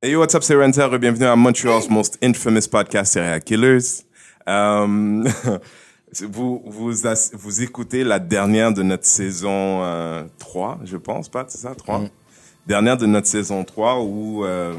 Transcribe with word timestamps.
Hey 0.00 0.12
yo, 0.12 0.20
what's 0.20 0.32
up, 0.36 0.44
c'est 0.44 0.54
Renzer. 0.54 0.96
Bienvenue 1.00 1.24
à 1.26 1.34
Montreal's 1.34 1.90
most 1.90 2.18
infamous 2.22 2.68
podcast, 2.70 3.14
Serial 3.14 3.40
Killers. 3.42 4.04
Euh, 4.48 5.24
vous, 6.22 6.62
vous, 6.64 6.92
vous 7.32 7.62
écoutez 7.62 8.04
la 8.04 8.20
dernière 8.20 8.72
de 8.72 8.84
notre 8.84 9.06
saison 9.06 9.82
euh, 9.82 10.22
3, 10.38 10.78
je 10.84 10.96
pense, 10.96 11.28
pas, 11.28 11.46
c'est 11.48 11.58
ça, 11.58 11.74
3? 11.74 12.04
Dernière 12.64 12.96
de 12.96 13.06
notre 13.06 13.26
saison 13.26 13.64
3 13.64 13.98
où 14.04 14.44
euh, 14.44 14.72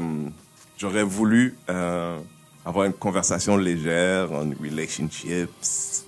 j'aurais 0.78 1.02
voulu 1.02 1.54
euh, 1.68 2.18
avoir 2.64 2.86
une 2.86 2.94
conversation 2.94 3.58
légère 3.58 4.32
on 4.32 4.54
relationships, 4.58 6.06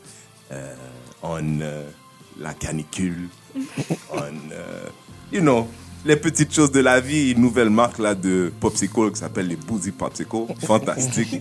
euh, 0.53 0.75
on 1.23 1.61
euh, 1.61 1.87
la 2.41 2.55
canicule, 2.55 3.29
on, 4.11 4.23
euh, 4.53 4.87
you 5.31 5.43
know, 5.43 5.69
les 6.05 6.17
petites 6.17 6.55
choses 6.55 6.73
de 6.73 6.81
la 6.81 7.01
vie. 7.01 7.33
Une 7.33 7.41
nouvelle 7.41 7.71
marque 7.71 7.99
là 7.99 8.15
de 8.15 8.53
popsicle 8.61 9.11
qui 9.13 9.21
s'appelle 9.21 9.49
les 9.49 9.57
Boozy 9.57 9.91
Popsicle. 9.91 10.47
Fantastique. 10.67 11.41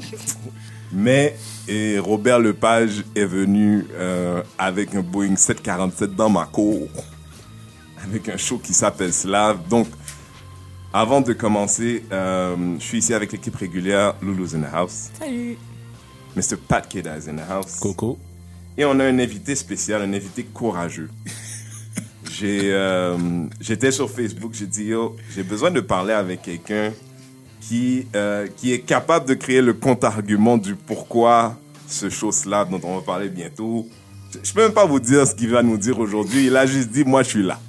Mais 0.93 1.35
et 1.67 1.99
Robert 1.99 2.39
Lepage 2.39 3.03
est 3.15 3.25
venu 3.25 3.85
euh, 3.93 4.43
avec 4.57 4.93
un 4.95 5.01
Boeing 5.01 5.35
747 5.35 6.15
dans 6.15 6.29
ma 6.29 6.45
cour, 6.45 6.87
avec 8.03 8.27
un 8.27 8.37
show 8.37 8.57
qui 8.57 8.73
s'appelle 8.73 9.13
Slave. 9.13 9.59
Donc, 9.69 9.87
avant 10.91 11.21
de 11.21 11.31
commencer, 11.31 12.03
euh, 12.11 12.55
je 12.77 12.83
suis 12.83 12.97
ici 12.97 13.13
avec 13.13 13.31
l'équipe 13.31 13.55
régulière 13.55 14.15
Lulu's 14.21 14.53
in 14.53 14.61
the 14.61 14.73
house, 14.73 15.11
Salut. 15.17 15.57
Mr. 16.35 16.57
Pat 16.57 16.89
Keda 16.89 17.17
is 17.17 17.29
in 17.29 17.35
the 17.35 17.49
house. 17.49 17.79
Coco. 17.79 18.17
Et 18.77 18.83
on 18.83 18.99
a 18.99 19.05
un 19.05 19.19
invité 19.19 19.55
spécial, 19.55 20.01
un 20.01 20.13
invité 20.13 20.43
courageux. 20.43 21.09
J'ai, 22.33 22.71
euh, 22.73 23.17
j'étais 23.59 23.91
sur 23.91 24.09
Facebook, 24.09 24.53
j'ai 24.53 24.67
dit, 24.67 24.85
yo, 24.85 25.15
j'ai 25.35 25.43
besoin 25.43 25.69
de 25.71 25.81
parler 25.81 26.13
avec 26.13 26.41
quelqu'un 26.43 26.93
qui, 27.59 28.07
euh, 28.15 28.47
qui 28.57 28.71
est 28.73 28.79
capable 28.79 29.27
de 29.27 29.33
créer 29.33 29.61
le 29.61 29.73
contre-argument 29.73 30.57
du 30.57 30.75
pourquoi 30.75 31.57
ce 31.87 32.09
show-là 32.09 32.65
dont 32.65 32.79
on 32.83 32.95
va 32.97 33.01
parler 33.01 33.29
bientôt. 33.29 33.87
Je- 34.43 34.53
peux 34.53 34.61
même 34.61 34.71
pas 34.71 34.85
vous 34.85 34.99
dire 34.99 35.27
ce 35.27 35.35
qu'il 35.35 35.49
va 35.49 35.61
nous 35.61 35.77
dire 35.77 35.99
aujourd'hui. 35.99 36.45
Il 36.47 36.55
a 36.55 36.65
juste 36.65 36.89
dit, 36.89 37.03
moi, 37.03 37.21
je 37.23 37.29
suis 37.29 37.43
là. 37.43 37.59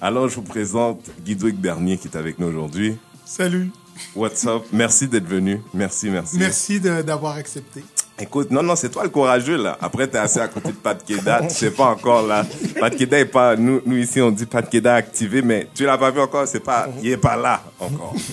Alors, 0.00 0.28
je 0.28 0.36
vous 0.36 0.42
présente 0.42 1.10
Guidoïc 1.24 1.56
Bernier 1.60 1.98
qui 1.98 2.08
est 2.08 2.16
avec 2.16 2.38
nous 2.38 2.46
aujourd'hui. 2.46 2.96
Salut. 3.26 3.70
What's 4.16 4.46
up? 4.46 4.62
Merci 4.72 5.08
d'être 5.08 5.26
venu. 5.28 5.60
Merci, 5.74 6.08
merci. 6.08 6.38
Merci 6.38 6.80
de- 6.80 7.02
d'avoir 7.02 7.36
accepté. 7.36 7.84
Écoute, 8.20 8.50
non, 8.50 8.62
non, 8.62 8.76
c'est 8.76 8.90
toi 8.90 9.02
le 9.04 9.08
courageux, 9.08 9.56
là. 9.56 9.78
Après, 9.80 10.06
t'es 10.06 10.18
assis 10.18 10.40
à 10.40 10.48
côté 10.48 10.68
de 10.68 10.76
Pat 10.76 11.02
Keda. 11.04 11.42
Tu 11.48 11.54
sais 11.54 11.70
pas 11.70 11.86
encore, 11.86 12.26
là. 12.26 12.44
Pat 12.78 12.94
Keda 12.94 13.18
est 13.18 13.24
pas, 13.24 13.56
nous, 13.56 13.80
nous 13.86 13.96
ici, 13.96 14.20
on 14.20 14.30
dit 14.30 14.46
Pat 14.46 14.68
Keda 14.68 14.94
activé, 14.94 15.42
mais 15.42 15.68
tu 15.74 15.84
l'as 15.84 15.96
pas 15.98 16.10
vu 16.10 16.20
encore, 16.20 16.46
c'est 16.46 16.60
pas, 16.60 16.88
il 17.02 17.10
est 17.10 17.16
pas 17.16 17.36
là, 17.36 17.62
encore. 17.80 18.14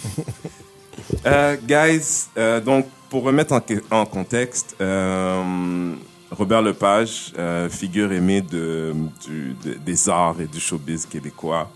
Euh, 1.26 1.56
guys, 1.66 2.28
euh, 2.38 2.60
donc, 2.60 2.86
pour 3.10 3.24
remettre 3.24 3.54
en, 3.54 3.62
en 3.92 4.06
contexte, 4.06 4.76
euh, 4.82 5.94
Robert 6.32 6.62
Lepage, 6.62 7.32
euh, 7.40 7.70
figure 7.70 8.12
aimée 8.12 8.42
de, 8.42 8.94
du, 9.26 9.56
de- 9.64 9.74
des 9.76 10.10
arts 10.10 10.36
et 10.42 10.48
du 10.48 10.60
showbiz 10.60 11.06
québécois, 11.06 11.70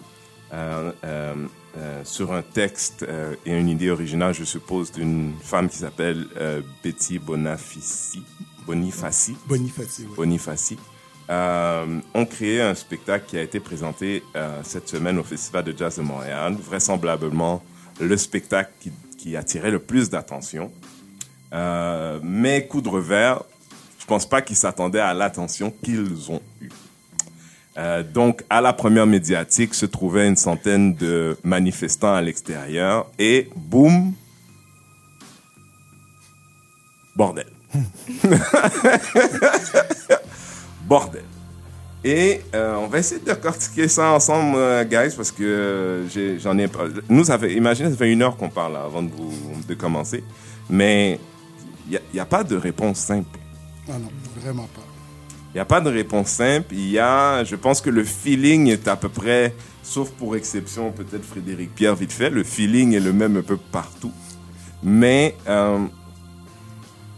euh, 1.77 2.01
sur 2.03 2.33
un 2.33 2.41
texte 2.41 3.03
euh, 3.03 3.33
et 3.45 3.57
une 3.57 3.69
idée 3.69 3.89
originale, 3.89 4.33
je 4.33 4.43
suppose, 4.43 4.91
d'une 4.91 5.33
femme 5.41 5.69
qui 5.69 5.77
s'appelle 5.77 6.27
euh, 6.35 6.61
Betty 6.83 7.17
Bonifaci. 7.17 8.23
Bonifaci? 8.65 9.37
Oui. 9.49 9.71
Bonifaci. 10.15 10.77
Ont 11.29 12.25
créé 12.25 12.61
un 12.61 12.75
spectacle 12.75 13.25
qui 13.25 13.37
a 13.37 13.41
été 13.41 13.61
présenté 13.61 14.21
cette 14.63 14.89
semaine 14.89 15.17
au 15.17 15.23
Festival 15.23 15.63
de 15.63 15.73
Jazz 15.75 15.95
de 15.95 16.01
Montréal, 16.01 16.57
vraisemblablement 16.61 17.63
le 18.01 18.17
spectacle 18.17 18.71
qui, 18.81 18.91
qui 19.17 19.37
attirait 19.37 19.71
le 19.71 19.79
plus 19.79 20.09
d'attention. 20.09 20.73
Mais 21.53 22.67
coup 22.67 22.81
de 22.81 22.89
revers, 22.89 23.43
je 23.97 24.05
pense 24.05 24.27
pas 24.27 24.41
qu'ils 24.41 24.57
s'attendaient 24.57 24.99
à 24.99 25.13
l'attention 25.13 25.71
qu'ils 25.71 26.31
ont. 26.31 26.41
Euh, 27.77 28.03
donc, 28.03 28.43
à 28.49 28.59
la 28.59 28.73
première 28.73 29.07
médiatique 29.07 29.73
se 29.73 29.85
trouvaient 29.85 30.27
une 30.27 30.35
centaine 30.35 30.93
de 30.93 31.37
manifestants 31.43 32.13
à 32.13 32.21
l'extérieur 32.21 33.09
et 33.17 33.49
boum, 33.55 34.13
bordel. 37.15 37.47
bordel. 40.85 41.23
Et 42.03 42.41
euh, 42.55 42.75
on 42.77 42.87
va 42.87 42.97
essayer 42.97 43.21
de 43.21 43.25
décortiquer 43.25 43.87
ça 43.87 44.11
ensemble, 44.11 44.57
euh, 44.57 44.83
guys, 44.83 45.13
parce 45.15 45.31
que 45.31 46.03
j'en 46.39 46.57
ai. 46.57 46.67
Nous, 47.09 47.23
ça 47.23 47.37
fait, 47.37 47.53
imaginez, 47.53 47.91
ça 47.91 47.95
fait 47.95 48.11
une 48.11 48.23
heure 48.23 48.35
qu'on 48.35 48.49
parle 48.49 48.75
avant 48.75 49.03
de, 49.03 49.11
vous, 49.11 49.31
de 49.67 49.73
commencer. 49.75 50.23
Mais 50.69 51.19
il 51.89 51.99
n'y 52.13 52.19
a, 52.19 52.25
pas 52.25 52.43
de 52.43 52.55
réponse 52.55 52.97
simple. 52.97 53.39
Ah 53.87 53.99
non, 53.99 54.09
vraiment 54.41 54.67
pas. 54.73 54.90
Il 55.53 55.57
n'y 55.57 55.61
a 55.61 55.65
pas 55.65 55.81
de 55.81 55.89
réponse 55.89 56.29
simple. 56.29 56.73
Il 56.73 56.89
y 56.89 56.99
a, 56.99 57.43
je 57.43 57.55
pense 57.57 57.81
que 57.81 57.89
le 57.89 58.05
feeling 58.05 58.67
est 58.67 58.87
à 58.87 58.95
peu 58.95 59.09
près, 59.09 59.53
sauf 59.83 60.09
pour 60.11 60.37
exception 60.37 60.91
peut-être 60.91 61.25
Frédéric 61.25 61.75
Pierre 61.75 61.95
vite 61.95 62.13
fait, 62.13 62.29
le 62.29 62.43
feeling 62.43 62.93
est 62.93 63.01
le 63.01 63.11
même 63.11 63.35
un 63.35 63.41
peu 63.41 63.57
partout. 63.57 64.13
Mais 64.81 65.35
euh, 65.49 65.79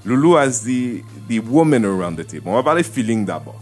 Loulou 0.03 0.35
has 0.35 0.63
the, 0.63 1.03
the 1.29 1.39
woman 1.47 1.85
around 1.85 2.17
the 2.17 2.25
table. 2.25 2.43
On 2.47 2.55
va 2.55 2.63
parler 2.63 2.81
feeling 2.81 3.23
d'abord. 3.23 3.59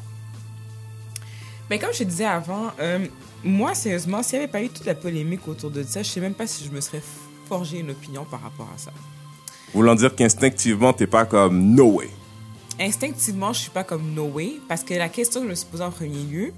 Mais 1.69 1.77
comme 1.77 1.93
je 1.93 2.03
disais 2.03 2.25
avant, 2.25 2.71
euh, 2.79 3.05
moi, 3.43 3.73
sérieusement, 3.73 4.23
s'il 4.23 4.39
n'y 4.39 4.43
avait 4.43 4.51
pas 4.51 4.61
eu 4.61 4.69
toute 4.69 4.85
la 4.85 4.95
polémique 4.95 5.47
autour 5.47 5.71
de 5.71 5.83
ça, 5.83 6.01
je 6.01 6.09
sais 6.09 6.21
même 6.21 6.33
pas 6.33 6.47
si 6.47 6.63
je 6.65 6.71
me 6.71 6.79
serais 6.79 7.01
forgé 7.47 7.79
une 7.79 7.91
opinion 7.91 8.23
par 8.23 8.41
rapport 8.41 8.69
à 8.73 8.77
ça. 8.77 8.91
Voulant 9.73 9.95
dire 9.95 10.15
qu'instinctivement, 10.15 10.93
t'es 10.93 11.07
pas 11.07 11.25
comme 11.25 11.75
no 11.75 11.85
way. 11.85 12.09
Instinctivement, 12.81 13.53
je 13.53 13.59
suis 13.59 13.69
pas 13.69 13.83
comme 13.83 14.15
No 14.15 14.25
Way, 14.25 14.53
parce 14.67 14.83
que 14.83 14.95
la 14.95 15.07
question 15.07 15.41
que 15.41 15.45
je 15.45 15.51
me 15.51 15.55
suis 15.55 15.67
posée 15.67 15.83
en 15.83 15.91
premier 15.91 16.23
lieu, 16.23 16.51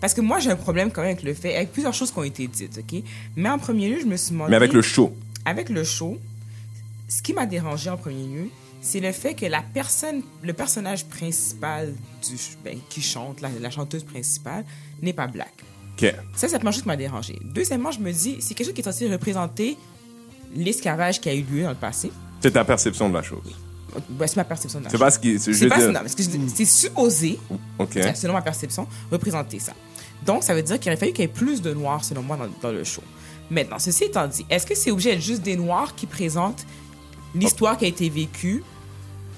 parce 0.00 0.14
que 0.14 0.22
moi, 0.22 0.38
j'ai 0.38 0.50
un 0.50 0.56
problème 0.56 0.90
quand 0.90 1.02
même 1.02 1.10
avec 1.12 1.22
le 1.22 1.34
fait, 1.34 1.54
avec 1.54 1.70
plusieurs 1.70 1.92
choses 1.92 2.10
qui 2.10 2.18
ont 2.18 2.24
été 2.24 2.46
dites, 2.46 2.78
OK? 2.78 3.02
Mais 3.36 3.50
en 3.50 3.58
premier 3.58 3.90
lieu, 3.90 4.00
je 4.00 4.06
me 4.06 4.16
suis 4.16 4.32
demandé... 4.32 4.50
Mais 4.50 4.56
avec 4.56 4.72
le 4.72 4.80
show. 4.80 5.14
avec 5.44 5.68
le 5.68 5.84
show, 5.84 6.18
ce 7.08 7.20
qui 7.20 7.34
m'a 7.34 7.44
dérangé 7.44 7.90
en 7.90 7.98
premier 7.98 8.26
lieu, 8.26 8.48
c'est 8.80 9.00
le 9.00 9.12
fait 9.12 9.34
que 9.34 9.44
la 9.44 9.62
personne, 9.62 10.22
le 10.42 10.54
personnage 10.54 11.04
principal 11.06 11.92
du, 12.26 12.36
ben, 12.64 12.78
qui 12.88 13.02
chante, 13.02 13.42
la, 13.42 13.50
la 13.60 13.70
chanteuse 13.70 14.04
principale, 14.04 14.64
n'est 15.02 15.12
pas 15.12 15.26
black. 15.26 15.52
OK. 15.98 16.10
Ça, 16.34 16.48
c'est 16.48 16.52
la 16.52 16.58
première 16.58 16.72
chose 16.72 16.82
qui 16.82 16.88
m'a 16.88 16.96
dérangé. 16.96 17.38
Deuxièmement, 17.42 17.90
je 17.90 18.00
me 18.00 18.12
dis, 18.12 18.38
c'est 18.40 18.54
quelque 18.54 18.68
chose 18.68 18.74
qui 18.74 18.80
est 18.80 18.84
censé 18.84 19.10
représenter 19.10 19.76
l'esclavage 20.54 21.20
qui 21.20 21.28
a 21.28 21.34
eu 21.34 21.42
lieu 21.42 21.64
dans 21.64 21.70
le 21.70 21.74
passé. 21.76 22.10
C'est 22.40 22.52
ta 22.52 22.64
perception 22.64 23.10
de 23.10 23.14
la 23.14 23.22
chose. 23.22 23.54
C'est 24.26 24.36
ma 24.36 24.44
perception 24.44 24.78
de 24.80 24.84
la 24.84 24.90
C'est 24.90 24.98
pas 24.98 25.10
ce 25.10 25.18
qui. 25.18 25.38
C'est 25.38 25.52
C'est 25.54 25.68
pas 25.68 25.76
dire- 25.78 25.92
supposé, 26.66 27.38
selon 28.14 28.32
ma 28.34 28.42
perception, 28.42 28.86
représenter 29.10 29.58
ça. 29.58 29.72
Donc, 30.24 30.42
ça 30.42 30.54
veut 30.54 30.62
dire 30.62 30.78
qu'il 30.80 30.90
aurait 30.90 30.98
fallu 30.98 31.12
qu'il 31.12 31.22
y 31.22 31.24
ait 31.24 31.28
plus 31.28 31.62
de 31.62 31.72
noirs, 31.72 32.04
selon 32.04 32.22
moi, 32.22 32.36
dans, 32.36 32.48
dans 32.68 32.72
le 32.74 32.84
show. 32.84 33.02
Maintenant, 33.50 33.78
ceci 33.78 34.04
étant 34.04 34.26
dit, 34.26 34.44
est-ce 34.50 34.66
que 34.66 34.74
c'est 34.74 34.90
obligé 34.90 35.12
d'être 35.12 35.22
juste 35.22 35.42
des 35.42 35.56
noirs 35.56 35.94
qui 35.94 36.06
présentent 36.06 36.66
l'histoire 37.34 37.76
qui 37.78 37.84
a 37.84 37.88
été 37.88 38.08
vécue 38.08 38.62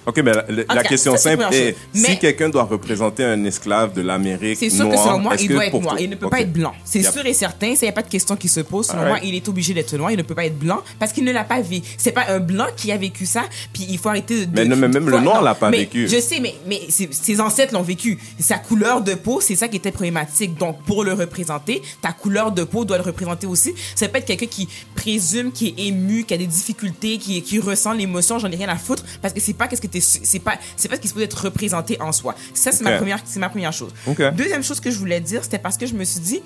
OK, 0.08 0.16
mais 0.24 0.32
la, 0.74 0.82
question 0.82 1.12
ça, 1.12 1.18
simple 1.18 1.44
est 1.52 1.76
si 1.92 2.18
quelqu'un 2.18 2.48
doit 2.48 2.64
représenter 2.64 3.24
un 3.24 3.44
esclave 3.44 3.92
de 3.92 4.00
l'Amérique 4.00 4.56
C'est 4.58 4.70
sûr 4.70 4.86
que 4.88 4.92
noire, 4.94 5.04
selon 5.04 5.18
moi, 5.18 5.34
il 5.38 5.48
que 5.48 5.52
doit 5.52 5.64
être 5.66 5.70
pour 5.70 5.82
noir. 5.82 5.94
toi- 5.96 6.02
Il 6.02 6.10
ne 6.10 6.16
peut 6.16 6.28
pas 6.30 6.40
être 6.40 6.52
blanc. 6.52 6.72
C'est 6.84 7.00
Yep. 7.00 7.12
sûr 7.12 7.26
et 7.26 7.34
certain. 7.34 7.66
Il 7.68 7.78
n'y 7.82 7.88
a 7.88 7.92
pas 7.92 8.02
de 8.02 8.08
question 8.08 8.34
qui 8.36 8.48
se 8.48 8.60
pose. 8.60 8.86
Selon 8.86 9.04
moi, 9.06 9.18
il 9.22 9.34
est 9.34 9.46
obligé 9.48 9.74
d'être 9.74 9.94
noir. 9.96 10.10
Il 10.10 10.16
ne 10.16 10.22
peut 10.22 10.34
pas 10.34 10.46
être 10.46 10.58
blanc 10.58 10.80
parce 10.98 11.12
qu'il 11.12 11.24
ne 11.24 11.32
l'a 11.32 11.44
pas 11.44 11.60
vécu. 11.60 11.86
C'est 11.98 12.12
pas 12.12 12.24
un 12.30 12.40
blanc 12.40 12.66
qui 12.76 12.90
a 12.90 12.96
vécu 12.96 13.26
ça. 13.26 13.42
Puis 13.72 13.86
il 13.88 13.98
faut 13.98 14.08
arrêter 14.08 14.46
de. 14.46 14.56
Mais 14.56 14.64
non, 14.64 14.76
mais 14.76 14.88
même 14.88 15.04
de- 15.04 15.10
le 15.10 15.20
noir 15.20 15.42
l'a 15.42 15.54
pas 15.54 15.70
mais 15.70 15.78
vécu. 15.80 16.08
Je 16.08 16.18
sais, 16.20 16.40
mais, 16.40 16.54
mais 16.66 16.80
ses 16.88 17.40
ancêtres 17.40 17.74
l'ont 17.74 17.82
vécu. 17.82 18.18
Sa 18.40 18.56
couleur 18.58 19.02
de 19.02 19.14
peau, 19.14 19.40
c'est 19.42 19.56
ça 19.56 19.68
qui 19.68 19.76
était 19.76 19.92
problématique. 19.92 20.56
Donc, 20.56 20.82
pour 20.84 21.04
le 21.04 21.12
représenter, 21.12 21.82
ta 22.00 22.12
couleur 22.12 22.50
de 22.52 22.64
peau 22.64 22.84
doit 22.84 22.96
le 22.96 23.02
représenter 23.04 23.46
aussi. 23.46 23.74
Ça 23.94 24.08
peut 24.08 24.18
être 24.18 24.24
quelqu'un 24.26 24.46
qui 24.46 24.68
présume, 24.94 25.52
qui 25.52 25.68
est 25.76 25.82
ému, 25.88 26.24
qui 26.24 26.34
a 26.34 26.38
des 26.38 26.46
difficultés, 26.46 27.18
qui, 27.18 27.42
qui 27.42 27.58
ressent 27.58 27.92
l'émotion. 27.92 28.38
J'en 28.38 28.50
ai 28.50 28.56
rien 28.56 28.68
à 28.68 28.76
foutre 28.76 29.04
parce 29.20 29.34
que 29.34 29.40
c'est 29.40 29.52
pas 29.52 29.66
qu'est-ce 29.68 29.80
que 29.82 29.86
t'es, 30.00 30.20
c'est 30.24 30.38
pas, 30.38 30.54
c'est 30.76 30.88
pas 30.88 30.96
ce 30.96 31.00
qui 31.00 31.08
se 31.08 31.14
peut 31.14 31.22
être 31.22 31.44
représenté 31.44 32.00
en 32.00 32.12
soi. 32.12 32.34
Ça, 32.54 32.72
c'est 32.72 32.84
ma 32.84 32.96
première, 32.96 33.20
c'est 33.24 33.40
ma 33.40 33.48
première 33.48 33.72
chose. 33.72 33.92
Deuxième 34.36 34.62
chose 34.62 34.80
que 34.80 34.90
je 34.90 34.98
voulais 34.98 35.20
dire, 35.20 35.42
c'était 35.44 35.58
parce 35.58 35.76
que 35.76 35.86
je 35.86 35.94
me 35.94 36.04
suis 36.04 36.20
dit, 36.20 36.40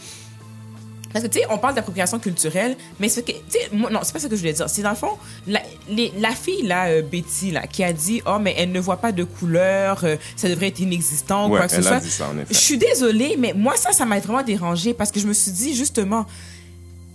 parce 1.13 1.27
que, 1.27 1.29
tu 1.31 1.41
sais, 1.41 1.45
on 1.51 1.59
parle 1.59 1.75
d'appropriation 1.75 2.19
culturelle, 2.19 2.75
mais 2.99 3.11
c'est 3.11 3.23
que, 3.23 3.33
tu 3.33 3.39
sais, 3.51 3.69
non, 3.75 4.01
c'est 4.03 4.15
pas 4.15 4.19
ça 4.19 4.29
que 4.31 4.35
je 4.35 4.41
voulais 4.41 4.55
dire. 4.55 4.67
C'est 4.71 4.81
dans 4.81 4.89
le 4.91 4.97
fond, 4.97 5.19
la, 5.47 5.61
les- 5.91 6.11
la 6.19 6.31
fille, 6.31 6.63
là, 6.63 6.87
euh, 6.87 7.03
Betty, 7.03 7.51
là, 7.51 7.67
qui 7.67 7.85
a 7.85 7.93
dit, 7.93 8.23
oh, 8.25 8.39
mais 8.41 8.55
elle 8.57 8.73
ne 8.73 8.81
voit 8.81 8.97
pas 8.97 9.13
de 9.13 9.23
couleur, 9.23 10.05
euh, 10.05 10.17
ça 10.37 10.49
devrait 10.49 10.69
être 10.69 10.81
inexistant, 10.81 11.49
ou 11.49 11.53
Ouais, 11.53 11.59
quoi 11.59 11.67
que 11.67 11.73
ce 11.75 11.81
elle 11.81 11.87
a 11.87 11.89
soit. 11.91 12.01
dit 12.01 12.11
ça, 12.11 12.29
en 12.31 12.39
effet. 12.39 12.47
Je 12.55 12.59
suis 12.59 12.79
désolée, 12.79 13.37
mais 13.39 13.53
moi, 13.53 13.77
ça, 13.77 13.93
ça 13.93 14.07
m'a 14.07 14.21
vraiment 14.21 14.43
dérangé 14.43 14.95
parce 14.95 15.13
que 15.13 15.21
je 15.21 15.27
me 15.27 15.35
suis 15.35 15.53
dit, 15.53 15.75
justement, 15.75 16.25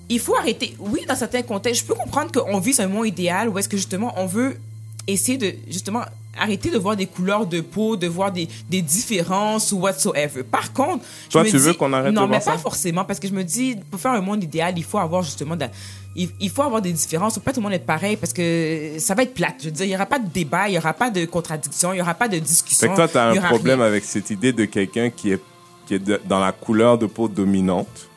il 0.09 0.19
faut 0.19 0.35
arrêter. 0.35 0.75
Oui, 0.77 0.99
dans 1.07 1.15
certains 1.15 1.41
contextes, 1.41 1.81
je 1.81 1.87
peux 1.87 1.95
comprendre 1.95 2.31
qu'on 2.31 2.59
vit 2.59 2.75
un 2.79 2.87
monde 2.87 3.07
idéal 3.07 3.49
où 3.49 3.57
est-ce 3.57 3.67
que, 3.67 3.77
justement, 3.77 4.13
on 4.17 4.27
veut 4.27 4.57
essayer 5.07 5.39
de, 5.39 5.55
justement, 5.71 6.03
arrêter 6.39 6.69
de 6.69 6.77
voir 6.77 6.95
des 6.95 7.05
couleurs 7.05 7.45
de 7.45 7.61
peau, 7.61 7.95
de 7.97 8.07
voir 8.07 8.31
des, 8.31 8.47
des 8.69 8.81
différences 8.81 9.71
ou 9.71 9.79
whatsoever. 9.79 10.43
Par 10.43 10.73
contre, 10.73 11.03
je 11.25 11.31
Toi, 11.31 11.43
me 11.43 11.49
tu 11.49 11.57
veux 11.57 11.73
qu'on 11.73 11.91
arrête 11.93 12.11
de 12.13 12.15
Non, 12.15 12.21
mais 12.27 12.39
voir 12.39 12.41
ça? 12.43 12.51
pas 12.51 12.57
forcément, 12.57 13.05
parce 13.05 13.19
que 13.19 13.27
je 13.27 13.33
me 13.33 13.43
dis, 13.43 13.75
pour 13.91 13.99
faire 13.99 14.11
un 14.11 14.21
monde 14.21 14.43
idéal, 14.43 14.73
il 14.77 14.83
faut 14.83 14.97
avoir 14.99 15.21
justement... 15.23 15.55
de- 15.55 15.65
il, 16.15 16.29
il 16.39 16.49
faut 16.49 16.63
avoir 16.63 16.81
des 16.81 16.91
différences. 16.93 17.35
Faut 17.35 17.41
pas 17.41 17.53
tout 17.53 17.59
le 17.59 17.63
monde 17.65 17.73
être 17.73 17.85
pareil 17.85 18.15
parce 18.17 18.33
que 18.33 18.93
ça 18.97 19.13
va 19.13 19.21
être 19.23 19.35
plate. 19.35 19.55
Je 19.59 19.65
veux 19.65 19.71
dire, 19.71 19.85
il 19.85 19.91
y 19.91 19.95
aura 19.95 20.07
pas 20.07 20.17
de 20.17 20.27
débat, 20.27 20.67
il 20.67 20.73
y 20.73 20.77
aura 20.79 20.93
pas 20.93 21.11
de 21.11 21.25
contradiction, 21.25 21.93
il 21.93 21.97
y 21.97 22.01
aura 22.01 22.15
pas 22.15 22.27
de 22.27 22.39
discussion. 22.39 22.87
Fait 22.87 22.91
que 22.91 22.95
toi, 22.95 23.07
tu 23.07 23.17
as 23.17 23.27
un 23.27 23.35
problème 23.41 23.79
rien. 23.79 23.87
avec 23.87 24.03
cette 24.03 24.31
idée 24.31 24.51
de 24.51 24.65
quelqu'un 24.65 25.11
qui 25.11 25.31
est, 25.33 25.41
qui 25.85 25.93
est 25.93 25.99
de- 25.99 26.19
dans 26.27 26.39
la 26.39 26.51
couleur 26.53 26.97
de 26.97 27.05
peau 27.05 27.27
dominante, 27.27 28.09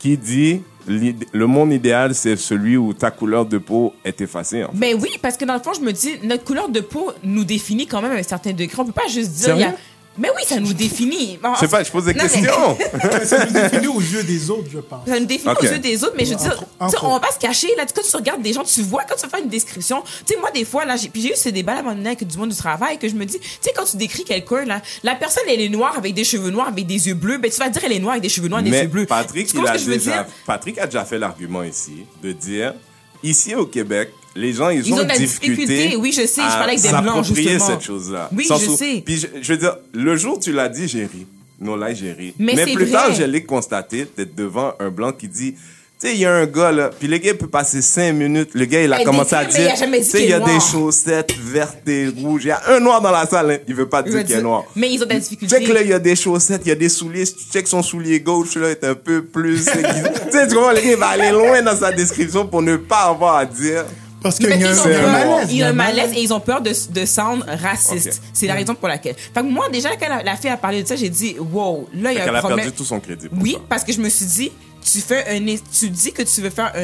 qui 0.00 0.16
dit 0.18 0.62
le 0.88 1.46
monde 1.46 1.72
idéal, 1.72 2.14
c'est 2.14 2.36
celui 2.36 2.76
où 2.76 2.92
ta 2.94 3.10
couleur 3.10 3.44
de 3.46 3.58
peau 3.58 3.94
est 4.04 4.20
effacée. 4.20 4.64
en 4.64 4.72
fait. 4.72 4.76
Ben 4.78 4.96
oui, 5.00 5.10
parce 5.22 5.36
que 5.36 5.44
dans 5.44 5.54
le 5.54 5.60
fond, 5.60 5.72
je 5.74 5.80
me 5.80 5.92
dis, 5.92 6.12
notre 6.24 6.44
couleur 6.44 6.68
de 6.68 6.80
peau 6.80 7.12
nous 7.22 7.44
définit 7.44 7.86
quand 7.86 8.00
même 8.02 8.12
à 8.12 8.16
un 8.16 8.22
certain 8.22 8.52
degré. 8.52 8.74
On 8.78 8.84
peut 8.86 8.92
pas 8.92 9.06
juste 9.08 9.30
dire. 9.32 9.54
il 9.56 9.60
y 9.60 9.64
a- 9.64 9.66
Sérieux? 9.68 9.78
Mais 10.18 10.28
oui, 10.36 10.42
ça 10.46 10.58
nous 10.58 10.72
définit. 10.72 11.38
Je 11.54 11.60
sais 11.60 11.68
pas, 11.68 11.82
je 11.82 11.90
pose 11.90 12.04
des 12.06 12.14
Non, 12.14 12.24
mais- 12.24 12.28
questions. 12.28 12.78
Ça 13.24 13.44
nous 13.46 13.52
définit 13.52 13.86
aux 13.86 14.00
yeux 14.00 14.22
des 14.22 14.50
autres, 14.50 14.68
je 14.72 14.78
pense. 14.78 15.06
Ça 15.06 15.18
nous 15.18 15.26
définit 15.26 15.54
aux 15.54 15.62
yeux 15.62 15.78
des 15.78 16.02
autres, 16.04 16.14
mais 16.16 16.24
je 16.24 16.30
veux 16.30 16.36
dire, 16.36 16.64
on 16.80 17.12
va 17.12 17.20
pas 17.20 17.32
se 17.32 17.38
cacher. 17.38 17.68
Là, 17.76 17.84
quand 17.94 18.02
tu 18.02 18.16
regardes 18.16 18.42
des 18.42 18.52
gens, 18.52 18.64
tu 18.64 18.82
vois, 18.82 19.04
quand 19.04 19.16
tu 19.16 19.28
fais 19.28 19.40
une 19.40 19.48
description, 19.48 20.02
tu 20.26 20.34
sais, 20.34 20.40
moi, 20.40 20.50
des 20.50 20.64
fois, 20.64 20.84
là, 20.84 20.96
j'ai, 20.96 21.08
eu 21.08 21.34
ce 21.36 21.48
débat 21.50 21.82
là, 21.82 21.90
avec 21.90 22.26
du 22.26 22.36
monde 22.36 22.50
du 22.50 22.56
travail, 22.56 22.98
que 22.98 23.08
je 23.08 23.14
me 23.14 23.24
dis, 23.24 23.38
tu 23.38 23.48
sais, 23.60 23.72
quand 23.76 23.84
tu 23.84 23.96
décris 23.96 24.24
quelqu'un, 24.24 24.64
là, 24.64 24.82
la 25.02 25.14
personne, 25.14 25.44
elle 25.48 25.60
est 25.60 25.68
noire 25.68 25.96
avec 25.96 26.14
des 26.14 26.24
cheveux 26.24 26.50
noirs, 26.50 26.68
avec 26.68 26.86
des 26.86 27.08
yeux 27.08 27.14
bleus, 27.14 27.38
ben, 27.38 27.50
tu 27.50 27.58
vas 27.58 27.68
dire, 27.68 27.82
elle 27.84 27.92
est 27.92 27.98
noire 27.98 28.12
avec 28.12 28.22
des 28.22 28.28
cheveux 28.28 28.48
noirs, 28.48 28.62
des 28.62 28.70
Mais 28.70 28.82
yeux 28.82 28.88
bleus. 28.88 29.06
Patrick, 29.06 29.52
il 29.52 29.60
a 29.60 29.66
ce 29.66 29.72
que 29.72 29.78
je 29.78 29.84
veux 29.84 29.98
déjà, 29.98 30.12
dire? 30.12 30.26
Patrick 30.46 30.78
a 30.78 30.86
déjà 30.86 31.04
fait 31.04 31.18
l'argument 31.18 31.62
ici 31.62 32.04
de 32.22 32.32
dire 32.32 32.74
ici 33.22 33.54
au 33.54 33.66
Québec, 33.66 34.10
les 34.34 34.52
gens 34.52 34.70
ils, 34.70 34.86
Ils 34.86 34.92
ont, 34.92 34.98
ont 34.98 35.02
de 35.02 35.08
la 35.08 35.18
difficulté 35.18 35.66
difficulté. 35.66 35.96
Oui, 35.96 36.12
je 36.12 36.26
sais, 36.26 36.42
je 36.42 36.46
parlais 36.46 36.78
avec 36.78 36.80
des 36.80 36.88
Blancs, 36.88 37.24
justement. 37.24 37.66
cette 37.66 37.82
chose-là. 37.82 38.30
Oui, 38.36 38.44
Sans 38.44 38.58
je 38.58 38.66
sou- 38.66 38.76
sais. 38.76 39.02
Puis 39.04 39.18
je, 39.18 39.26
je 39.42 39.52
veux 39.52 39.58
dire, 39.58 39.76
le 39.92 40.16
jour 40.16 40.36
où 40.36 40.40
tu 40.40 40.52
l'as 40.52 40.68
dit, 40.68 40.86
j'ai 40.88 41.02
ri. 41.04 41.26
Non, 41.60 41.76
là, 41.76 41.92
j'ai 41.92 42.12
ri. 42.12 42.34
Mais 42.38 42.54
plus 42.54 42.84
vrai. 42.84 42.90
tard, 42.92 43.12
je 43.14 43.24
l'ai 43.24 43.42
constaté 43.42 44.06
d'être 44.16 44.34
devant 44.34 44.74
un 44.78 44.90
blanc 44.90 45.12
qui 45.12 45.28
dit. 45.28 45.54
Tu 46.00 46.06
sais, 46.06 46.14
il 46.14 46.20
y 46.20 46.26
a 46.26 46.32
un 46.32 46.46
gars 46.46 46.70
là, 46.70 46.90
puis 46.96 47.08
le 47.08 47.18
gars 47.18 47.32
il 47.32 47.36
peut 47.36 47.48
passer 47.48 47.82
cinq 47.82 48.12
minutes. 48.12 48.50
Le 48.54 48.66
gars 48.66 48.84
il 48.84 48.92
a 48.92 49.02
commencé 49.02 49.34
à 49.34 49.44
dire, 49.44 49.74
tu 49.74 50.04
sais, 50.04 50.22
il 50.22 50.30
y 50.30 50.32
a 50.32 50.38
des 50.38 50.60
chaussettes 50.60 51.34
vertes 51.36 51.88
et 51.88 52.06
rouges. 52.06 52.44
Il 52.44 52.48
y 52.48 52.50
a 52.52 52.62
un 52.68 52.78
noir 52.78 53.00
dans 53.00 53.10
la 53.10 53.26
salle, 53.26 53.50
hein. 53.50 53.58
il 53.66 53.74
veut 53.74 53.88
pas 53.88 54.04
dire 54.04 54.24
qu'il 54.24 54.36
est 54.36 54.40
noir. 54.40 54.62
Mais 54.76 54.92
ils 54.92 55.02
ont 55.02 55.06
de 55.06 55.14
la 55.14 55.18
difficulté. 55.18 55.56
Check 55.56 55.66
là, 55.74 55.82
il 55.82 55.88
y 55.88 55.92
a 55.92 55.98
des 55.98 56.14
chaussettes, 56.14 56.62
il 56.66 56.68
y 56.68 56.70
a 56.70 56.76
des 56.76 56.88
souliers. 56.88 57.24
Tu 57.26 57.52
check 57.52 57.66
son 57.66 57.82
soulier 57.82 58.20
gauche, 58.20 58.54
là, 58.54 58.68
est 58.70 58.84
un 58.84 58.94
peu 58.94 59.24
plus 59.24 59.56
tu 59.64 59.72
sais, 59.72 60.46
tu 60.46 60.54
comprends, 60.54 60.70
le 60.70 60.76
gars, 60.76 60.82
il 60.92 60.96
va 60.96 61.08
aller 61.08 61.32
loin 61.32 61.62
dans 61.62 61.76
sa 61.76 61.90
description 61.90 62.46
pour 62.46 62.62
ne 62.62 62.76
pas 62.76 63.06
avoir 63.06 63.34
à 63.34 63.44
dire. 63.44 63.84
Parce 64.22 64.36
qu'il 64.38 64.48
y 64.48 64.52
a 64.52 64.56
un, 64.56 64.60
y 64.60 64.64
a 64.94 65.06
malaise. 65.06 65.48
il 65.50 65.56
y 65.58 65.62
a 65.62 65.68
un 65.68 65.72
malaise 65.72 66.12
et 66.14 66.20
ils 66.22 66.32
ont 66.32 66.40
peur 66.40 66.60
de, 66.60 66.72
de 66.90 67.04
sound 67.06 67.44
raciste. 67.62 68.20
C'est 68.32 68.46
la 68.46 68.54
raison 68.54 68.74
pour 68.74 68.88
laquelle. 68.88 69.14
Fait 69.16 69.40
que 69.40 69.46
moi, 69.46 69.68
déjà, 69.68 69.94
quand 69.96 70.08
la, 70.08 70.22
la 70.22 70.36
fille 70.36 70.50
a 70.50 70.56
parlé 70.56 70.82
de 70.82 70.88
ça, 70.88 70.96
j'ai 70.96 71.08
dit, 71.08 71.36
wow, 71.38 71.88
là, 71.94 72.12
il 72.12 72.18
y 72.18 72.20
a 72.20 72.24
un 72.30 72.34
a 72.34 72.38
problème. 72.40 72.58
perdu 72.60 72.72
tout 72.72 72.84
son 72.84 72.98
crédit. 73.00 73.28
pour 73.28 73.38
Oui, 73.40 73.52
ça. 73.52 73.60
parce 73.68 73.84
que 73.84 73.92
je 73.92 74.00
me 74.00 74.08
suis 74.08 74.26
dit, 74.26 74.52
tu 74.90 75.00
fais 75.00 75.24
un, 75.28 75.44
tu 75.72 75.90
dis 75.90 76.12
que 76.12 76.22
tu 76.22 76.40
veux 76.40 76.50
faire 76.50 76.72
un, 76.74 76.80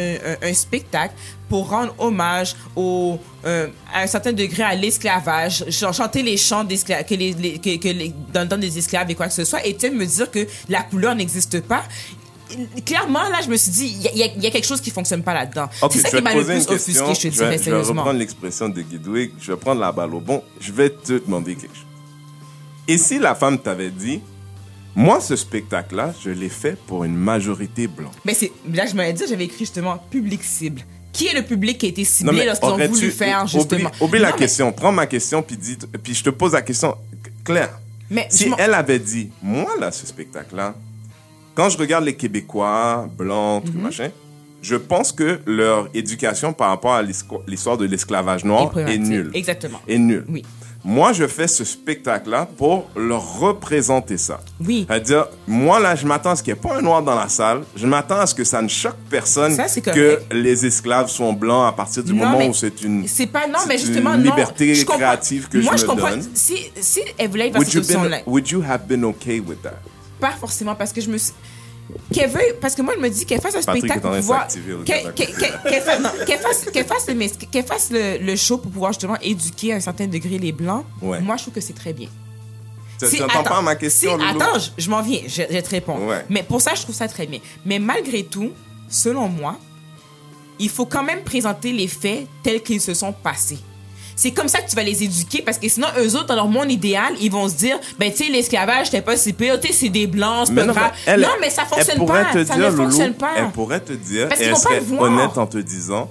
un- 0.47 0.49
un 0.51 0.55
spectacle 0.55 1.15
pour 1.49 1.71
rendre 1.71 1.95
hommage 1.99 2.55
au, 2.77 3.19
euh, 3.47 3.69
à 3.93 4.03
un 4.03 4.07
certain 4.07 4.33
degré 4.33 4.63
à 4.63 4.75
l'esclavage, 4.75 5.65
ch- 5.71 5.93
chanter 5.97 6.23
les 6.23 6.37
chants 6.37 6.65
d'esclaves, 6.65 7.05
que 7.05 7.15
les, 7.15 7.33
les- 7.33 7.59
que, 7.59 7.77
que 7.79 7.89
les, 7.89 8.15
dans 8.33 8.43
le 8.43 8.49
temps 8.49 8.59
des 8.59 8.77
esclaves 8.79 9.11
et 9.11 9.15
quoi 9.15 9.27
que 9.29 9.33
ce 9.35 9.45
soit, 9.45 9.65
et 9.67 9.75
tu 9.75 9.81
sais, 9.89 9.91
me 9.91 10.05
dire 10.07 10.31
que 10.31 10.47
la 10.69 10.83
couleur 10.83 11.15
n'existe 11.15 11.61
pas. 11.63 11.83
Clairement, 12.85 13.29
là, 13.31 13.41
je 13.43 13.49
me 13.49 13.57
suis 13.57 13.71
dit, 13.71 13.87
il 13.87 14.03
y, 14.19 14.23
a- 14.23 14.27
y 14.27 14.47
y 14.47 14.51
quelque 14.51 14.67
chose 14.67 14.81
qui 14.81 14.91
fonctionne 14.91 15.23
pas 15.23 15.35
là-dedans. 15.35 15.69
Ok, 15.83 15.93
c'est 15.93 16.01
ça 16.01 16.11
qui 16.11 16.23
m'a 16.23 16.35
le 16.35 16.45
plus 16.45 16.67
question. 16.67 17.05
offusqué, 17.07 17.31
je 17.31 17.37
te 17.39 17.45
vais, 17.45 17.59
je 17.59 17.71
reprendre 17.89 18.19
l'expression 18.19 18.69
de 18.69 18.81
Guidoué. 18.83 19.33
Je 19.41 19.53
vais 19.53 19.59
prendre 19.59 19.81
la 19.81 19.91
balle 19.93 20.15
au 20.15 20.21
bon. 20.21 20.43
Je 20.61 20.73
vais 20.73 20.91
te 20.91 21.25
demander 21.25 21.55
quelque 21.55 21.75
chose. 21.75 21.87
Et 22.87 22.99
si 22.99 23.19
la 23.19 23.35
femme 23.35 23.59
t'avait 23.59 23.91
dit, 23.91 24.21
moi, 24.95 25.21
ce 25.21 25.37
spectacle-là, 25.37 26.13
je 26.23 26.31
l'ai 26.31 26.49
fait 26.51 26.77
pour 26.87 27.05
une 27.05 27.17
majorité 27.17 27.87
blanche. 27.87 28.13
Mais 28.25 28.35
c'est 28.35 28.53
là, 28.73 28.87
je 28.87 28.95
m'avais 28.95 29.13
dit, 29.15 29.25
j'avais 29.29 29.45
écrit 29.45 29.61
justement 29.61 29.99
public 30.11 30.43
cible. 30.45 30.83
Qui 31.13 31.29
est 31.29 31.35
le 31.35 31.43
public 31.43 31.79
qui 31.79 31.87
a 31.87 31.89
été 31.91 32.05
ciblé 32.05 32.45
lorsqu'ils 32.45 32.69
ont 32.69 32.77
voulu 32.89 33.11
faire 33.11 33.47
justement? 33.47 33.91
Oublie, 34.01 34.19
la 34.19 34.29
Non, 34.31 34.35
mais- 34.35 34.39
question. 34.41 34.73
Prends 34.73 34.93
ma 34.93 35.07
question, 35.07 35.43
puis, 35.43 35.57
dis, 35.57 35.79
puis 36.03 36.13
je 36.15 36.25
te 36.25 36.31
pose 36.31 36.53
la 36.53 36.63
question 36.63 36.97
claire. 37.45 37.79
Mais 38.11 38.27
Si 38.31 38.51
elle 38.59 38.75
avait 38.75 38.99
dit, 38.99 39.31
moi, 39.43 39.71
là, 39.81 39.91
ce 39.93 40.07
spectacle-là, 40.07 40.75
quand 41.55 41.69
je 41.69 41.79
regarde 41.79 42.05
les 42.05 42.15
Québécois, 42.15 43.09
blancs, 43.17 43.65
Mhm. 43.67 43.73
tout 43.73 43.79
machin, 43.79 44.11
je 44.63 44.77
pense 44.77 45.13
que 45.13 45.41
leur 45.47 45.89
éducation 45.95 46.53
par 46.53 46.69
rapport 46.71 46.95
à 46.95 47.03
l'histoire 47.03 47.77
de 47.77 47.85
l'esclavage 47.85 48.45
noir 48.45 48.77
est 48.79 48.99
nulle. 48.99 49.31
Exactement. 49.35 49.81
Est 49.87 49.99
nulle. 49.99 50.25
Oui. 50.29 50.43
Moi, 50.87 51.15
je 51.15 51.27
fais 51.27 51.49
ce 51.49 51.65
spectacle-là 51.65 52.47
pour 52.59 52.91
leur 52.95 53.39
représenter 53.41 54.19
ça. 54.19 54.41
Oui. 54.63 54.85
C'est-à-dire, 54.87 55.29
moi, 55.47 55.81
là, 55.81 55.95
je 55.97 56.07
m'attends 56.07 56.31
à 56.33 56.37
ce 56.37 56.43
qu'il 56.43 56.53
n'y 56.53 56.59
ait 56.59 56.63
pas 56.63 56.77
un 56.77 56.83
noir 56.83 57.03
dans 57.03 57.15
la 57.15 57.31
salle. 57.31 57.63
Je 57.75 57.87
m'attends 57.87 58.19
à 58.21 58.27
ce 58.27 58.35
que 58.35 58.45
ça 58.45 58.61
ne 58.61 58.69
choque 58.69 58.97
personne 59.09 59.55
Ça, 59.55 59.65
que 59.81 60.21
les 60.31 60.67
esclaves 60.67 61.09
sont 61.09 61.33
blancs 61.33 61.67
à 61.67 61.73
partir 61.73 62.05
du 62.05 62.13
Non, 62.13 62.27
moment 62.27 62.47
où 62.49 62.53
c'est 62.53 62.83
une, 62.83 63.09
C'est 63.09 63.27
pas 63.29 63.47
non, 63.47 63.61
c'est 63.63 63.69
mais 63.69 63.81
une 63.81 63.87
justement 63.87 64.11
non. 64.15 64.23
liberté 64.25 64.85
créative 64.85 65.49
que 65.49 65.57
Moi, 65.57 65.73
je 65.73 65.79
je 65.79 65.85
me 65.85 65.89
comprends. 65.89 66.11
donne. 66.11 66.23
Si 66.35 66.71
si 66.79 67.01
elle 67.17 67.31
voulait 67.31 67.47
être 67.49 67.55
dans 67.55 67.61
Would 67.61 67.73
you, 67.73 67.81
been, 67.83 68.23
would 68.27 68.51
you 68.51 68.63
have 68.63 68.87
been 68.87 69.05
okay 69.07 69.41
with 69.41 69.63
that? 69.63 69.81
Pas 70.21 70.33
forcément 70.33 70.75
parce 70.75 70.93
que 70.93 71.01
je 71.01 71.11
me 71.11 71.19
suis 71.19 71.33
qu'elle 72.13 72.31
veuille 72.31 72.55
parce 72.61 72.75
que 72.75 72.83
moi 72.83 72.95
je 72.97 73.01
me 73.03 73.11
dis 73.11 73.27
qu'elle 73.27 73.41
fasse 73.41 73.55
un 73.57 73.61
Patrick 73.63 73.85
spectacle 73.85 74.01
pour 74.01 74.17
pouvoir 74.17 74.49
qu'elle 74.85 75.13
fasse 76.41 76.65
qu'elle 76.73 76.87
fasse 76.87 77.05
fasse 77.05 77.09
le 77.09 77.63
fasse 77.63 77.91
le, 77.91 78.19
le 78.25 78.37
show 78.37 78.59
pour 78.59 78.71
pouvoir 78.71 78.93
justement 78.93 79.19
éduquer 79.21 79.75
à 79.75 79.77
un 79.77 79.81
certain 79.81 80.07
degré 80.07 80.39
les 80.39 80.53
blancs. 80.53 80.85
Ouais. 81.03 81.21
Moi 81.21 81.37
je 81.37 81.43
trouve 81.43 81.55
que 81.55 81.61
c'est 81.61 81.75
très 81.75 81.93
bien. 81.93 82.09
Tu 82.99 83.07
Si- 83.07 83.21
n'entends 83.21 83.43
pas 83.43 83.61
ma 83.61 83.75
question, 83.75 84.19
si- 84.19 84.25
attends, 84.25 84.59
je, 84.59 84.71
je 84.83 84.89
m'en 84.89 85.03
viens, 85.03 85.21
je, 85.27 85.43
te 85.43 85.71
répondre. 85.71 86.05
Ouais. 86.07 86.25
Mais 86.31 86.43
pour 86.43 86.61
ça, 86.63 86.75
je 86.75 86.83
trouve 86.83 86.95
ça 86.95 87.09
très 87.09 87.27
bien. 87.27 87.41
Mais 87.67 87.79
malgré 87.81 88.23
tout, 88.25 88.53
selon 88.89 89.29
moi, 89.29 89.59
il 90.61 90.71
faut 90.71 90.87
quand 90.87 91.03
même 91.03 91.23
présenter 91.23 91.73
les 91.73 91.89
faits 91.89 92.27
tels 92.43 92.63
qu'ils 92.63 92.81
se 92.81 92.95
sont 92.95 93.13
passés. 93.13 93.59
C'est 94.17 94.31
comme 94.33 94.49
ça 94.49 94.61
que 94.61 94.69
tu 94.71 94.77
vas 94.77 94.83
les 94.83 95.03
éduquer 95.03 95.43
parce 95.43 95.59
que 95.59 95.69
sinon, 95.69 95.89
eux 95.99 96.15
autres, 96.17 96.27
dans 96.27 96.37
leur 96.37 96.49
monde 96.49 96.71
idéal, 96.71 97.15
ils 97.21 97.31
vont 97.31 97.49
se 97.49 97.55
dire, 97.55 97.79
ben, 97.99 98.11
tu 98.13 98.25
sais, 98.25 98.31
l'esclavage, 98.31 98.87
c'était 98.87 99.03
pas 99.03 99.17
si 99.17 99.33
pire, 99.33 99.59
tu 99.61 99.69
sais, 99.69 99.73
c'est 99.73 99.89
des 99.89 100.07
blancs, 100.07 100.47
c'est 100.49 100.55
pas 100.55 100.65
non, 100.65 100.73
grave. 100.73 100.93
mais 101.07 101.13
elle- 101.13 101.21
non, 101.21 101.29
mais 101.41 101.51
ça 101.51 101.63
elle 101.63 101.69
fonctionne 101.77 101.99
pourrait 101.99 102.23
pas. 102.25 102.33
te 102.33 102.45
ça 102.45 102.55
dire, 102.55 102.65
ne 102.71 102.77
Loulou, 102.77 102.85
fonctionne 102.91 103.15
pas. 103.15 103.31
Elle 103.37 103.51
pourrait 103.51 103.81
te 103.81 103.93
dire, 103.93 104.29
Parce 104.29 104.41
et 104.41 104.45
elle 104.45 104.51
pas 104.53 104.57
serait 104.57 104.81
voir. 104.81 105.03
honnête 105.11 105.37
en 105.37 105.47
te 105.47 105.59
disant, 105.59 106.11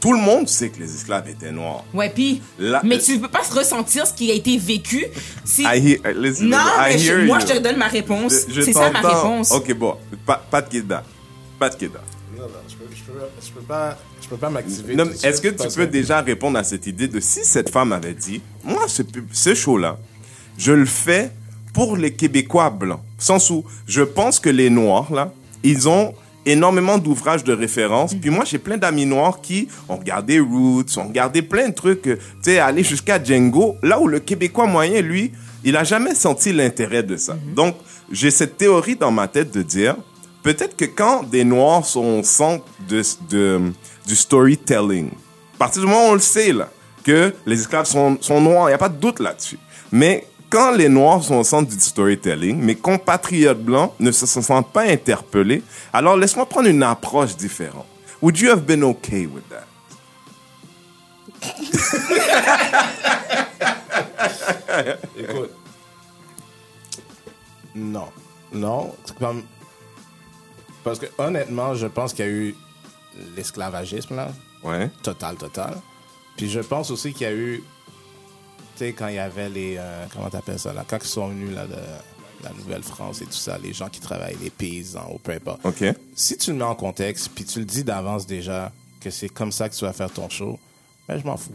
tout 0.00 0.12
le 0.12 0.18
monde 0.18 0.48
sait 0.48 0.68
que 0.68 0.80
les 0.80 0.94
esclaves 0.94 1.28
étaient 1.28 1.52
noirs. 1.52 1.84
Ouais, 1.94 2.10
puis, 2.14 2.42
Là- 2.58 2.80
mais 2.84 2.98
tu 2.98 3.18
peux 3.18 3.28
pas 3.28 3.44
se 3.44 3.54
ressentir 3.54 4.06
ce 4.06 4.12
qui 4.12 4.30
a 4.30 4.34
été 4.34 4.58
vécu 4.58 5.06
si. 5.44 5.62
I 5.62 5.78
hear, 6.04 6.14
listen, 6.16 6.48
non, 6.48 6.58
Loulou, 6.58 6.70
I 6.76 6.92
mais 6.92 6.98
je- 6.98 7.12
hear 7.12 7.24
moi, 7.24 7.38
you. 7.38 7.46
je 7.46 7.52
te 7.52 7.56
redonne 7.58 7.76
ma 7.76 7.86
réponse. 7.88 8.34
Je- 8.48 8.54
je 8.54 8.60
C'est 8.62 8.72
ça 8.72 8.90
ma 8.90 9.00
réponse. 9.00 9.52
Ok, 9.52 9.72
bon, 9.74 9.94
pas, 10.26 10.44
pas 10.50 10.60
de 10.60 10.68
Keda. 10.68 11.02
Pas 11.58 11.68
de 11.70 11.76
Keda. 11.76 12.00
Je 12.94 13.02
peux, 13.04 13.18
je 13.44 13.50
peux, 13.50 13.60
pas, 13.60 13.98
je 14.22 14.28
peux 14.28 14.36
pas 14.36 14.50
m'activer. 14.50 14.94
Non, 14.94 15.04
Est-ce 15.22 15.40
que 15.40 15.48
tu 15.48 15.68
peux 15.74 15.86
déjà 15.86 16.20
répondre 16.20 16.58
à 16.58 16.64
cette 16.64 16.86
idée 16.86 17.08
de 17.08 17.20
si 17.20 17.44
cette 17.44 17.70
femme 17.70 17.92
avait 17.92 18.14
dit, 18.14 18.42
moi, 18.64 18.86
ce, 18.88 19.54
show-là, 19.54 19.98
je 20.58 20.72
le 20.72 20.84
fais 20.84 21.30
pour 21.72 21.96
les 21.96 22.12
Québécois 22.12 22.70
blancs. 22.70 23.00
Sens 23.18 23.50
où 23.50 23.64
je 23.86 24.02
pense 24.02 24.38
que 24.38 24.50
les 24.50 24.68
Noirs, 24.68 25.12
là, 25.12 25.32
ils 25.62 25.88
ont 25.88 26.14
énormément 26.44 26.98
d'ouvrages 26.98 27.44
de 27.44 27.52
référence. 27.52 28.14
Puis 28.14 28.30
moi, 28.30 28.44
j'ai 28.44 28.58
plein 28.58 28.76
d'amis 28.76 29.06
noirs 29.06 29.40
qui 29.40 29.68
ont 29.88 29.96
regardé 29.96 30.40
Roots, 30.40 30.98
ont 30.98 31.08
regardé 31.08 31.40
plein 31.40 31.68
de 31.68 31.74
trucs, 31.74 32.06
euh, 32.08 32.16
tu 32.42 32.50
sais, 32.50 32.58
aller 32.58 32.82
jusqu'à 32.82 33.22
Django, 33.22 33.76
là 33.82 34.00
où 34.00 34.08
le 34.08 34.18
Québécois 34.18 34.66
moyen, 34.66 35.00
lui, 35.00 35.32
il 35.64 35.76
a 35.76 35.84
jamais 35.84 36.14
senti 36.14 36.52
l'intérêt 36.52 37.04
de 37.04 37.16
ça. 37.16 37.36
Donc, 37.54 37.76
j'ai 38.10 38.32
cette 38.32 38.56
théorie 38.56 38.96
dans 38.96 39.12
ma 39.12 39.28
tête 39.28 39.54
de 39.54 39.62
dire, 39.62 39.96
peut-être 40.42 40.76
que 40.76 40.84
quand 40.84 41.22
des 41.24 41.44
Noirs 41.44 41.84
sont 41.84 42.20
au 42.20 42.22
centre 42.22 42.64
du 42.88 44.16
storytelling, 44.16 45.10
à 45.54 45.58
partir 45.58 45.82
du 45.82 45.88
moment 45.88 46.06
où 46.06 46.10
on 46.10 46.14
le 46.14 46.20
sait, 46.20 46.52
là, 46.52 46.68
que 47.04 47.34
les 47.46 47.60
esclaves 47.60 47.86
sont, 47.86 48.16
sont 48.20 48.40
noirs, 48.40 48.68
il 48.68 48.70
n'y 48.70 48.74
a 48.74 48.78
pas 48.78 48.88
de 48.88 48.96
doute 48.96 49.20
là-dessus. 49.20 49.58
Mais 49.90 50.26
quand 50.50 50.72
les 50.72 50.88
Noirs 50.88 51.22
sont 51.22 51.36
au 51.36 51.44
centre 51.44 51.70
du 51.70 51.80
storytelling, 51.80 52.60
mes 52.60 52.76
compatriotes 52.76 53.62
blancs 53.62 53.92
ne 53.98 54.12
se 54.12 54.26
sentent 54.26 54.72
pas 54.72 54.82
interpellés, 54.82 55.62
alors 55.92 56.16
laisse-moi 56.16 56.46
prendre 56.46 56.68
une 56.68 56.82
approche 56.82 57.36
différente. 57.36 57.86
Would 58.20 58.38
you 58.38 58.50
have 58.50 58.62
been 58.62 58.84
okay 58.84 59.26
with 59.26 59.44
that? 59.48 59.66
Écoute. 65.18 65.50
Non. 67.74 68.08
Non. 68.52 68.94
Comme... 69.18 69.42
Parce 70.84 70.98
que 70.98 71.06
honnêtement, 71.18 71.74
je 71.74 71.86
pense 71.86 72.12
qu'il 72.12 72.24
y 72.24 72.28
a 72.28 72.30
eu 72.30 72.54
l'esclavagisme, 73.36 74.16
là. 74.16 74.32
Ouais. 74.62 74.90
Total, 75.02 75.36
total. 75.36 75.76
Puis 76.36 76.48
je 76.50 76.60
pense 76.60 76.90
aussi 76.90 77.12
qu'il 77.12 77.22
y 77.26 77.30
a 77.30 77.34
eu. 77.34 77.62
Tu 78.76 78.78
sais, 78.86 78.92
quand 78.92 79.08
il 79.08 79.16
y 79.16 79.18
avait 79.18 79.48
les. 79.48 79.76
euh, 79.78 80.06
comment 80.12 80.30
t'appelles 80.30 80.58
ça, 80.58 80.72
là 80.72 80.84
Quand 80.88 80.98
ils 81.02 81.06
sont 81.08 81.28
venus, 81.28 81.54
là, 81.54 81.66
de 81.66 81.76
la 82.42 82.50
Nouvelle-France 82.50 83.20
et 83.22 83.26
tout 83.26 83.32
ça, 83.32 83.58
les 83.58 83.72
gens 83.72 83.88
qui 83.88 84.00
travaillent, 84.00 84.36
les 84.42 84.50
paysans, 84.50 85.10
ou 85.14 85.18
peu 85.18 85.32
importe. 85.32 85.64
OK. 85.64 85.84
Si 86.14 86.36
tu 86.36 86.50
le 86.50 86.56
mets 86.56 86.64
en 86.64 86.74
contexte, 86.74 87.30
puis 87.34 87.44
tu 87.44 87.58
le 87.60 87.64
dis 87.64 87.84
d'avance 87.84 88.26
déjà 88.26 88.72
que 89.00 89.10
c'est 89.10 89.28
comme 89.28 89.52
ça 89.52 89.68
que 89.68 89.74
tu 89.74 89.84
vas 89.84 89.92
faire 89.92 90.10
ton 90.10 90.28
show, 90.28 90.58
ben 91.08 91.18
je 91.18 91.24
m'en 91.24 91.36
fous. 91.36 91.54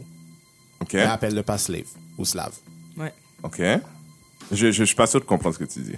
Ok. 0.81 0.93
Mais 0.93 1.01
appelle-le 1.03 1.43
pas 1.43 1.57
slave 1.57 1.87
ou 2.17 2.23
slave. 2.25 2.53
Ouais. 2.97 3.13
Ok. 3.43 3.57
Je, 4.51 4.55
je, 4.55 4.71
je 4.71 4.83
suis 4.83 4.95
pas 4.95 5.07
sûr 5.07 5.19
de 5.19 5.25
comprendre 5.25 5.55
ce 5.55 5.59
que 5.59 5.69
tu 5.69 5.79
dis. 5.79 5.97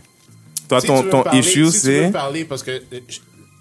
Toi, 0.69 0.79
Si 0.81 0.87
ton, 0.87 1.03
ton 1.03 1.23
parler- 1.23 1.39
issue, 1.39 1.65
si 1.71 1.79
c'est? 1.79 2.11
parler, 2.11 2.45
parce 2.45 2.63
que 2.63 2.71
euh, 2.71 2.99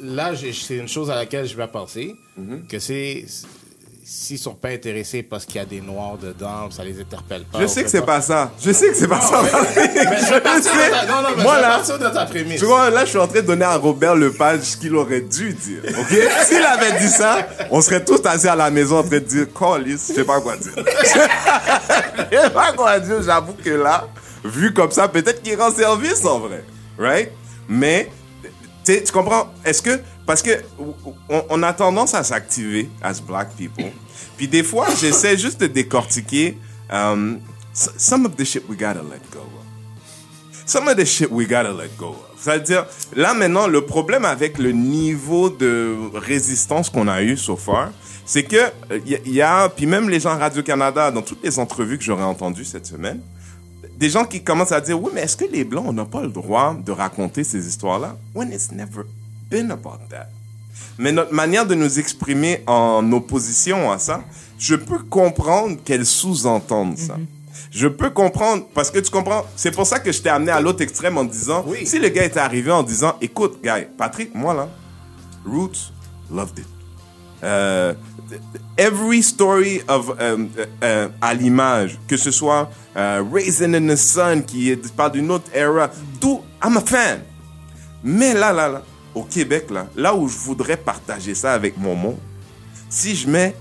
là, 0.01 0.33
c'est 0.37 0.77
une 0.77 0.89
chose 0.89 1.11
à 1.11 1.17
laquelle 1.17 1.47
je 1.47 1.57
vais 1.57 1.67
penser, 1.67 2.15
Mhm. 2.37 2.67
que 2.69 2.79
c'est 2.79 3.25
s'ils 4.11 4.39
sont 4.39 4.55
pas 4.55 4.69
intéressés 4.71 5.23
parce 5.23 5.45
qu'il 5.45 5.57
y 5.57 5.59
a 5.59 5.67
des 5.67 5.83
noirs 5.83 6.17
dedans, 6.17 6.71
ça 6.71 6.83
les 6.83 6.99
interpelle 6.99 7.45
pas. 7.45 7.61
Je 7.61 7.67
sais 7.67 7.83
que 7.85 7.91
c'est 7.91 8.01
pas 8.07 8.23
ça. 8.23 8.51
Je 8.65 8.73
sais 8.73 8.89
que 8.89 8.95
c'est 8.97 9.07
pas 9.07 9.21
ça. 9.21 9.43
Moi, 11.37 11.61
là, 11.61 11.83
de 11.83 12.15
ta 12.15 12.25
prémisse. 12.27 12.59
Tu 12.61 12.65
vois, 12.65 12.89
là, 12.89 13.05
je 13.05 13.11
suis 13.11 13.19
en 13.19 13.27
train 13.29 13.41
de 13.43 13.47
donner 13.47 13.67
à 13.67 13.77
Robert 13.77 14.15
Lepage 14.17 14.61
ce 14.63 14.77
qu'il 14.79 14.95
aurait 14.95 15.21
dû 15.21 15.53
dire. 15.53 15.83
OK? 15.99 16.09
S'il 16.47 16.63
avait 16.63 16.99
dit 17.01 17.09
ça, 17.09 17.47
on 17.71 17.81
serait 17.83 18.03
tous 18.05 18.21
assis 18.25 18.49
à 18.49 18.57
la 18.57 18.71
maison 18.71 18.99
en 18.99 19.03
train 19.03 19.19
de 19.19 19.25
dire, 19.25 19.47
Callis, 19.53 19.93
je 20.09 20.15
sais 20.15 20.25
pas 20.25 20.41
quoi 20.41 20.57
dire. 20.57 20.73
je 21.05 22.37
sais 22.39 22.51
pas 22.51 22.73
quoi 22.73 22.99
dire. 23.01 23.23
J'avoue 23.23 23.55
que 23.63 23.71
là, 23.71 24.09
vu 24.45 24.73
comme 24.73 24.91
ça, 24.91 25.09
peut-être 25.09 25.43
qu'il 25.43 25.61
rend 25.61 25.71
service 25.71 26.25
en 26.25 26.39
vrai. 26.41 26.65
Right? 26.99 27.31
Mais, 27.69 28.11
tu 28.85 29.01
comprends? 29.13 29.53
Est-ce 29.65 29.83
que, 29.83 30.01
parce 30.27 30.43
que 30.43 30.51
on, 31.29 31.63
a 31.63 31.73
tendance 31.73 32.15
à 32.15 32.23
s'activer 32.23 32.89
as 33.03 33.21
black 33.21 33.55
people. 33.57 33.93
Puis 34.37 34.49
des 34.49 34.63
fois, 34.63 34.87
j'essaie 35.01 35.37
juste 35.37 35.61
de 35.61 35.67
décortiquer 35.67 36.59
um, 36.91 37.41
some 37.73 38.27
of 38.27 38.37
the 38.37 38.45
shit 38.45 38.65
we 38.69 38.77
gotta 38.77 39.03
let 39.03 39.21
go 39.33 39.49
some 40.69 40.87
of 40.87 40.97
the 40.97 41.05
shit 41.05 41.31
we 41.31 41.47
gotta 41.47 41.73
let 41.73 41.97
go 41.97 42.11
of. 42.11 42.39
C'est-à-dire, 42.39 42.87
là 43.17 43.35
maintenant, 43.35 43.67
le 43.67 43.81
problème 43.85 44.25
avec 44.25 44.59
le 44.59 44.73
niveau 44.73 45.51
de 45.51 45.97
résistance 46.15 46.91
qu'on 46.91 47.09
a 47.09 47.23
eu 47.23 47.37
so 47.37 47.57
far, 47.57 47.91
c'est 48.25 48.45
que 48.45 48.71
il 49.07 49.21
y, 49.27 49.31
y 49.37 49.43
a, 49.43 49.69
puis 49.71 49.87
même 49.87 50.09
les 50.09 50.21
gens 50.21 50.39
Radio-Canada, 50.39 51.11
dans 51.11 51.23
toutes 51.23 51.43
les 51.43 51.59
entrevues 51.59 51.99
que 51.99 52.05
j'aurais 52.05 52.23
entendues 52.23 52.67
cette 52.67 52.87
semaine, 52.87 53.21
des 53.99 54.11
gens 54.11 54.25
qui 54.25 54.43
commencent 54.43 54.73
à 54.73 54.81
dire, 54.81 55.01
oui, 55.03 55.11
mais 55.13 55.23
est-ce 55.23 55.37
que 55.37 55.45
les 55.45 55.65
Blancs, 55.65 55.85
on 55.89 55.93
n'a 55.93 56.05
pas 56.05 56.23
le 56.23 56.29
droit 56.29 56.75
de 56.75 56.93
raconter 56.93 57.43
ces 57.43 57.67
histoires-là? 57.67 58.17
When 58.35 58.53
it's 58.53 58.71
never 58.71 59.03
been 59.51 59.71
about 59.73 59.99
that. 60.11 60.29
Mais 60.99 61.11
notre 61.13 61.33
manière 61.35 61.67
de 61.67 61.75
nous 61.75 61.99
exprimer 61.99 62.63
en 62.67 63.11
opposition 63.13 63.91
à 63.91 63.99
ça, 63.99 64.23
je 64.59 64.77
peux 64.77 64.99
comprendre 64.99 65.77
qu'elles 65.85 66.07
sous-entendent 66.07 66.99
ça. 66.99 67.17
Je 67.73 67.89
peux 67.89 68.11
comprendre, 68.11 68.65
parce 68.73 68.91
que 68.91 68.99
tu 69.01 69.11
comprends, 69.11 69.45
c'est 69.57 69.73
pour 69.73 69.87
ça 69.87 69.99
que 69.99 70.13
je 70.13 70.23
t'ai 70.23 70.29
amené 70.29 70.53
à 70.53 70.61
l'autre 70.61 70.81
extrême 70.83 71.19
en 71.19 71.25
disant, 71.25 71.65
Oui. 71.67 71.85
si 71.87 71.99
le 71.99 72.09
gars 72.09 72.25
était 72.25 72.41
arrivé 72.41 72.71
en 72.71 72.83
disant, 72.85 73.15
écoute, 73.21 73.61
gars, 73.63 73.81
Patrick, 73.97 74.35
moi 74.35 74.55
là, 74.55 74.69
Roots, 75.45 75.93
loved 76.31 76.59
it. 76.59 76.67
Euh, 77.43 77.95
every 78.77 79.23
story 79.23 79.81
of 79.89 80.11
euh, 80.21 80.47
euh, 80.83 81.09
à 81.21 81.35
l'image, 81.35 81.99
que 82.09 82.17
ce 82.17 82.31
soit 82.31 82.71
euh, 82.97 83.23
Raisin 83.33 83.75
in 83.75 83.87
the 83.95 83.97
Sun 83.97 84.43
qui 84.45 84.71
est 84.71 84.93
parle 84.95 85.13
d'une 85.13 85.31
autre 85.31 85.49
era, 85.55 85.91
tout, 86.21 86.43
I'm 86.65 86.77
a 86.77 86.81
fan. 86.81 87.23
Mais 88.03 88.35
là, 88.35 88.53
là, 88.53 88.69
là, 88.69 88.83
au 89.15 89.23
Québec, 89.23 89.67
là, 89.71 89.87
là 89.97 90.15
où 90.15 90.29
je 90.29 90.37
voudrais 90.37 90.77
partager 90.77 91.35
ça 91.35 91.53
avec 91.53 91.77
mon 91.79 91.95
monde, 91.95 92.19
si 92.91 93.15
je 93.17 93.29
mets 93.29 93.55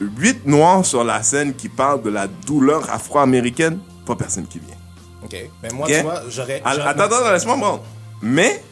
huit 0.00 0.44
noirs 0.46 0.84
sur 0.84 1.04
la 1.04 1.22
scène 1.22 1.54
qui 1.54 1.68
parlent 1.68 2.02
de 2.02 2.10
la 2.10 2.26
douleur 2.26 2.90
afro-américaine, 2.90 3.78
pas 4.06 4.16
personne 4.16 4.46
qui 4.46 4.58
vient. 4.58 4.76
OK. 5.24 5.36
Mais 5.62 5.70
moi, 5.70 5.86
Ok? 5.86 5.94
tu 5.96 6.02
vois, 6.02 6.22
j'aurais... 6.28 6.60
Attends, 6.64 7.02
attends, 7.04 7.32
laisse-moi 7.32 7.56
prendre. 7.56 7.82
Mais, 8.20 8.62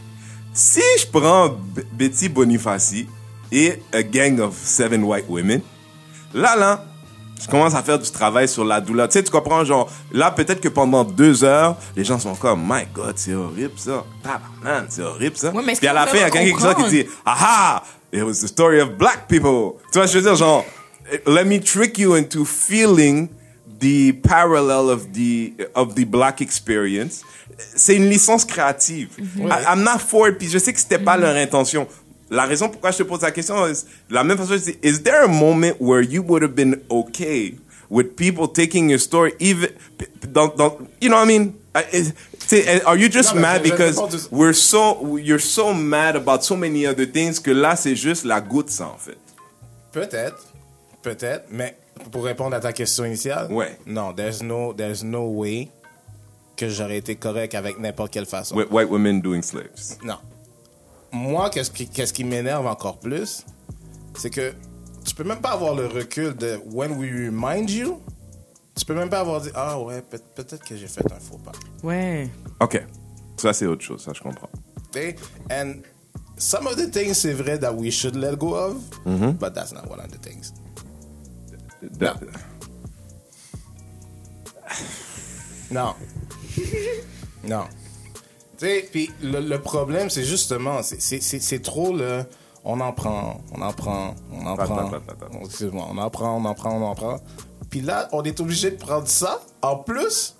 si 0.52 0.80
je 1.00 1.06
prends 1.06 1.48
B- 1.48 1.84
Betty 1.92 2.28
Bonifaci 2.28 3.06
et 3.52 3.80
a 3.92 4.02
gang 4.02 4.40
of 4.40 4.54
seven 4.56 5.04
white 5.04 5.26
women, 5.28 5.60
là, 6.34 6.56
là, 6.56 6.84
je 7.40 7.46
commence 7.48 7.74
à 7.74 7.82
faire 7.82 7.98
du 7.98 8.10
travail 8.10 8.48
sur 8.48 8.64
la 8.64 8.80
douleur. 8.80 9.08
Tu 9.08 9.14
sais, 9.14 9.22
tu 9.24 9.30
comprends, 9.30 9.64
genre, 9.64 9.90
là, 10.12 10.30
peut-être 10.30 10.60
que 10.60 10.68
pendant 10.68 11.02
deux 11.04 11.42
heures, 11.44 11.76
les 11.96 12.04
gens 12.04 12.18
sont 12.18 12.34
comme, 12.36 12.62
my 12.64 12.84
God, 12.94 13.14
c'est 13.16 13.34
horrible, 13.34 13.72
ça. 13.76 14.04
Tabarnak, 14.22 14.86
c'est 14.90 15.02
horrible, 15.02 15.36
ça. 15.36 15.50
Ouais, 15.52 15.62
mais 15.66 15.74
Puis 15.74 15.86
à 15.88 15.92
la 15.92 16.06
fin, 16.06 16.16
il 16.16 16.20
y 16.20 16.22
a 16.24 16.30
quelqu'un 16.30 16.74
qui 16.74 16.88
dit, 16.90 17.04
aha, 17.26 17.82
it 18.12 18.22
was 18.22 18.34
the 18.42 18.46
story 18.46 18.80
of 18.80 18.90
black 18.96 19.26
people. 19.28 19.72
Tu 19.92 19.98
vois, 19.98 20.06
je 20.06 20.18
veux 20.18 20.22
dire, 20.22 20.36
genre, 20.36 20.64
let 21.26 21.44
me 21.44 21.58
trick 21.60 21.98
you 21.98 22.14
into 22.14 22.44
feeling 22.44 23.28
the 23.80 24.12
parallel 24.22 24.88
of 24.90 25.08
the 25.12 25.52
of 25.74 25.94
the 25.96 26.04
black 26.06 26.40
experience. 26.40 27.22
C'est 27.76 27.96
une 27.96 28.08
licence 28.08 28.44
créative. 28.44 29.08
I- 29.38 29.64
I'm 29.74 29.82
not 29.82 29.98
for 29.98 30.28
it, 30.28 30.38
puis 30.38 30.48
je 30.48 30.58
sais 30.58 30.72
que 30.72 30.78
c'était 30.78 30.98
pas 30.98 31.16
leur 31.16 31.34
intention. 31.36 31.86
La 32.32 32.44
raison 32.46 32.68
pourquoi 32.68 32.90
je 32.90 32.98
te 32.98 33.02
pose 33.04 33.20
la 33.22 33.30
question 33.30 33.66
est 33.66 33.86
la 34.10 34.24
même 34.24 34.38
façon. 34.38 34.54
dis, 34.56 34.76
Is 34.82 35.02
there 35.02 35.22
a 35.24 35.28
moment 35.28 35.74
where 35.78 36.02
you 36.02 36.22
would 36.22 36.42
have 36.42 36.54
been 36.54 36.80
okay 36.90 37.54
with 37.90 38.16
people 38.16 38.48
taking 38.48 38.88
your 38.88 38.98
story, 38.98 39.34
even 39.38 39.68
dans, 40.32 40.48
dans, 40.56 40.78
you 41.00 41.08
know 41.08 41.16
what 41.18 41.24
I 41.24 41.38
mean? 41.38 41.52
I- 41.74 41.84
is- 41.92 42.12
Are 42.84 42.96
you 42.98 43.08
just 43.10 43.34
Non, 43.34 43.40
mad 43.42 43.62
because 43.62 43.96
tout- 43.96 44.28
we're 44.30 44.52
so 44.54 45.16
you're 45.18 45.38
so 45.40 45.72
mad 45.72 46.16
about 46.16 46.42
so 46.42 46.54
many 46.56 46.86
other 46.86 47.06
things 47.06 47.38
que 47.38 47.50
là 47.50 47.76
c'est 47.76 47.96
juste 47.96 48.24
la 48.24 48.40
goutte 48.40 48.68
ça 48.70 48.88
en 48.88 48.98
fait. 48.98 49.16
Peut-être. 49.92 50.46
Peut-être. 51.02 51.44
Mais 51.50 51.76
pour 52.10 52.24
répondre 52.24 52.54
à 52.56 52.60
ta 52.60 52.72
question 52.72 53.04
initiale... 53.04 53.50
Ouais. 53.50 53.76
Non, 53.86 54.12
there's 54.14 54.42
no, 54.42 54.72
there's 54.72 55.02
no 55.04 55.28
way 55.28 55.68
que 56.56 56.68
j'aurais 56.68 56.98
été 56.98 57.14
correct 57.16 57.54
avec 57.54 57.78
n'importe 57.78 58.12
quelle 58.12 58.26
façon. 58.26 58.54
With 58.56 58.70
white 58.70 58.88
women 58.90 59.20
doing 59.20 59.42
slaves. 59.42 59.98
Non. 60.04 60.16
Moi, 61.12 61.50
qu'est-ce 61.50 61.70
qui, 61.70 61.88
qu'est-ce 61.88 62.12
qui 62.12 62.24
m'énerve 62.24 62.66
encore 62.66 62.98
plus, 62.98 63.44
c'est 64.16 64.30
que 64.30 64.54
tu 65.04 65.14
peux 65.14 65.24
même 65.24 65.40
pas 65.40 65.50
avoir 65.52 65.74
le 65.74 65.86
recul 65.86 66.34
de 66.34 66.60
when 66.72 66.92
we 66.92 67.10
remind 67.26 67.68
you. 67.70 68.00
Tu 68.74 68.84
peux 68.86 68.94
même 68.94 69.10
pas 69.10 69.20
avoir 69.20 69.40
dit 69.42 69.50
ah 69.54 69.78
ouais 69.78 70.00
peut- 70.00 70.18
peut-être 70.34 70.64
que 70.64 70.74
j'ai 70.76 70.86
fait 70.86 71.04
un 71.12 71.18
faux 71.20 71.36
pas. 71.38 71.52
Ouais. 71.82 72.30
Ok, 72.60 72.82
ça 73.36 73.52
c'est 73.52 73.66
autre 73.66 73.82
chose, 73.84 74.02
ça 74.02 74.12
je 74.14 74.22
comprends. 74.22 74.48
Okay? 74.88 75.16
And 75.50 75.74
some 76.38 76.66
of 76.66 76.76
the 76.76 76.90
things 76.90 77.12
c'est 77.14 77.34
vrai 77.34 77.58
that 77.58 77.72
we 77.74 77.90
should 77.90 78.16
let 78.16 78.36
go 78.36 78.54
of, 78.54 78.76
but 79.38 79.52
that's 79.54 79.72
not 79.72 79.82
one 79.90 80.00
of 80.00 80.08
the 80.10 80.18
things. 80.20 80.52
That- 81.98 82.16
Non. 85.70 85.94
non. 87.44 87.64
Puis 88.90 89.10
le, 89.22 89.40
le 89.40 89.60
problème, 89.60 90.10
c'est 90.10 90.24
justement, 90.24 90.82
c'est- 90.82 91.00
trop 91.62 91.94
le. 91.96 92.24
On 92.64 92.80
en 92.80 92.92
prend, 92.92 93.40
on 93.56 93.60
en 93.62 93.72
prend, 93.72 94.14
on 94.32 94.46
en 94.46 94.56
prend. 94.66 94.90
Excuse-moi, 95.44 95.84
on 95.90 95.98
en 95.98 96.10
prend, 96.10 96.36
on 96.36 96.44
en 96.44 96.54
prend, 96.54 96.70
on 96.76 96.84
en 96.84 96.94
prend. 96.94 97.16
Puis 97.70 97.80
là, 97.80 98.08
on 98.12 98.22
est 98.22 98.38
obligé 98.40 98.70
de 98.70 98.76
prendre 98.76 99.08
ça. 99.08 99.40
En 99.62 99.76
plus, 99.76 100.36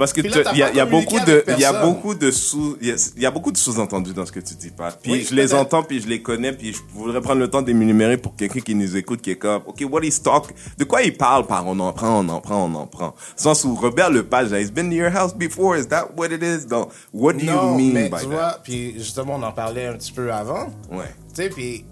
Pense 0.00 0.14
que 0.14 0.22
il 0.22 0.56
y 0.56 0.62
a, 0.62 0.72
y 0.72 0.88
beaucoup 0.88 1.20
de, 1.20 1.44
il 1.46 1.58
y 1.58 1.64
a 1.66 1.74
beaucoup 1.74 2.14
de 2.14 2.30
sous, 2.30 2.78
il 2.80 2.88
y 2.88 2.90
a, 2.90 3.12
il 3.16 3.22
y 3.22 3.26
a 3.26 3.30
beaucoup 3.30 3.52
de 3.52 3.58
sous-entendus 3.58 4.14
dans 4.14 4.24
ce 4.24 4.32
que 4.32 4.40
tu 4.40 4.54
dis 4.54 4.70
pas. 4.70 4.92
Puis 4.92 5.12
Oui, 5.12 5.26
je 5.28 5.34
les 5.34 5.52
entends, 5.52 5.82
puis 5.82 6.00
je 6.00 6.08
les 6.08 6.22
connais, 6.22 6.54
puis 6.54 6.72
je 6.72 6.78
voudrais 6.94 7.20
prendre 7.20 7.38
le 7.38 7.48
temps 7.48 7.60
d'énumérer 7.60 8.16
pour 8.16 8.34
quelqu'un 8.34 8.60
qui 8.60 8.74
nous 8.74 8.96
écoute, 8.96 9.20
qui 9.20 9.32
est 9.32 9.36
comme, 9.36 9.60
ok, 9.66 9.84
what 9.90 10.02
is 10.02 10.22
talk, 10.22 10.54
de 10.78 10.84
quoi 10.84 11.02
il 11.02 11.14
parle 11.14 11.46
par 11.46 11.66
on 11.66 11.78
en 11.80 11.92
prend, 11.92 12.20
on 12.24 12.28
en 12.30 12.40
prend, 12.40 12.64
on 12.64 12.74
en 12.76 12.86
prend. 12.86 13.14
Sens 13.36 13.62
où 13.64 13.74
Robert 13.74 14.08
Lepage, 14.08 14.50
he's 14.52 14.72
been 14.72 14.88
to 14.88 14.96
your 14.96 15.14
house 15.14 15.34
before, 15.34 15.76
is 15.76 15.88
that 15.88 16.08
what 16.16 16.28
it 16.28 16.42
is? 16.42 16.66
Donc, 16.66 16.88
what 17.12 17.34
do 17.34 17.44
non, 17.44 17.72
you 17.72 17.84
mean 17.84 17.92
mais 17.92 18.08
by 18.08 18.20
tu 18.20 18.22
that? 18.22 18.30
vois, 18.30 18.58
puis 18.64 18.94
justement, 18.94 19.34
on 19.34 19.42
en 19.42 19.52
parlait 19.52 19.84
un 19.84 19.98
petit 19.98 20.12
peu 20.12 20.32
avant. 20.32 20.68
Ouais. 20.90 21.14
Tu 21.34 21.42
sais, 21.42 21.50
puis 21.50 21.84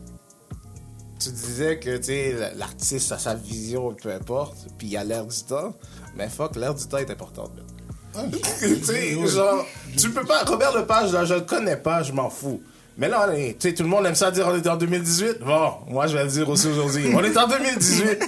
tu 1.21 1.29
disais 1.29 1.79
que, 1.79 2.01
l'artiste 2.57 3.13
a 3.13 3.19
sa 3.19 3.35
vision, 3.35 3.95
peu 4.03 4.11
importe, 4.11 4.57
puis 4.79 4.87
il 4.87 4.93
y 4.93 4.97
a 4.97 5.05
l'air 5.05 5.27
du 5.27 5.43
temps. 5.43 5.75
Mais 6.17 6.31
fuck, 6.31 6.57
l'air 6.57 6.75
du 6.75 6.87
temps 6.87 6.97
est 6.97 7.11
importante. 7.11 7.53
Man. 8.15 8.31
tu 8.31 8.85
sais, 8.85 9.27
genre, 9.29 9.67
tu 9.97 10.11
peux 10.11 10.25
pas. 10.25 10.45
Robert 10.45 10.77
Lepage, 10.77 11.13
là, 11.13 11.25
je 11.25 11.35
le 11.35 11.41
connais 11.43 11.77
pas, 11.77 12.03
je 12.03 12.13
m'en 12.13 12.31
fous. 12.31 12.61
Mais 12.97 13.09
là, 13.09 13.29
tu 13.33 13.55
sais, 13.61 13.75
tout 13.75 13.85
le 13.85 13.89
monde 13.89 14.07
aime 14.07 14.15
ça 14.17 14.31
dire 14.31 14.47
on 14.49 14.57
est 14.57 14.67
en 14.67 14.77
2018. 14.77 15.39
Bon, 15.41 15.73
moi, 15.89 16.07
je 16.09 16.17
vais 16.17 16.25
le 16.25 16.31
dire 16.31 16.49
aussi 16.49 16.67
aujourd'hui. 16.67 17.13
On 17.15 17.23
est 17.23 17.37
en 17.37 17.47
2018. 17.47 18.19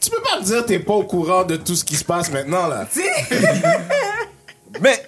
tu 0.00 0.10
peux 0.10 0.22
pas 0.22 0.38
me 0.40 0.44
dire 0.44 0.64
t'es 0.64 0.78
pas 0.78 0.94
au 0.94 1.02
courant 1.04 1.42
de 1.44 1.56
tout 1.56 1.74
ce 1.74 1.84
qui 1.84 1.96
se 1.96 2.04
passe 2.04 2.30
maintenant, 2.30 2.68
là. 2.68 2.86
Mais, 4.80 5.02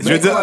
je 0.00 0.08
veux 0.08 0.18
dire, 0.18 0.38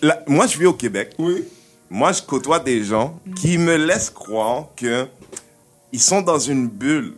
la- 0.00 0.22
moi 0.26 0.46
je 0.46 0.58
vis 0.58 0.66
au 0.66 0.72
Québec. 0.72 1.14
Oui. 1.18 1.44
Moi, 1.90 2.12
je 2.12 2.22
côtoie 2.22 2.60
des 2.60 2.84
gens 2.84 3.18
qui 3.36 3.56
me 3.58 3.76
laissent 3.76 4.10
croire 4.10 4.66
que 4.76 5.06
ils 5.92 6.00
sont 6.00 6.20
dans 6.22 6.38
une 6.38 6.68
bulle. 6.68 7.14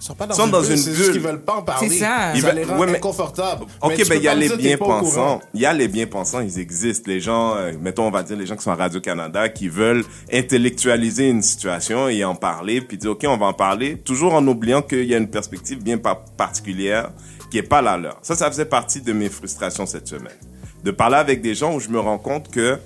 Ils 0.00 0.04
sont 0.06 0.14
pas 0.14 0.26
dans, 0.26 0.32
Ils 0.34 0.36
sont 0.38 0.44
une, 0.46 0.50
dans 0.52 0.60
bulle, 0.62 0.70
une 0.70 0.76
c'est 0.78 0.90
juste 0.92 1.02
bulle. 1.04 1.12
qu'ils 1.12 1.20
veulent 1.20 1.42
pas 1.42 1.56
en 1.56 1.62
parler. 1.62 1.88
C'est 1.90 1.98
ça. 1.98 2.32
Ils 2.34 2.40
Ça 2.40 2.46
veulent- 2.46 2.56
les 2.56 2.64
rend 2.64 2.78
ouais, 2.78 2.86
mais- 2.86 2.96
inconfortables. 2.96 3.64
Ok, 3.82 3.94
Mais 3.98 4.04
ben 4.04 4.14
il 4.16 4.22
y 4.22 4.28
a 4.28 4.34
les 4.34 4.46
dire 4.48 4.56
t'es 4.56 4.62
bien 4.62 4.76
pas 4.78 4.84
au 4.84 4.88
courant. 4.88 5.00
pensants. 5.02 5.40
Il 5.52 5.60
y 5.60 5.66
a 5.66 5.72
les 5.74 5.88
bien 5.88 6.06
pensants, 6.06 6.40
ils 6.40 6.58
existent. 6.58 7.04
Les 7.10 7.20
gens, 7.20 7.54
euh, 7.56 7.72
mettons, 7.80 8.04
on 8.06 8.10
va 8.10 8.22
dire 8.22 8.36
les 8.38 8.46
gens 8.46 8.56
qui 8.56 8.62
sont 8.62 8.70
à 8.70 8.76
Radio 8.76 9.00
Canada, 9.02 9.48
qui 9.50 9.68
veulent 9.68 10.04
intellectualiser 10.32 11.28
une 11.28 11.42
situation 11.42 12.08
et 12.08 12.24
en 12.24 12.34
parler, 12.34 12.80
puis 12.80 12.96
dire 12.96 13.10
ok, 13.10 13.24
on 13.28 13.36
va 13.36 13.46
en 13.46 13.52
parler, 13.52 13.98
toujours 13.98 14.32
en 14.34 14.46
oubliant 14.46 14.80
qu'il 14.80 15.04
y 15.04 15.14
a 15.14 15.18
une 15.18 15.28
perspective 15.28 15.82
bien 15.82 15.98
par- 15.98 16.24
particulière 16.24 17.10
qui 17.50 17.58
est 17.58 17.62
pas 17.62 17.82
la 17.82 17.98
leur. 17.98 18.18
Ça, 18.22 18.34
ça 18.34 18.50
faisait 18.50 18.64
partie 18.64 19.02
de 19.02 19.12
mes 19.12 19.28
frustrations 19.28 19.84
cette 19.84 20.08
semaine, 20.08 20.38
de 20.82 20.90
parler 20.92 21.16
avec 21.16 21.42
des 21.42 21.54
gens 21.54 21.74
où 21.74 21.80
je 21.80 21.88
me 21.90 22.00
rends 22.00 22.18
compte 22.18 22.50
que 22.50 22.78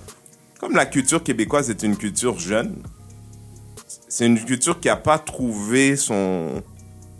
comme 0.59 0.75
la 0.75 0.87
culture 0.87 1.23
québécoise 1.23 1.71
est 1.71 1.83
une 1.85 1.97
culture 1.97 2.39
jeune, 2.41 2.75
c'est 4.09 4.27
une 4.27 4.43
culture 4.45 4.81
qui 4.81 4.89
a 4.89 4.97
pas 4.97 5.19
trouvé 5.19 5.97
son 5.97 6.63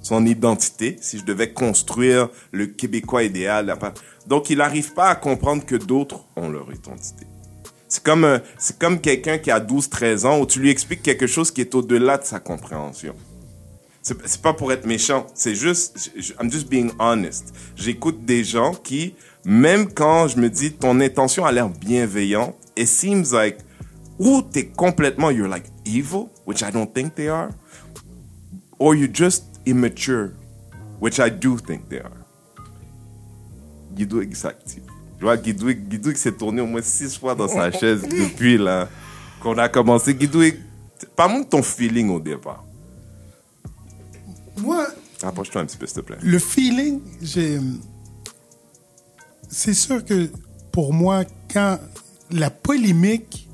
son 0.05 0.27
identité, 0.27 0.99
si 1.01 1.19
je 1.19 1.25
devais 1.25 1.53
construire 1.53 2.29
le 2.53 2.67
Québécois 2.67 3.23
idéal. 3.25 3.75
Donc, 4.27 4.51
il 4.51 4.59
n'arrive 4.59 4.93
pas 4.93 5.09
à 5.09 5.15
comprendre 5.17 5.65
que 5.65 5.77
d'autres 5.77 6.21
ont 6.37 6.49
leur 6.51 6.71
identité. 6.73 7.27
C'est 7.89 8.03
comme, 8.03 8.25
un- 8.25 8.43
c'est 8.59 8.79
comme 8.79 9.01
quelqu'un 9.01 9.39
qui 9.39 9.51
a 9.51 9.61
12, 9.61 9.89
13 9.89 10.27
ans 10.27 10.39
où 10.41 10.47
tu 10.47 10.61
lui 10.61 10.69
expliques 10.71 11.03
quelque 11.03 11.27
chose 11.27 11.51
qui 11.51 11.63
est 11.63 11.75
au-delà 11.75 12.19
de 12.19 12.25
sa 12.25 12.39
compréhension. 12.39 13.15
C'est 14.03 14.15
c'est 14.27 14.43
pas 14.43 14.53
pour 14.53 14.71
être 14.73 14.85
méchant, 14.87 15.27
c'est 15.35 15.55
juste, 15.55 16.11
I'm 16.39 16.53
just 16.53 16.69
being 16.69 16.91
honest. 16.99 17.55
J'écoute 17.75 18.23
des 18.27 18.45
gens 18.45 18.75
qui, 18.75 19.15
même 19.47 19.91
quand 19.91 20.29
je 20.29 20.37
me 20.39 20.51
dis 20.51 20.73
ton 20.73 21.01
intention 21.01 21.47
a 21.47 21.53
l'air 21.53 21.71
bienveillante, 21.71 22.55
it 22.77 22.87
seems 22.87 23.33
like, 23.33 23.57
ou 24.19 24.43
t'es 24.43 24.67
complètement, 24.67 25.31
you're 25.31 25.49
like 25.49 25.65
evil, 25.87 26.29
which 26.47 26.61
I 26.61 26.71
don't 26.71 26.93
think 26.93 27.15
they 27.15 27.29
are, 27.29 27.49
or 28.79 28.95
you're 28.95 29.09
just 29.11 29.45
immature, 29.67 30.31
which 31.01 31.19
I 31.19 31.31
do 31.31 31.57
think 31.59 31.89
they 31.89 32.01
are. 32.01 32.11
Guido 33.95 34.21
est 34.21 34.45
actif. 34.45 34.83
Je 35.19 35.25
vois 35.25 35.37
Guido, 35.37 35.73
Guido 35.73 36.13
qui 36.13 36.19
s'est 36.19 36.33
tourné 36.33 36.61
au 36.61 36.67
moins 36.67 36.83
six 36.83 37.17
fois 37.17 37.35
dans 37.35 37.49
sa 37.49 37.71
chaise 37.71 38.03
depuis 38.09 38.59
là 38.59 38.89
qu'on 39.41 39.57
a 39.59 39.69
commencé. 39.69 40.15
Guido, 40.15 40.41
parle-moi 41.17 41.45
de 41.45 41.49
ton 41.49 41.63
feeling 41.63 42.11
au 42.11 42.21
départ. 42.21 42.65
Moi, 44.59 44.87
Rapproche-toi 45.23 45.63
un 45.63 45.67
petit 45.67 45.77
peu, 45.77 45.87
s'il 45.87 45.97
te 45.97 46.01
plaît. 46.01 46.19
le 46.23 46.39
feeling, 46.39 47.01
j'ai. 47.23 47.59
C'est 49.49 49.75
sûr 49.75 50.05
que 50.05 50.29
pour 50.73 50.93
moi, 50.93 51.25
quand 51.53 51.79
la 52.31 52.51
polémique, 52.51 53.49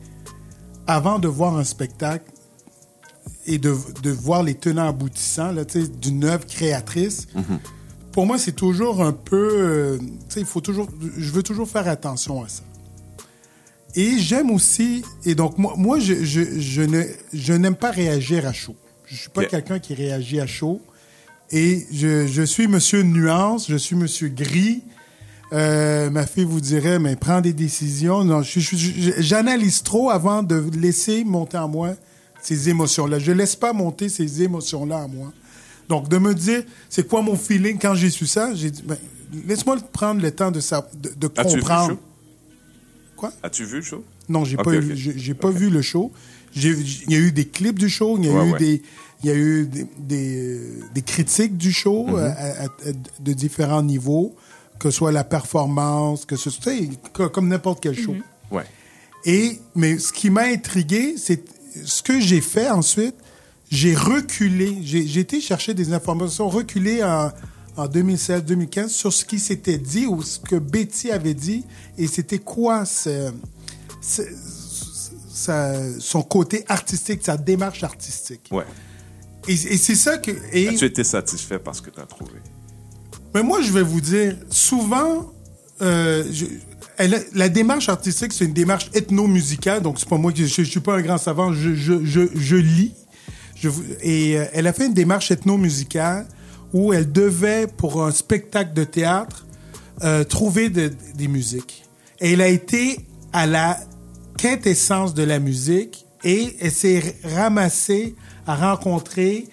avant 0.86 1.18
de 1.18 1.28
voir 1.28 1.56
un 1.56 1.64
spectacle 1.64 2.24
et 3.46 3.58
de, 3.58 3.74
de 4.02 4.10
voir 4.10 4.42
les 4.42 4.54
tenants 4.54 4.88
aboutissants 4.88 5.54
d'une 6.00 6.24
œuvre 6.24 6.46
créatrice, 6.46 7.26
pour 8.12 8.26
moi, 8.26 8.38
c'est 8.38 8.52
toujours 8.52 9.02
un 9.02 9.12
peu. 9.12 9.50
euh, 9.56 9.98
il 10.36 10.44
faut 10.44 10.60
toujours. 10.60 10.88
Je 11.16 11.30
veux 11.30 11.42
toujours 11.42 11.68
faire 11.68 11.88
attention 11.88 12.42
à 12.42 12.48
ça. 12.48 12.62
Et 13.94 14.18
j'aime 14.18 14.50
aussi. 14.50 15.02
Et 15.24 15.34
donc, 15.34 15.58
moi, 15.58 15.74
moi 15.76 15.98
je, 15.98 16.24
je, 16.24 16.42
je 16.60 16.82
ne, 16.82 17.02
je 17.32 17.52
n'aime 17.52 17.76
pas 17.76 17.90
réagir 17.90 18.46
à 18.46 18.52
chaud. 18.52 18.76
Je 19.06 19.16
suis 19.16 19.30
pas 19.30 19.44
quelqu'un 19.44 19.78
qui 19.78 19.94
réagit 19.94 20.40
à 20.40 20.46
chaud. 20.46 20.80
Et 21.50 21.86
je, 21.92 22.26
je 22.28 22.42
suis 22.42 22.68
monsieur 22.68 23.02
nuance, 23.02 23.68
je 23.68 23.76
suis 23.76 23.96
monsieur 23.96 24.28
gris. 24.28 24.82
Euh, 25.52 26.10
ma 26.10 26.26
fille 26.26 26.44
vous 26.44 26.60
dirait, 26.60 27.00
mais 27.00 27.16
prends 27.16 27.40
des 27.40 27.52
décisions. 27.52 28.22
Non, 28.22 28.42
j'analyse 29.18 29.82
trop 29.82 30.10
avant 30.10 30.44
de 30.44 30.64
laisser 30.78 31.24
monter 31.24 31.58
en 31.58 31.66
moi 31.68 31.94
ces 32.42 32.68
émotions-là. 32.68 33.18
Je 33.18 33.32
laisse 33.32 33.56
pas 33.56 33.72
monter 33.72 34.08
ces 34.08 34.42
émotions-là 34.42 34.98
en 35.04 35.08
moi. 35.08 35.32
Donc, 35.88 36.08
de 36.08 36.18
me 36.18 36.34
dire, 36.34 36.62
c'est 36.88 37.06
quoi 37.08 37.20
mon 37.22 37.36
feeling 37.36 37.78
quand 37.80 37.94
j'ai 37.94 38.10
su 38.10 38.26
ça, 38.26 38.54
j'ai 38.54 38.70
dit, 38.70 38.82
ben, 38.84 38.96
laisse-moi 39.46 39.76
prendre 39.92 40.22
le 40.22 40.30
temps 40.30 40.50
de, 40.50 40.60
ça, 40.60 40.88
de, 40.94 41.10
de 41.16 41.30
As-tu 41.36 41.48
vu 41.50 41.56
le 41.56 41.60
comprendre. 41.62 41.90
show? 41.90 41.98
Quoi? 43.16 43.32
As-tu 43.42 43.64
vu 43.64 43.76
le 43.76 43.82
show? 43.82 44.04
Non, 44.28 44.44
j'ai 44.44 44.56
Ok, 44.56 44.64
pas, 44.64 44.70
j'ai, 44.94 45.34
pas 45.34 45.50
vu 45.50 45.68
le 45.70 45.82
show. 45.82 46.12
Il 46.56 47.10
y 47.10 47.14
a 47.14 47.18
eu 47.18 47.32
des 47.32 47.46
clips 47.46 47.78
du 47.78 47.88
show, 47.88 48.16
il 48.18 48.26
y 48.26 48.28
a 48.28 48.32
Ouais, 48.32 48.48
eu 48.48 48.52
ouais. 48.52 48.58
des, 48.58 48.82
il 49.22 49.28
y 49.28 49.32
a 49.32 49.34
eu 49.36 49.66
des, 49.66 49.86
des, 49.98 50.60
des 50.94 51.02
critiques 51.02 51.56
du 51.56 51.72
show 51.72 52.06
Mhm. 52.06 52.14
euh, 52.14 52.28
à- 52.28 52.32
à- 52.32 52.64
à- 52.64 52.68
de 53.20 53.32
différents 53.32 53.82
niveaux, 53.82 54.34
que 54.78 54.90
ce 54.90 54.96
soit 54.98 55.12
la 55.12 55.24
performance, 55.24 56.24
que 56.24 56.36
ce 56.36 56.48
soit 56.50 56.72
comme 57.30 57.48
n'importe 57.48 57.80
quel 57.82 57.96
show. 57.98 58.14
Ouais. 58.50 58.64
Et 59.24 59.58
mais 59.74 59.98
ce 59.98 60.12
qui 60.12 60.30
m'a 60.30 60.44
intrigué, 60.44 61.14
c'est 61.18 61.42
ce 61.84 62.02
que 62.02 62.20
j'ai 62.20 62.40
fait 62.40 62.68
ensuite. 62.70 63.14
J'ai 63.70 63.94
reculé, 63.94 64.78
j'ai 64.82 65.20
été 65.20 65.40
chercher 65.40 65.74
des 65.74 65.92
informations 65.92 66.48
reculées 66.48 67.04
en, 67.04 67.30
en 67.76 67.86
2016-2015 67.86 68.88
sur 68.88 69.12
ce 69.12 69.24
qui 69.24 69.38
s'était 69.38 69.78
dit 69.78 70.06
ou 70.06 70.22
ce 70.22 70.40
que 70.40 70.56
Betty 70.56 71.12
avait 71.12 71.34
dit 71.34 71.64
et 71.96 72.08
c'était 72.08 72.40
quoi 72.40 72.84
ce- 72.84 73.30
ce- 74.02 74.22
sa- 75.32 76.00
son 76.00 76.22
côté 76.22 76.64
artistique, 76.68 77.20
sa 77.24 77.36
démarche 77.36 77.84
artistique. 77.84 78.48
Ouais. 78.50 78.64
Et, 79.46 79.52
et 79.52 79.76
c'est 79.78 79.94
ça 79.94 80.18
que. 80.18 80.32
As-tu 80.32 80.84
été 80.84 81.04
satisfait 81.04 81.58
par 81.60 81.74
ce 81.76 81.82
que 81.82 81.90
tu 81.90 82.00
as 82.00 82.06
trouvé? 82.06 82.32
mais 83.32 83.44
moi, 83.44 83.62
je 83.62 83.70
vais 83.70 83.82
vous 83.84 84.00
dire, 84.00 84.36
souvent, 84.50 85.32
euh, 85.80 86.24
je- 86.32 86.46
elle, 87.00 87.24
la 87.34 87.48
démarche 87.48 87.88
artistique, 87.88 88.32
c'est 88.32 88.44
une 88.44 88.52
démarche 88.52 88.90
ethno-musicale. 88.94 89.82
Donc, 89.82 89.98
c'est 89.98 90.08
pas 90.08 90.18
moi 90.18 90.32
qui, 90.32 90.46
je, 90.46 90.62
je 90.62 90.70
suis 90.70 90.80
pas 90.80 90.96
un 90.96 91.02
grand 91.02 91.18
savant, 91.18 91.52
je, 91.52 91.74
je, 91.74 92.04
je, 92.04 92.20
je 92.34 92.56
lis. 92.56 92.94
Et 94.02 94.38
euh, 94.38 94.44
elle 94.54 94.66
a 94.66 94.72
fait 94.72 94.86
une 94.86 94.94
démarche 94.94 95.30
ethno-musicale 95.30 96.26
où 96.72 96.92
elle 96.92 97.10
devait, 97.10 97.66
pour 97.66 98.04
un 98.04 98.10
spectacle 98.12 98.72
de 98.74 98.84
théâtre, 98.84 99.46
euh, 100.02 100.24
trouver 100.24 100.70
de- 100.70 100.92
des 101.14 101.28
musiques. 101.28 101.84
Et 102.20 102.32
elle 102.32 102.40
a 102.40 102.48
été 102.48 103.00
à 103.32 103.46
la 103.46 103.78
quintessence 104.38 105.12
de 105.14 105.22
la 105.22 105.38
musique 105.38 106.06
et 106.24 106.56
elle 106.60 106.70
s'est 106.70 107.16
ramassée 107.24 108.14
à 108.46 108.54
rencontrer 108.56 109.48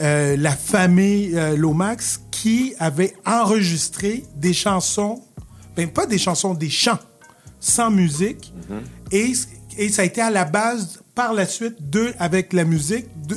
euh, 0.00 0.36
la 0.36 0.50
famille 0.50 1.38
Lomax 1.56 2.20
qui 2.32 2.74
avait 2.80 3.14
enregistré 3.24 4.24
des 4.36 4.52
chansons, 4.52 5.22
ben 5.76 5.88
pas 5.88 6.06
des 6.06 6.18
chansons, 6.18 6.54
des 6.54 6.70
chants 6.70 6.98
sans 7.60 7.90
musique. 7.90 8.52
et, 9.10 9.32
et 9.78 9.88
ça 9.88 10.02
a 10.02 10.04
été 10.04 10.20
à 10.20 10.30
la 10.30 10.44
base, 10.44 11.00
par 11.14 11.32
la 11.32 11.46
suite, 11.46 11.90
de, 11.90 12.12
avec 12.18 12.52
la 12.52 12.64
musique, 12.64 13.06
de, 13.26 13.36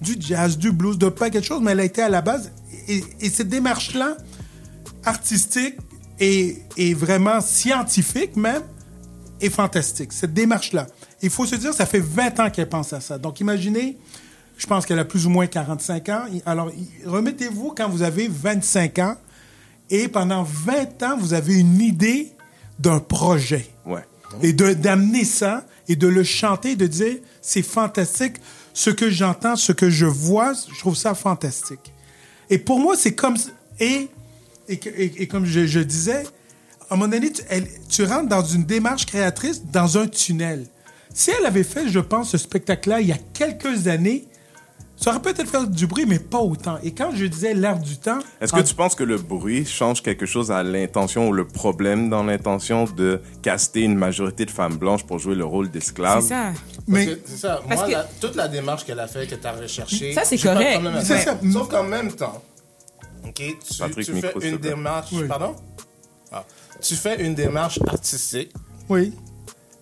du 0.00 0.16
jazz, 0.18 0.56
du 0.56 0.72
blues, 0.72 0.98
de 0.98 1.08
pas 1.08 1.30
quelque 1.30 1.44
chose, 1.44 1.60
mais 1.62 1.72
elle 1.72 1.80
a 1.80 1.84
été 1.84 2.02
à 2.02 2.08
la 2.08 2.22
base. 2.22 2.50
Et, 2.88 3.02
et 3.20 3.30
cette 3.30 3.48
démarche-là, 3.48 4.16
artistique 5.04 5.76
et, 6.20 6.58
et 6.76 6.94
vraiment 6.94 7.40
scientifique 7.40 8.36
même, 8.36 8.62
est 9.40 9.50
fantastique. 9.50 10.12
Cette 10.12 10.34
démarche-là. 10.34 10.86
Il 11.22 11.30
faut 11.30 11.46
se 11.46 11.54
dire, 11.54 11.72
ça 11.72 11.86
fait 11.86 12.00
20 12.00 12.40
ans 12.40 12.50
qu'elle 12.50 12.68
pense 12.68 12.92
à 12.92 13.00
ça. 13.00 13.18
Donc 13.18 13.40
imaginez, 13.40 13.98
je 14.56 14.66
pense 14.66 14.84
qu'elle 14.86 14.98
a 14.98 15.04
plus 15.04 15.26
ou 15.26 15.30
moins 15.30 15.46
45 15.46 16.08
ans. 16.08 16.22
Alors 16.44 16.70
remettez-vous 17.04 17.72
quand 17.76 17.88
vous 17.88 18.02
avez 18.02 18.28
25 18.28 18.98
ans 18.98 19.14
et 19.90 20.08
pendant 20.08 20.42
20 20.42 21.02
ans, 21.02 21.16
vous 21.18 21.32
avez 21.34 21.54
une 21.54 21.80
idée 21.80 22.32
d'un 22.78 23.00
projet 23.00 23.66
Ouais. 23.86 24.04
et 24.42 24.52
d'amener 24.52 25.24
ça 25.24 25.64
et 25.88 25.96
de 25.96 26.06
le 26.06 26.22
chanter, 26.24 26.76
de 26.76 26.86
dire 26.86 27.16
c'est 27.42 27.62
fantastique, 27.62 28.36
ce 28.74 28.90
que 28.90 29.10
j'entends, 29.10 29.56
ce 29.56 29.72
que 29.72 29.88
je 29.90 30.06
vois, 30.06 30.52
je 30.72 30.78
trouve 30.78 30.96
ça 30.96 31.14
fantastique. 31.14 31.92
Et 32.50 32.58
pour 32.58 32.78
moi, 32.78 32.96
c'est 32.96 33.14
comme 33.14 33.36
et 33.80 34.08
et, 34.68 34.76
que- 34.78 34.90
et- 34.90 35.22
et 35.22 35.26
comme 35.26 35.46
je, 35.46 35.66
je 35.66 35.80
disais, 35.80 36.24
à 36.90 36.94
un 36.94 36.96
moment 36.96 37.08
donné, 37.10 37.32
tu, 37.32 37.42
elle- 37.48 37.66
tu 37.88 38.04
rentres 38.04 38.28
dans 38.28 38.44
une 38.44 38.64
démarche 38.64 39.06
créatrice 39.06 39.62
dans 39.64 39.96
un 39.96 40.06
tunnel. 40.06 40.66
Si 41.14 41.30
elle 41.30 41.46
avait 41.46 41.64
fait, 41.64 41.88
je 41.88 41.98
pense, 42.00 42.30
ce 42.30 42.38
spectacle-là 42.38 43.00
il 43.00 43.08
y 43.08 43.12
a 43.12 43.18
quelques 43.32 43.88
années, 43.88 44.27
ça 45.00 45.10
aurait 45.10 45.20
peut-être 45.22 45.48
fait 45.48 45.70
du 45.70 45.86
bruit, 45.86 46.04
mais 46.06 46.18
pas 46.18 46.38
autant. 46.40 46.78
Et 46.82 46.92
quand 46.92 47.12
je 47.14 47.24
disais 47.24 47.54
l'air 47.54 47.78
du 47.78 47.96
temps, 47.96 48.18
Est-ce 48.40 48.52
que 48.52 48.58
en- 48.60 48.62
tu 48.64 48.74
penses 48.74 48.94
que 48.96 49.04
le 49.04 49.16
bruit 49.16 49.64
change 49.64 50.02
quelque 50.02 50.26
chose 50.26 50.50
à 50.50 50.62
l'intention 50.62 51.28
ou 51.28 51.32
le 51.32 51.46
problème 51.46 52.10
dans 52.10 52.24
l'intention 52.24 52.84
de 52.84 53.20
caster 53.42 53.82
une 53.82 53.94
majorité 53.96 54.44
de 54.44 54.50
femmes 54.50 54.76
blanches 54.76 55.04
pour 55.04 55.18
jouer 55.18 55.34
le 55.36 55.44
rôle 55.44 55.70
d'esclaves? 55.70 56.22
C'est 56.22 56.28
ça. 56.30 56.52
mais 56.88 57.16
C'est 57.26 57.36
ça. 57.36 57.60
Parce 57.68 57.80
Moi, 57.80 57.86
que- 57.88 57.92
la- 57.92 58.08
toute 58.20 58.34
la 58.34 58.48
démarche 58.48 58.84
qu'elle 58.84 59.00
a 59.00 59.06
fait, 59.06 59.26
que 59.26 59.34
tu 59.36 59.46
as 59.46 59.52
recherchée. 59.52 60.12
Ça, 60.12 60.22
c'est 60.24 60.36
pas 60.42 60.54
correct. 60.54 60.80
C'est 61.04 61.18
ça. 61.18 61.24
ça. 61.24 61.38
Sauf 61.52 61.68
qu'en 61.68 61.84
même 61.84 62.12
temps, 62.12 62.42
ok, 63.24 63.34
tu, 63.34 63.78
Patrick, 63.78 64.06
tu 64.06 64.12
micro, 64.14 64.40
fais 64.40 64.50
une 64.50 64.56
démarche. 64.58 65.10
Oui. 65.12 65.28
Pardon? 65.28 65.54
Ah. 66.32 66.44
Tu 66.82 66.94
fais 66.96 67.24
une 67.24 67.34
démarche 67.34 67.78
artistique. 67.86 68.52
oui. 68.88 69.12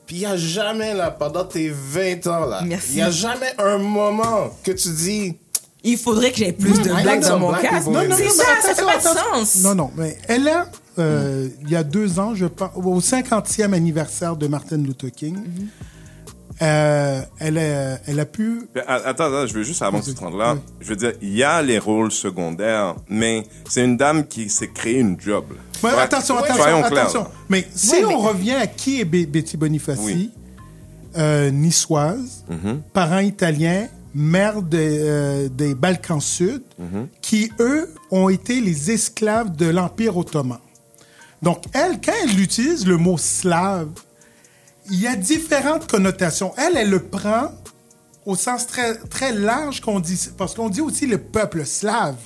Puis 0.06 0.16
il 0.16 0.18
n'y 0.20 0.26
a 0.26 0.36
jamais, 0.36 0.94
là, 0.94 1.10
pendant 1.10 1.44
tes 1.44 1.68
20 1.68 2.26
ans, 2.28 2.46
là, 2.46 2.60
il 2.62 2.94
n'y 2.94 3.02
a 3.02 3.10
jamais 3.10 3.52
un 3.58 3.78
moment 3.78 4.50
que 4.62 4.70
tu 4.70 4.88
dis, 4.90 5.36
Il 5.82 5.98
faudrait 5.98 6.30
que 6.30 6.38
j'aie 6.38 6.52
plus 6.52 6.80
de 6.80 6.90
I 6.90 7.02
blagues 7.02 7.22
dans 7.22 7.38
mon 7.38 7.52
casque. 7.52 7.86
people 7.86 7.96
in 8.12 8.16
C'est 8.16 8.28
ça, 8.28 8.44
ça 8.62 8.74
fait 8.74 8.82
pas 8.84 8.98
de 8.98 9.02
sens. 9.02 9.62
Non, 9.62 9.74
non, 9.74 9.90
mais 9.96 10.16
elle 10.28 10.48
a, 10.48 10.68
euh, 10.98 11.48
il 11.62 11.70
y 11.70 11.76
a 11.76 11.82
deux 11.82 12.18
ans, 12.20 12.34
je 12.34 12.46
pense, 12.46 12.70
au 12.76 13.00
50e 13.00 13.72
anniversaire 13.72 14.36
de 14.36 14.46
Martin 14.46 14.78
Luther 14.78 15.10
King, 15.10 15.36
euh, 16.62 17.20
elle, 17.38 17.58
a, 17.58 17.98
elle 18.06 18.18
a 18.20 18.24
pu... 18.26 18.68
Mais, 18.74 18.80
a- 18.86 18.94
Attends, 19.08 19.24
attends, 19.24 19.46
je 19.46 19.54
veux 19.54 19.62
juste 19.62 19.82
avant 19.82 20.00
que 20.00 20.04
tu 20.06 20.14
te 20.14 20.20
rendes 20.20 20.38
là. 20.38 20.54
Oui. 20.54 20.60
Je 20.80 20.88
veux 20.88 20.96
dire, 20.96 21.12
il 21.20 21.34
y 21.36 21.42
a 21.42 21.60
les 21.62 21.78
rôles 21.78 22.10
secondaires, 22.12 22.94
mais 23.08 23.46
c'est 23.68 23.84
une 23.84 23.96
dame 23.96 24.26
qui 24.26 24.48
s'est 24.48 24.68
créée 24.68 24.98
une 25.00 25.20
job. 25.20 25.44
Ouais, 25.82 25.90
Ouais, 25.90 25.98
attention, 25.98 26.38
attention, 26.38 26.62
soyons 26.62 26.84
attention. 26.84 27.26
Mais 27.48 27.66
si 27.74 27.96
mais- 28.02 28.04
on 28.06 28.18
revient 28.18 28.54
à 28.54 28.66
qui 28.66 29.00
est 29.00 29.04
Be- 29.04 29.26
Betty 29.28 29.56
Bonifaci, 29.58 30.02
Oui. 30.04 30.30
euh, 31.18 31.50
niçoise, 31.50 32.44
Mm-hmm. 32.50 32.76
parents 32.92 33.18
italiens, 33.18 33.88
mère 34.14 34.62
de, 34.62 34.78
euh, 34.80 35.48
des 35.50 35.74
Balkans 35.74 36.22
Sud, 36.22 36.62
Mm-hmm. 36.80 37.06
qui, 37.20 37.52
eux, 37.60 37.92
ont 38.10 38.28
été 38.30 38.60
les 38.62 38.90
esclaves 38.90 39.54
de 39.54 39.66
l'Empire 39.66 40.16
ottoman. 40.16 40.58
Donc, 41.42 41.64
elle, 41.74 42.00
quand 42.02 42.12
elle 42.24 42.40
utilise 42.40 42.86
le 42.86 42.96
mot 42.96 43.18
slave, 43.18 43.88
il 44.90 45.00
y 45.00 45.06
a 45.06 45.16
différentes 45.16 45.90
connotations. 45.90 46.52
Elle, 46.56 46.76
elle 46.76 46.90
le 46.90 47.02
prend 47.02 47.52
au 48.24 48.34
sens 48.34 48.66
très, 48.66 48.96
très 48.96 49.32
large 49.32 49.80
qu'on 49.80 50.00
dit, 50.00 50.18
parce 50.36 50.54
qu'on 50.54 50.68
dit 50.68 50.80
aussi 50.80 51.06
le 51.06 51.18
peuple 51.18 51.64
slave. 51.64 52.16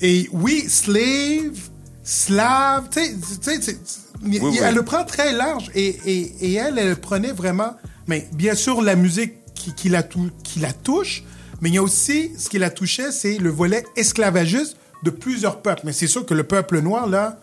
Et 0.00 0.28
oui, 0.32 0.64
slave, 0.68 1.58
slave, 2.02 2.88
tu 2.90 3.00
sais, 3.40 3.60
sais, 3.60 3.78
oui. 4.22 4.58
elle 4.62 4.74
le 4.74 4.84
prend 4.84 5.04
très 5.04 5.32
large. 5.32 5.70
Et, 5.74 5.88
et, 6.06 6.52
et, 6.52 6.54
elle, 6.54 6.78
elle 6.78 6.96
prenait 6.96 7.32
vraiment, 7.32 7.74
mais 8.06 8.28
bien 8.32 8.54
sûr, 8.54 8.82
la 8.82 8.96
musique 8.96 9.34
qui, 9.54 9.74
qui, 9.74 9.88
la, 9.88 10.02
tou 10.02 10.30
qui 10.42 10.58
la 10.60 10.72
touche, 10.72 11.24
mais 11.60 11.68
il 11.68 11.74
y 11.74 11.78
a 11.78 11.82
aussi, 11.82 12.32
ce 12.38 12.48
qui 12.48 12.58
la 12.58 12.70
touchait, 12.70 13.12
c'est 13.12 13.38
le 13.38 13.50
volet 13.50 13.84
esclavagiste 13.96 14.76
de 15.02 15.10
plusieurs 15.10 15.60
peuples. 15.60 15.82
Mais 15.84 15.92
c'est 15.92 16.06
sûr 16.06 16.24
que 16.24 16.34
le 16.34 16.44
peuple 16.44 16.80
noir, 16.80 17.06
là, 17.06 17.38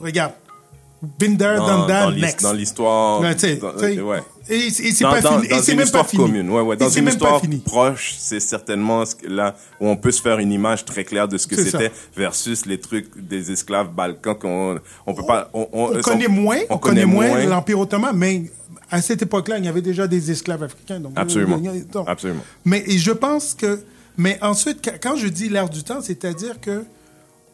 regarde, 0.00 0.32
been 1.18 1.36
there, 1.36 1.56
done 1.56 1.86
that, 1.86 2.10
next. 2.12 2.42
Dans 2.42 2.52
l'histoire. 2.52 3.20
Ouais, 3.20 3.34
t'sais, 3.34 3.56
dans- 3.56 3.72
t'sais, 3.72 4.00
ouais. 4.00 4.22
Et, 4.48 4.66
et 4.66 4.70
c'est 4.70 5.02
Dans, 5.02 5.10
pas 5.10 5.20
dans- 5.20 5.38
fini. 5.40 5.48
dans 5.48 5.56
et 5.56 5.62
c'est 5.62 5.72
une 5.72 5.78
même 5.78 5.84
pas 5.84 6.00
histoire 6.00 6.06
fini. 6.08 6.22
commune, 6.24 6.50
ouais, 6.50 6.60
ouais. 6.62 6.76
Dans 6.76 6.88
une 6.88 7.04
pas 7.06 7.10
histoire 7.10 7.42
proche, 7.64 8.14
c'est 8.18 8.38
certainement 8.40 9.02
là 9.26 9.56
où 9.80 9.88
on 9.88 9.96
peut 9.96 10.12
se 10.12 10.22
faire 10.22 10.38
une 10.38 10.52
image 10.52 10.84
très 10.84 11.04
claire 11.04 11.26
de 11.26 11.36
ce 11.36 11.46
que 11.48 11.56
c'était 11.56 11.90
versus 12.16 12.64
les 12.66 12.78
trucs 12.78 13.08
des 13.16 13.50
esclaves 13.50 13.88
balkans 13.92 14.36
qu'on 14.38 14.78
on 15.06 15.14
peut 15.14 15.26
pas. 15.26 15.50
On, 15.52 15.68
on- 15.72 15.84
On 15.86 15.94
sont- 15.94 16.00
connaît 16.02 16.28
moins, 16.28 16.58
on, 16.70 16.74
on 16.74 16.78
connaît, 16.78 17.06
moins, 17.06 17.28
moins. 17.28 17.44
l'Empire 17.46 17.80
ottoman, 17.80 18.14
mais 18.16 18.42
à 18.90 19.02
cette 19.02 19.22
époque-là, 19.22 19.58
il 19.58 19.64
y 19.64 19.68
avait 19.68 19.82
déjà 19.82 20.06
des 20.06 20.30
esclaves 20.30 20.62
africains. 20.62 21.00
Donc, 21.00 21.12
Absolument. 21.16 21.58
il 21.58 21.64
y 21.64 21.68
a- 21.68 21.84
donc- 21.84 22.08
Absolument. 22.08 22.42
Mais 22.64 22.84
et 22.86 22.98
je 22.98 23.10
pense 23.12 23.54
que. 23.54 23.80
Mais 24.18 24.38
ensuite, 24.42 24.78
quand- 24.82 24.96
quand 25.02 25.16
je 25.16 25.26
dis 25.26 25.48
l'ère 25.48 25.68
du 25.68 25.82
temps, 25.82 26.00
c'est-à-dire 26.00 26.60
que 26.60 26.84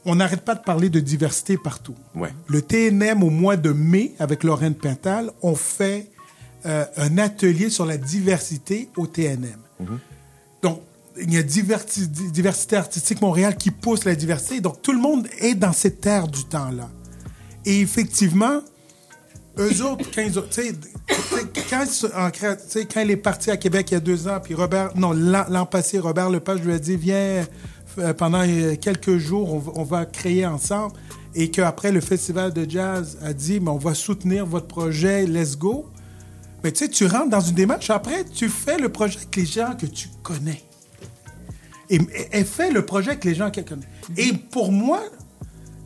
on 0.05 0.17
n'arrête 0.17 0.43
pas 0.43 0.55
de 0.55 0.63
parler 0.63 0.91
de 0.91 1.01
diversité 1.01 1.57
partout. 1.57 1.95
Ouais. 2.15 2.33
Le 2.49 2.63
TNM, 2.63 3.23
au 3.23 3.31
mois 3.31 3.57
de 3.57 3.71
mai, 3.71 4.13
avec 4.19 4.43
Lorraine 4.43 4.75
Pintal, 4.75 5.31
on 5.43 5.55
fait 5.55 6.11
euh, 6.67 6.85
un 6.97 7.19
atelier 7.19 7.71
sur 7.71 7.87
la 7.87 7.97
diversité 7.97 8.89
au 8.97 9.07
TNM. 9.07 9.59
Donc, 10.63 10.81
il 11.21 11.35
y 11.35 11.37
a 11.37 11.43
Diversité 11.43 12.77
Artistique 12.77 13.21
Montréal 13.21 13.57
qui 13.57 13.71
pousse 13.71 14.05
la 14.05 14.15
diversité. 14.15 14.61
Donc, 14.61 14.81
tout 14.81 14.93
le 14.93 15.01
monde 15.01 15.27
est 15.41 15.55
dans 15.55 15.73
cette 15.73 16.07
ère 16.07 16.29
du 16.29 16.45
temps-là. 16.45 16.89
Et 17.65 17.81
effectivement, 17.81 18.61
eux 19.59 19.83
autres, 19.85 20.07
quand 20.15 20.23
ils 20.23 20.39
ont, 20.39 20.45
tu 20.51 20.63
sais, 20.63 20.73
quand, 21.69 21.85
en 22.15 23.01
il 23.03 23.11
est 23.11 23.17
parti 23.17 23.51
à 23.51 23.57
Québec 23.57 23.91
il 23.91 23.95
y 23.95 23.97
a 23.97 24.01
deux 24.01 24.27
ans, 24.29 24.39
puis 24.43 24.55
Robert, 24.55 24.97
non, 24.97 25.13
l'an 25.13 25.67
passé, 25.67 25.99
Robert 25.99 26.31
Lepage 26.31 26.61
lui 26.61 26.73
a 26.73 26.79
dit, 26.79 26.97
viens, 26.97 27.47
pendant 28.17 28.43
euh, 28.47 28.75
quelques 28.81 29.19
jours, 29.19 29.63
on 29.77 29.83
va, 29.85 30.05
créer 30.07 30.47
ensemble. 30.47 30.95
Et 31.35 31.51
qu'après, 31.51 31.93
le 31.93 32.01
festival 32.01 32.53
de 32.53 32.69
jazz 32.69 33.19
a 33.23 33.33
dit, 33.33 33.59
mais 33.61 33.71
on 33.71 33.79
va 33.79 33.95
soutenir 33.95 34.45
votre 34.47 34.67
projet, 34.67 35.27
let's 35.27 35.57
go. 35.57 35.87
Mais 36.63 36.73
tu 36.73 36.85
sais, 36.85 36.91
tu 36.91 37.07
rentres 37.07 37.31
dans 37.31 37.41
une 37.41 37.55
démarche, 37.55 37.91
après, 37.91 38.25
tu 38.25 38.49
fais 38.49 38.79
le 38.79 38.89
projet 38.91 39.17
avec 39.19 39.35
les 39.37 39.47
gens 39.47 39.75
que 39.75 39.87
tu 39.87 40.09
connais. 40.23 40.63
Et 41.91 41.99
elle 42.31 42.45
fait 42.47 42.71
le 42.71 42.85
projet 42.85 43.11
avec 43.13 43.25
les 43.25 43.35
gens 43.35 43.51
qu'elle 43.51 43.65
connaît. 43.65 43.89
Et 44.17 44.33
pour 44.33 44.73
moi, 44.73 45.03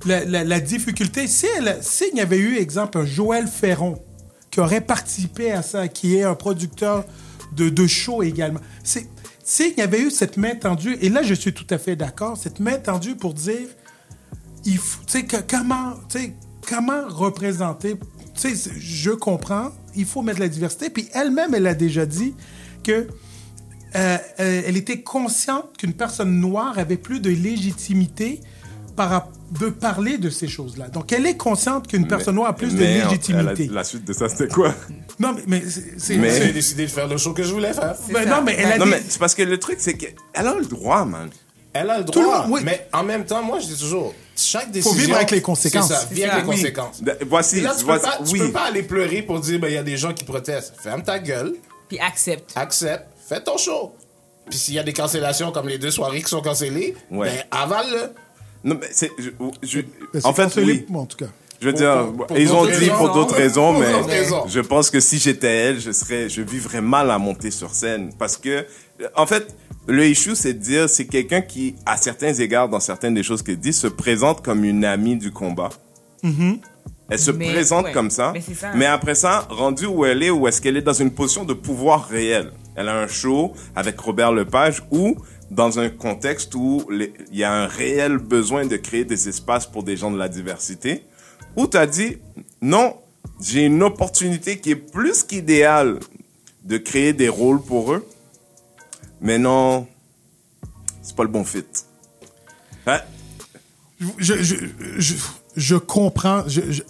la, 0.05 0.25
la- 0.25 0.45
la 0.45 0.61
difficulté, 0.61 1.27
s'il 1.27 1.49
y 2.15 2.21
avait 2.21 2.39
eu, 2.39 2.57
exemple, 2.59 2.99
un 2.99 3.07
Joël 3.07 3.47
Ferron 3.49 3.99
qui 4.51 4.61
aurait 4.61 4.81
participé 4.81 5.53
à 5.53 5.63
ça, 5.63 5.89
qui 5.89 6.17
est 6.17 6.23
un 6.23 6.35
producteur 6.35 7.05
de, 7.57 7.69
de 7.69 7.87
show 7.87 8.23
également, 8.23 8.61
c'est- 8.85 9.07
s'il 9.49 9.79
y 9.79 9.81
avait 9.81 10.01
eu 10.03 10.11
cette 10.11 10.37
main 10.39 10.57
tendue, 10.57 10.99
et 11.01 11.09
là 11.09 11.23
je 11.23 11.33
suis 11.33 11.53
tout 11.55 11.67
à 11.71 11.79
fait 11.79 11.95
d'accord, 11.95 12.37
cette 12.37 12.59
main 12.59 12.79
tendue 12.79 13.15
pour 13.15 13.33
dire, 13.33 13.69
il 14.65 14.77
faut, 14.77 15.01
sais, 15.07 15.23
que- 15.23 15.37
comment, 15.49 15.95
sais, 16.09 16.35
comment 16.69 17.07
représenter, 17.07 17.95
sais, 18.35 18.55
je 18.77 19.13
comprends, 19.13 19.71
il 19.95 20.05
faut 20.05 20.23
mettre 20.23 20.41
la 20.41 20.49
diversité, 20.49 20.91
puis 20.91 21.09
elle-même, 21.15 21.55
elle 21.55 21.69
a 21.69 21.75
déjà 21.75 22.07
dit 22.07 22.35
que 22.83 23.07
euh, 23.95 24.19
euh, 24.41 24.63
elle 24.67 24.77
était 24.77 25.03
consciente 25.03 25.77
qu'une 25.79 25.93
personne 25.95 26.41
noire 26.41 26.77
avait 26.81 26.97
plus 26.97 27.21
de 27.21 27.31
légitimité 27.31 28.41
par, 28.97 29.29
de 29.61 29.69
parler 29.69 30.19
de 30.19 30.31
ces 30.31 30.49
choses-là. 30.49 30.89
Donc, 30.89 31.13
elle 31.13 31.27
est 31.27 31.37
consciente 31.37 31.87
qu'une 31.87 32.09
personne 32.09 32.35
noire 32.35 32.49
a 32.51 32.57
plus 32.57 32.73
de 32.75 32.79
Mais, 32.81 33.03
légitimité. 33.05 33.67
La, 33.69 33.75
la 33.75 33.85
suite 33.85 34.05
de 34.05 34.13
ça, 34.13 34.29
c'était 34.29 34.49
quoi? 34.49 34.75
Non, 35.21 35.35
mais, 35.35 35.43
mais 35.47 35.63
c'est... 35.99 36.17
Mais- 36.17 36.41
J'ai 36.47 36.53
décidé 36.53 36.87
de 36.87 36.91
faire 36.91 37.07
le 37.07 37.17
show 37.19 37.33
que 37.33 37.43
je 37.43 37.53
voulais 37.53 37.73
faire. 37.73 37.95
ben 38.13 38.25
ça. 38.25 38.37
non, 38.37 38.43
mais 38.43 38.55
elle 38.59 38.73
a 38.73 38.79
Non, 38.79 38.85
dit- 38.87 38.91
mais 38.93 39.03
c'est 39.09 39.19
parce 39.19 39.35
que 39.35 39.43
le 39.43 39.59
truc, 39.59 39.77
c'est 39.81 39.95
qu'elle 39.95 40.15
a 40.35 40.55
le 40.55 40.65
droit, 40.65 41.05
man. 41.05 41.29
Elle 41.73 41.91
a 41.91 41.99
le 41.99 42.05
Tout 42.07 42.21
le 42.21 42.25
droit, 42.25 42.43
monde, 42.47 42.53
oui. 42.55 42.61
mais 42.65 42.89
en 42.95 43.03
même 43.05 43.27
temps, 43.27 43.43
moi, 43.43 43.59
je 43.61 43.67
dis 43.67 43.79
toujours, 43.79 44.15
chaque 44.35 44.71
décision... 44.71 44.97
vivre 44.99 45.17
avec 45.17 45.31
les 45.31 45.43
conséquences. 45.43 45.89
C'est 45.89 45.95
ça, 45.95 46.07
vivre 46.11 46.33
avec 46.33 46.45
les 46.45 46.51
Oui. 46.51 46.57
conséquences. 46.57 47.03
De- 47.03 47.19
Voici, 47.29 47.61
là, 47.61 47.75
tu, 47.79 47.85
voici- 47.85 48.05
peux 48.05 48.11
pas, 48.11 48.19
tu 48.25 48.33
oui. 48.33 48.39
peux 48.39 48.53
pas 48.53 48.63
aller 48.65 48.83
pleurer 48.83 49.21
pour 49.23 49.41
dire, 49.41 49.61
ben, 49.61 49.69
il 49.69 49.75
y 49.75 49.77
a 49.77 49.83
des 49.83 49.99
gens 49.99 50.15
qui 50.15 50.25
protestent. 50.25 50.75
Ferme 50.81 51.03
ta 51.03 51.19
gueule, 51.19 51.55
Puis 51.89 51.99
accepte. 51.99 52.51
accepte, 52.57 53.05
fais 53.29 53.43
ton 53.43 53.59
show. 53.59 53.95
Puis 54.49 54.59
s'il 54.59 54.75
y 54.75 54.79
a 54.79 54.83
des 54.85 54.93
cancellations 54.95 55.53
comme 55.53 55.69
les 55.69 55.77
deux 55.77 55.91
soirées 55.91 56.23
qui 56.23 56.31
sont 56.31 56.41
cancellées, 56.41 56.97
Ouais. 57.11 57.29
ben, 57.29 57.45
avale-le. 57.51 58.11
Non, 58.67 58.77
mais 58.81 58.89
c'est, 58.91 59.11
je- 59.19 59.31
je- 59.63 59.81
en 60.25 60.35
fait, 60.35 60.55
oui. 60.57 60.85
moi, 60.89 61.03
en 61.03 61.07
tout 61.07 61.17
cas. 61.17 61.27
Je 61.61 61.67
veux 61.69 61.73
Pour- 61.73 61.81
dire, 61.81 62.13
pour- 62.15 62.27
pour 62.27 62.39
ils 62.39 62.53
ont 62.53 62.65
d'autres 62.65 62.79
dit 62.79 62.87
pour 62.91 62.99
raisons. 62.99 63.15
d'autres 63.15 63.35
raisons, 63.35 63.73
Pour 63.73 63.81
mais 63.81 63.93
d'autres 63.93 64.09
raisons. 64.11 64.45
je 64.47 64.61
pense 64.61 64.91
que 64.91 65.01
si 65.01 65.19
j'étais 65.19 65.47
elle, 65.49 65.81
je 65.81 65.91
serais, 65.93 66.29
je 66.29 66.43
vivrais 66.43 66.83
mal 66.83 67.11
à 67.11 67.17
monter 67.19 67.51
sur 67.51 67.71
scène 67.73 68.11
parce 68.19 68.37
que, 68.37 68.67
en 69.15 69.25
fait, 69.25 69.57
le 69.87 70.05
issue, 70.05 70.35
c'est 70.35 70.53
de 70.53 70.59
dire, 70.59 70.91
c'est 70.91 71.07
quelqu'un 71.07 71.41
qui, 71.41 71.75
à 71.87 71.97
certains 71.97 72.35
égards, 72.35 72.69
dans 72.69 72.81
certaines 72.81 73.15
des 73.15 73.23
choses 73.23 73.43
qu'elle 73.43 73.57
dit, 73.59 73.73
se 73.73 73.87
présente 73.87 74.45
comme 74.45 74.65
une 74.65 74.85
amie 74.85 75.17
du 75.17 75.31
combat. 75.31 75.71
Elle 77.09 77.19
se 77.21 77.31
Mais, 77.31 77.53
présente 77.53 77.85
ouais. 77.87 77.93
comme 77.93 78.11
ça, 78.11 78.33
Mais 78.35 78.41
c'est 78.47 78.55
ça. 78.55 78.73
mais 78.75 78.85
après 78.87 79.15
ça, 79.15 79.47
rendue 79.49 79.87
où 79.87 80.05
elle 80.05 80.23
est, 80.25 80.31
où 80.31 80.49
est-ce 80.49 80.61
qu'elle 80.61 80.77
est 80.77 80.83
dans 80.83 80.93
une 80.93 81.13
position 81.13 81.45
de 81.45 81.55
pouvoir 81.55 82.09
réel. 82.09 82.51
Elle 82.75 82.89
a 82.89 82.97
un 82.99 83.07
show 83.07 83.53
avec 83.77 83.99
Robert 84.01 84.33
Lepage 84.33 84.83
où, 84.91 85.15
dans 85.51 85.79
un 85.79 85.89
contexte 85.89 86.55
où 86.55 86.87
il 86.91 87.13
y 87.33 87.45
a 87.45 87.53
un 87.53 87.67
réel 87.67 88.19
besoin 88.19 88.67
de 88.67 88.77
créer 88.77 89.05
des 89.05 89.29
espaces 89.29 89.67
pour 89.67 89.83
des 89.85 89.97
gens 89.97 90.11
de 90.11 90.19
la 90.19 90.29
diversité, 90.29 91.05
où 91.57 91.67
tu 91.67 91.77
as 91.77 91.87
dit, 91.87 92.19
non, 92.61 92.97
j'ai 93.41 93.65
une 93.65 93.83
opportunité 93.83 94.59
qui 94.59 94.71
est 94.73 94.77
plus 94.77 95.23
qu'idéale 95.23 96.01
de 96.65 96.79
créer 96.79 97.13
des 97.13 97.29
rôles 97.29 97.63
pour 97.63 97.93
eux, 97.93 98.07
mais 99.21 99.39
non, 99.39 99.87
c'est 101.03 101.15
pas 101.15 101.23
le 101.23 101.29
bon 101.29 101.45
fit. 101.45 101.65
Hein? 102.87 103.01
je, 104.19 104.35
je, 104.43 104.57
je, 104.99 105.15
je 105.57 105.77
comprends. 105.77 106.45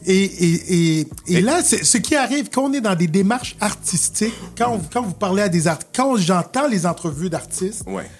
Et, 0.06 0.24
et, 0.24 0.98
et, 1.00 1.08
et 1.28 1.40
là, 1.40 1.62
ce 1.62 1.98
qui 1.98 2.14
arrive, 2.16 2.48
quand 2.50 2.64
on 2.64 2.72
est 2.72 2.80
dans 2.80 2.96
des 2.96 3.06
démarches 3.06 3.56
artistiques, 3.60 4.34
quand, 4.56 4.72
on- 4.74 4.80
quand 4.92 5.02
vous 5.02 5.12
parlez 5.14 5.42
à 5.42 5.48
des 5.48 5.68
artistes, 5.68 5.90
quand 5.94 6.16
j'entends 6.16 6.66
les 6.68 6.86
entrevues 6.86 7.30
d'artistes, 7.30 7.84
Ouais. 7.86 8.10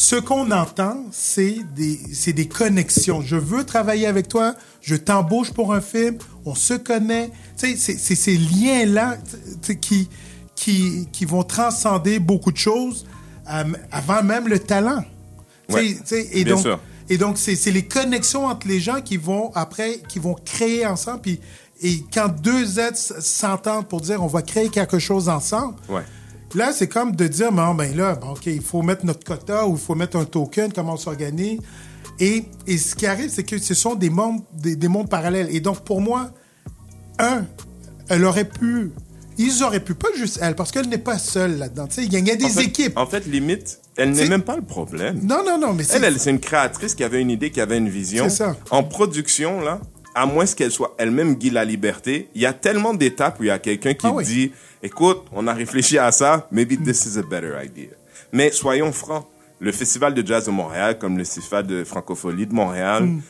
Ce 0.00 0.16
qu'on 0.16 0.50
entend, 0.50 1.04
c'est 1.12 1.58
des, 1.76 2.00
des 2.32 2.48
connexions. 2.48 3.20
Je 3.20 3.36
veux 3.36 3.64
travailler 3.64 4.06
avec 4.06 4.28
toi, 4.28 4.54
je 4.80 4.96
t'embauche 4.96 5.52
pour 5.52 5.74
un 5.74 5.82
film, 5.82 6.16
on 6.46 6.54
se 6.54 6.72
connaît. 6.72 7.30
C'est, 7.54 7.76
ces 7.76 8.38
liens-là 8.38 9.18
qui, 9.82 10.08
qui, 10.56 11.06
qui 11.12 11.24
vont 11.26 11.42
transcender 11.42 12.18
beaucoup 12.18 12.50
de 12.50 12.56
choses 12.56 13.04
euh, 13.52 13.64
avant 13.92 14.22
même 14.22 14.48
le 14.48 14.58
talent. 14.58 15.04
Ouais, 15.68 15.94
et 16.10 16.44
bien 16.44 16.54
donc, 16.54 16.62
sûr. 16.62 16.80
et 17.10 17.18
donc, 17.18 17.36
c'est 17.36 17.70
les 17.70 17.84
connexions 17.84 18.46
entre 18.46 18.68
les 18.68 18.80
gens 18.80 19.02
qui 19.02 19.18
vont, 19.18 19.52
après, 19.54 20.00
qui 20.08 20.18
vont 20.18 20.34
créer 20.34 20.86
ensemble. 20.86 21.20
Puis, 21.20 21.40
et 21.82 22.02
quand 22.10 22.28
deux 22.40 22.80
êtres 22.80 23.22
s'entendent 23.22 23.86
pour 23.86 24.00
dire 24.00 24.22
on 24.22 24.28
va 24.28 24.40
créer 24.40 24.70
quelque 24.70 24.98
chose 24.98 25.28
ensemble, 25.28 25.74
Ouais. 25.90 26.04
Là, 26.54 26.72
c'est 26.72 26.88
comme 26.88 27.14
de 27.16 27.26
dire, 27.26 27.52
bon, 27.52 27.74
ben 27.74 27.94
là, 27.96 28.14
bon, 28.16 28.30
OK, 28.32 28.46
il 28.46 28.62
faut 28.62 28.82
mettre 28.82 29.04
notre 29.06 29.24
quota 29.24 29.66
ou 29.66 29.74
il 29.74 29.78
faut 29.80 29.94
mettre 29.94 30.16
un 30.16 30.24
token, 30.24 30.72
comment 30.72 30.94
on 30.94 30.96
s'organise. 30.96 31.60
Et, 32.18 32.44
et 32.66 32.76
ce 32.78 32.94
qui 32.94 33.06
arrive, 33.06 33.30
c'est 33.30 33.44
que 33.44 33.58
ce 33.58 33.74
sont 33.74 33.94
des 33.94 34.10
mondes, 34.10 34.42
des, 34.52 34.76
des 34.76 34.88
mondes 34.88 35.08
parallèles. 35.08 35.48
Et 35.54 35.60
donc, 35.60 35.80
pour 35.84 36.00
moi, 36.00 36.30
un, 37.18 37.44
elle 38.08 38.24
aurait 38.24 38.44
pu, 38.48 38.90
ils 39.38 39.62
auraient 39.62 39.80
pu, 39.80 39.94
pas 39.94 40.08
juste 40.16 40.38
elle, 40.42 40.54
parce 40.54 40.70
qu'elle 40.70 40.88
n'est 40.88 40.98
pas 40.98 41.18
seule 41.18 41.56
là-dedans. 41.58 41.86
Tu 41.86 41.94
sais, 41.94 42.04
il 42.04 42.12
y, 42.12 42.16
a- 42.16 42.18
il 42.18 42.26
y 42.28 42.30
a 42.30 42.36
des 42.36 42.44
En 42.44 42.48
fait- 42.48 42.64
équipes. 42.64 42.96
En 42.98 43.06
fait, 43.06 43.26
limite, 43.26 43.80
elle 43.96 44.10
n'est 44.12 44.28
même 44.28 44.42
pas 44.42 44.56
le 44.56 44.62
problème. 44.62 45.20
Non, 45.22 45.42
non, 45.44 45.58
non, 45.58 45.72
mais 45.72 45.82
c'est. 45.82 45.96
Elle, 45.96 46.04
elle, 46.04 46.18
c'est 46.18 46.30
une 46.30 46.40
créatrice 46.40 46.94
qui 46.94 47.04
avait 47.04 47.20
une 47.22 47.30
idée, 47.30 47.50
qui 47.50 47.60
avait 47.60 47.78
une 47.78 47.88
vision. 47.88 48.24
C'est 48.28 48.36
ça. 48.36 48.56
En 48.70 48.82
production, 48.82 49.60
là, 49.60 49.80
à 50.14 50.26
moins 50.26 50.44
qu'elle 50.46 50.70
soit 50.70 50.94
elle-même 50.98 51.34
Guy 51.36 51.50
la 51.50 51.64
liberté, 51.64 52.28
il 52.34 52.40
y 52.42 52.46
a 52.46 52.52
tellement 52.52 52.94
d'étapes 52.94 53.38
où 53.40 53.44
il 53.44 53.46
y 53.46 53.50
a 53.50 53.58
quelqu'un 53.58 53.94
qui 53.94 54.06
Ah 54.06 54.12
oui. 54.12 54.24
dit, 54.24 54.52
écoute, 54.82 55.22
on 55.32 55.46
a 55.46 55.52
réfléchi 55.54 55.98
à 55.98 56.10
ça, 56.12 56.48
maybe 56.50 56.82
this 56.82 57.06
is 57.06 57.18
a 57.18 57.22
better 57.22 57.52
idea. 57.64 57.90
Mais 58.32 58.50
soyons 58.50 58.92
francs, 58.92 59.26
le 59.60 59.72
Festival 59.72 60.14
de 60.14 60.26
jazz 60.26 60.46
de 60.46 60.50
Montréal, 60.50 60.98
comme 60.98 61.18
le 61.18 61.24
Festival 61.24 61.66
de 61.66 61.84
francophonie 61.84 62.46
de 62.46 62.54
Montréal, 62.54 63.04
Hmm. 63.04 63.20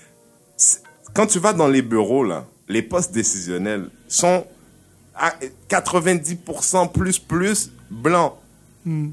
quand 1.14 1.26
tu 1.26 1.38
vas 1.38 1.52
dans 1.52 1.68
les 1.68 1.82
bureaux, 1.82 2.22
là, 2.24 2.46
les 2.68 2.82
postes 2.82 3.12
décisionnels 3.12 3.88
sont 4.08 4.44
à 5.14 5.34
90% 5.68 6.86
plus 6.92 7.18
plus 7.18 7.70
blancs. 7.90 8.34
Hmm. 8.84 9.08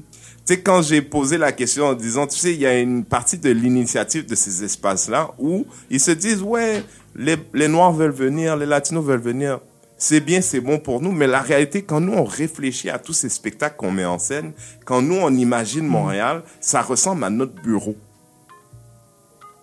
Tu 0.46 0.54
sais, 0.54 0.60
quand 0.62 0.80
j'ai 0.80 1.02
posé 1.02 1.36
la 1.36 1.52
question 1.52 1.86
en 1.88 1.94
disant, 1.94 2.26
tu 2.26 2.38
sais, 2.38 2.54
il 2.54 2.60
y 2.60 2.66
a 2.66 2.78
une 2.78 3.04
partie 3.04 3.36
de 3.36 3.50
l'initiative 3.50 4.24
de 4.26 4.34
ces 4.34 4.64
espaces-là 4.64 5.30
où 5.38 5.66
ils 5.90 6.00
se 6.00 6.10
disent, 6.12 6.40
ouais, 6.42 6.82
les, 7.16 7.68
Noirs 7.68 7.92
veulent 7.92 8.10
venir, 8.12 8.56
les 8.56 8.66
Latinos 8.66 9.04
veulent 9.04 9.20
venir. 9.20 9.60
c'est 9.96 10.20
bien, 10.20 10.40
c'est 10.40 10.60
bon 10.60 10.78
pour 10.78 11.00
nous, 11.00 11.10
mais 11.12 11.26
la 11.26 11.40
réalité, 11.40 11.82
quand 11.82 12.00
nous, 12.00 12.12
on 12.14 12.24
réfléchit 12.24 12.88
à 12.90 12.98
tous 12.98 13.12
ces 13.12 13.28
spectacles 13.28 13.76
qu'on 13.76 13.90
met 13.90 14.04
en 14.04 14.18
scène, 14.18 14.52
quand 14.84 15.02
nous, 15.02 15.16
on 15.16 15.30
imagine 15.34 15.86
Montréal, 15.86 16.42
ça 16.60 16.82
ressemble 16.82 17.24
à 17.24 17.30
notre 17.30 17.54
bureau. 17.62 17.96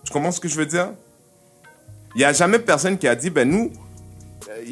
Tu 0.04 0.12
comprends 0.12 0.32
ce 0.32 0.40
que 0.40 0.48
je 0.48 0.56
veux 0.56 0.66
dire? 0.66 0.90
Il 2.14 2.18
n'y 2.18 2.24
a 2.24 2.32
jamais 2.32 2.58
personne 2.58 2.96
qui 2.98 3.08
a 3.08 3.14
dit, 3.14 3.30
ben 3.30 3.48
nous, 3.48 3.72
a- 4.48 4.62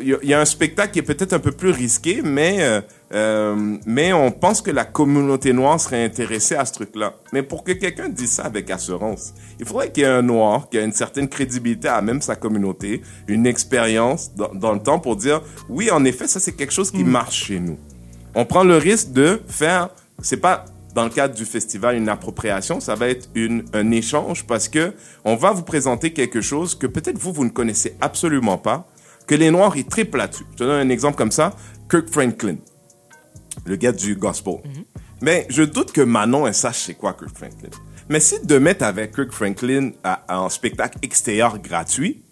il 0.00 0.28
y 0.28 0.34
a 0.34 0.40
un 0.40 0.44
spectacle 0.44 0.92
qui 0.92 0.98
est 0.98 1.02
peut-être 1.02 1.32
un 1.32 1.38
peu 1.38 1.52
plus 1.52 1.70
risqué, 1.70 2.20
mais, 2.22 2.82
euh, 3.12 3.76
mais 3.86 4.12
on 4.12 4.30
pense 4.30 4.62
que 4.62 4.70
la 4.70 4.84
communauté 4.84 5.52
noire 5.52 5.80
serait 5.80 6.04
intéressée 6.04 6.54
à 6.54 6.64
ce 6.64 6.72
truc-là. 6.72 7.14
Mais 7.32 7.42
pour 7.42 7.64
que 7.64 7.72
quelqu'un 7.72 8.08
dise 8.08 8.32
ça 8.32 8.44
avec 8.44 8.70
assurance, 8.70 9.34
il 9.58 9.66
faudrait 9.66 9.90
qu'il 9.90 10.04
y 10.04 10.06
ait 10.06 10.10
un 10.10 10.22
noir 10.22 10.68
qui 10.68 10.78
a 10.78 10.82
une 10.82 10.92
certaine 10.92 11.28
crédibilité 11.28 11.88
à 11.88 12.00
même 12.02 12.22
sa 12.22 12.36
communauté, 12.36 13.02
une 13.26 13.46
expérience 13.46 14.34
dans, 14.34 14.54
dans 14.54 14.72
le 14.72 14.80
temps 14.80 15.00
pour 15.00 15.16
dire, 15.16 15.42
oui, 15.68 15.90
en 15.90 16.04
effet, 16.04 16.28
ça 16.28 16.38
c'est 16.38 16.52
quelque 16.52 16.72
chose 16.72 16.90
qui 16.90 17.04
marche 17.04 17.46
chez 17.46 17.58
nous. 17.58 17.78
On 18.34 18.44
prend 18.44 18.62
le 18.62 18.76
risque 18.76 19.12
de 19.12 19.40
faire, 19.48 19.88
c'est 20.22 20.36
pas 20.36 20.64
dans 20.94 21.04
le 21.04 21.10
cadre 21.10 21.34
du 21.34 21.44
festival 21.44 21.96
une 21.96 22.08
appropriation, 22.08 22.80
ça 22.80 22.94
va 22.94 23.08
être 23.08 23.28
une, 23.34 23.64
un 23.72 23.90
échange 23.90 24.44
parce 24.46 24.68
que 24.68 24.92
on 25.24 25.36
va 25.36 25.52
vous 25.52 25.62
présenter 25.62 26.12
quelque 26.12 26.40
chose 26.40 26.74
que 26.74 26.86
peut-être 26.86 27.18
vous, 27.18 27.32
vous 27.32 27.44
ne 27.44 27.50
connaissez 27.50 27.96
absolument 28.00 28.58
pas, 28.58 28.88
que 29.26 29.34
les 29.34 29.50
Noirs, 29.50 29.76
ils 29.76 29.84
triplent 29.84 30.18
là-dessus. 30.18 30.44
Je 30.52 30.56
te 30.56 30.64
donne 30.64 30.86
un 30.86 30.90
exemple 30.90 31.16
comme 31.16 31.30
ça. 31.30 31.54
Kirk 31.88 32.08
Franklin, 32.10 32.56
le 33.64 33.76
gars 33.76 33.92
du 33.92 34.16
gospel. 34.16 34.56
Mais 35.22 35.46
je 35.50 35.62
doute 35.62 35.92
que 35.92 36.00
Manon, 36.00 36.46
elle 36.46 36.54
sache 36.54 36.84
c'est 36.86 36.94
quoi 36.94 37.12
Kirk 37.12 37.36
Franklin. 37.36 37.70
Mais 38.08 38.20
si 38.20 38.36
demain, 38.44 38.74
t'avais 38.74 39.10
Kirk 39.10 39.30
Franklin 39.32 39.92
un 40.28 40.48
spectacle 40.48 40.98
extérieur 41.02 41.58
gratuit, 41.58 42.22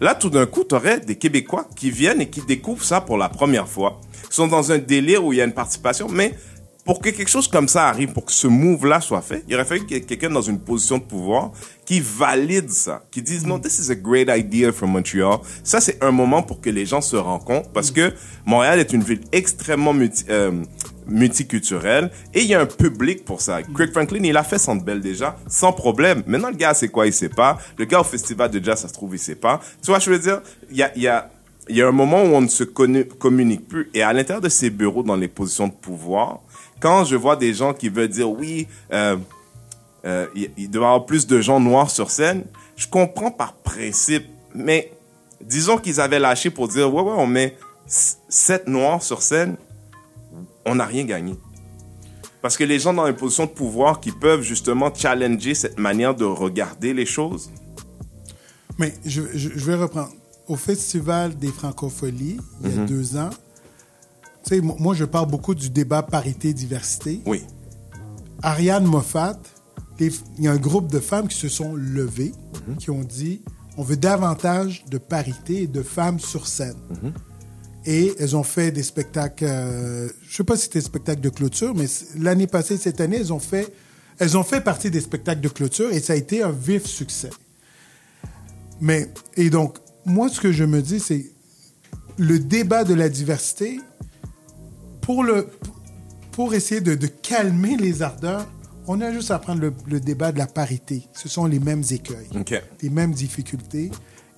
là, 0.00 0.14
tout 0.14 0.30
d'un 0.30 0.46
coup, 0.46 0.64
t'aurais 0.64 1.00
des 1.00 1.16
Québécois 1.16 1.68
qui 1.76 1.90
viennent 1.90 2.20
et 2.20 2.28
qui 2.28 2.40
découvrent 2.42 2.84
ça 2.84 3.00
pour 3.00 3.18
la 3.18 3.28
première 3.28 3.68
fois. 3.68 4.00
Ils 4.30 4.34
sont 4.34 4.48
dans 4.48 4.72
un 4.72 4.78
délire 4.78 5.24
où 5.24 5.32
il 5.32 5.36
y 5.36 5.40
a 5.40 5.44
une 5.44 5.52
participation, 5.52 6.08
mais 6.08 6.34
pour 6.88 7.02
que 7.02 7.10
quelque 7.10 7.28
chose 7.28 7.48
comme 7.48 7.68
ça 7.68 7.86
arrive, 7.86 8.14
pour 8.14 8.24
que 8.24 8.32
ce 8.32 8.46
move-là 8.46 9.02
soit 9.02 9.20
fait, 9.20 9.44
il 9.46 9.54
aurait 9.54 9.66
fallu 9.66 9.84
qu'il 9.84 10.06
quelqu'un 10.06 10.30
dans 10.30 10.40
une 10.40 10.58
position 10.58 10.96
de 10.96 11.02
pouvoir 11.02 11.50
qui 11.84 12.00
valide 12.00 12.70
ça, 12.70 13.02
qui 13.10 13.20
dise 13.20 13.44
non, 13.44 13.58
this 13.58 13.78
is 13.78 13.90
a 13.90 13.94
great 13.94 14.30
idea 14.30 14.72
from 14.72 14.92
Montreal. 14.92 15.40
Ça, 15.62 15.82
c'est 15.82 16.02
un 16.02 16.12
moment 16.12 16.42
pour 16.42 16.62
que 16.62 16.70
les 16.70 16.86
gens 16.86 17.02
se 17.02 17.16
rencontrent 17.16 17.68
parce 17.72 17.90
que 17.90 18.14
Montréal 18.46 18.78
est 18.78 18.90
une 18.94 19.02
ville 19.02 19.20
extrêmement 19.32 19.94
euh, 20.30 20.62
multiculturelle 21.06 22.10
et 22.32 22.40
il 22.40 22.46
y 22.46 22.54
a 22.54 22.60
un 22.62 22.66
public 22.66 23.22
pour 23.26 23.42
ça. 23.42 23.62
Craig 23.62 23.92
Franklin, 23.92 24.24
il 24.24 24.36
a 24.38 24.42
fait 24.42 24.58
Centre 24.58 24.82
Bell 24.82 25.02
déjà, 25.02 25.36
sans 25.46 25.74
problème. 25.74 26.22
Maintenant, 26.26 26.48
le 26.48 26.56
gars, 26.56 26.72
c'est 26.72 26.88
quoi, 26.88 27.06
il 27.06 27.12
sait 27.12 27.28
pas. 27.28 27.58
Le 27.76 27.84
gars 27.84 28.00
au 28.00 28.04
festival 28.04 28.50
de 28.50 28.64
jazz, 28.64 28.80
ça 28.80 28.88
se 28.88 28.94
trouve, 28.94 29.14
il 29.14 29.18
sait 29.18 29.34
pas. 29.34 29.60
Tu 29.82 29.90
vois, 29.90 29.98
je 29.98 30.08
veux 30.08 30.18
dire, 30.18 30.40
il 30.70 30.78
y 30.78 30.82
a, 30.82 30.90
il 30.96 31.02
y 31.02 31.08
a, 31.08 31.30
il 31.68 31.76
y 31.76 31.82
a 31.82 31.88
un 31.88 31.92
moment 31.92 32.22
où 32.22 32.28
on 32.28 32.40
ne 32.40 32.48
se 32.48 32.64
communique 32.64 33.68
plus. 33.68 33.90
Et 33.92 34.02
à 34.02 34.10
l'intérieur 34.14 34.40
de 34.40 34.48
ces 34.48 34.70
bureaux, 34.70 35.02
dans 35.02 35.16
les 35.16 35.28
positions 35.28 35.68
de 35.68 35.74
pouvoir, 35.74 36.40
quand 36.80 37.04
je 37.04 37.16
vois 37.16 37.36
des 37.36 37.54
gens 37.54 37.74
qui 37.74 37.88
veulent 37.88 38.08
dire 38.08 38.30
oui, 38.30 38.66
euh, 38.92 39.16
euh, 40.04 40.26
il, 40.56 40.70
doit 40.70 40.82
y 40.82 40.86
avoir 40.86 41.06
plus 41.06 41.26
de 41.26 41.40
gens 41.40 41.60
noirs 41.60 41.90
sur 41.90 42.10
scène, 42.10 42.44
je 42.76 42.86
comprends 42.86 43.30
par 43.30 43.54
principe, 43.54 44.24
mais 44.54 44.92
disons 45.40 45.76
qu'ils 45.78 46.00
avaient 46.00 46.18
lâché 46.20 46.50
pour 46.50 46.68
dire 46.68 46.92
ouais, 46.92 47.02
ouais, 47.02 47.14
on 47.16 47.26
met 47.26 47.56
sept 47.86 48.68
noirs 48.68 49.02
sur 49.02 49.22
scène, 49.22 49.56
on 50.66 50.76
n'a 50.76 50.84
rien 50.86 51.04
gagné. 51.04 51.34
Parce 52.42 52.56
que 52.56 52.62
les 52.64 52.78
gens 52.78 52.94
dans 52.94 53.06
une 53.06 53.16
position 53.16 53.46
de 53.46 53.50
pouvoir 53.50 53.98
qui 54.00 54.12
peuvent 54.12 54.42
justement 54.42 54.94
challenger 54.94 55.54
cette 55.54 55.78
manière 55.78 56.14
de 56.14 56.24
regarder 56.24 56.94
les 56.94 57.06
choses, 57.06 57.50
Mais 58.78 58.94
je, 59.04 59.22
je- 59.34 59.48
je 59.56 59.64
vais 59.64 59.74
reprendre. 59.74 60.10
Au 60.46 60.54
Festival 60.56 61.36
des 61.36 61.48
Francopholies, 61.48 62.38
il 62.62 62.70
y 62.74 62.78
a 62.78 62.84
deux 62.86 63.16
ans, 63.16 63.28
sais, 64.48 64.60
moi, 64.60 64.94
je 64.94 65.04
parle 65.04 65.28
beaucoup 65.28 65.54
du 65.54 65.70
débat 65.70 66.02
parité-diversité. 66.02 67.20
oui, 67.26 67.44
Ariane 68.42 68.84
Moffat, 68.84 69.38
il 69.98 70.12
y 70.38 70.48
a 70.48 70.52
un 70.52 70.58
groupe 70.58 70.92
de 70.92 71.00
femmes 71.00 71.28
qui 71.28 71.36
se 71.36 71.48
sont 71.48 71.74
levées, 71.74 72.32
qui 72.78 72.90
ont 72.90 73.02
dit 73.02 73.42
on 73.76 73.82
veut 73.82 73.96
davantage 73.96 74.84
de 74.90 74.98
parité 74.98 75.62
et 75.62 75.66
de 75.68 75.82
femmes 75.82 76.18
sur 76.18 76.48
scène. 76.48 76.76
Et 77.86 78.12
elles 78.18 78.36
ont 78.36 78.42
fait 78.42 78.72
des 78.72 78.82
spectacles, 78.82 79.44
euh, 79.44 80.08
je 80.28 80.36
sais 80.36 80.44
pas 80.44 80.56
si 80.56 80.64
c'était 80.64 80.80
des 80.80 80.84
spectacles 80.84 81.20
de 81.20 81.28
clôture, 81.28 81.74
mais 81.76 81.86
l'année 82.18 82.48
passée, 82.48 82.76
cette 82.76 83.00
année, 83.00 83.18
elles 83.18 83.32
ont 83.32 83.38
fait, 83.38 83.72
elles 84.18 84.36
ont 84.36 84.42
fait 84.42 84.60
partie 84.60 84.90
des 84.90 85.00
spectacles 85.00 85.40
de 85.40 85.48
clôture 85.48 85.90
et 85.92 86.00
ça 86.00 86.12
a 86.12 86.16
été 86.16 86.42
un 86.42 86.50
vif 86.50 86.86
succès. 86.86 87.30
Mais, 88.80 89.08
et 89.36 89.48
donc, 89.48 89.78
moi, 90.04 90.28
ce 90.28 90.40
que 90.40 90.50
je 90.50 90.64
me 90.64 90.82
dis, 90.82 90.98
c'est 90.98 91.30
le 92.16 92.40
débat 92.40 92.82
de 92.82 92.94
la 92.94 93.08
diversité, 93.08 93.80
pour, 95.08 95.24
le, 95.24 95.48
pour 96.32 96.52
essayer 96.52 96.82
de, 96.82 96.94
de 96.94 97.06
calmer 97.06 97.78
les 97.78 98.02
ardeurs, 98.02 98.46
on 98.86 99.00
a 99.00 99.10
juste 99.10 99.30
à 99.30 99.38
prendre 99.38 99.60
le, 99.62 99.72
le 99.86 100.00
débat 100.00 100.32
de 100.32 100.38
la 100.38 100.46
parité. 100.46 101.02
Ce 101.14 101.30
sont 101.30 101.46
les 101.46 101.58
mêmes 101.60 101.82
écueils, 101.90 102.28
les 102.82 102.90
mêmes 102.90 103.12
difficultés. 103.12 103.90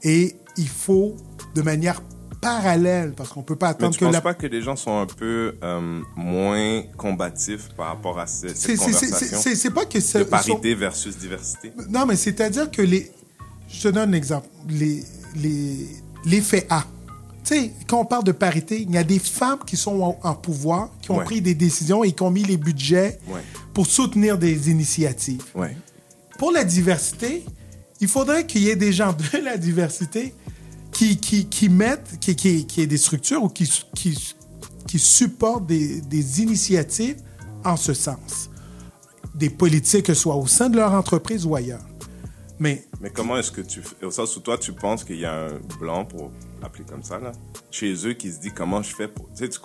Et 0.04 0.36
il 0.56 0.68
faut, 0.68 1.16
de 1.56 1.62
manière 1.62 2.00
parallèle, 2.40 3.12
parce 3.16 3.30
qu'on 3.30 3.42
peut 3.42 3.56
pas 3.56 3.66
Mais 3.66 3.72
attendre 3.72 3.94
tu 3.94 3.98
que 4.00 4.04
penses 4.04 4.14
la... 4.14 4.20
pas 4.20 4.34
que 4.34 4.46
les 4.46 4.62
gens 4.62 4.76
sont 4.76 4.96
un 4.98 5.06
peu 5.06 5.56
euh, 5.64 6.00
moins 6.16 6.82
combatifs 6.96 7.68
par 7.76 7.88
rapport 7.88 8.20
à 8.20 8.26
ce- 8.28 8.46
cette 8.48 8.56
c'est- 8.56 8.76
conversation 8.76 9.38
C'est 9.40 9.56
c'est 9.56 9.70
pas 9.70 9.84
que 9.84 9.98
c'est... 10.00 10.20
de 10.20 10.24
parité 10.24 10.74
versus 10.76 11.18
diversité? 11.18 11.72
Non, 11.90 12.06
mais 12.06 12.14
c'est-à-dire 12.16 12.70
que 12.70 12.80
les. 12.82 13.10
Je 13.68 13.82
te 13.82 13.88
donne 13.88 14.10
un 14.10 14.16
exemple. 14.16 14.48
Les, 14.68 15.02
les, 15.36 15.86
les 16.24 16.42
A. 16.70 16.84
Tu 17.44 17.54
sais, 17.54 17.72
quand 17.86 18.00
on 18.00 18.04
parle 18.04 18.24
de 18.24 18.32
parité, 18.32 18.82
il 18.82 18.90
y 18.90 18.98
a 18.98 19.04
des 19.04 19.18
femmes 19.18 19.60
qui 19.66 19.76
sont 19.76 20.00
en, 20.02 20.18
en 20.22 20.34
pouvoir, 20.34 20.90
qui 21.00 21.10
ont 21.10 21.18
Ouais. 21.18 21.24
pris 21.24 21.40
des 21.40 21.54
décisions 21.54 22.04
et 22.04 22.12
qui 22.12 22.22
ont 22.22 22.30
mis 22.30 22.44
les 22.44 22.56
budgets 22.56 23.18
Ouais. 23.28 23.40
pour 23.74 23.86
soutenir 23.86 24.36
des 24.38 24.70
initiatives. 24.70 25.42
Ouais. 25.54 25.76
Pour 26.38 26.52
la 26.52 26.64
diversité, 26.64 27.44
il 28.00 28.08
faudrait 28.08 28.46
qu'il 28.46 28.62
y 28.62 28.68
ait 28.68 28.76
des 28.76 28.92
gens 28.92 29.12
de 29.14 29.38
la 29.44 29.56
diversité 29.56 30.34
qui, 30.92 31.16
qui, 31.18 31.46
qui 31.46 31.68
mettent, 31.68 32.18
qui, 32.20 32.36
qui, 32.36 32.66
qui 32.66 32.80
aient 32.82 32.86
des 32.86 32.98
structures 32.98 33.42
ou 33.42 33.48
qui, 33.48 33.70
qui, 33.94 34.34
qui 34.86 34.98
supportent 34.98 35.66
des, 35.66 36.00
des 36.02 36.42
initiatives 36.42 37.16
en 37.64 37.76
ce 37.76 37.94
sens. 37.94 38.50
Des 39.34 39.50
politiques, 39.50 40.06
que 40.06 40.14
ce 40.14 40.20
soit 40.22 40.36
au 40.36 40.46
sein 40.46 40.68
de 40.68 40.76
leur 40.76 40.92
entreprise 40.92 41.46
ou 41.46 41.54
ailleurs. 41.54 41.84
Mais 42.60 42.84
Mais 43.00 43.10
comment 43.10 43.36
est-ce 43.36 43.50
que 43.50 43.62
tu 43.62 43.82
Au 44.02 44.10
sens 44.10 44.36
où 44.36 44.40
toi, 44.40 44.56
tu 44.58 44.72
penses 44.72 45.02
qu'il 45.02 45.18
y 45.18 45.24
a 45.24 45.46
un 45.46 45.58
blanc, 45.80 46.04
pour 46.04 46.30
l'appeler 46.62 46.84
comme 46.84 47.02
ça, 47.02 47.18
là, 47.18 47.32
chez 47.70 48.06
eux 48.06 48.12
qui 48.12 48.30
se 48.30 48.38
dit 48.38 48.50
comment 48.50 48.82
je 48.82 48.94
fais 48.94 49.08
pour? 49.08 49.26
Tu 49.30 49.44
sais, 49.44 49.48
tu 49.48 49.58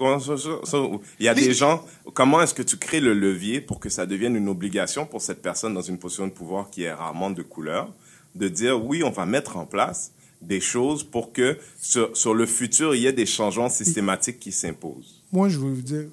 Il 1.20 1.26
y 1.26 1.30
a 1.30 1.36
des 1.36 1.54
gens. 1.54 1.86
Comment 2.14 2.42
est-ce 2.42 2.54
que 2.54 2.64
tu 2.64 2.78
crées 2.78 3.02
le 3.02 3.14
levier 3.14 3.62
pour 3.62 3.80
que 3.80 3.90
ça 3.90 4.08
devienne 4.08 4.36
une 4.36 4.50
obligation 4.50 5.06
pour 5.06 5.22
cette 5.22 5.42
personne 5.44 5.76
dans 5.76 5.82
une 5.82 6.00
position 6.00 6.26
de 6.26 6.32
pouvoir 6.32 6.72
qui 6.72 6.84
est 6.84 6.94
rarement 6.94 7.30
de 7.30 7.44
couleur, 7.44 7.94
de 8.34 8.48
dire 8.48 8.84
oui, 8.84 9.04
on 9.04 9.12
va 9.12 9.28
mettre 9.28 9.58
en 9.58 9.66
place 9.66 10.12
des 10.42 10.60
choses 10.60 11.04
pour 11.04 11.34
que 11.34 11.58
sur, 11.80 12.16
sur 12.16 12.34
le 12.34 12.46
futur, 12.46 12.96
il 12.96 13.02
y 13.02 13.08
ait 13.08 13.14
des 13.14 13.26
changements 13.26 13.70
systématiques 13.70 14.40
qui 14.40 14.52
s'imposent? 14.52 15.16
moi, 15.36 15.50
je 15.50 15.60
veux 15.60 15.74
vous 15.74 15.82
dire, 15.82 16.06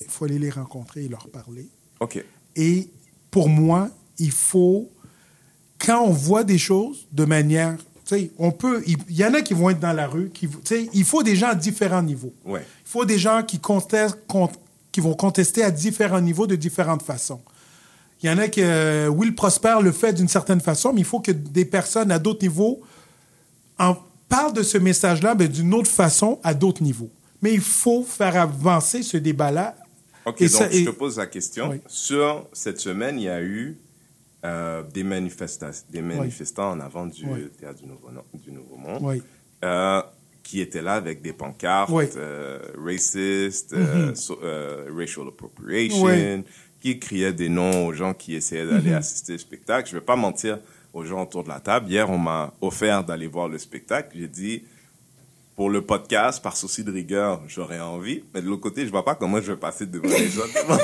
il 0.00 0.06
faut 0.06 0.24
aller 0.24 0.38
les 0.38 0.48
rencontrer 0.48 1.04
et 1.04 1.08
leur 1.08 1.28
parler. 1.28 1.68
OK. 2.00 2.24
Et 2.56 2.88
pour 3.30 3.48
moi, 3.48 3.90
il 4.18 4.32
faut, 4.32 4.90
quand 5.78 6.02
on 6.02 6.10
voit 6.10 6.44
des 6.44 6.58
choses 6.58 7.06
de 7.12 7.24
manière, 7.24 7.76
tu 8.04 8.16
sais, 8.16 8.30
on 8.38 8.50
peut, 8.52 8.82
il 8.86 8.96
y, 9.10 9.24
en 9.24 9.34
a 9.34 9.42
qui 9.42 9.54
vont 9.54 9.70
être 9.70 9.80
dans 9.80 9.92
la 9.92 10.06
rue, 10.06 10.30
qui, 10.30 10.48
tu 10.48 10.56
sais, 10.64 10.88
il 10.94 11.04
faut 11.04 11.22
des 11.22 11.36
gens 11.36 11.48
à 11.48 11.54
différents 11.54 12.02
niveaux. 12.02 12.32
Ouais. 12.44 12.60
Il 12.86 12.90
faut 12.90 13.04
des 13.04 13.18
gens 13.18 13.42
qui 13.42 13.58
contestent, 13.58 14.18
con- 14.26 14.50
qui 14.92 15.00
vont 15.00 15.14
contester 15.14 15.62
à 15.62 15.70
différents 15.70 16.20
niveaux 16.20 16.46
de 16.46 16.56
différentes 16.56 17.02
façons. 17.02 17.40
Il 18.22 18.28
y 18.28 18.32
en 18.32 18.38
a 18.38 18.48
qui, 18.48 18.62
euh, 18.62 19.08
Will 19.08 19.34
Prosper 19.34 19.76
le 19.82 19.92
fait 19.92 20.12
d'une 20.12 20.26
certaine 20.28 20.60
façon, 20.60 20.92
mais 20.92 21.02
il 21.02 21.06
faut 21.06 21.20
que 21.20 21.30
des 21.32 21.64
personnes 21.64 22.10
à 22.10 22.18
d'autres 22.18 22.42
niveaux 22.42 22.80
en 23.78 23.96
parlent 24.28 24.52
de 24.54 24.62
ce 24.64 24.76
message-là 24.78 25.34
mais 25.38 25.46
d'une 25.48 25.72
autre 25.72 25.90
façon 25.90 26.40
à 26.42 26.52
d'autres 26.54 26.82
niveaux. 26.82 27.10
Mais 27.42 27.52
il 27.54 27.60
faut 27.60 28.02
faire 28.02 28.36
avancer 28.36 29.02
ce 29.04 29.16
débat-là. 29.16 29.76
OK, 30.26 30.40
Et 30.40 30.48
donc 30.48 30.52
ça- 30.58 30.70
je 30.70 30.84
te 30.84 30.90
pose 30.90 31.16
la 31.18 31.26
question. 31.26 31.70
Oui. 31.70 31.80
Sur 31.86 32.46
cette 32.52 32.80
semaine, 32.80 33.18
il 33.20 33.24
y 33.24 33.28
a 33.28 33.40
eu 33.40 33.78
euh, 34.44 34.82
des, 34.82 35.02
manifestants 35.02 36.70
en 36.70 36.80
avant 36.80 37.06
du 37.06 37.24
Oui. 37.26 37.48
Théâtre 37.58 37.80
du 37.80 37.86
Nouveau, 37.86 38.08
du 38.34 38.52
Nouveau 38.52 38.76
Monde 38.76 39.00
Oui. 39.02 39.22
euh, 39.64 40.00
qui 40.42 40.60
étaient 40.60 40.82
là 40.82 40.94
avec 40.94 41.20
des 41.22 41.32
pancartes 41.32 41.90
euh, 42.16 42.60
racistes, 42.82 43.74
so- 44.14 44.38
euh, 44.42 44.88
racial 44.96 45.26
appropriation, 45.28 46.44
qui 46.80 46.98
criaient 47.00 47.32
des 47.32 47.48
noms 47.48 47.86
aux 47.86 47.92
gens 47.92 48.14
qui 48.14 48.34
essayaient 48.34 48.66
d'aller 48.66 48.90
Mm-hmm. 48.92 48.96
assister 48.96 49.34
au 49.34 49.38
spectacle. 49.38 49.88
Je 49.90 49.94
ne 49.96 50.00
vais 50.00 50.06
pas 50.06 50.16
mentir 50.16 50.58
aux 50.94 51.04
gens 51.04 51.22
autour 51.22 51.42
de 51.44 51.48
la 51.48 51.60
table. 51.60 51.90
Hier, 51.90 52.08
on 52.08 52.18
m'a 52.18 52.54
offert 52.60 53.04
d'aller 53.04 53.26
voir 53.26 53.48
le 53.48 53.58
spectacle. 53.58 54.16
J'ai 54.16 54.28
dit, 54.28 54.62
pour 55.58 55.70
le 55.70 55.82
podcast, 55.82 56.40
par 56.40 56.56
souci 56.56 56.84
de 56.84 56.92
rigueur, 56.92 57.42
j'aurais 57.48 57.80
envie. 57.80 58.22
Mais 58.32 58.40
de 58.40 58.46
l'autre 58.46 58.62
côté, 58.62 58.86
je 58.86 58.92
vois 58.92 59.04
pas 59.04 59.16
comment 59.16 59.40
je 59.40 59.50
vais 59.50 59.58
passer 59.58 59.86
devant 59.86 60.06
les 60.06 60.28
gens, 60.28 60.42
devant, 60.54 60.78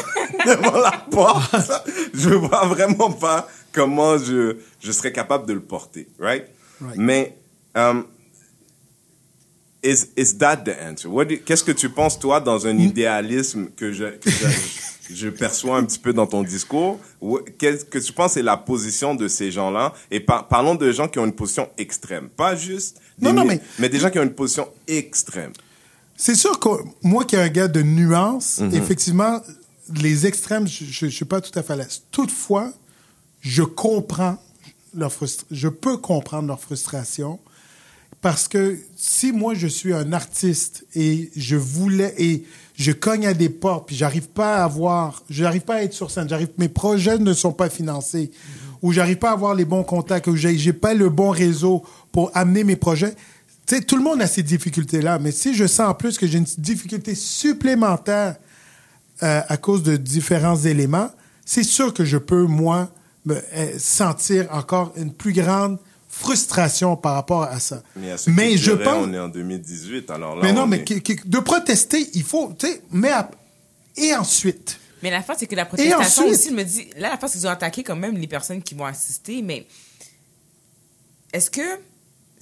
devant 0.46 0.78
la 0.78 0.90
porte. 1.12 1.70
Je 2.12 2.30
vois 2.30 2.66
vraiment 2.66 3.12
pas 3.12 3.48
comment 3.70 4.18
je, 4.18 4.56
je 4.80 4.90
serais 4.90 5.12
capable 5.12 5.46
de 5.46 5.52
le 5.52 5.60
porter, 5.60 6.08
right? 6.18 6.46
Right. 6.80 6.96
Mais, 6.96 7.36
euh, 7.76 8.02
is, 9.84 10.06
is 10.16 10.36
that 10.38 10.56
the 10.64 10.74
answer? 10.82 11.08
Qu'est-ce 11.44 11.62
que 11.62 11.70
tu 11.70 11.88
penses, 11.88 12.18
toi, 12.18 12.40
dans 12.40 12.66
un 12.66 12.76
idéalisme 12.76 13.68
que 13.76 13.92
je, 13.92 14.06
que 14.06 14.28
je, 14.28 14.46
je 15.10 15.28
perçois 15.28 15.76
un 15.78 15.84
petit 15.84 15.98
peu 15.98 16.12
dans 16.12 16.26
ton 16.26 16.42
discours? 16.42 16.98
Ou- 17.20 17.40
Qu'est-ce 17.58 17.84
que 17.84 17.98
tu 17.98 18.12
penses 18.12 18.36
est 18.36 18.42
la 18.42 18.56
position 18.56 19.14
de 19.14 19.28
ces 19.28 19.50
gens-là? 19.50 19.92
Et 20.10 20.20
par- 20.20 20.48
parlons 20.48 20.74
de 20.74 20.90
gens 20.92 21.08
qui 21.08 21.18
ont 21.18 21.24
une 21.24 21.32
position 21.34 21.68
extrême. 21.78 22.28
Pas 22.28 22.56
juste 22.56 23.00
des 23.18 23.26
Non, 23.26 23.32
non, 23.32 23.44
mi- 23.44 23.58
mais- 23.78 23.88
des 23.88 23.98
gens 23.98 24.10
qui 24.10 24.18
ont 24.18 24.22
une 24.22 24.34
position 24.34 24.68
extrême. 24.86 25.52
C'est 26.16 26.34
sûr 26.36 26.58
que 26.60 26.68
moi 27.02 27.24
qui 27.24 27.34
est 27.36 27.40
un 27.40 27.48
gars 27.48 27.68
de 27.68 27.82
nuances, 27.82 28.58
Mhm. 28.60 28.74
effectivement, 28.74 29.40
les 30.00 30.26
extrêmes, 30.26 30.66
je 30.66 31.06
ne 31.06 31.10
suis 31.10 31.24
pas 31.24 31.40
tout 31.40 31.56
à 31.58 31.62
fait 31.62 31.72
à 31.72 31.76
l'aise. 31.76 32.02
Toutefois, 32.10 32.72
je 33.40 33.62
comprends 33.62 34.38
leur 34.94 35.12
je 35.50 35.68
peux 35.68 35.96
comprendre 35.96 36.46
leur 36.48 36.60
frustration 36.60 37.40
parce 38.20 38.46
que 38.48 38.78
si 38.96 39.32
moi 39.32 39.54
je 39.54 39.66
suis 39.66 39.92
un 39.92 40.12
artiste 40.12 40.86
et 40.94 41.30
je 41.36 41.56
voulais 41.56 42.14
et 42.16 42.44
je 42.74 42.92
cogne 42.92 43.26
à 43.26 43.34
des 43.34 43.48
portes 43.48 43.86
puis 43.86 43.96
j'arrive 43.96 44.28
pas 44.28 44.58
à 44.58 44.64
avoir, 44.64 45.22
j'arrive 45.30 45.62
pas 45.62 45.76
à 45.76 45.82
être 45.82 45.92
sur 45.92 46.10
scène, 46.10 46.28
j'arrive, 46.28 46.48
mes 46.58 46.68
projets 46.68 47.18
ne 47.18 47.32
sont 47.32 47.52
pas 47.52 47.70
financés 47.70 48.30
ou 48.82 48.92
j'arrive 48.92 49.16
pas 49.18 49.30
à 49.30 49.32
avoir 49.32 49.54
les 49.54 49.64
bons 49.64 49.84
contacts 49.84 50.26
ou 50.26 50.36
j'ai, 50.36 50.58
j'ai 50.58 50.72
pas 50.72 50.94
le 50.94 51.08
bon 51.08 51.30
réseau 51.30 51.84
pour 52.12 52.30
amener 52.34 52.64
mes 52.64 52.76
projets. 52.76 53.14
Tu 53.66 53.76
sais, 53.76 53.80
tout 53.80 53.96
le 53.96 54.02
monde 54.02 54.20
a 54.20 54.26
ces 54.26 54.42
difficultés-là, 54.42 55.18
mais 55.18 55.30
si 55.30 55.54
je 55.54 55.66
sens 55.66 55.88
en 55.88 55.94
plus 55.94 56.18
que 56.18 56.26
j'ai 56.26 56.36
une 56.36 56.46
difficulté 56.58 57.14
supplémentaire 57.14 58.36
euh, 59.22 59.40
à 59.48 59.56
cause 59.56 59.82
de 59.82 59.96
différents 59.96 60.56
éléments, 60.56 61.10
c'est 61.46 61.62
sûr 61.62 61.94
que 61.94 62.04
je 62.04 62.18
peux, 62.18 62.44
moi, 62.44 62.90
me 63.24 63.36
euh, 63.36 63.78
sentir 63.78 64.48
encore 64.50 64.92
une 64.96 65.12
plus 65.12 65.32
grande 65.32 65.78
frustration 66.16 66.96
par 66.96 67.14
rapport 67.14 67.42
à 67.42 67.58
ça. 67.60 67.82
Mais, 67.96 68.12
à 68.12 68.18
ce 68.18 68.30
Mais 68.30 68.50
qui 68.50 68.58
je 68.58 68.72
pense... 68.72 69.06
On 69.06 69.12
est 69.12 69.18
en 69.18 69.28
2018, 69.28 70.10
alors 70.10 70.36
là. 70.36 70.42
Mais 70.42 70.52
non, 70.52 70.62
on 70.62 70.66
mais 70.66 70.78
est- 70.78 70.84
qui- 70.84 71.02
qui- 71.02 71.16
de 71.24 71.38
protester, 71.40 72.08
il 72.14 72.22
faut, 72.22 72.52
tu 72.58 72.66
sais, 72.66 72.82
mais 72.90 73.10
à- 73.10 73.30
et 73.96 74.14
ensuite, 74.14 74.78
Mais 75.02 75.10
la 75.10 75.22
fin, 75.22 75.34
c'est 75.36 75.46
que 75.46 75.54
la 75.54 75.66
protestation 75.66 76.22
ensuite- 76.24 76.26
aussi, 76.40 76.48
je 76.50 76.54
me 76.54 76.62
dis, 76.64 76.88
là, 76.96 77.10
la 77.10 77.18
fin, 77.18 77.26
c'est 77.28 77.38
qu'ils 77.38 77.46
ont 77.46 77.50
attaqué 77.50 77.82
quand 77.82 77.96
même 77.96 78.16
les 78.16 78.26
personnes 78.26 78.62
qui 78.62 78.74
vont 78.74 78.86
assister, 78.86 79.42
mais 79.42 79.66
est-ce 81.32 81.50
que 81.50 81.60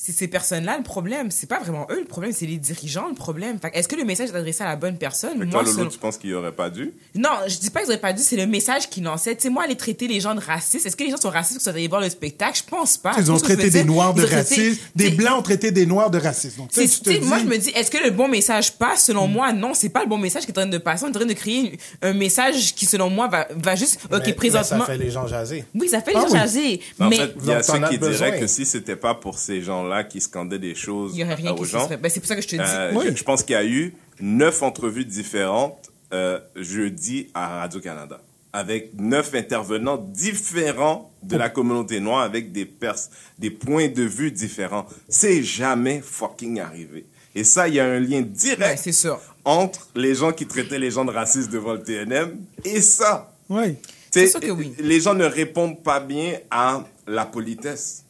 c'est 0.04 0.10
ces 0.10 0.26
personnes-là 0.26 0.78
le 0.78 0.82
problème? 0.82 1.30
C'est 1.30 1.46
pas 1.48 1.60
vraiment 1.60 1.86
eux 1.90 2.00
le 2.00 2.06
problème, 2.06 2.32
c'est 2.32 2.46
les 2.46 2.56
dirigeants 2.56 3.06
le 3.08 3.14
problème. 3.14 3.58
Est-ce 3.72 3.86
que 3.86 3.94
le 3.94 4.04
message 4.04 4.30
est 4.30 4.34
adressé 4.34 4.64
à 4.64 4.68
la 4.68 4.74
bonne 4.74 4.96
personne? 4.96 5.38
Fait 5.38 5.46
que 5.46 5.50
toi, 5.52 5.62
Moi, 5.62 5.72
Lolo, 5.72 5.90
tu 5.90 5.98
penses 5.98 6.18
qu'il 6.18 6.34
aurait 6.34 6.50
pas 6.50 6.70
dû? 6.70 6.92
Non, 7.14 7.28
je 7.46 7.56
dis 7.58 7.70
pas 7.70 7.80
qu'ils 7.82 7.90
auraient 7.90 8.00
pas 8.00 8.12
dû, 8.12 8.20
c'est 8.20 8.36
le 8.36 8.46
message 8.48 8.90
qu'ils 8.90 9.04
lançaient. 9.04 9.36
Tu 9.36 9.42
sais, 9.42 9.48
moi, 9.50 9.62
aller 9.62 9.76
traiter 9.76 10.08
les 10.08 10.18
gens 10.18 10.34
de 10.34 10.40
racistes, 10.40 10.86
est-ce 10.86 10.96
que 10.96 11.04
les 11.04 11.10
gens 11.10 11.18
sont 11.18 11.30
racistes 11.30 11.58
parce 11.58 11.64
qu'ils 11.64 11.72
sont 11.72 11.76
allés 11.76 11.86
voir 11.86 12.00
le 12.00 12.10
spectacle? 12.10 12.58
Je 12.58 12.68
pense 12.68 12.96
pas. 12.96 13.12
ils 13.16 13.30
ont 13.30 13.36
traité 13.36 13.70
des 13.70 13.84
noirs 13.84 14.12
de 14.12 14.24
racistes, 14.24 14.80
des 14.96 15.10
blancs 15.10 15.38
ont 15.38 15.42
traité 15.42 15.70
des 15.70 15.86
noirs 15.86 16.10
de 16.10 16.18
racistes. 16.18 16.56
Donc, 16.56 16.70
tu 16.72 16.88
te 16.88 17.24
moi, 17.24 17.38
je 17.38 17.44
me 17.44 17.56
dis, 17.56 17.70
est-ce 17.70 17.90
que 17.90 18.02
le 18.02 18.10
bon 18.10 18.26
message 18.26 18.72
passe? 18.72 19.04
Selon 19.04 19.28
moi, 19.28 19.52
non, 19.52 19.72
c'est 19.72 19.88
pas 19.90 20.02
le 20.02 20.08
bon 20.08 20.18
message 20.18 20.42
qui 20.42 20.48
est 20.48 20.58
en 20.58 20.62
train 20.62 20.66
de 20.66 20.78
passer. 20.78 21.04
On 21.04 21.08
est 21.08 21.10
en 21.10 21.20
train 21.20 21.26
de 21.26 21.32
créer 21.32 21.78
un 22.02 22.12
message 22.12 22.74
qui, 22.74 22.86
selon 22.86 23.08
moi, 23.08 23.28
va, 23.28 23.46
va 23.54 23.76
juste, 23.76 24.00
ok, 24.10 24.22
mais 24.26 24.32
présentement. 24.32 24.80
ça 24.80 24.86
fait 24.86 24.98
les 24.98 25.10
gens 25.10 25.28
jaser. 25.28 25.64
Oui, 25.76 25.88
ça 25.88 26.00
fait 26.00 26.12
Ah 26.16 26.18
les 26.18 26.26
gens 26.26 26.32
oui. 26.32 26.38
jaser. 26.40 26.80
En 26.98 27.08
Mais 27.08 27.16
fait, 27.18 27.34
il 27.40 27.48
y 27.48 27.52
a 27.52 27.62
ceux 27.62 27.78
qui 27.88 27.98
diraient 27.98 28.40
que 28.40 28.48
si 28.48 28.66
c'était 28.66 28.96
pas 28.96 29.14
pour 29.14 29.38
ces 29.38 29.62
gens-là 29.62 29.91
qui 30.04 30.20
scandaient 30.20 30.58
des 30.58 30.74
choses 30.74 31.12
il 31.14 31.20
y 31.20 31.24
aurait 31.24 31.34
rien 31.34 31.54
qui 31.54 31.60
aux 31.60 31.64
se 31.64 31.70
gens, 31.72 31.84
serait. 31.84 31.96
Ben, 31.98 32.08
c'est 32.08 32.20
pour 32.20 32.28
ça 32.28 32.36
que 32.36 32.42
je 32.42 32.48
te 32.48 32.56
dis. 32.56 32.62
euh, 32.64 32.92
Oui. 32.94 33.04
je, 33.10 33.16
je 33.16 33.22
pense 33.24 33.42
qu'il 33.42 33.52
y 33.54 33.56
a 33.56 33.64
eu 33.64 33.94
neuf 34.20 34.62
entrevues 34.62 35.04
différentes 35.04 35.90
euh, 36.12 36.38
jeudi 36.56 37.28
à 37.34 37.60
Radio-Canada 37.60 38.20
avec 38.54 38.90
neuf 38.98 39.34
intervenants 39.34 39.96
différents 39.96 41.10
de 41.22 41.36
la 41.36 41.48
communauté 41.48 42.00
noire 42.00 42.20
avec 42.20 42.52
des 42.52 42.66
pers 42.66 42.96
des 43.38 43.50
points 43.50 43.88
de 43.88 44.02
vue 44.02 44.30
différents. 44.30 44.86
C'est 45.08 45.42
jamais 45.42 46.02
fucking 46.04 46.60
arrivé. 46.60 47.06
Et 47.34 47.44
ça, 47.44 47.66
il 47.66 47.74
y 47.74 47.80
a 47.80 47.86
un 47.86 47.98
lien 47.98 48.20
direct 48.20 48.78
c'est 48.84 48.92
sûr. 48.92 49.18
entre 49.46 49.88
les 49.94 50.14
gens 50.14 50.32
qui 50.32 50.46
traitaient 50.46 50.78
les 50.78 50.90
gens 50.90 51.06
de 51.06 51.10
racistes 51.12 51.50
devant 51.50 51.72
le 51.72 51.82
TNM 51.82 52.36
et 52.64 52.82
ça. 52.82 53.34
Oui. 53.48 53.76
C'est 54.10 54.26
sûr 54.26 54.40
que 54.40 54.50
oui. 54.50 54.74
Les 54.80 55.00
gens 55.00 55.14
ne 55.14 55.24
répondent 55.24 55.82
pas 55.82 55.98
bien 56.00 56.34
à 56.50 56.84
la 57.06 57.24
politesse. 57.24 58.04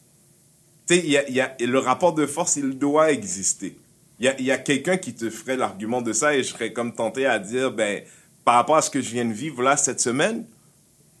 Tu 0.87 0.95
sais, 0.95 1.07
y 1.07 1.17
a, 1.17 1.29
y 1.29 1.39
a- 1.39 1.55
le 1.59 1.79
rapport 1.79 2.13
de 2.13 2.25
force, 2.25 2.55
il 2.57 2.77
doit 2.77 3.11
exister. 3.11 3.77
Il 4.19 4.25
y 4.25 4.27
a, 4.29 4.39
il 4.39 4.45
y 4.45 4.51
a 4.51 4.57
quelqu'un 4.57 4.97
qui 4.97 5.13
te 5.13 5.29
ferait 5.29 5.57
l'argument 5.57 6.01
de 6.01 6.13
ça 6.13 6.35
et 6.35 6.43
je 6.43 6.49
serais 6.49 6.71
comme 6.73 6.93
tenté 6.93 7.25
à 7.25 7.39
dire, 7.39 7.71
ben, 7.71 8.01
par 8.45 8.55
rapport 8.55 8.75
à 8.77 8.81
ce 8.81 8.89
que 8.89 9.01
je 9.01 9.09
viens 9.09 9.25
de 9.25 9.33
vivre 9.33 9.61
là 9.61 9.77
cette 9.77 9.99
semaine, 10.01 10.45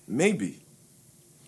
maybe. 0.07 0.53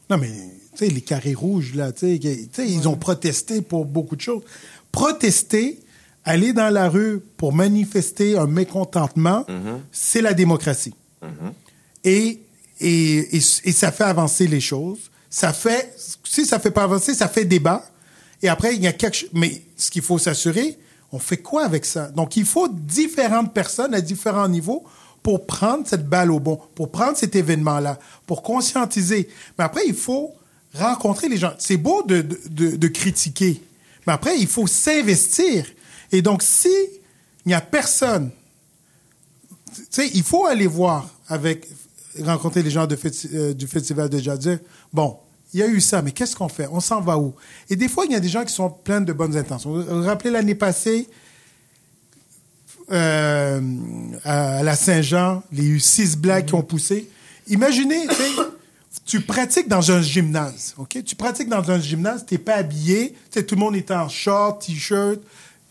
Non, 0.10 0.18
mais, 0.18 0.30
tu 0.72 0.78
sais, 0.78 0.88
les 0.88 1.02
carrés 1.02 1.34
rouges, 1.34 1.76
là, 1.76 1.92
tu 1.92 2.18
sais, 2.54 2.68
ils 2.68 2.88
ont 2.88 2.96
protesté 2.96 3.62
pour 3.62 3.86
beaucoup 3.86 4.16
de 4.16 4.22
choses. 4.22 4.44
Protester, 4.92 5.80
aller 6.24 6.54
dans 6.54 6.70
la 6.74 6.90
rue 6.90 7.20
pour 7.38 7.54
manifester 7.54 8.38
un 8.38 8.48
mécontentement, 8.48 9.46
c'est 9.92 10.22
la 10.22 10.34
démocratie. 10.34 10.94
Et, 12.04 12.40
et, 12.80 13.18
et, 13.36 13.38
et 13.38 13.72
ça 13.72 13.92
fait 13.92 14.04
avancer 14.04 14.48
les 14.48 14.62
choses. 14.62 15.12
Ça 15.30 15.52
fait, 15.54 15.94
si 16.24 16.46
ça 16.46 16.60
fait 16.60 16.72
pas 16.72 16.84
avancer, 16.84 17.14
ça 17.14 17.28
fait 17.28 17.46
débat. 17.46 17.86
Et 18.42 18.50
après, 18.50 18.76
il 18.76 18.82
y 18.82 18.88
a 18.88 18.94
quelque 18.94 19.16
chose. 19.16 19.30
Mais 19.34 19.62
ce 19.78 19.90
qu'il 19.90 20.02
faut 20.02 20.18
s'assurer, 20.18 20.78
on 21.12 21.20
fait 21.20 21.38
quoi 21.38 21.64
avec 21.66 21.86
ça? 21.86 22.10
Donc, 22.10 22.38
il 22.38 22.46
faut 22.46 22.68
différentes 22.68 23.54
personnes 23.54 23.94
à 23.94 24.02
différents 24.02 24.48
niveaux 24.48 24.84
pour 25.24 25.46
prendre 25.46 25.88
cette 25.88 26.08
balle 26.08 26.32
au 26.32 26.40
bon, 26.40 26.60
pour 26.76 26.92
prendre 26.92 27.18
cet 27.18 27.36
événement-là, 27.36 28.00
pour 28.28 28.44
conscientiser. 28.44 29.28
Mais 29.58 29.64
après, 29.64 29.82
il 29.88 29.96
faut 29.96 30.36
rencontrer 30.76 31.30
les 31.30 31.38
gens. 31.38 31.54
C'est 31.58 31.78
beau 31.78 32.04
de, 32.04 32.22
de, 32.22 32.88
critiquer, 32.88 33.62
mais 34.06 34.14
après, 34.14 34.38
il 34.38 34.46
faut 34.46 34.68
s'investir. 34.68 35.66
Et 36.12 36.22
donc, 36.22 36.44
si 36.44 36.70
n'y 37.46 37.54
a 37.54 37.62
personne, 37.62 38.30
tu 39.74 39.84
sais, 39.90 40.12
il 40.14 40.24
faut 40.24 40.46
aller 40.46 40.68
voir 40.68 41.10
avec, 41.28 41.68
rencontrer 42.22 42.62
les 42.62 42.70
gens 42.70 42.88
euh, 43.34 43.54
du 43.54 43.68
festival 43.68 44.10
de 44.10 44.20
jazz, 44.20 44.60
bon, 44.94 45.18
il 45.54 45.60
y 45.60 45.64
a 45.64 45.68
eu 45.68 45.80
ça, 45.80 46.02
mais 46.02 46.12
qu'est-ce 46.12 46.36
qu'on 46.36 46.50
fait? 46.50 46.68
On 46.72 46.80
s'en 46.80 47.02
va 47.02 47.18
où? 47.18 47.34
Et 47.70 47.76
des 47.76 47.88
fois, 47.88 48.06
il 48.06 48.12
y 48.12 48.16
a 48.16 48.20
des 48.20 48.28
gens 48.28 48.44
qui 48.44 48.54
sont 48.54 48.70
pleins 48.70 49.02
de 49.02 49.14
bonnes 49.14 49.38
intentions. 49.38 49.72
Vous 49.72 49.84
vous 49.84 50.04
rappelez 50.04 50.32
l'année 50.32 50.56
passée, 50.56 51.08
euh, 52.92 53.62
à 54.24 54.64
la 54.64 54.76
Saint-Jean, 54.76 55.44
il 55.52 55.64
y 55.64 55.66
a 55.66 55.70
eu 55.70 55.80
six 55.80 56.18
blagues 56.18 56.46
qui 56.46 56.56
ont 56.56 56.62
poussé. 56.62 57.10
Imaginez, 57.48 58.08
tu 58.08 58.24
tu 59.06 59.22
pratiques 59.22 59.68
dans 59.68 59.92
un 59.92 60.02
gymnase, 60.02 60.74
OK? 60.78 61.04
Tu 61.04 61.16
pratiques 61.16 61.50
dans 61.50 61.70
un 61.70 61.80
gymnase, 61.80 62.26
t'es 62.26 62.40
pas 62.40 62.56
habillé, 62.56 63.16
tu 63.32 63.46
tout 63.46 63.56
le 63.56 63.60
monde 63.60 63.76
est 63.76 63.92
en 63.92 64.10
short, 64.10 64.66
t-shirt, 64.66 65.20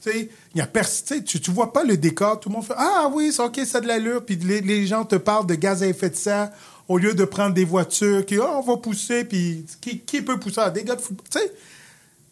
tu 0.03 0.31
il 0.55 0.67
tu 1.07 1.25
tu, 1.25 1.41
tu 1.41 1.51
vois 1.51 1.73
pas 1.73 1.83
le 1.83 1.97
décor, 1.97 2.39
tout 2.39 2.49
le 2.49 2.55
monde 2.55 2.65
fait 2.65 2.75
Ah 2.77 3.11
oui, 3.13 3.33
c'est 3.33 3.43
OK, 3.43 3.61
ça 3.67 3.79
a 3.79 3.81
de 3.81 3.89
l'allure, 3.89 4.25
puis 4.25 4.37
les, 4.37 4.61
les 4.61 4.87
gens 4.87 5.05
te 5.05 5.17
parlent 5.17 5.47
de 5.47 5.57
gaz 5.57 5.83
à 5.83 5.87
effet 5.87 6.11
de 6.11 6.17
serre 6.17 6.51
au 6.89 6.99
lieu 6.99 7.15
de 7.15 7.25
prendre 7.25 7.55
des 7.55 7.65
voitures 7.65 8.25
qui, 8.27 8.37
Ah, 8.37 8.59
on 8.59 8.61
va 8.61 8.77
pousser, 8.77 9.25
puis 9.25 9.65
qui, 9.81 10.01
qui 10.01 10.23
peut 10.23 10.39
pousser? 10.39 10.61
Ah, 10.61 10.71
des 10.71 10.85
gars 10.85 10.97
de 10.97 11.01
football, 11.01 11.27
tu 11.31 11.39
sais 11.39 11.53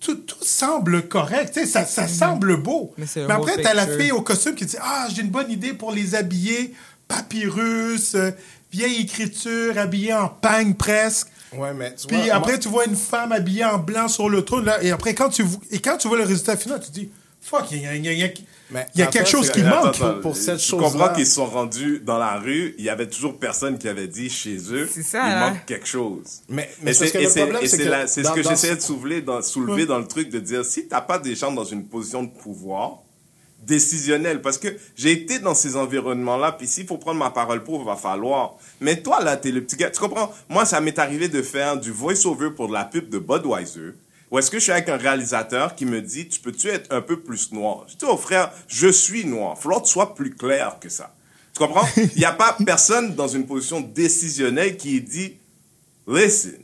tout, 0.00 0.16
tout 0.16 0.34
semble 0.44 1.06
correct, 1.06 1.52
tu 1.54 1.60
sais, 1.60 1.66
ça, 1.66 1.84
ça 1.84 2.08
semble 2.08 2.56
beau. 2.56 2.92
Mais 2.98 3.04
Mais 3.16 3.34
après, 3.34 3.62
t'as 3.62 3.72
la 3.72 3.86
fille 3.86 4.10
au 4.10 4.20
costume 4.22 4.56
qui 4.56 4.66
dit 4.66 4.76
Ah, 4.80 5.06
j'ai 5.14 5.22
une 5.22 5.30
bonne 5.30 5.48
idée 5.50 5.72
pour 5.74 5.92
les 5.92 6.16
habiller, 6.16 6.72
papyrus, 7.06 8.14
euh, 8.16 8.30
vieille 8.72 9.00
écriture, 9.02 9.78
habillée 9.78 10.12
en 10.14 10.28
pagne 10.28 10.74
presque. 10.74 11.28
Ouais, 11.56 11.72
mais 11.74 11.94
tu 11.94 12.06
Puis 12.06 12.16
vois, 12.16 12.34
après, 12.34 12.52
moi- 12.52 12.58
tu 12.58 12.68
vois 12.68 12.84
une 12.86 12.96
femme 12.96 13.30
habillée 13.32 13.64
en 13.64 13.78
blanc 13.78 14.08
sur 14.08 14.28
le 14.28 14.42
trône, 14.42 14.64
là, 14.64 14.82
et 14.82 14.90
après, 14.90 15.14
quand 15.14 15.28
tu, 15.28 15.44
et 15.70 15.78
quand 15.80 15.96
tu 15.98 16.08
vois 16.08 16.16
le 16.18 16.24
résultat 16.24 16.56
final, 16.56 16.80
tu 16.80 16.88
te 16.88 16.92
dis 16.92 17.10
Fuck, 17.42 17.72
il 17.72 17.82
y 17.82 17.86
a, 17.86 17.94
il 17.96 18.04
y 18.04 18.08
a- 18.08 18.12
il 18.12 18.18
y 18.20 18.22
a- 18.24 18.28
Mais 18.70 18.86
il 18.94 19.00
y 19.00 19.02
a 19.02 19.06
attends, 19.06 19.12
quelque 19.18 19.28
chose 19.28 19.50
qui 19.50 19.62
manque. 19.62 19.96
attends, 19.96 20.20
pour 20.20 20.36
cette 20.36 20.58
tu 20.58 20.64
chose-là. 20.70 20.88
comprends 20.88 21.14
qu'ils 21.14 21.26
sont 21.26 21.44
rendus 21.44 22.00
dans 22.04 22.16
la 22.16 22.38
rue, 22.38 22.74
il 22.78 22.84
y 22.84 22.88
avait 22.88 23.08
toujours 23.08 23.36
personne 23.38 23.78
qui 23.78 23.88
avait 23.88 24.06
dit 24.06 24.30
chez 24.30 24.56
eux, 24.72 24.88
C'est 24.90 25.02
ça, 25.02 25.24
il 25.26 25.30
là. 25.30 25.50
manque 25.50 25.66
quelque 25.66 25.86
chose. 25.86 26.42
Mais- 26.48 26.70
c'est 26.86 26.94
ce 26.94 27.12
que 27.12 28.42
j'essayais 28.42 28.76
de 28.76 28.80
soulever 28.80 29.20
dans, 29.22 29.42
soulever 29.42 29.86
dans 29.86 29.98
le 29.98 30.06
truc 30.06 30.30
de 30.30 30.38
dire 30.38 30.64
si 30.64 30.86
t'as 30.86 31.00
pas 31.00 31.18
des 31.18 31.34
gens 31.34 31.52
dans 31.52 31.64
une 31.64 31.84
position 31.84 32.22
de 32.22 32.30
pouvoir 32.30 32.98
décisionnelle, 33.64 34.40
parce 34.42 34.58
que 34.58 34.68
j'ai 34.96 35.12
été 35.12 35.38
dans 35.38 35.54
ces 35.54 35.76
environnements-là, 35.76 36.52
puis 36.52 36.66
s'il 36.66 36.86
faut 36.86 36.98
prendre 36.98 37.18
ma 37.20 37.30
parole 37.30 37.62
pour, 37.62 37.80
il 37.82 37.86
va 37.86 37.94
falloir. 37.96 38.54
Mais 38.80 39.00
toi, 39.00 39.22
là, 39.22 39.36
t'es 39.36 39.50
le 39.52 39.62
petit 39.62 39.76
gars, 39.76 39.90
tu 39.90 40.00
comprends? 40.00 40.32
Moi, 40.48 40.64
ça 40.64 40.80
m'est 40.80 40.98
arrivé 40.98 41.28
de 41.28 41.42
faire 41.42 41.76
du 41.78 41.92
voice-over 41.92 42.50
pour 42.50 42.68
de 42.68 42.72
la 42.72 42.84
pub 42.84 43.08
de 43.08 43.18
Budweiser, 43.18 43.92
ou 44.32 44.38
est-ce 44.38 44.50
que 44.50 44.58
je 44.58 44.62
suis 44.62 44.72
avec 44.72 44.88
un 44.88 44.96
réalisateur 44.96 45.76
qui 45.76 45.84
me 45.84 46.00
dit, 46.00 46.26
tu 46.26 46.40
peux-tu 46.40 46.68
être 46.68 46.90
un 46.90 47.02
peu 47.02 47.20
plus 47.20 47.52
noir? 47.52 47.84
Je 47.86 47.96
dis, 47.96 48.06
oh 48.08 48.16
frère, 48.16 48.50
je 48.66 48.88
suis 48.88 49.26
noir. 49.26 49.58
Faut 49.58 49.68
que 49.68 49.84
tu 49.84 49.90
sois 49.90 50.14
plus 50.14 50.34
clair 50.34 50.78
que 50.80 50.88
ça. 50.88 51.14
Tu 51.52 51.58
comprends? 51.58 51.86
Il 51.98 52.18
n'y 52.18 52.24
a 52.24 52.32
pas 52.32 52.56
personne 52.64 53.14
dans 53.14 53.28
une 53.28 53.44
position 53.44 53.82
décisionnelle 53.82 54.78
qui 54.78 55.02
dit, 55.02 55.36
listen, 56.08 56.62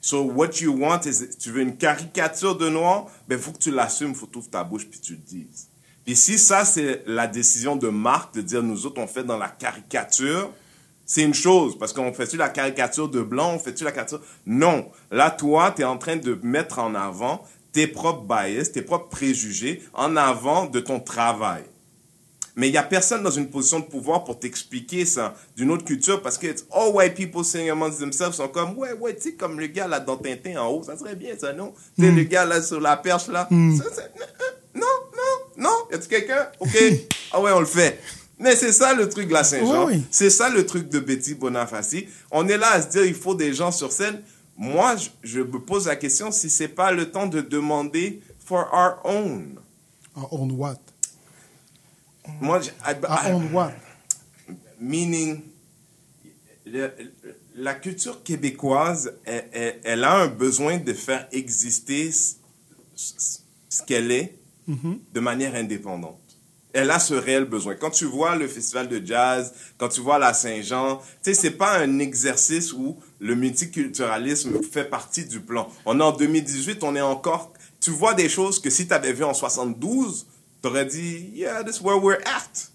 so 0.00 0.24
what 0.24 0.50
you 0.60 0.76
want 0.76 1.02
is, 1.06 1.28
tu 1.38 1.52
veux 1.52 1.60
une 1.60 1.76
caricature 1.76 2.56
de 2.56 2.68
noir, 2.68 3.06
ben 3.28 3.38
faut 3.38 3.52
que 3.52 3.58
tu 3.58 3.70
l'assumes, 3.70 4.12
faut 4.12 4.26
que 4.26 4.32
tu 4.32 4.38
ouvres 4.38 4.50
ta 4.50 4.64
bouche 4.64 4.88
puis 4.88 4.98
tu 4.98 5.12
le 5.12 5.18
dises. 5.18 5.68
Puis 6.04 6.16
si 6.16 6.40
ça, 6.40 6.64
c'est 6.64 7.04
la 7.06 7.28
décision 7.28 7.76
de 7.76 7.88
Marc 7.88 8.34
de 8.34 8.40
dire, 8.40 8.64
nous 8.64 8.84
autres, 8.84 9.00
on 9.00 9.06
fait 9.06 9.22
dans 9.22 9.38
la 9.38 9.48
caricature, 9.48 10.50
c'est 11.06 11.22
une 11.22 11.34
chose, 11.34 11.78
parce 11.78 11.92
qu'on 11.92 12.12
fait-tu 12.12 12.36
la 12.36 12.48
caricature 12.48 13.08
de 13.08 13.22
blanc, 13.22 13.52
on 13.54 13.58
fait-tu 13.60 13.84
la 13.84 13.92
caricature... 13.92 14.20
Non. 14.44 14.90
Là, 15.10 15.30
toi, 15.30 15.72
tu 15.74 15.82
es 15.82 15.84
en 15.84 15.98
train 15.98 16.16
de 16.16 16.36
mettre 16.42 16.80
en 16.80 16.94
avant 16.96 17.44
tes 17.72 17.86
propres 17.86 18.22
bias, 18.24 18.70
tes 18.74 18.82
propres 18.82 19.08
préjugés 19.08 19.82
en 19.94 20.16
avant 20.16 20.66
de 20.66 20.80
ton 20.80 20.98
travail. 20.98 21.62
Mais 22.58 22.68
il 22.68 22.72
y 22.74 22.78
a 22.78 22.82
personne 22.82 23.22
dans 23.22 23.30
une 23.30 23.50
position 23.50 23.80
de 23.80 23.84
pouvoir 23.84 24.24
pour 24.24 24.38
t'expliquer 24.38 25.04
ça 25.04 25.34
d'une 25.58 25.70
autre 25.70 25.84
culture 25.84 26.22
parce 26.22 26.38
que 26.38 26.46
all 26.72 26.88
white 26.94 27.14
people 27.14 27.44
saying 27.44 27.68
amongst 27.68 27.98
themselves 28.00 28.32
sont 28.34 28.48
comme 28.48 28.78
ouais 28.78 28.94
ouais 28.94 29.14
tu 29.14 29.20
sais 29.24 29.34
comme 29.34 29.60
le 29.60 29.66
gars 29.66 29.86
là 29.86 30.00
dans 30.00 30.16
Tintin 30.16 30.56
en 30.56 30.68
haut 30.68 30.82
ça 30.82 30.96
serait 30.96 31.16
bien 31.16 31.36
ça 31.38 31.52
non? 31.52 31.74
Tu 31.98 32.06
sais 32.06 32.10
le 32.12 32.22
gars 32.22 32.46
là 32.46 32.62
sur 32.62 32.80
la 32.80 32.96
perche 32.96 33.28
là 33.28 33.46
ça- 33.50 34.02
non 34.74 34.80
non 35.14 35.62
non. 35.64 35.76
Y 35.90 35.94
a-tu 35.96 36.08
quelqu'un? 36.08 36.48
Ok. 36.60 36.76
Ah 37.32 37.40
ouais 37.42 37.50
on 37.52 37.60
le 37.60 37.66
fait 37.66 38.00
mais 38.38 38.54
c'est 38.56 38.72
ça 38.72 38.92
le 38.94 39.08
truc 39.08 39.28
de 39.28 39.32
la 39.32 39.44
Saint-Jean 39.44 39.86
Oui, 39.86 40.02
c'est 40.10 40.30
ça 40.30 40.48
le 40.50 40.64
truc 40.66 40.88
de 40.88 40.98
Betty 41.00 41.34
Bonifaci 41.34 42.06
on 42.30 42.46
est 42.48 42.58
là 42.58 42.72
à 42.72 42.82
se 42.82 42.88
dire 42.88 43.04
il 43.04 43.14
faut 43.14 43.34
des 43.34 43.54
gens 43.54 43.72
sur 43.72 43.92
scène 43.92 44.22
moi 44.56 44.96
je, 45.22 45.40
me 45.40 45.58
pose 45.60 45.86
la 45.86 45.96
question 45.96 46.30
si 46.32 46.48
c'est 46.50 46.68
pas 46.68 46.92
le 46.92 47.10
temps 47.10 47.26
de 47.26 47.40
demander 47.40 48.20
for 48.44 48.68
our 48.72 48.98
own 49.04 49.58
En 50.14 50.28
on 50.32 50.50
what? 50.50 50.78
moi 52.40 52.60
I- 52.86 52.92
I- 53.08 53.32
on 53.32 53.52
what? 53.54 53.72
meaning 54.80 55.40
le- 56.66 56.92
la 57.54 57.74
culture 57.74 58.22
québécoise 58.22 59.12
elle, 59.24 59.48
elle- 59.52 59.80
elle 59.84 60.04
a 60.04 60.14
un 60.22 60.26
besoin 60.28 60.76
de 60.78 60.92
faire 60.92 61.26
exister 61.32 62.10
ce, 62.12 63.82
qu'elle 63.86 64.10
est 64.10 64.38
de 64.68 65.20
manière 65.20 65.54
indépendante. 65.54 66.18
Elle 66.78 66.90
a 66.90 66.98
ce 66.98 67.14
réel 67.14 67.44
besoin. 67.46 67.74
Quand 67.74 67.90
tu 67.90 68.04
vois 68.04 68.36
le 68.36 68.46
festival 68.48 68.86
de 68.88 69.00
jazz, 69.04 69.52
quand 69.78 69.88
tu 69.88 70.00
vois 70.00 70.18
la 70.18 70.34
Saint-Jean, 70.34 70.98
tu 70.98 71.04
sais, 71.22 71.34
c'est 71.34 71.52
pas 71.52 71.78
un 71.78 71.98
exercice 72.00 72.72
où 72.72 72.98
le 73.18 73.34
multiculturalisme 73.34 74.62
fait 74.62 74.84
partie 74.84 75.24
du 75.24 75.40
plan. 75.40 75.68
On 75.86 75.98
est 75.98 76.02
en 76.02 76.12
2018, 76.12 76.82
on 76.82 76.94
est 76.94 77.00
encore, 77.00 77.52
tu 77.80 77.90
vois 77.90 78.12
des 78.14 78.28
choses 78.28 78.60
que 78.60 78.68
si 78.70 78.86
tu 78.86 78.92
avais 78.94 79.12
vu 79.12 79.24
en 79.24 79.32
72, 79.32 80.26
tu 80.62 80.68
aurais 80.68 80.84
dit, 80.86 81.30
yeah, 81.34 81.64
this 81.64 81.78
is 81.78 81.82
where 81.82 81.98
we're 82.02 82.18
at. 82.26 82.68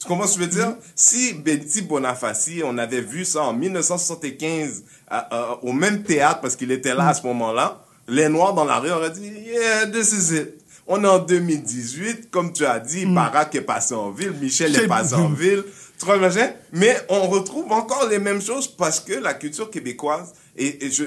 Tu 0.00 0.06
comprends 0.08 0.26
ce 0.26 0.36
que 0.38 0.44
je 0.44 0.48
veux 0.48 0.54
dire? 0.54 0.76
Si 0.94 1.34
Betty 1.34 1.82
Bonifaci, 1.82 2.62
on 2.64 2.76
avait 2.78 3.00
vu 3.00 3.24
ça 3.24 3.42
en 3.44 3.52
1975 3.52 4.84
à- 5.08 5.18
à- 5.18 5.58
au 5.62 5.72
même 5.72 6.02
théâtre 6.02 6.40
parce 6.40 6.56
qu'il 6.56 6.70
était 6.72 6.94
là 6.94 7.08
à 7.08 7.14
ce 7.14 7.22
moment-là, 7.22 7.84
les 8.06 8.28
Noirs 8.28 8.54
dans 8.54 8.64
la 8.64 8.78
rue 8.78 8.90
auraient 8.90 9.10
dit 9.10 9.28
Yeah, 9.28 9.86
this 9.86 10.12
is 10.12 10.34
it. 10.36 10.54
On 10.90 11.04
est 11.04 11.06
en 11.06 11.18
2018, 11.18 12.30
comme 12.30 12.52
tu 12.52 12.64
as 12.64 12.80
dit, 12.80 13.04
Barack 13.04 13.54
est 13.54 13.60
passé 13.60 13.94
en 13.94 14.10
ville, 14.10 14.32
Michel 14.32 14.74
est 14.74 14.88
passé 14.88 15.14
en 15.14 15.28
ville? 15.28 15.62
Mais 16.72 16.96
on 17.10 17.28
retrouve 17.28 17.70
encore 17.72 18.08
les 18.08 18.18
mêmes 18.18 18.40
choses 18.40 18.66
parce 18.66 18.98
que 18.98 19.12
la 19.12 19.34
culture 19.34 19.70
québécoise, 19.70 20.32
et, 20.56 20.86
et 20.86 20.90
je, 20.90 21.04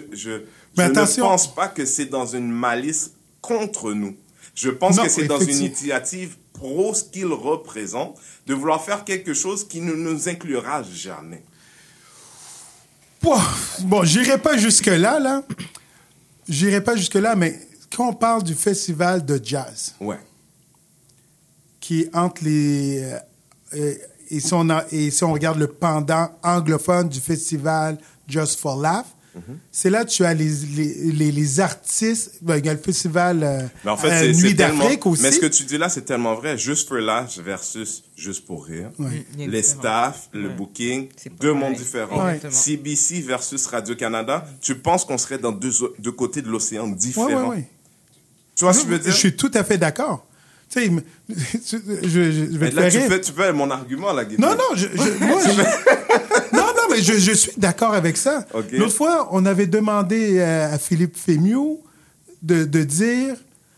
ne 0.78 1.20
pense 1.22 1.54
pas 1.56 1.68
que 1.68 1.86
c'est 1.86 2.06
dans 2.06 2.28
une 2.28 2.52
malice 2.52 3.12
contre 3.42 3.94
nous. 3.94 4.16
Je 4.54 4.70
pense 4.70 4.98
Non, 4.98 5.04
que 5.04 5.10
c'est 5.10 5.26
dans 5.26 5.40
une 5.40 5.50
initiative 5.50 6.36
pro 6.54 6.94
ce 6.94 7.04
qu'il 7.04 7.28
représente, 7.28 8.20
de 8.46 8.54
vouloir 8.54 8.84
faire 8.84 9.04
quelque 9.04 9.34
chose 9.34 9.68
qui 9.68 9.82
ne 9.82 9.94
nous 9.94 10.30
inclura 10.30 10.84
jamais. 10.84 11.44
Bon, 13.22 14.04
j'irai 14.04 14.38
pas 14.38 14.58
jusque-là, 14.58 15.20
là. 15.20 15.44
J'irai 16.50 16.82
pas 16.82 16.96
jusque-là, 16.96 17.36
mais 17.36 17.60
quand 17.96 18.10
on 18.10 18.14
parle 18.14 18.44
du 18.44 18.54
festival 18.56 19.26
de 19.26 19.40
jazz, 19.44 19.96
Ouais. 20.00 20.20
qui 21.80 22.02
est 22.02 22.16
entre 22.16 22.44
les... 22.44 23.04
euh, 23.74 23.94
et, 24.30 24.40
si 24.40 24.54
on 24.54 24.70
a- 24.70 24.86
et 24.92 25.12
si 25.12 25.24
on 25.24 25.34
regarde 25.34 25.60
le 25.60 25.68
pendant 25.68 26.30
anglophone 26.44 27.10
du 27.10 27.20
festival 27.20 27.98
Just 28.28 28.60
for 28.60 28.80
Laugh, 28.80 29.06
Mhm. 29.34 29.60
c'est 29.72 29.90
là 29.90 30.04
que 30.04 30.10
tu 30.10 30.26
as 30.26 30.34
les, 30.34 30.50
les, 30.76 30.94
les, 31.14 31.32
les 31.32 31.60
artistes... 31.62 32.34
ben, 32.42 32.58
il 32.58 32.66
y 32.66 32.70
a 32.70 32.74
le 32.74 32.80
festival 32.80 33.44
euh, 33.44 33.62
Mais 33.86 33.92
en 33.92 33.96
fait, 33.96 34.10
euh, 34.12 34.34
c'est 34.34 34.42
Nuit 34.44 34.54
d'Afrique 34.56 35.06
aussi. 35.06 35.22
Mais 35.24 35.32
ce 35.32 35.40
que 35.40 35.46
tu 35.46 35.64
dis 35.64 35.78
là, 35.78 35.88
c'est 35.88 36.02
tellement 36.02 36.36
vrai. 36.36 36.58
Juste 36.58 36.90
for 36.90 36.98
laugh 36.98 37.38
versus 37.40 38.04
juste 38.18 38.46
pour 38.46 38.66
rire. 38.66 38.92
Les 39.38 39.64
staffs, 39.64 40.28
le 40.34 40.50
Ouais. 40.50 40.54
booking, 40.56 41.08
deux 41.40 41.54
mondes 41.54 41.76
différents. 41.76 42.26
Ouais. 42.26 42.42
CBC 42.50 43.22
versus 43.22 43.66
Radio-Canada, 43.68 44.46
tu 44.62 44.76
penses 44.78 45.06
qu'on 45.06 45.18
serait 45.18 45.38
dans 45.38 45.54
deux, 45.54 45.72
deux 46.00 46.12
côtés 46.12 46.42
de 46.42 46.50
l'océan 46.50 46.90
Ouais, 46.90 46.96
différents. 46.96 47.28
ouais, 47.52 47.56
ouais. 47.58 47.70
Tu 48.62 48.66
vois 48.66 48.74
ce 48.76 48.82
que 48.82 48.86
je 48.86 48.92
veux 48.92 49.00
dire? 49.00 49.12
Je 49.12 49.18
suis 49.18 49.36
tout 49.36 49.50
à 49.56 49.64
fait 49.64 49.80
d'accord. 49.80 50.24
Tu 50.70 50.80
sais, 50.86 50.92
je, 51.30 51.78
je, 52.04 52.08
je- 52.08 52.32
je 52.32 52.58
vais 52.60 52.66
Mais 52.66 52.70
te 52.70 52.76
là, 52.76 52.82
faire 52.84 52.92
tu 52.92 52.98
rire. 53.00 53.08
fais, 53.10 53.22
tu 53.22 53.32
fais 53.32 53.52
mon 53.54 53.72
argument, 53.72 54.14
là, 54.14 54.24
Guy. 54.24 54.36
Non, 54.38 54.52
non, 54.52 54.76
je, 54.76 54.86
je- 54.94 55.26
moi, 55.26 55.40
je- 55.46 56.56
non, 56.56 56.62
non, 56.68 56.84
mais 56.92 57.02
je, 57.02 57.14
je 57.14 57.32
suis 57.32 57.52
d'accord 57.58 57.96
avec 57.96 58.18
ça. 58.18 58.46
L'autre 58.74 58.94
fois, 58.94 59.30
on 59.32 59.48
avait 59.48 59.66
demandé 59.66 60.40
à 60.42 60.78
Philippe 60.78 61.18
Fémiot 61.18 61.82
de, 62.44 62.66
de 62.66 62.84
dire, 62.84 63.34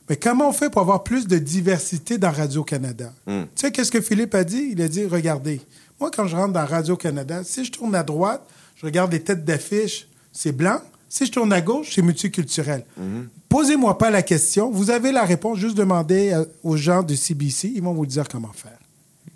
mais 0.10 0.18
comment 0.18 0.50
on 0.50 0.54
fait 0.54 0.70
pour 0.70 0.82
avoir 0.82 1.04
plus 1.04 1.28
de 1.28 1.38
diversité 1.38 2.18
dans 2.18 2.32
Radio-Canada? 2.32 3.14
Hmm. 3.26 3.44
Tu 3.56 3.62
sais, 3.62 3.72
qu'est-ce 3.72 3.92
que 3.92 4.02
Philippe 4.02 4.36
a 4.36 4.44
dit? 4.44 4.68
Il 4.74 4.82
a 4.82 4.90
dit, 4.90 5.06
regardez, 5.06 5.62
moi, 5.98 6.12
quand 6.14 6.28
je 6.28 6.36
rentre 6.36 6.52
dans 6.52 6.66
Radio-Canada, 6.66 7.42
si 7.46 7.64
je 7.64 7.72
tourne 7.72 7.96
à 7.96 8.04
droite, 8.04 8.46
je 8.76 8.86
regarde 8.86 9.14
les 9.14 9.22
têtes 9.22 9.46
d'affiche, 9.46 10.10
c'est 10.34 10.52
blanc. 10.52 10.82
Si 11.16 11.28
je 11.28 11.32
tourne 11.32 11.54
à 11.54 11.62
gauche, 11.62 11.92
c'est 11.94 12.02
multiculturel. 12.02 12.84
Hmm. 12.98 13.26
Posez-moi 13.48 14.00
pas 14.00 14.10
la 14.10 14.24
question. 14.24 14.72
Vous 14.72 14.90
avez 14.90 15.12
la 15.12 15.24
réponse. 15.26 15.60
Juste 15.60 15.78
demandez 15.78 16.32
euh, 16.34 16.44
aux 16.64 16.76
gens 16.76 17.04
de 17.04 17.14
CBC. 17.14 17.72
Ils 17.76 17.84
vont 17.84 17.94
vous 17.94 18.08
dire 18.08 18.28
comment 18.28 18.52
faire. 18.52 18.80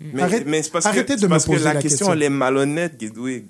Mais, 0.00 0.22
Arrête- 0.22 0.42
mais 0.44 0.60
c'est 0.64 0.72
parce 0.72 0.86
arrêtez 0.86 1.14
que, 1.14 1.20
de 1.20 1.26
me 1.26 1.30
parce 1.30 1.44
que 1.44 1.52
poser 1.52 1.62
la, 1.64 1.74
la 1.74 1.80
question, 1.80 1.98
question. 2.06 2.12
elle 2.14 2.22
est 2.24 2.28
malhonnête, 2.30 2.98
Guidwig. 2.98 3.44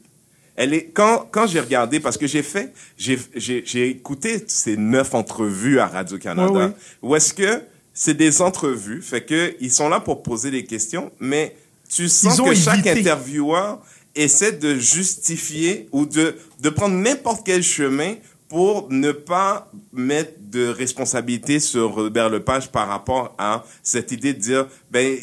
Elle 0.57 0.75
est, 0.75 0.91
quand, 0.93 1.27
quand 1.31 1.47
j'ai 1.47 1.61
regardé, 1.61 2.01
parce 2.01 2.19
que 2.19 2.27
j'ai 2.27 2.43
fait, 2.43 2.75
j'ai, 2.99 3.19
j'ai, 3.35 3.63
j'ai 3.65 3.89
écouté 3.89 4.45
ces 4.47 4.77
neuf 4.77 5.15
entrevues 5.15 5.79
à 5.81 5.87
Radio-Canada, 5.87 6.53
Ouais, 6.53 6.65
ouais. 6.67 6.73
où 7.01 7.17
est-ce 7.17 7.33
que 7.33 7.63
c'est 7.95 8.13
des 8.15 8.43
entrevues, 8.43 9.01
fait 9.01 9.23
que 9.23 9.57
ils 9.61 9.73
sont 9.73 9.89
là 9.89 10.01
pour 10.01 10.23
poser 10.23 10.51
des 10.51 10.65
questions, 10.65 11.11
mais 11.19 11.57
tu 11.89 12.09
sens 12.11 12.39
que 12.43 12.55
chaque 12.55 12.87
intervieweur 12.87 13.79
essaie 14.19 14.53
de 14.53 14.75
justifier 14.77 15.89
ou 15.93 16.07
de, 16.07 16.37
de 16.61 16.71
prendre 16.71 16.95
n'importe 16.95 17.47
quel 17.47 17.63
chemin 17.63 18.15
pour 18.49 18.91
ne 18.91 19.13
pas 19.13 19.71
mettre 19.93 20.33
de 20.41 20.69
responsabilité 20.69 21.61
sur 21.61 21.95
Robert 21.95 22.31
Lepage 22.31 22.71
par 22.71 22.89
rapport 22.89 23.35
à 23.39 23.65
cette 23.83 24.11
idée 24.11 24.33
de 24.33 24.41
dire, 24.41 24.67
ben, 24.91 25.19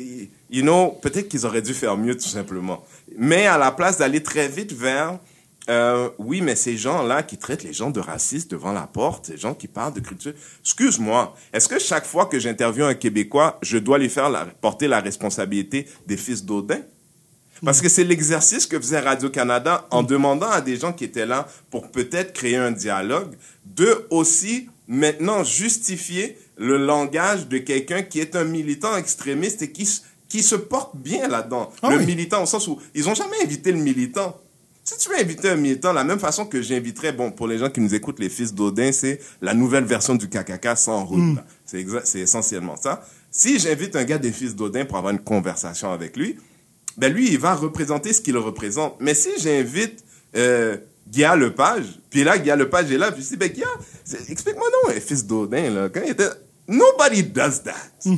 you 0.50 0.62
know, 0.62 0.98
peut-être 1.02 1.28
qu'ils 1.28 1.46
auraient 1.46 1.62
dû 1.62 1.74
faire 1.74 1.98
mieux 1.98 2.16
tout 2.16 2.28
simplement. 2.28 2.86
Mais 3.18 3.48
à 3.48 3.58
la 3.58 3.72
place 3.72 3.98
d'aller 3.98 4.22
très 4.22 4.48
vite 4.48 4.74
vers, 4.74 5.18
euh, 5.70 6.10
oui, 6.20 6.41
mais 6.41 6.56
ces 6.56 6.78
gens-là 6.78 7.24
qui 7.24 7.38
traitent 7.38 7.64
les 7.64 7.74
gens 7.74 7.89
de 7.89 8.00
racistes 8.00 8.52
devant 8.52 8.72
la 8.72 8.86
porte, 8.86 9.26
ces 9.26 9.38
gens 9.38 9.56
qui 9.56 9.68
parlent 9.68 9.93
de 9.93 10.02
culture, 10.02 10.34
excuse-moi, 10.62 11.36
est-ce 11.52 11.68
que 11.68 11.80
chaque 11.80 12.06
fois 12.06 12.28
que 12.28 12.38
j'interviewe 12.38 12.86
un 12.86 12.93
Québécois, 12.93 13.58
je 13.64 13.80
dois 13.80 13.98
lui 13.98 14.10
faire 14.10 14.32
porter 14.62 14.88
la 14.88 15.00
responsabilité 15.00 15.88
des 16.06 16.18
fils 16.18 16.46
d'Odin? 16.46 16.82
Parce 17.64 17.82
que 17.82 17.89
c'est 17.89 18.03
l'exercice 18.03 18.66
que 18.66 18.78
faisait 18.80 18.99
Radio-Canada 18.99 19.88
en 19.91 20.03
demandant 20.03 20.49
à 20.49 20.62
des 20.62 20.78
gens 20.78 20.91
qui 20.93 21.03
étaient 21.06 21.26
là 21.26 21.47
pour 21.72 21.89
peut-être 21.89 22.34
créer 22.34 22.58
un 22.58 22.72
dialogue, 22.72 23.34
de 23.66 24.06
aussi 24.10 24.68
maintenant 24.88 25.43
justifier 25.43 26.38
le 26.58 26.78
langage 26.78 27.47
de 27.47 27.58
quelqu'un 27.58 28.01
qui 28.03 28.20
est 28.20 28.36
un 28.36 28.43
militant 28.43 28.95
extrémiste 28.97 29.62
et 29.62 29.72
qui, 29.72 29.89
qui 30.30 30.43
se 30.43 30.56
porte 30.56 30.95
bien 30.95 31.28
là-dedans. 31.28 31.72
Ah 31.82 31.89
le 31.91 31.97
oui. 31.97 32.06
militant 32.06 32.43
au 32.43 32.45
sens 32.45 32.68
où 32.68 32.80
ils 32.93 33.08
ont 33.10 33.16
jamais 33.16 33.38
invité 33.43 33.72
le 33.72 33.80
militant. 33.80 34.39
Si 34.84 34.95
tu 34.99 35.10
veux 35.10 35.18
inviter 35.18 35.49
un 35.49 35.56
militant, 35.56 35.93
la 35.93 36.03
même 36.03 36.20
façon 36.20 36.45
que 36.45 36.62
j'inviterais, 36.62 37.12
bon, 37.12 37.32
pour 37.32 37.47
les 37.47 37.58
gens 37.58 37.72
qui 37.72 37.80
nous 37.82 37.95
écoutent, 37.95 38.20
les 38.20 38.30
fils 38.30 38.53
d'Odin, 38.53 38.91
c'est 38.91 39.20
la 39.41 39.56
nouvelle 39.56 39.84
version 39.86 40.14
du 40.14 40.30
KKK 40.30 40.78
sans 40.78 41.03
route. 41.06 41.39
exa- 41.74 42.01
c'est 42.03 42.20
essentiellement 42.20 42.76
ça. 42.76 43.03
Si 43.32 43.58
j'invite 43.58 43.95
un 43.95 44.03
gars 44.03 44.20
des 44.20 44.32
fils 44.32 44.56
d'Odin 44.56 44.86
pour 44.86 44.97
avoir 44.97 45.12
une 45.12 45.20
conversation 45.20 45.91
avec 45.91 46.16
lui, 46.16 46.38
ben 46.98 47.12
lui, 47.14 47.30
il 47.32 47.38
va 47.39 47.56
représenter 47.56 48.14
ce 48.14 48.22
qu'il 48.22 48.38
représente. 48.38 48.96
Mais 49.00 49.14
si 49.14 49.30
j'invite 49.39 50.04
euh, 50.36 50.78
Guy 51.08 51.24
Lepage, 51.38 52.00
puis 52.10 52.24
là, 52.24 52.38
Guy 52.38 52.50
Lepage 52.52 52.91
est 52.91 52.98
là, 52.98 53.12
puis 53.12 53.22
je 53.24 53.30
dis, 53.30 53.38
ben 53.38 53.50
Guy, 53.52 53.64
c'est- 54.04 54.30
explique-moi 54.30 54.68
non, 54.86 54.91
fils 55.00 55.26
d'Odin, 55.26 55.70
là, 55.70 55.89
quand 55.89 56.02
il 56.04 56.12
était... 56.12 56.30
Nobody 56.68 57.22
does 57.24 57.62
that. 57.64 58.10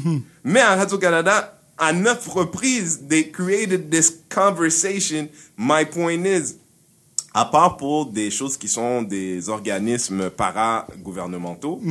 Mais 0.43 0.61
à 0.61 0.75
Radio-Canada, 0.75 1.59
à 1.77 1.91
neuf 1.91 2.27
reprises, 2.29 3.01
they 3.09 3.29
created 3.29 3.89
this 3.89 4.13
conversation. 4.33 5.27
My 5.57 5.83
point 5.85 6.23
is, 6.25 6.55
à 7.33 7.43
part 7.45 7.75
pour 7.75 8.05
des 8.05 8.31
choses 8.31 8.55
qui 8.55 8.69
sont 8.69 9.01
des 9.01 9.49
organismes 9.49 10.29
para-gouvernementaux, 10.29 11.81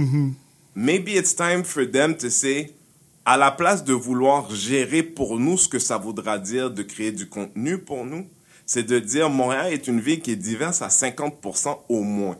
maybe 0.74 1.08
it's 1.10 1.34
time 1.36 1.62
for 1.62 1.84
them 1.84 2.16
to 2.16 2.30
say, 2.30 2.72
à 3.26 3.36
la 3.36 3.50
place 3.50 3.82
de 3.82 3.92
vouloir 3.92 4.54
gérer 4.54 5.02
pour 5.02 5.38
nous 5.38 5.58
ce 5.58 5.68
que 5.68 5.80
ça 5.80 5.98
voudra 5.98 6.38
dire 6.38 6.70
de 6.70 6.84
créer 6.84 7.10
du 7.10 7.28
contenu 7.28 7.76
pour 7.76 8.04
nous, 8.04 8.24
c'est 8.66 8.84
de 8.84 9.00
dire 9.00 9.28
Montréal 9.28 9.72
est 9.72 9.88
une 9.88 10.00
ville 10.00 10.20
qui 10.20 10.30
est 10.30 10.36
diverse 10.36 10.80
à 10.80 10.88
50% 10.88 11.76
au 11.88 12.02
moins. 12.02 12.38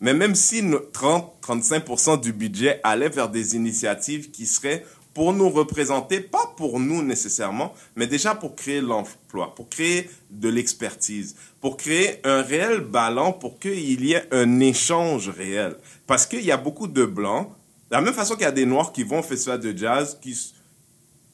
Mais 0.00 0.14
même 0.14 0.34
si 0.34 0.62
30-35% 0.62 2.20
du 2.20 2.32
budget 2.32 2.80
allait 2.82 3.10
vers 3.10 3.28
des 3.28 3.56
initiatives 3.56 4.30
qui 4.30 4.46
seraient 4.46 4.84
pour 5.12 5.34
nous 5.34 5.50
représenter, 5.50 6.20
pas 6.20 6.52
pour 6.56 6.80
nous 6.80 7.02
nécessairement, 7.02 7.74
mais 7.94 8.06
déjà 8.06 8.34
pour 8.34 8.54
créer 8.54 8.80
l'emploi, 8.80 9.54
pour 9.54 9.68
créer 9.68 10.10
de 10.30 10.48
l'expertise, 10.48 11.36
pour 11.60 11.76
créer 11.76 12.20
un 12.24 12.40
réel 12.42 12.80
ballon, 12.80 13.32
pour 13.32 13.58
qu'il 13.58 14.04
y 14.04 14.12
ait 14.12 14.28
un 14.30 14.60
échange 14.60 15.28
réel. 15.28 15.76
Parce 16.06 16.26
qu'il 16.26 16.44
y 16.44 16.52
a 16.52 16.58
beaucoup 16.58 16.86
de 16.86 17.04
blancs 17.04 17.50
De 17.90 17.96
la 17.96 18.00
même 18.00 18.14
façon 18.14 18.34
qu'il 18.34 18.42
y 18.42 18.46
a 18.46 18.52
des 18.52 18.66
Noirs 18.66 18.92
qui 18.92 19.04
vont 19.04 19.20
au 19.20 19.22
festival 19.22 19.60
de 19.60 19.76
jazz, 19.76 20.18
qui, 20.20 20.34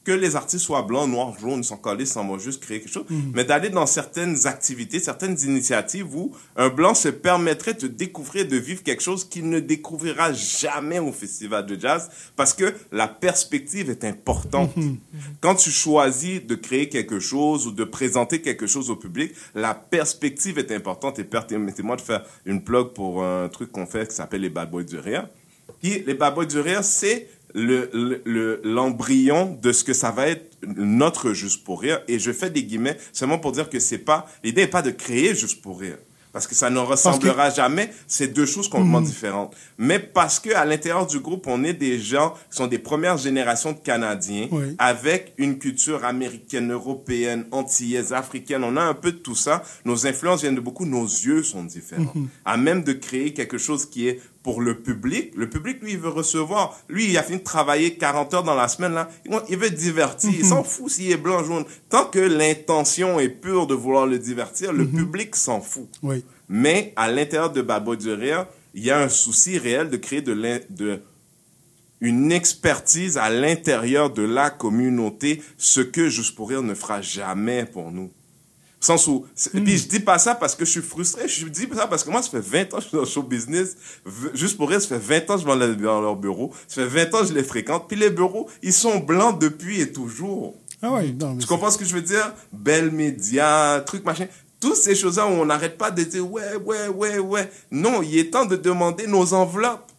que 0.03 0.11
les 0.11 0.35
artistes 0.35 0.65
soient 0.65 0.81
blancs, 0.81 1.09
noirs, 1.09 1.33
jaunes, 1.39 1.63
sont 1.63 1.77
collés, 1.77 2.05
sans 2.05 2.23
moi 2.23 2.37
juste 2.37 2.61
créer 2.61 2.81
quelque 2.81 2.91
chose, 2.91 3.05
mais 3.33 3.45
d'aller 3.45 3.69
dans 3.69 3.85
certaines 3.85 4.47
activités, 4.47 4.99
certaines 4.99 5.37
initiatives 5.43 6.13
où 6.15 6.35
un 6.57 6.69
blanc 6.69 6.93
se 6.93 7.07
permettrait 7.07 7.73
de 7.73 7.87
découvrir, 7.87 8.47
de 8.47 8.57
vivre 8.57 8.83
quelque 8.83 9.01
chose 9.01 9.23
qu'il 9.23 9.49
ne 9.49 9.59
découvrira 9.59 10.33
jamais 10.33 10.99
au 10.99 11.11
festival 11.13 11.65
de 11.65 11.79
jazz, 11.79 12.09
parce 12.35 12.53
que 12.53 12.73
la 12.91 13.07
perspective 13.07 13.89
est 13.89 14.03
importante. 14.03 14.71
Quand 15.39 15.55
tu 15.55 15.71
choisis 15.71 16.45
de 16.45 16.55
créer 16.55 16.89
quelque 16.89 17.19
chose 17.19 17.65
ou 17.65 17.71
de 17.71 17.85
présenter 17.85 18.41
quelque 18.41 18.67
chose 18.67 18.89
au 18.89 18.97
public, 18.97 19.31
la 19.55 19.73
perspective 19.73 20.59
est 20.59 20.71
importante. 20.71 21.17
Et 21.19 21.23
permettez-moi 21.23 21.95
de 21.95 22.01
faire 22.01 22.25
une 22.45 22.63
plug 22.63 22.89
pour 22.89 23.23
un 23.23 23.47
truc 23.47 23.71
qu'on 23.71 23.85
fait 23.85 24.09
qui 24.09 24.15
s'appelle 24.15 24.41
les 24.41 24.49
Bad 24.49 24.69
Boys 24.69 24.83
du 24.83 24.97
Rire. 24.97 25.27
Puis 25.83 26.03
les 26.07 26.13
Bad 26.15 26.33
Boys 26.33 26.45
du 26.45 26.59
Rire, 26.59 26.83
c'est 26.83 27.27
le, 27.53 27.89
le- 27.93 28.21
le- 28.25 28.61
l'embryon 28.63 29.59
de 29.61 29.71
ce 29.71 29.83
que 29.83 29.93
ça 29.93 30.09
va 30.11 30.27
être 30.29 30.57
notre 30.65 31.33
Juste 31.33 31.63
pour 31.63 31.81
Rire. 31.81 31.99
Et 32.07 32.17
je 32.19 32.31
fais 32.31 32.49
des 32.49 32.63
guillemets 32.63 32.97
seulement 33.11 33.37
pour 33.37 33.51
dire 33.51 33.69
que 33.69 33.79
c'est 33.79 33.97
pas, 33.99 34.25
l'idée 34.43 34.61
n'est 34.61 34.67
pas 34.67 34.81
de 34.81 34.91
créer 34.91 35.35
Juste 35.35 35.61
pour 35.61 35.79
Rire. 35.79 35.97
Parce 36.31 36.47
que 36.47 36.55
ça 36.55 36.71
ne 36.71 36.79
ressemblera 36.79 37.51
jamais. 37.51 37.91
C'est 38.07 38.29
deux 38.29 38.47
choses 38.47 38.67
complètement 38.67 39.01
différentes. 39.01 39.55
Mais 39.77 39.99
parce 39.99 40.39
que 40.39 40.49
à 40.55 40.65
l'intérieur 40.65 41.05
du 41.05 41.19
groupe, 41.19 41.45
on 41.45 41.63
est 41.63 41.73
des 41.75 41.99
gens 41.99 42.31
qui 42.49 42.57
sont 42.57 42.65
des 42.65 42.79
premières 42.79 43.17
générations 43.19 43.73
de 43.73 43.77
Canadiens 43.77 44.47
Oui. 44.49 44.73
avec 44.79 45.33
une 45.37 45.59
culture 45.59 46.03
américaine, 46.05 46.71
européenne, 46.71 47.45
antillaise, 47.51 48.13
africaine. 48.13 48.63
On 48.63 48.77
a 48.77 48.81
un 48.81 48.95
peu 48.95 49.11
de 49.11 49.17
tout 49.17 49.35
ça. 49.35 49.61
Nos 49.85 50.07
influences 50.07 50.41
viennent 50.41 50.55
de 50.55 50.59
beaucoup. 50.59 50.87
Nos 50.87 51.05
yeux 51.05 51.43
sont 51.43 51.63
différents. 51.65 52.11
À 52.45 52.57
même 52.57 52.83
de 52.83 52.93
créer 52.93 53.33
quelque 53.35 53.59
chose 53.59 53.85
qui 53.85 54.07
est 54.07 54.19
pour 54.43 54.61
le 54.61 54.79
public. 54.79 55.31
Le 55.35 55.49
public, 55.49 55.81
lui, 55.81 55.93
il 55.93 55.97
veut 55.97 56.09
recevoir. 56.09 56.77
Lui, 56.89 57.09
il 57.09 57.17
a 57.17 57.23
fini 57.23 57.39
de 57.39 57.43
travailler 57.43 57.95
40 57.95 58.33
heures 58.33 58.43
dans 58.43 58.55
la 58.55 58.67
semaine, 58.67 58.93
là. 58.93 59.09
Il 59.49 59.57
veut 59.57 59.67
être 59.67 59.75
diverti. 59.75 60.27
Il 60.37 60.45
s'en 60.45 60.63
fout 60.63 60.91
s'il 60.91 61.09
est 61.11 61.17
blanc, 61.17 61.43
jaune. 61.43 61.65
Tant 61.89 62.05
que 62.05 62.19
l'intention 62.19 63.19
est 63.19 63.29
pure 63.29 63.65
de 63.67 63.73
vouloir 63.73 64.05
le 64.05 64.19
divertir, 64.19 64.73
le 64.73 64.85
public 64.85 65.35
s'en 65.35 65.61
fout. 65.61 65.87
Oui. 66.03 66.23
Mais 66.49 66.93
à 66.97 67.09
l'intérieur 67.09 67.51
de 67.51 67.61
Babo 67.61 67.95
du 67.95 68.11
Rire, 68.11 68.45
il 68.73 68.83
y 68.83 68.91
a 68.91 68.99
un 68.99 69.09
souci 69.09 69.57
réel 69.57 69.89
de 69.89 69.97
créer 69.97 70.21
de, 70.21 70.35
de 70.69 70.99
une 72.01 72.33
expertise 72.33 73.17
à 73.17 73.29
l'intérieur 73.29 74.09
de 74.09 74.23
la 74.23 74.49
communauté, 74.49 75.41
ce 75.57 75.79
que 75.79 76.09
Juste 76.09 76.35
pour 76.35 76.49
Rire 76.49 76.61
ne 76.61 76.73
fera 76.73 77.01
jamais 77.01 77.65
pour 77.65 77.91
nous. 77.91 78.11
Sens 78.85 79.07
où, 79.07 79.25
c'est- 79.33 79.49
puis 79.51 79.77
je 79.77 79.87
dis 79.87 80.01
pas 80.01 80.19
ça 80.19 80.35
parce 80.35 80.55
que 80.55 80.65
je 80.65 80.71
suis 80.71 80.81
frustré, 80.81 81.27
je 81.29 81.47
dis 81.47 81.67
ça 81.73 81.87
parce 81.87 82.03
que 82.03 82.09
moi, 82.11 82.21
ça 82.21 82.29
fait 82.29 82.41
20 82.41 82.73
ans 82.73 82.77
que 82.77 82.83
je 82.83 82.87
suis 82.89 82.95
dans 82.97 83.03
le 83.03 83.09
show 83.09 83.23
business. 83.23 83.77
Juste 84.33 84.57
pour 84.57 84.69
rire, 84.69 84.81
ça 84.81 84.89
fait 84.89 84.97
20 85.21 85.29
ans 85.29 85.35
que 85.37 85.41
je 85.41 85.47
vais 85.47 85.75
dans 85.77 86.01
leur 86.01 86.17
bureau. 86.17 86.51
Ça 86.67 86.81
fait 86.81 87.05
20 87.05 87.15
ans 87.15 87.21
que 87.21 87.27
je 87.27 87.33
les 87.33 87.43
fréquente. 87.43 87.85
Puis 87.87 87.97
les 87.97 88.09
bureaux, 88.09 88.49
ils 88.61 88.73
sont 88.73 88.97
blancs 88.99 89.39
depuis 89.39 89.79
et 89.79 89.93
toujours. 89.93 90.55
Ah 90.81 90.91
oui, 90.91 91.15
non, 91.17 91.35
mais 91.35 91.41
Tu 91.41 91.47
comprends 91.47 91.71
ce 91.71 91.77
que 91.77 91.85
je 91.85 91.93
veux 91.95 92.01
dire? 92.01 92.33
Belle 92.51 92.91
média, 92.91 93.81
truc 93.85 94.03
machin. 94.03 94.27
Toutes 94.59 94.75
ces 94.75 94.95
choses-là 94.95 95.27
où 95.27 95.29
on 95.29 95.45
n'arrête 95.45 95.77
pas 95.77 95.89
de 95.89 96.03
dire 96.03 96.29
ouais, 96.29 96.55
ouais, 96.65 96.89
ouais, 96.89 97.19
ouais. 97.19 97.49
Non, 97.71 98.01
il 98.01 98.17
est 98.17 98.31
temps 98.31 98.45
de 98.45 98.57
demander 98.57 99.07
nos 99.07 99.33
enveloppes. 99.33 99.92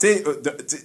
Tu 0.00 0.06
sais, 0.06 0.22
euh, 0.26 0.34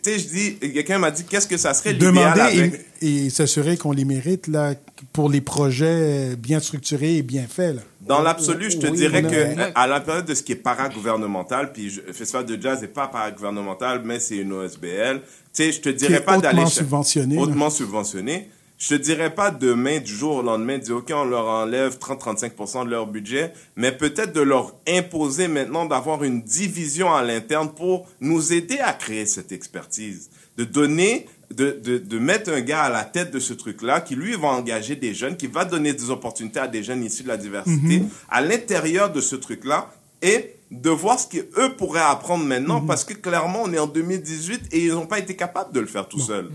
je 0.06 0.28
dis, 0.28 0.56
quelqu'un 0.74 0.98
m'a 0.98 1.12
dit 1.12 1.24
qu'est-ce 1.24 1.48
que 1.48 1.58
ça 1.58 1.74
serait 1.76 1.94
l'idéal 1.94 2.14
demander 2.14 2.42
avec? 2.42 2.86
et, 3.02 3.26
et 3.26 3.30
s'assurer 3.30 3.78
qu'on 3.78 3.92
les 3.92 4.06
mérite 4.06 4.48
là, 4.48 4.74
pour 5.12 5.30
les 5.30 5.40
projets 5.42 6.36
bien 6.36 6.60
structurés 6.60 7.18
et 7.18 7.22
bien 7.22 7.46
faits. 7.48 7.76
Là. 7.76 7.82
Dans 8.02 8.22
l'absolu, 8.24 8.72
je 8.72 8.78
te 8.80 8.88
Oui, 8.88 8.98
dirais 8.98 9.20
a- 9.20 9.30
que 9.30 9.36
ouais. 9.60 9.72
à 9.76 9.86
l'intérieur 9.88 10.24
de 10.26 10.34
ce 10.34 10.42
qui 10.42 10.54
est 10.54 10.56
paragouvernemental, 10.56 11.72
puis 11.74 11.90
je- 11.92 12.02
le 12.08 12.12
festival 12.14 12.46
de 12.48 12.60
jazz 12.60 12.82
n'est 12.82 12.88
pas 12.88 13.08
paragouvernemental, 13.08 14.02
mais 14.04 14.20
c'est 14.20 14.38
une 14.38 14.52
OSBL. 14.54 15.20
Tu 15.22 15.26
sais, 15.54 15.72
je 15.72 15.82
te 15.82 15.90
dirais 15.90 16.22
pas 16.24 16.38
d'aller 16.40 16.58
hautement 16.60 16.70
subventionné, 16.70 17.36
là. 17.36 17.42
hautement 17.42 17.70
subventionné. 17.70 18.50
Je 18.84 18.90
te 18.90 19.02
dirais 19.02 19.34
pas 19.34 19.50
demain, 19.50 20.00
du 20.02 20.14
jour 20.14 20.36
au 20.38 20.42
lendemain, 20.42 20.78
de 20.78 20.84
dire 20.84 20.98
ok, 20.98 21.10
on 21.16 21.24
leur 21.24 21.46
enlève 21.48 21.98
30-35% 22.00 22.84
de 22.84 22.90
leur 22.90 23.08
budget, 23.08 23.54
mais 23.78 23.94
peut-être 23.94 24.34
de 24.34 24.42
leur 24.42 24.74
imposer 24.86 25.48
maintenant 25.48 25.86
d'avoir 25.86 26.26
une 26.26 26.42
division 26.42 27.14
à 27.14 27.24
l'interne 27.24 27.70
pour 27.74 28.10
nous 28.20 28.52
aider 28.52 28.80
à 28.80 28.92
créer 28.92 29.26
cette 29.26 29.54
expertise, 29.54 30.30
de 30.58 30.66
donner 30.66 31.28
de, 31.50 31.80
de, 31.82 31.98
de 31.98 32.20
mettre 32.20 32.52
un 32.52 32.60
gars 32.60 32.82
à 32.84 32.90
la 32.90 33.06
tête 33.06 33.32
de 33.32 33.40
ce 33.40 33.54
truc-là 33.54 34.02
qui, 34.02 34.16
lui, 34.16 34.34
va 34.36 34.50
engager 34.50 34.98
des 34.98 35.14
jeunes, 35.14 35.38
qui 35.38 35.48
va 35.48 35.64
donner 35.64 35.94
des 35.94 36.10
opportunités 36.10 36.60
à 36.60 36.68
des 36.68 36.84
jeunes 36.84 37.06
issus 37.06 37.24
de 37.24 37.30
la 37.30 37.38
diversité 37.38 38.00
Mhm. 38.02 38.10
à 38.30 38.42
l'intérieur 38.42 39.14
de 39.14 39.22
ce 39.22 39.38
truc-là 39.38 39.94
et 40.22 40.56
de 40.72 40.90
voir 40.90 41.18
ce 41.22 41.28
qu'eux 41.28 41.74
pourraient 41.78 42.02
apprendre 42.02 42.44
maintenant 42.44 42.82
Mhm. 42.82 42.88
parce 42.88 43.06
que 43.06 43.14
clairement, 43.14 43.62
on 43.64 43.72
est 43.72 43.80
en 43.80 43.88
2018 43.88 44.64
et 44.74 44.80
ils 44.86 44.92
n'ont 44.94 45.06
pas 45.06 45.20
été 45.20 45.38
capables 45.38 45.72
de 45.72 45.80
le 45.80 45.86
faire 45.88 46.06
tout 46.10 46.20
seuls. 46.20 46.50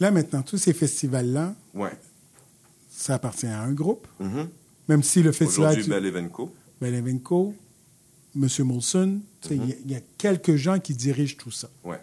Là, 0.00 0.10
maintenant, 0.10 0.42
tous 0.42 0.58
ces 0.58 0.72
festivals-là, 0.72 1.54
Ouais. 1.74 1.92
ça 2.90 3.14
appartient 3.14 3.46
à 3.46 3.60
un 3.60 3.72
groupe. 3.72 4.06
Mhm. 4.20 4.48
Même 4.88 5.02
si 5.02 5.22
le 5.22 5.32
festival... 5.32 5.70
Aujourd'hui, 5.70 5.84
du- 5.84 5.90
Bel 5.90 6.06
Evenco. 6.06 6.54
Belevenko, 6.80 7.54
M. 8.36 8.48
Molson, 8.60 9.20
sais, 9.40 9.56
il 9.56 9.68
y 9.68 9.72
a- 9.72 9.76
il 9.86 9.90
y, 9.92 9.94
a 9.94 10.00
quelques 10.18 10.56
gens 10.56 10.78
qui 10.80 10.94
dirigent 10.94 11.36
tout 11.36 11.50
ça. 11.52 11.68
Ouais. 11.84 12.00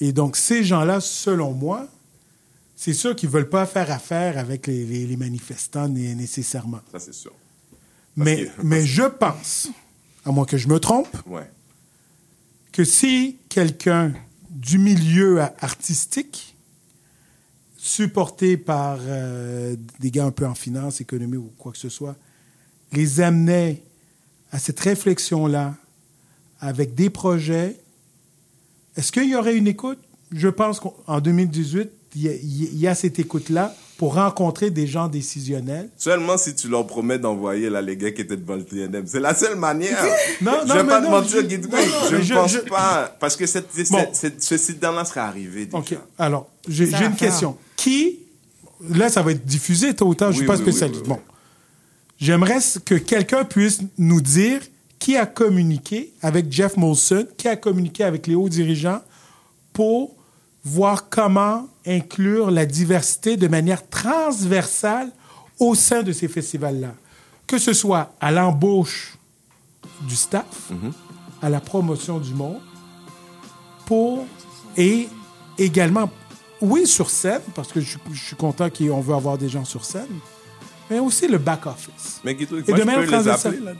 Et 0.00 0.12
donc, 0.12 0.36
ces 0.36 0.62
gens-là, 0.62 1.00
selon 1.00 1.52
moi, 1.52 1.88
c'est 2.76 2.92
sûr 2.92 3.16
qu'ils 3.16 3.28
ne 3.30 3.34
veulent 3.34 3.48
pas 3.48 3.66
faire 3.66 3.90
affaire 3.90 4.36
avec 4.38 4.66
les, 4.66 4.84
les- 4.84 5.06
les 5.06 5.16
manifestants 5.16 5.88
né- 5.88 6.14
nécessairement. 6.14 6.80
Ça, 6.92 6.98
c'est 7.00 7.14
sûr. 7.14 7.32
Mais, 8.16 8.44
que- 8.46 8.62
mais 8.62 8.84
je 8.84 9.04
pense, 9.04 9.68
à 10.24 10.30
moins 10.32 10.44
que 10.44 10.58
je 10.58 10.68
me 10.68 10.78
trompe, 10.78 11.08
Ouais. 11.26 11.48
que 12.72 12.84
si 12.84 13.38
quelqu'un 13.48 14.12
du 14.62 14.78
milieu 14.78 15.40
artistique, 15.60 16.56
supporté 17.76 18.56
par 18.56 18.98
euh, 19.02 19.74
des 19.98 20.12
gars 20.12 20.24
un 20.24 20.30
peu 20.30 20.46
en 20.46 20.54
finance, 20.54 21.00
économie 21.00 21.36
ou 21.36 21.50
quoi 21.58 21.72
que 21.72 21.78
ce 21.78 21.88
soit, 21.88 22.16
les 22.92 23.20
amenait 23.20 23.82
à 24.52 24.60
cette 24.60 24.78
réflexion-là 24.78 25.74
avec 26.60 26.94
des 26.94 27.10
projets, 27.10 27.80
est-ce 28.96 29.10
qu'il 29.10 29.28
y 29.28 29.34
aurait 29.34 29.56
une 29.56 29.66
écoute? 29.66 29.98
Je 30.30 30.48
pense 30.48 30.78
qu'en 30.78 31.20
2018, 31.20 31.90
il 32.14 32.22
y 32.22 32.28
a, 32.28 32.34
il 32.34 32.78
y 32.78 32.86
a 32.86 32.94
cette 32.94 33.18
écoute-là 33.18 33.74
pour 34.02 34.14
rencontrer 34.14 34.70
des 34.70 34.88
gens 34.88 35.06
décisionnels. 35.06 35.88
Seulement 35.96 36.36
si 36.36 36.52
tu 36.56 36.66
leur 36.66 36.84
promets 36.88 37.20
d'envoyer 37.20 37.70
là, 37.70 37.80
les 37.80 37.96
gars 37.96 38.10
qui 38.10 38.22
étaient 38.22 38.36
devant 38.36 38.56
le 38.56 38.64
TNM. 38.64 39.04
C'est 39.06 39.20
la 39.20 39.32
seule 39.32 39.54
manière. 39.54 39.96
Non, 40.40 40.54
je 40.64 40.66
non, 40.66 40.74
vais 40.74 40.84
pas 40.88 40.98
te 41.00 41.04
non, 41.04 41.10
mentir, 41.12 41.36
je- 41.42 41.46
Guy 41.46 41.58
non, 41.58 41.68
non, 41.70 41.78
Je 42.10 42.16
ne 42.16 42.22
je- 42.22 42.34
pense 42.34 42.50
je- 42.50 42.58
pas. 42.68 43.16
Parce 43.20 43.36
que 43.36 43.46
cette, 43.46 43.68
cette- 43.72 43.92
Bon. 43.92 44.04
cette- 44.12 44.42
ce 44.42 44.56
site-là 44.56 45.04
serait 45.04 45.20
arrivé 45.20 45.66
déjà. 45.66 45.78
OK. 45.78 45.94
Alors, 46.18 46.48
j'ai 46.66 46.86
une 46.86 46.90
faire. 46.96 47.16
question. 47.16 47.56
Qui, 47.76 48.18
là, 48.90 49.08
ça 49.08 49.22
va 49.22 49.30
être 49.30 49.46
diffusé 49.46 49.94
tôt 49.94 50.08
ou 50.08 50.14
tard, 50.16 50.32
je 50.32 50.38
ne 50.38 50.42
suis 50.42 50.42
Oui, 50.42 50.46
pas 50.48 50.54
oui, 50.56 50.62
oui, 50.66 50.72
spécialiste. 50.72 51.02
oui, 51.02 51.08
Bon. 51.10 51.20
J'aimerais 52.18 52.58
que 52.84 52.96
quelqu'un 52.96 53.44
puisse 53.44 53.78
nous 53.98 54.20
dire 54.20 54.62
qui 54.98 55.16
a 55.16 55.26
communiqué 55.26 56.12
avec 56.22 56.50
Jeff 56.52 56.76
Molson, 56.76 57.24
qui 57.36 57.46
a 57.46 57.54
communiqué 57.54 58.02
avec 58.02 58.26
les 58.26 58.34
hauts 58.34 58.48
dirigeants 58.48 59.00
pour 59.72 60.16
voir 60.64 61.08
comment 61.08 61.68
inclure 61.86 62.50
la 62.50 62.66
diversité 62.66 63.36
de 63.36 63.48
manière 63.48 63.88
transversale 63.88 65.10
au 65.58 65.74
sein 65.74 66.02
de 66.02 66.12
ces 66.12 66.28
festivals-là. 66.28 66.94
Que 67.46 67.58
ce 67.58 67.72
soit 67.72 68.14
à 68.20 68.30
l'embauche 68.30 69.16
du 70.02 70.16
staff, 70.16 70.70
à 71.40 71.48
la 71.48 71.60
promotion 71.60 72.18
du 72.18 72.34
monde, 72.34 72.60
pour 73.86 74.24
et 74.76 75.08
également, 75.58 76.08
oui, 76.60 76.86
sur 76.86 77.10
scène, 77.10 77.42
parce 77.54 77.72
que 77.72 77.80
je, 77.80 77.98
je 78.12 78.20
suis 78.20 78.36
content 78.36 78.68
qu'on 78.70 79.00
veut 79.00 79.14
avoir 79.14 79.36
des 79.36 79.48
gens 79.48 79.64
sur 79.64 79.84
scène, 79.84 80.06
mais 80.88 80.98
aussi 80.98 81.26
le 81.28 81.38
back-office. 81.38 82.20
Mais 82.24 82.32
Et 82.32 82.72
de 82.72 82.84
manière 82.84 83.00
les 83.00 83.28
appeler 83.28 83.60
là. 83.60 83.72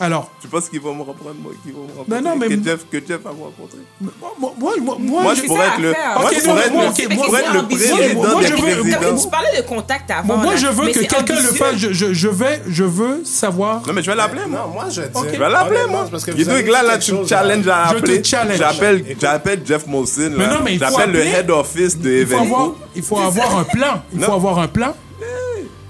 Alors, 0.00 0.28
Tu 0.40 0.48
penses 0.48 0.68
qu'ils 0.68 0.80
vont 0.80 0.92
me 0.92 1.02
reprendre, 1.02 1.36
moi, 1.40 1.52
qu'ils 1.62 1.72
vont 1.72 1.82
me 1.84 1.92
rencontrer? 1.96 2.20
non, 2.20 2.34
mais- 2.36 2.48
Que 2.48 2.64
Jeff, 2.64 2.80
que 2.90 2.98
Jeff 2.98 3.20
va 3.22 3.30
me 3.32 3.42
rencontrer? 3.44 3.78
moi, 4.00 4.12
moi, 4.38 4.52
moi, 4.58 4.96
moi, 4.98 5.22
Moi, 5.22 5.34
je 5.34 5.42
pourrais 5.42 5.66
être 5.68 5.78
le, 5.80 5.90
moi, 5.92 5.96
je 6.32 6.38
non, 6.38 6.44
pourrais 6.44 6.66
être 6.66 6.72
moi, 6.72 6.84
le, 6.84 7.02
je 7.02 7.14
moi, 7.14 7.24
pourrais 7.26 7.40
être 7.42 7.52
le 7.52 7.58
ambitieux. 7.60 7.94
président 7.94 8.22
Moi, 8.22 8.40
des 8.40 8.46
je 8.48 8.52
veux- 8.54 8.58
présidents. 8.60 9.16
Tu 9.22 9.28
parlais 9.30 9.56
de 9.56 9.62
contact 9.62 10.10
avant. 10.10 10.36
moi, 10.38 10.56
je 10.56 10.66
veux 10.66 10.84
mais 10.86 10.92
que 10.92 10.98
quelqu'un 10.98 11.34
le 11.36 11.48
fasse. 11.54 11.76
Je, 11.76 11.92
je, 11.92 12.12
je 12.12 12.28
vais, 12.28 12.62
je 12.66 12.82
veux 12.84 13.24
savoir. 13.24 13.82
Non, 13.86 13.92
mais 13.92 14.02
je 14.02 14.10
vais 14.10 14.16
l'appeler, 14.16 14.42
moi. 14.48 14.60
Non, 14.66 14.72
moi, 14.72 14.84
je. 14.90 15.02
Je 15.02 15.38
vais 15.38 15.48
l'appeler, 15.48 15.78
moi. 15.88 16.08
parce 16.10 16.28
avez 16.28 16.44
Douig, 16.44 16.66
là, 16.66 16.82
là, 16.82 16.98
tu 16.98 17.12
me 17.12 17.18
chose, 17.18 17.28
challenges 17.28 17.68
à 17.68 17.94
Je 17.94 17.98
te 18.00 18.26
challenge. 18.26 18.58
J'appelle, 18.58 19.16
j'appelle 19.20 19.62
Jeff 19.64 19.86
Molson, 19.86 20.32
Mais 20.36 20.46
là. 20.46 20.54
non, 20.54 20.60
mais 20.64 20.72
il 20.74 20.78
faut 20.80 20.90
J'appelle 20.90 21.12
le 21.12 21.20
head 21.24 21.50
office 21.50 21.96
de 21.98 22.10
Evenco. 22.10 22.76
il 22.96 23.02
faut 23.02 23.18
avoir 23.20 23.58
un 23.58 23.64
plan. 23.64 24.02
Il 24.12 24.20
faut 24.20 24.30
Non. 24.32 24.36
avoir 24.36 24.58
un 24.58 24.66
plan. 24.68 24.92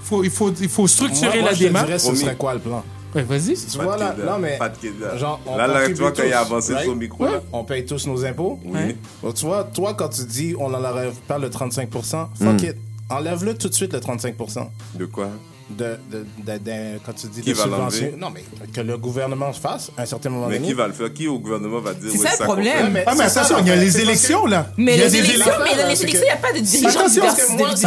Faut, 0.03 0.23
il, 0.23 0.29
faut, 0.29 0.53
il 0.61 0.69
faut 0.69 0.87
structurer 0.87 1.25
Moi, 1.29 1.35
moi, 1.41 1.49
la 1.49 1.53
je 1.55 1.59
te 1.59 1.63
démarche. 1.63 1.85
dirais, 1.87 1.97
ce 1.97 2.13
serait 2.15 2.35
quoi 2.35 2.53
le 2.53 2.59
plan? 2.59 2.83
Ouais, 3.15 3.23
Vas-y. 3.23 3.55
Tu 3.55 3.77
vois, 3.77 3.95
là, 3.97 4.13
non, 4.25 4.37
mais. 4.39 4.57
Pas 4.57 4.69
de 4.69 4.77
Keda. 4.77 5.17
Genre, 5.17 5.39
on 5.45 5.55
Là, 5.57 5.67
là, 5.67 5.87
tu 5.87 5.93
vois, 5.93 6.11
quand 6.11 6.23
il 6.23 6.33
a 6.33 6.41
avancé 6.41 6.73
right? 6.73 6.85
son 6.85 6.95
micro, 6.95 7.23
là. 7.25 7.41
On 7.53 7.63
paye 7.63 7.85
tous 7.85 8.05
nos 8.07 8.25
impôts. 8.25 8.59
Oui. 8.65 8.71
Ouais. 8.73 8.95
Bon, 9.23 9.31
tu 9.31 9.45
vois, 9.45 9.63
toi, 9.63 9.93
quand 9.93 10.09
tu 10.09 10.23
dis 10.25 10.53
on 10.59 10.69
n'enlève 10.69 11.13
pas 11.27 11.37
le 11.37 11.49
35%, 11.49 12.27
fuck 12.35 12.61
Hmm. 12.61 12.65
it. 12.65 12.75
Enlève-le 13.09 13.53
tout 13.57 13.69
de 13.69 13.73
suite, 13.73 13.93
le 13.93 13.99
35%. 13.99 14.69
De 14.95 15.05
quoi? 15.05 15.29
De, 15.69 15.97
de, 16.11 16.25
de- 16.45 16.57
de- 16.59 16.99
quand 17.05 17.13
tu 17.13 17.27
dis 17.27 17.41
Qui 17.41 17.49
de 17.51 17.55
va 17.55 17.65
l'enlever? 17.65 17.91
subvention. 17.97 18.17
Non, 18.19 18.29
mais 18.29 18.43
que 18.71 18.81
le 18.81 18.97
gouvernement 18.97 19.51
fasse 19.53 19.91
à 19.97 20.03
un 20.03 20.05
certain 20.05 20.29
moment 20.29 20.47
Mais 20.47 20.55
donné. 20.57 20.67
qui 20.67 20.73
va 20.73 20.87
le 20.87 20.93
faire? 20.93 21.11
Qui 21.13 21.27
au 21.27 21.39
gouvernement 21.39 21.79
va 21.79 21.93
dire 21.93 22.11
C'est 22.11 22.19
ça 22.19 22.35
le 22.39 22.43
problème. 22.45 22.91
mais 22.91 23.03
Ah, 23.07 23.15
mais 23.17 23.23
attention, 23.23 23.57
il 23.59 23.67
y 23.67 23.71
a 23.71 23.75
les 23.75 23.99
élections, 23.99 24.45
là. 24.45 24.67
Mais 24.77 24.95
les 24.97 25.15
élections, 25.15 25.51
mais 25.63 25.75
dans 25.81 25.87
les 25.87 26.01
élections, 26.03 26.19
il 26.21 26.23
n'y 26.23 26.29
a 26.29 26.37
pas 26.37 26.53
de 26.53 26.59
dirigeants 26.59 26.99
Attention, 26.99 27.23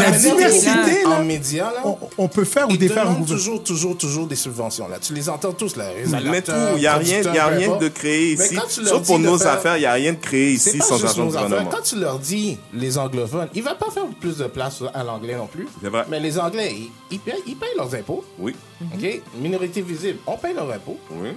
La 0.00 0.10
diversité, 0.10 1.06
en 1.06 1.10
là, 1.10 1.22
médias, 1.22 1.70
là. 1.72 1.82
On, 2.18 2.28
peut 2.28 2.44
faire 2.44 2.68
ou 2.68 2.72
Ils 2.72 2.78
défaire 2.78 3.08
un 3.08 3.14
toujours, 3.22 3.62
toujours, 3.62 3.96
toujours 3.96 4.26
des 4.26 4.36
subventions. 4.36 4.88
Là. 4.88 4.98
Tu 5.00 5.14
les 5.14 5.28
entends 5.28 5.52
tous, 5.52 5.76
là. 5.76 5.84
Mais 6.24 6.42
tout, 6.42 6.52
il 6.74 6.80
n'y 6.80 6.86
a 6.86 6.96
rien, 6.96 7.20
de 7.22 7.88
créé 7.88 8.36
Mais 8.36 8.44
ici. 8.46 8.58
Sauf 8.84 9.06
pour 9.06 9.18
nos 9.18 9.38
faire- 9.38 9.52
affaires, 9.52 9.76
il 9.76 9.80
n'y 9.80 9.86
a 9.86 9.92
rien 9.92 10.12
de 10.12 10.18
créé 10.18 10.52
ici 10.52 10.78
sans 10.78 11.02
argent 11.04 11.26
du 11.26 11.32
gouvernement. 11.32 11.70
Quand 11.70 11.82
tu 11.82 11.96
leur 11.98 12.18
dis, 12.18 12.58
les 12.74 12.98
anglophones, 12.98 13.48
il 13.54 13.62
va 13.62 13.74
pas 13.74 13.90
faire 13.90 14.04
plus 14.20 14.36
de 14.36 14.44
place 14.44 14.82
à 14.94 15.04
l'anglais 15.04 15.36
non 15.36 15.46
plus. 15.46 15.66
C'est 15.82 15.88
vrai. 15.88 16.04
Mais 16.10 16.20
les 16.20 16.38
Anglais, 16.38 16.72
ils, 16.74 16.90
ils 17.10 17.18
payent, 17.20 17.42
leurs 17.76 17.94
impôts. 17.94 18.24
Oui, 18.38 18.54
OK? 18.94 19.22
Minorité 19.36 19.82
visible, 19.82 20.18
on 20.26 20.36
paye 20.36 20.54
leurs 20.54 20.70
impôts. 20.70 20.98
oui. 21.10 21.30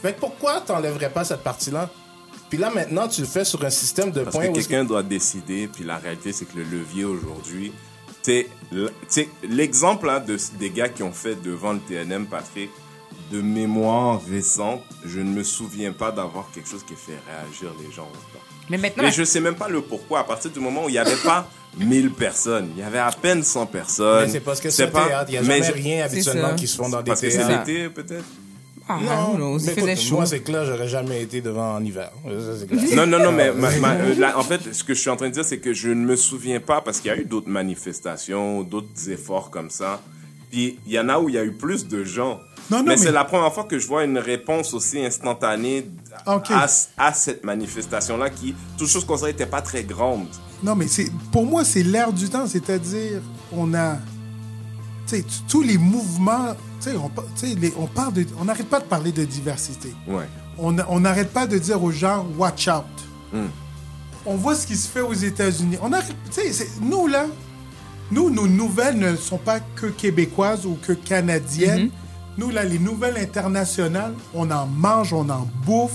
Fait 0.00 0.14
que 0.14 0.18
pourquoi 0.18 0.60
t'enlèverais 0.60 1.10
pas 1.10 1.22
cette 1.24 1.44
partie-là? 1.44 1.88
Puis 2.48 2.58
là, 2.58 2.70
maintenant, 2.74 3.06
tu 3.06 3.20
le 3.20 3.26
fais 3.26 3.44
sur 3.44 3.64
un 3.64 3.70
système 3.70 4.10
de 4.10 4.24
Parce 4.24 4.34
points 4.34 4.46
que 4.46 4.50
où... 4.50 4.54
quelqu'un 4.54 4.84
doit 4.84 5.04
décider, 5.04 5.68
puis 5.68 5.84
la 5.84 5.96
réalité, 5.96 6.32
c'est 6.32 6.44
que 6.44 6.58
le 6.58 6.64
levier 6.64 7.04
aujourd'hui, 7.04 7.72
c'est 8.20 8.48
l'exemple 9.48 10.10
hein, 10.10 10.20
de, 10.20 10.36
des 10.58 10.70
gars 10.70 10.88
qui 10.88 11.02
ont 11.02 11.12
fait 11.12 11.40
devant 11.40 11.72
le 11.72 11.78
TNM, 11.78 12.26
Patrick, 12.26 12.70
de 13.32 13.40
mémoire 13.40 14.20
récente, 14.30 14.82
je 15.06 15.20
ne 15.20 15.30
me 15.32 15.42
souviens 15.42 15.92
pas 15.92 16.12
d'avoir 16.12 16.50
quelque 16.52 16.68
chose 16.68 16.84
qui 16.86 16.94
fait 16.94 17.18
réagir 17.26 17.72
les 17.82 17.92
gens 17.92 18.08
autant. 18.12 18.44
Mais 18.70 18.78
maintenant, 18.78 19.02
Mais 19.04 19.10
je 19.12 19.24
sais 19.24 19.40
même 19.40 19.54
pas 19.56 19.68
le 19.68 19.80
pourquoi. 19.80 20.20
À 20.20 20.24
partir 20.24 20.50
du 20.50 20.60
moment 20.60 20.84
où 20.84 20.88
il 20.88 20.92
n'y 20.92 20.98
avait 20.98 21.16
pas 21.24 21.48
1000 21.78 22.10
personnes, 22.12 22.68
il 22.76 22.80
y 22.80 22.84
avait 22.84 22.98
à 22.98 23.10
peine 23.10 23.42
100 23.42 23.66
personnes. 23.66 24.26
Mais 24.26 24.30
c'est 24.32 24.40
parce 24.40 24.60
que 24.60 24.70
c'est 24.70 24.86
pas- 24.88 25.06
théâtre. 25.06 25.24
Il 25.28 25.32
n'y 25.32 25.38
a 25.38 25.42
mais 25.42 25.62
jamais 25.62 25.66
je- 25.66 25.72
rien 25.82 26.04
habituellement 26.04 26.54
qui 26.54 26.68
se 26.68 26.76
font 26.76 26.88
dans 26.88 27.02
des 27.02 27.08
Parce 27.10 27.20
que 27.22 27.30
c'est 27.30 27.38
théâtres. 27.38 27.66
l'été, 27.66 27.88
peut-être. 27.88 28.24
ah, 28.88 28.98
Non, 29.02 29.38
non, 29.38 29.56
mais 29.58 29.72
écoute, 29.72 29.96
chaud. 29.96 30.14
moi, 30.16 30.26
c'est 30.26 30.40
clair, 30.40 30.64
j'aurais 30.64 30.88
jamais 30.88 31.22
été 31.22 31.40
devant 31.40 31.74
en 31.76 31.84
hiver. 31.84 32.10
Ça, 32.24 32.30
c'est 32.60 32.66
clair. 32.68 32.82
Non, 32.96 33.06
non, 33.06 33.18
non, 33.24 33.32
mais 33.32 33.52
ma- 33.52 33.70
ma- 33.78 33.94
euh, 33.94 34.14
là, 34.16 34.38
en 34.38 34.42
fait, 34.42 34.72
ce 34.72 34.84
que 34.84 34.94
je 34.94 35.00
suis 35.00 35.10
en 35.10 35.16
train 35.16 35.28
de 35.28 35.34
dire, 35.34 35.44
c'est 35.44 35.58
que 35.58 35.72
je 35.72 35.88
ne 35.88 36.04
me 36.06 36.16
souviens 36.16 36.60
pas 36.60 36.80
parce 36.82 37.00
qu'il 37.00 37.10
y 37.10 37.14
a 37.14 37.16
eu 37.18 37.24
d'autres 37.24 37.48
manifestations, 37.48 38.62
d'autres 38.62 39.10
efforts 39.10 39.50
comme 39.50 39.70
ça. 39.70 40.00
Puis 40.50 40.78
il 40.86 40.92
y 40.92 40.98
en 41.00 41.08
a 41.08 41.18
où 41.18 41.28
il 41.30 41.34
y 41.34 41.38
a 41.38 41.44
eu 41.44 41.52
plus 41.52 41.88
de 41.88 42.04
gens. 42.04 42.38
Non, 42.70 42.78
non, 42.78 42.84
mais, 42.84 42.90
mais- 42.90 42.96
c'est 42.96 43.12
la 43.12 43.24
première 43.24 43.52
fois 43.52 43.64
que 43.64 43.78
je 43.78 43.86
vois 43.86 44.04
une 44.04 44.18
réponse 44.18 44.72
aussi 44.74 45.04
instantanée 45.04 45.90
Ok. 46.26 46.50
à, 46.50 46.66
à 46.96 47.12
cette 47.12 47.44
manifestation-là 47.44 48.30
qui, 48.30 48.54
toute 48.78 48.88
chose 48.88 49.04
considérée, 49.04 49.32
n'était 49.32 49.46
pas 49.46 49.60
très 49.62 49.84
grande. 49.84 50.26
Non, 50.62 50.74
mais 50.76 50.86
c'est 50.88 51.10
pour 51.32 51.44
moi, 51.44 51.64
c'est 51.64 51.82
l'air 51.82 52.12
du 52.12 52.28
temps. 52.28 52.46
C'est-à-dire, 52.46 53.20
on 53.52 53.74
a. 53.74 53.96
Tous 55.48 55.60
les 55.62 55.76
mouvements. 55.76 56.54
On, 56.86 57.10
les- 57.60 57.72
on 57.76 57.86
parle 57.86 58.14
de. 58.14 58.26
On 58.40 58.44
n'arrête 58.46 58.68
pas 58.68 58.80
de 58.80 58.86
parler 58.86 59.12
de 59.12 59.24
diversité. 59.24 59.92
Ouais. 60.08 60.26
On 60.58 61.00
n'arrête 61.00 61.32
pas 61.32 61.46
de 61.46 61.58
dire 61.58 61.82
aux 61.82 61.90
gens, 61.92 62.26
watch 62.38 62.68
out. 62.68 62.84
Hmm. 63.32 63.46
On 64.24 64.36
voit 64.36 64.54
ce 64.54 64.66
qui 64.66 64.76
se 64.76 64.88
fait 64.88 65.00
aux 65.00 65.12
États-Unis. 65.12 65.76
On 65.82 65.92
arrête. 65.92 66.14
Nous, 66.80 67.06
là, 67.08 67.26
nous, 68.10 68.30
nos 68.30 68.46
nouvelles 68.46 68.98
ne 68.98 69.16
sont 69.16 69.38
pas 69.38 69.60
que 69.60 69.86
québécoises 69.86 70.64
ou 70.64 70.78
que 70.80 70.92
canadiennes. 70.92 71.90
Nous, 72.38 72.50
là, 72.50 72.64
les 72.64 72.78
nouvelles 72.78 73.18
internationales, 73.18 74.14
on 74.34 74.50
en 74.50 74.66
mange, 74.66 75.12
on 75.12 75.28
en 75.28 75.48
bouffe. 75.66 75.92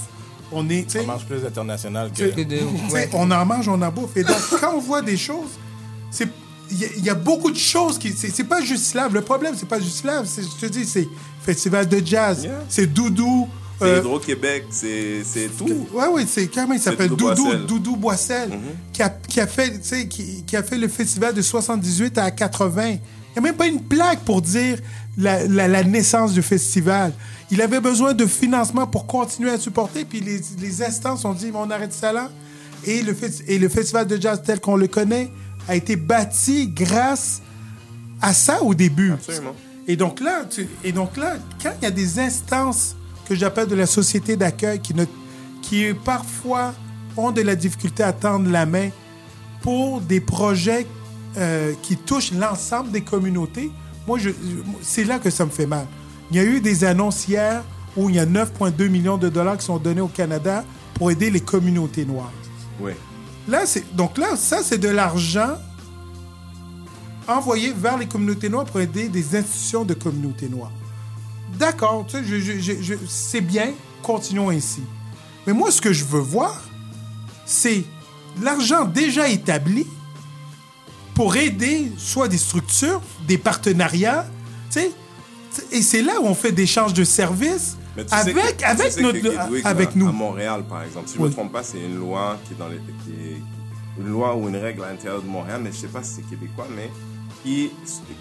On 0.51 0.69
est. 0.69 0.95
On 0.97 1.05
mange 1.07 1.25
plus 1.25 1.43
international 1.45 2.11
que... 2.11 2.93
Ouais. 2.93 3.09
on 3.13 3.29
en 3.31 3.45
mange, 3.45 3.67
on 3.67 3.81
en 3.81 3.91
bouffe. 3.91 4.15
Et 4.15 4.23
donc, 4.23 4.37
quand 4.61 4.73
on 4.75 4.79
voit 4.79 5.01
des 5.01 5.17
choses, 5.17 5.49
c'est 6.11 6.27
il 6.69 6.79
y, 6.79 6.85
a- 6.85 6.89
il 6.97 7.05
y 7.05 7.09
a 7.09 7.15
beaucoup 7.15 7.49
de 7.51 7.57
choses 7.57 7.97
qui. 7.97 8.11
C'est 8.13 8.29
c'est 8.29 8.43
pas 8.43 8.61
juste 8.61 8.85
slave. 8.85 9.13
Le 9.13 9.21
problème, 9.21 9.55
c'est 9.57 9.67
pas 9.67 9.79
juste 9.79 9.97
slave. 9.97 10.25
c'est- 10.25 10.43
Je 10.43 10.67
te 10.67 10.71
dis, 10.71 10.85
c'est 10.85 11.07
festival 11.43 11.87
de 11.87 12.01
jazz, 12.05 12.43
Yeah. 12.43 12.63
c'est 12.69 12.87
Doudou. 12.87 13.47
C'est 13.79 13.85
euh, 13.85 13.99
Hydro-Québec, 13.99 14.65
c'est 14.71 15.23
c'est 15.23 15.49
tout. 15.55 15.87
Ouais, 15.93 16.07
ouais, 16.07 16.25
c'est 16.27 16.47
comment 16.47 16.73
il 16.73 16.79
s'appelle? 16.79 17.09
Doudou 17.09 17.27
Doudou, 17.29 17.43
Boissel. 17.45 17.65
Doudou 17.67 17.95
Boissel, 17.95 18.59
qui, 18.91 19.01
a, 19.03 19.09
qui 19.09 19.39
a 19.39 19.47
fait, 19.47 19.69
tu 19.71 19.77
sais, 19.83 20.07
qui, 20.07 20.43
qui 20.45 20.55
a 20.57 20.63
fait 20.63 20.77
le 20.77 20.87
festival 20.87 21.33
de 21.33 21.41
78 21.41 22.17
à 22.17 22.31
80. 22.31 22.87
Il 22.87 22.91
n'y 22.93 22.99
a 23.37 23.41
même 23.41 23.55
pas 23.55 23.67
une 23.67 23.81
plaque 23.83 24.19
pour 24.21 24.41
dire 24.41 24.79
la, 25.17 25.45
la- 25.47 25.67
la 25.67 25.83
naissance 25.83 26.33
du 26.33 26.41
festival. 26.41 27.11
Il 27.51 27.61
avait 27.61 27.79
besoin 27.79 28.13
de 28.13 28.25
financement 28.25 28.85
pour 28.87 29.07
continuer 29.07 29.51
à 29.51 29.57
supporter, 29.57 30.05
puis 30.05 30.19
les, 30.19 30.41
les 30.59 30.83
instances 30.83 31.25
ont 31.25 31.33
dit, 31.33 31.51
on 31.53 31.69
arrête 31.71 31.93
ça 31.93 32.11
là. 32.13 32.29
Et 32.85 33.01
le, 33.01 33.13
festi- 33.13 33.43
et 33.47 33.57
le 33.57 33.69
festival 33.69 34.05
de 34.07 34.21
jazz 34.21 34.41
tel 34.45 34.59
qu'on 34.59 34.75
le 34.75 34.87
connaît 34.87 35.31
a 35.67 35.75
été 35.75 35.95
bâti 35.95 36.67
grâce 36.67 37.41
à 38.21 38.33
ça 38.33 38.61
au 38.63 38.73
début. 38.73 39.11
Absolument. 39.13 39.55
Et 39.87 39.95
donc 39.95 40.19
là, 40.19 40.43
tu- 40.49 40.67
et 40.83 40.91
donc 40.91 41.17
là, 41.17 41.35
quand 41.63 41.71
il 41.81 41.83
y 41.83 41.87
a 41.87 41.91
des 41.91 42.19
instances 42.19 42.95
que 43.27 43.35
j'appelle 43.35 43.67
de 43.67 43.75
la 43.75 43.85
société 43.85 44.35
d'accueil 44.35 44.79
qui 44.79 44.93
ne, 44.93 45.05
qui 45.61 45.85
parfois 46.05 46.73
ont 47.17 47.31
de 47.31 47.41
la 47.41 47.55
difficulté 47.55 48.03
à 48.03 48.13
tendre 48.13 48.49
la 48.49 48.65
main 48.65 48.89
pour 49.61 49.99
des 50.01 50.19
projets 50.21 50.85
euh, 51.37 51.73
qui 51.81 51.97
touchent 51.97 52.31
l'ensemble 52.31 52.91
des 52.91 53.01
communautés, 53.01 53.71
moi, 54.07 54.17
je, 54.17 54.29
c'est 54.81 55.03
là 55.03 55.19
que 55.19 55.29
ça 55.29 55.45
me 55.45 55.51
fait 55.51 55.65
mal. 55.65 55.85
Il 56.31 56.37
y 56.37 56.39
a 56.39 56.43
eu 56.43 56.59
des 56.61 56.83
annonces 56.83 57.27
hier 57.27 57.63
où 57.95 58.09
il 58.09 58.15
y 58.15 58.19
a 58.19 58.25
9,2 58.25 58.87
millions 58.89 59.17
de 59.17 59.29
dollars 59.29 59.57
qui 59.57 59.65
sont 59.65 59.77
donnés 59.77 60.01
au 60.01 60.07
Canada 60.07 60.63
pour 60.93 61.11
aider 61.11 61.29
les 61.29 61.41
communautés 61.41 62.05
noires. 62.05 62.31
Oui. 62.79 62.91
Là, 63.47 63.65
c'est 63.65 63.95
donc 63.95 64.17
là, 64.17 64.35
ça 64.35 64.61
c'est 64.63 64.77
de 64.77 64.89
l'argent 64.89 65.57
envoyé 67.27 67.73
vers 67.73 67.97
les 67.97 68.07
communautés 68.07 68.49
noires 68.49 68.65
pour 68.65 68.79
aider 68.79 69.09
des 69.09 69.35
institutions 69.35 69.83
de 69.83 69.93
communautés 69.93 70.49
noires. 70.49 70.71
D'accord, 71.59 72.05
tu 72.07 72.17
sais, 72.17 72.23
je- 72.23 72.39
je- 72.39 72.59
je- 72.59 72.81
je- 72.81 73.05
c'est 73.07 73.41
bien, 73.41 73.71
continuons 74.03 74.49
ainsi. 74.49 74.81
Mais 75.45 75.53
moi, 75.53 75.71
ce 75.71 75.81
que 75.81 75.91
je 75.93 76.05
veux 76.05 76.19
voir, 76.19 76.61
c'est 77.45 77.83
l'argent 78.41 78.85
déjà 78.85 79.27
établi 79.29 79.87
pour 81.17 81.35
aider 81.35 81.91
soit 81.97 82.27
des 82.27 82.37
structures, 82.37 83.01
des 83.27 83.39
partenariats, 83.39 84.25
tu 84.71 84.79
sais, 84.79 84.91
et 85.71 85.81
c'est 85.81 86.03
là 86.03 86.21
où 86.21 86.25
on 86.27 86.35
fait 86.35 86.51
des 86.51 86.61
échanges 86.63 86.93
de 86.93 87.03
services 87.03 87.75
avec, 88.11 88.57
tu 88.57 88.63
avec, 88.63 88.91
sais 88.91 89.01
notre, 89.01 89.17
nous. 89.95 90.07
À 90.07 90.11
Montréal, 90.11 90.63
par 90.69 90.83
exemple. 90.83 91.07
Si 91.07 91.15
je 91.15 91.19
ne 91.19 91.23
Oui. 91.23 91.29
me 91.31 91.33
trompe 91.33 91.51
pas, 91.51 91.63
c'est 91.63 91.79
une 91.79 91.97
loi 91.97 92.37
qui 92.45 92.53
est 92.53 92.57
dans 92.57 92.67
les, 92.67 92.77
qui 93.03 93.11
est 93.29 93.41
une 93.99 94.09
loi 94.09 94.35
ou 94.35 94.47
une 94.47 94.57
règle 94.57 94.83
à 94.83 94.91
l'intérieur 94.91 95.23
de 95.23 95.27
Montréal, 95.27 95.61
mais 95.63 95.71
je 95.71 95.77
ne 95.77 95.81
sais 95.81 95.87
pas 95.87 96.03
si 96.03 96.11
c'est 96.17 96.29
québécois, 96.29 96.67
mais 96.75 96.91
qui, 97.43 97.71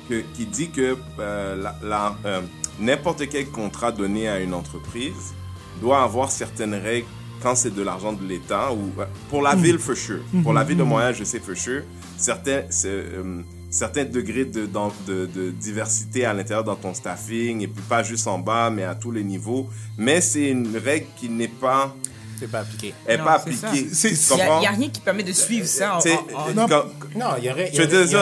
que- 0.08 0.24
qui 0.34 0.46
dit 0.46 0.70
que 0.70 0.96
euh, 1.18 1.56
la- 1.62 1.76
la- 1.82 2.16
euh, 2.24 2.40
n'importe 2.80 3.28
quel 3.28 3.46
contrat 3.50 3.92
donné 3.92 4.26
à 4.30 4.40
une 4.40 4.54
entreprise 4.54 5.34
doit 5.82 6.02
avoir 6.02 6.30
certaines 6.30 6.74
règles 6.74 7.06
quand 7.42 7.54
c'est 7.54 7.74
de 7.74 7.82
l'argent 7.82 8.14
de 8.14 8.26
l'État 8.26 8.72
ou 8.72 8.90
euh, 8.98 9.04
pour 9.28 9.42
Mm. 9.42 9.44
la 9.44 9.54
ville 9.56 9.78
for 9.78 9.94
sure. 9.94 10.20
Pour 10.42 10.54
la 10.54 10.64
ville 10.64 10.78
de 10.78 10.82
Montréal, 10.84 11.14
je 11.14 11.24
sais 11.24 11.40
for 11.40 11.54
sure. 11.54 11.82
Certains, 12.18 12.62
euh, 12.86 13.42
certains 13.70 14.04
degrés 14.04 14.44
de, 14.46 14.66
de, 15.06 15.26
de 15.26 15.50
diversité 15.50 16.24
à 16.24 16.32
l'intérieur 16.32 16.64
dans 16.64 16.76
ton 16.76 16.94
staffing 16.94 17.60
et 17.62 17.68
puis 17.68 17.82
pas 17.88 18.02
juste 18.02 18.26
en 18.26 18.38
bas, 18.38 18.70
mais 18.70 18.84
à 18.84 18.94
tous 18.94 19.10
les 19.10 19.22
niveaux. 19.24 19.68
Mais 19.98 20.20
c'est 20.20 20.48
une 20.48 20.76
règle 20.78 21.06
qui 21.16 21.28
n'est 21.28 21.48
pas, 21.48 21.94
C'est 22.40 22.50
pas 22.50 22.60
appliqué. 22.60 22.94
est 23.06 23.18
Non, 23.18 23.24
pas 23.24 23.42
c'est 23.44 23.52
ça. 23.52 23.68
appliquée. 23.68 23.90
Tu 23.90 24.08
Il 24.08 24.12
n'y 24.36 24.42
a, 24.42 24.44
comprends? 24.46 24.60
y 24.62 24.66
a 24.66 24.70
rien 24.70 24.88
qui 24.88 25.00
permet 25.00 25.22
de 25.22 25.32
suivre 25.32 25.66
ça. 25.66 25.96
en- 25.96 26.00
Tu 26.00 26.10
en- 26.10 26.14
en- 26.14 26.54
Non. 26.54 26.66
quand- 26.68 26.84
Non, 27.18 27.26
il 27.38 27.44
y 27.44 27.50
aurait... 27.50 27.70
je 27.72 27.80
veux 27.82 27.86
dire, 27.86 28.00
il 28.02 28.08
il 28.08 28.14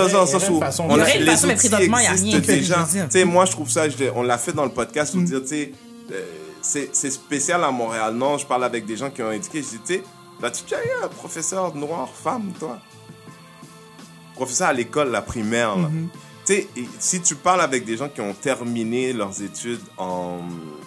une 0.55 0.61
façon 0.61 0.85
on 0.89 0.97
Il 0.97 1.01
a- 1.03 1.15
une 1.17 1.21
les 1.25 1.31
façon, 1.31 1.47
mais 1.47 1.55
présentement, 1.55 1.99
il 1.99 2.05
y 2.05 2.07
a 2.07 2.13
rien 2.13 2.39
déjà. 2.41 2.75
je 2.75 2.81
veux 2.81 2.93
dire. 2.93 3.05
Tu 3.09 3.19
sais, 3.19 3.25
moi, 3.25 3.45
je 3.45 3.53
trouve 3.53 3.71
ça, 3.71 3.89
je- 3.89 3.97
on 4.15 4.23
l'a 4.23 4.39
fait 4.39 4.53
dans 4.53 4.65
le 4.65 4.71
podcast 4.73 5.13
pour 5.13 5.23
dire, 5.23 5.41
tu 5.43 5.49
sais, 5.49 5.73
euh, 6.13 6.25
c'est 6.63 6.91
c'est 6.93 7.11
spécial 7.11 7.63
à 7.63 7.71
Montréal. 7.71 8.15
Non, 8.15 8.39
je 8.39 8.47
parle 8.47 8.65
avec 8.65 8.87
des 8.87 8.97
gens 8.97 9.11
qui 9.11 9.23
ont 9.23 9.29
indiqué, 9.29 9.63
je 9.63 9.69
dis, 9.69 9.79
tu 9.87 9.95
sais, 9.95 10.03
as-tu 10.43 10.63
déjà 10.65 10.77
eu 10.83 11.05
un 11.05 11.09
professeur 11.09 11.75
noir, 11.75 12.09
femme, 12.09 12.53
toi? 12.59 12.79
Professeur 14.35 14.69
à 14.69 14.73
l'école, 14.73 15.11
la 15.11 15.23
primaire, 15.23 15.77
là. 15.77 15.91
Tu 16.47 16.53
sais, 16.53 16.69
et 16.77 16.87
si 16.99 17.23
tu 17.23 17.37
parles 17.37 17.63
avec 17.63 17.87
des 17.87 17.97
gens 17.97 18.09
qui 18.11 18.21
ont 18.21 18.35
terminé 18.35 19.15
leurs 19.15 19.41
études 19.43 19.81
en, 19.97 20.41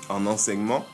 en 0.07 0.25
enseignement, 0.27 0.85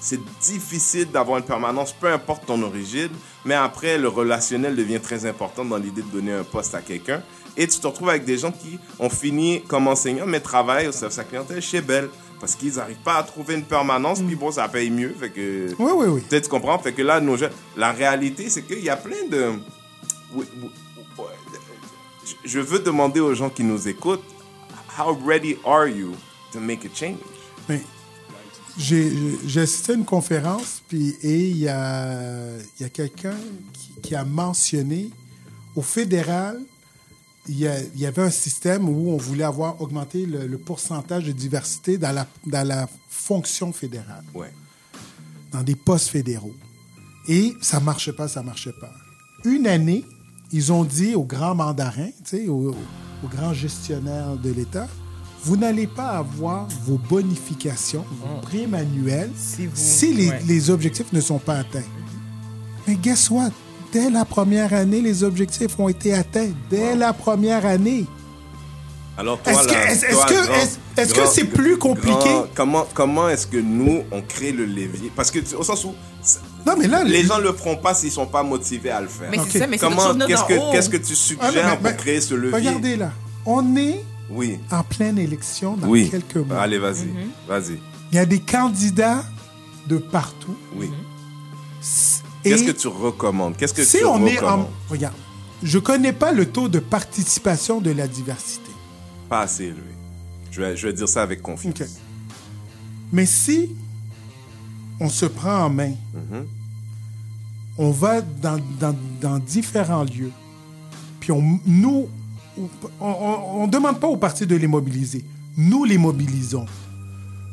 c'est 0.00 0.20
difficile 0.40 1.10
d'avoir 1.12 1.38
une 1.38 1.44
permanence, 1.44 1.92
peu 1.92 2.08
importe 2.08 2.44
ton 2.44 2.60
origine, 2.62 3.10
mais 3.44 3.54
après, 3.54 3.98
le 3.98 4.08
relationnel 4.08 4.74
devient 4.74 4.98
très 4.98 5.26
important 5.26 5.64
dans 5.64 5.76
l'idée 5.76 6.02
de 6.02 6.08
donner 6.08 6.32
un 6.32 6.42
poste 6.42 6.74
à 6.74 6.80
quelqu'un. 6.80 7.22
Et 7.56 7.68
tu 7.68 7.78
te 7.78 7.86
retrouves 7.86 8.08
avec 8.08 8.24
des 8.24 8.36
gens 8.38 8.50
qui 8.50 8.80
ont 8.98 9.10
fini 9.10 9.62
comme 9.68 9.86
enseignants, 9.86 10.26
mais 10.26 10.40
travaillent 10.40 10.88
au 10.88 10.92
service 10.92 11.18
à 11.18 11.24
clientèle 11.24 11.62
chez 11.62 11.80
Bell, 11.80 12.08
parce 12.40 12.56
qu'ils 12.56 12.74
n'arrivent 12.74 13.04
pas 13.04 13.16
à 13.18 13.22
trouver 13.22 13.54
une 13.54 13.64
permanence, 13.64 14.20
puis 14.22 14.34
bon, 14.34 14.50
ça 14.50 14.66
paye 14.68 14.90
mieux, 14.90 15.14
fait 15.20 15.30
que... 15.30 15.68
Oui, 15.78 15.92
oui, 15.94 16.06
oui. 16.08 16.20
Peut-être 16.28 16.44
tu 16.44 16.50
comprends? 16.50 16.78
Fait 16.80 16.92
que 16.92 17.02
là, 17.02 17.20
nos 17.20 17.36
jeunes, 17.36 17.52
la 17.76 17.92
réalité, 17.92 18.50
c'est 18.50 18.62
qu'il 18.62 18.82
y 18.82 18.90
a 18.90 18.96
plein 18.96 19.28
de. 19.30 19.52
Je- 22.44 22.58
veux 22.60 22.78
demander 22.80 23.20
aux 23.20 23.34
gens 23.34 23.50
qui 23.50 23.64
nous 23.64 23.88
écoutent, 23.88 24.24
how 24.98 25.14
ready 25.26 25.56
are 25.64 25.86
you 25.88 26.14
to 26.52 26.60
make 26.60 26.84
a 26.84 26.88
change? 26.94 27.18
Mais 27.68 27.80
j'ai 28.78 29.12
j'ai 29.46 29.60
assisté 29.62 29.92
à 29.92 29.94
une 29.96 30.04
conférence, 30.04 30.82
puis 30.88 31.14
et 31.22 31.48
il 31.50 31.58
y 31.58 31.68
a, 31.68 32.56
y 32.78 32.84
a 32.84 32.88
quelqu'un 32.88 33.36
qui, 33.72 33.92
qui 34.02 34.14
a 34.14 34.24
mentionné 34.24 35.10
au 35.76 35.82
fédéral, 35.82 36.60
il 37.48 37.58
y, 37.58 38.06
avait 38.06 38.22
un 38.22 38.30
système 38.30 38.88
où 38.88 39.10
on 39.10 39.16
voulait 39.16 39.44
avoir 39.44 39.80
augmenté 39.80 40.24
le, 40.26 40.46
le 40.46 40.58
pourcentage 40.58 41.24
de 41.24 41.32
diversité 41.32 41.96
dans 41.98 42.12
la, 42.12 42.26
dans 42.46 42.66
la 42.66 42.88
fonction 43.08 43.72
fédérale, 43.72 44.24
Ouais. 44.34 44.52
dans 45.50 45.62
des 45.62 45.74
postes 45.74 46.08
fédéraux. 46.10 46.54
Et 47.28 47.54
ça 47.60 47.80
marchait 47.80 48.12
pas, 48.12 48.28
ça 48.28 48.42
marchait 48.42 48.74
pas. 48.80 48.92
Une 49.44 49.66
année, 49.66 50.04
ils 50.52 50.72
ont 50.72 50.84
dit 50.84 51.14
aux 51.14 51.24
grands 51.24 51.54
mandarins, 51.54 52.10
tu 52.24 52.36
sais, 52.36 52.48
aux, 52.48 52.70
aux 53.24 53.28
grands 53.28 53.52
gestionnaires 53.54 54.36
de 54.42 54.50
l'État, 54.50 54.88
vous 55.44 55.56
n'allez 55.56 55.86
pas 55.86 56.10
avoir 56.18 56.66
vos 56.86 56.98
bonifications, 56.98 58.04
vos 58.10 58.40
primes 58.42 58.74
annuelles, 58.74 59.30
Si 59.36 59.66
vous- 59.66 59.72
si 59.74 60.12
les, 60.12 60.28
ouais. 60.28 60.40
les 60.46 60.70
objectifs 60.70 61.12
ne 61.12 61.20
sont 61.20 61.38
pas 61.38 61.58
atteints. 61.60 61.82
Mais 62.86 62.94
guess 62.96 63.30
what? 63.30 63.50
Dès 63.92 64.10
la 64.10 64.24
première 64.24 64.72
année, 64.74 65.00
les 65.00 65.24
objectifs 65.24 65.78
ont 65.78 65.88
été 65.88 66.14
atteints. 66.14 66.50
Dès 66.70 66.94
la 66.94 67.12
première 67.12 67.64
année. 67.66 68.06
Alors 69.18 69.40
toi, 69.42 69.52
Est-ce 69.52 69.66
que- 69.68 69.74
est-ce- 71.00 71.14
que- 71.14 71.26
c'est 71.26 71.44
plus 71.44 71.76
compliqué? 71.76 72.10
grand- 72.16 72.46
comment 72.54 72.86
comment 72.94 73.28
est-ce 73.28 73.46
que 73.46 73.56
nous 73.58 74.02
on 74.12 74.22
crée 74.22 74.52
le 74.52 74.64
levier 74.64 75.10
Parce 75.14 75.30
que 75.30 75.38
au 75.56 75.62
sens 75.62 75.84
où 75.84 75.92
Non, 76.66 76.74
mais 76.78 76.86
là, 76.88 77.04
les 77.04 77.24
gens 77.24 77.38
le 77.38 77.52
feront 77.52 77.76
pas 77.76 77.94
s'ils 77.94 78.10
sont 78.12 78.26
pas 78.26 78.42
motivés 78.42 78.90
à 78.90 79.00
le 79.00 79.08
faire. 79.08 79.28
Mais 79.30 79.38
Ok. 79.38 79.46
c'est 79.50 79.58
ça, 79.60 79.66
mais 79.66 79.78
Comment 79.78 79.96
chose 80.00 80.24
qu'est-ce 80.26 80.44
que 80.44 80.52
haut. 80.58 80.72
qu'est-ce 80.72 80.90
que 80.90 80.96
tu 80.98 81.12
Ah, 81.12 81.14
suggères 81.16 81.52
mais- 81.70 81.74
pour 81.76 81.82
mais- 81.84 81.96
créer 81.96 82.20
ce 82.20 82.34
levier? 82.34 82.54
Regardez 82.68 82.96
là. 82.96 83.12
On 83.46 83.76
est 83.76 84.04
Oui. 84.30 84.58
en 84.70 84.82
pleine 84.82 85.18
élection 85.18 85.76
dans 85.76 85.88
Oui. 85.88 86.10
quelques 86.10 86.36
mois. 86.36 86.60
Allez, 86.60 86.78
vas-y. 86.78 87.06
Mhm. 87.06 87.30
Vas-y. 87.48 87.78
Il 88.12 88.16
y 88.16 88.18
a 88.18 88.26
des 88.26 88.40
candidats 88.40 89.24
de 89.86 89.96
partout. 89.98 90.56
Oui. 90.76 90.90
Et 92.44 92.50
Qu'est-ce 92.50 92.64
que 92.64 92.70
tu 92.72 92.88
recommandes? 92.88 93.56
Qu'est-ce 93.56 93.74
que 93.74 93.84
si 93.84 93.98
tu 93.98 94.04
on 94.04 94.26
est 94.26 94.38
en... 94.40 94.44
recommandes? 94.46 94.66
Regarde, 94.88 95.14
je 95.62 95.78
connais 95.78 96.12
pas 96.12 96.32
le 96.32 96.46
taux 96.46 96.68
de 96.68 96.78
participation 96.78 97.80
de 97.80 97.90
la 97.90 98.06
diversité. 98.08 98.70
Pas 99.28 99.40
assez 99.40 99.64
élevé. 99.64 99.80
Je 100.50 100.60
vais, 100.62 100.76
je 100.76 100.86
vais 100.86 100.92
dire 100.92 101.08
ça 101.08 101.22
avec 101.22 101.42
confiance. 101.42 101.74
OK. 101.80 101.86
Mais 103.12 103.26
si 103.26 103.74
on 105.00 105.08
se 105.08 105.26
prend 105.26 105.64
en 105.64 105.70
main, 105.70 105.92
Mhm. 106.14 106.46
on 107.78 107.90
va 107.90 108.20
dans, 108.20 108.58
dans- 108.78 108.96
dans 109.20 109.38
différents 109.38 110.04
lieux, 110.04 110.32
puis 111.20 111.32
on, 111.32 111.58
nous, 111.66 112.08
on 113.00 113.66
ne 113.66 113.70
demande 113.72 113.98
pas 114.00 114.08
aux 114.08 114.16
partis 114.16 114.46
de 114.46 114.56
les 114.56 114.66
mobiliser. 114.66 115.24
Nous 115.56 115.84
les 115.84 115.98
mobilisons. 115.98 116.66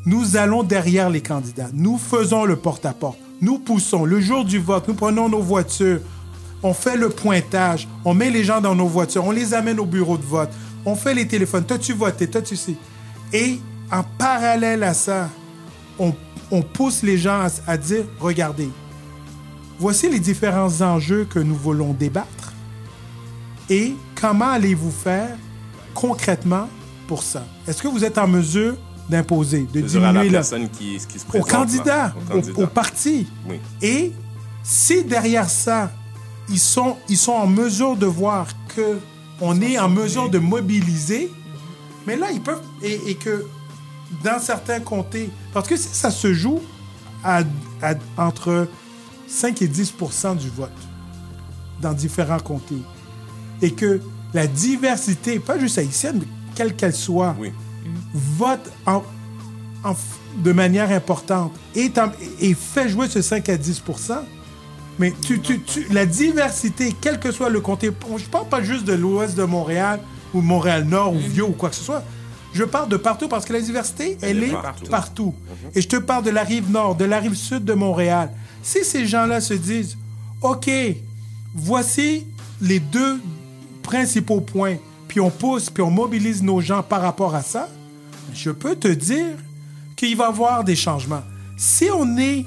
Nous 0.05 0.37
allons 0.37 0.63
derrière 0.63 1.09
les 1.09 1.21
candidats. 1.21 1.69
Nous 1.73 1.97
faisons 1.97 2.45
le 2.45 2.55
porte-à-porte. 2.55 3.17
Nous 3.41 3.59
poussons. 3.59 4.05
Le 4.05 4.19
jour 4.21 4.45
du 4.45 4.59
vote, 4.59 4.87
nous 4.87 4.93
prenons 4.93 5.27
nos 5.29 5.41
voitures. 5.41 5.99
On 6.63 6.73
fait 6.73 6.95
le 6.97 7.09
pointage. 7.09 7.87
On 8.05 8.13
met 8.13 8.29
les 8.29 8.43
gens 8.43 8.61
dans 8.61 8.73
nos 8.75 8.87
voitures. 8.87 9.25
On 9.25 9.31
les 9.31 9.53
amène 9.53 9.79
au 9.79 9.85
bureau 9.85 10.17
de 10.17 10.23
vote. 10.23 10.49
On 10.85 10.95
fait 10.95 11.13
les 11.13 11.27
téléphones. 11.27 11.65
T'as-tu 11.65 11.93
voté? 11.93 12.27
T'as-tu 12.27 12.55
sais? 12.55 12.75
Et 13.33 13.59
en 13.91 14.03
parallèle 14.17 14.83
à 14.83 14.93
ça, 14.93 15.29
on, 15.99 16.13
on 16.51 16.61
pousse 16.61 17.03
les 17.03 17.17
gens 17.17 17.41
à, 17.41 17.49
à 17.71 17.77
dire, 17.77 18.05
regardez, 18.19 18.69
voici 19.79 20.09
les 20.09 20.19
différents 20.19 20.81
enjeux 20.81 21.25
que 21.29 21.39
nous 21.39 21.55
voulons 21.55 21.93
débattre 21.93 22.53
et 23.69 23.93
comment 24.19 24.49
allez-vous 24.49 24.91
faire 24.91 25.35
concrètement 25.93 26.69
pour 27.07 27.23
ça? 27.23 27.45
Est-ce 27.67 27.81
que 27.81 27.87
vous 27.87 28.03
êtes 28.03 28.17
en 28.17 28.27
mesure 28.27 28.75
d'imposer, 29.09 29.67
de 29.73 29.81
Je 29.81 29.85
dirais 29.85 30.05
à 30.05 30.11
la 30.11 30.19
diminuer 30.19 30.31
personne 30.37 30.69
qui, 30.69 30.97
qui 31.07 31.19
se 31.19 31.25
aux 31.25 31.29
présente. 31.29 31.47
Au 31.47 31.51
candidat. 31.51 32.13
aux 32.55 32.67
partis? 32.67 33.27
Oui. 33.47 33.59
Et 33.81 34.11
si 34.63 35.03
derrière 35.03 35.49
ça, 35.49 35.91
ils 36.49 36.59
sont, 36.59 36.97
ils 37.09 37.17
sont 37.17 37.33
en 37.33 37.47
mesure 37.47 37.95
de 37.95 38.05
voir 38.05 38.47
que 38.75 38.97
on 39.39 39.61
est 39.61 39.77
en 39.77 39.89
mesure 39.89 40.29
de 40.29 40.39
mobiliser, 40.39 41.31
mais 42.05 42.15
là, 42.15 42.31
ils 42.31 42.41
peuvent. 42.41 42.61
Et, 42.81 43.11
et 43.11 43.15
que 43.15 43.45
dans 44.23 44.39
certains 44.39 44.79
comtés, 44.79 45.29
parce 45.53 45.67
que 45.67 45.75
si 45.77 45.89
ça 45.91 46.11
se 46.11 46.33
joue 46.33 46.59
à, 47.23 47.41
à- 47.81 47.93
entre 48.17 48.67
5 49.27 49.61
et 49.61 49.67
10% 49.67 50.37
du 50.37 50.49
vote 50.49 50.69
dans 51.81 51.93
différents 51.93 52.39
comtés, 52.39 52.81
et 53.61 53.71
que 53.71 53.99
la 54.33 54.47
diversité, 54.47 55.39
pas 55.39 55.57
juste 55.59 55.77
haïtienne, 55.77 56.17
mais 56.19 56.27
quelle 56.55 56.75
qu'elle 56.75 56.93
soit, 56.95 57.35
Oui. 57.39 57.51
vote 58.13 58.71
en, 58.85 59.03
en 59.83 59.91
f- 59.93 59.97
de 60.43 60.51
manière 60.51 60.91
importante 60.91 61.53
et, 61.75 61.91
en- 61.97 62.11
et 62.39 62.53
fait 62.53 62.89
jouer 62.89 63.07
ce 63.07 63.21
5 63.21 63.49
à 63.49 63.57
10% 63.57 64.19
mais 64.99 65.13
tu, 65.21 65.39
tu- 65.41 65.61
tu- 65.61 65.85
la 65.91 66.07
diversité, 66.07 66.95
quel 66.99 67.19
que 67.19 67.31
soit 67.31 67.49
le 67.49 67.61
comté, 67.61 67.91
je 68.17 68.25
parle 68.25 68.47
pas 68.47 68.63
juste 68.63 68.83
de 68.85 68.93
l'ouest 68.93 69.35
de 69.37 69.43
Montréal 69.43 69.99
ou 70.33 70.41
Montréal-Nord 70.41 71.13
ou 71.13 71.19
Vieux 71.19 71.43
ou 71.45 71.51
quoi 71.51 71.69
que 71.69 71.75
ce 71.75 71.83
soit. 71.83 72.03
Je 72.53 72.63
parle 72.63 72.89
de 72.89 72.97
partout 72.97 73.27
parce 73.27 73.45
que 73.45 73.53
la 73.53 73.61
diversité, 73.61 74.17
elle, 74.21 74.37
Elle 74.37 74.43
est 74.43 74.47
est 74.49 74.51
partout. 74.53 74.85
partout. 74.89 75.35
Et 75.75 75.81
je 75.81 75.87
te 75.87 75.97
parle 75.97 76.23
de 76.23 76.29
la 76.31 76.43
rive 76.43 76.71
nord, 76.71 76.95
de 76.95 77.05
la 77.05 77.19
rive 77.19 77.35
sud 77.35 77.63
de 77.65 77.73
Montréal. 77.73 78.31
Si 78.63 78.83
ces 78.83 79.05
gens-là 79.05 79.41
se 79.41 79.53
disent, 79.53 79.97
OK, 80.41 80.69
voici 81.53 82.25
les 82.61 82.79
deux 82.79 83.19
principaux 83.83 84.41
points, 84.41 84.77
puis 85.07 85.19
on 85.19 85.29
pousse, 85.29 85.69
puis 85.69 85.83
on 85.83 85.91
mobilise 85.91 86.43
nos 86.43 86.61
gens 86.61 86.83
par 86.83 87.01
rapport 87.01 87.35
à 87.35 87.41
ça, 87.41 87.69
je 88.33 88.49
peux 88.51 88.75
te 88.75 88.87
dire 88.87 89.35
qu'il 89.95 90.15
va 90.17 90.25
y 90.25 90.27
avoir 90.27 90.63
des 90.63 90.75
changements. 90.75 91.23
Si 91.57 91.87
on 91.93 92.17
est 92.17 92.45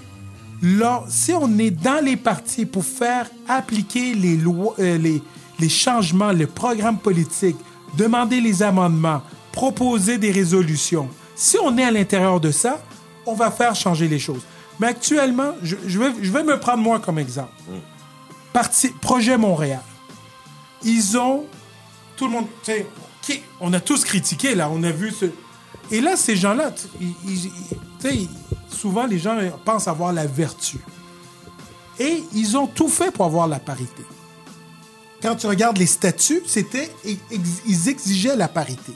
là, 0.62 1.05
si 1.09 1.32
on 1.32 1.59
est 1.59 1.70
dans 1.70 2.05
les 2.05 2.16
partis 2.16 2.66
pour 2.66 2.84
faire 2.84 3.26
appliquer 3.48 4.14
les 4.14 4.36
lois, 4.36 4.74
euh, 4.78 4.98
les, 4.98 5.22
les 5.59 5.68
changements, 5.68 6.30
les 6.32 6.46
programmes 6.46 6.98
politiques, 6.98 7.57
demander 7.96 8.40
les 8.40 8.62
amendements, 8.62 9.22
proposer 9.53 10.18
des 10.18 10.30
résolutions, 10.30 11.09
si 11.36 11.57
on 11.62 11.76
est 11.78 11.84
à 11.84 11.90
l'intérieur 11.90 12.40
de 12.40 12.51
ça, 12.51 12.82
on 13.26 13.34
va 13.34 13.51
faire 13.51 13.74
changer 13.74 14.09
les 14.09 14.18
choses. 14.18 14.42
Mais 14.78 14.86
actuellement, 14.88 15.53
je, 15.62 15.76
je 15.86 15.98
vais, 15.98 16.12
je 16.22 16.30
vais 16.32 16.42
me 16.42 16.59
prendre 16.59 16.82
moi 16.82 16.98
comme 17.01 17.18
exemple. 17.18 17.53
Parti, 18.53 18.88
Projet 19.01 19.36
Montréal. 19.36 19.82
Ils 20.82 21.18
ont 21.18 21.44
tout 22.16 22.26
le 22.26 22.32
monde, 22.32 22.46
tu 22.64 22.72
sais, 22.72 22.86
qui- 23.22 23.42
on 23.61 23.72
a 23.72 23.80
tous 23.80 24.05
critiqué 24.05 24.55
là, 24.55 24.70
on 24.72 24.82
a 24.82 24.90
vu 24.90 25.11
ce. 25.12 25.26
Et 25.90 26.01
là, 26.01 26.16
ces 26.16 26.36
gens-là, 26.36 26.72
souvent 28.70 29.07
les 29.07 29.18
gens 29.18 29.36
pensent 29.64 29.88
avoir 29.88 30.12
la 30.12 30.26
vertu. 30.26 30.78
Et 31.98 32.24
ils 32.34 32.57
ont 32.57 32.66
tout 32.66 32.88
fait 32.88 33.11
pour 33.11 33.26
avoir 33.26 33.46
la 33.46 33.59
parité. 33.59 34.03
Quand 35.20 35.36
tu 35.36 35.46
regardes 35.46 35.76
les 35.76 35.86
statuts, 35.86 36.42
c'était 36.46 36.90
ils 37.66 37.88
exigeaient 37.88 38.36
la 38.36 38.48
parité. 38.48 38.92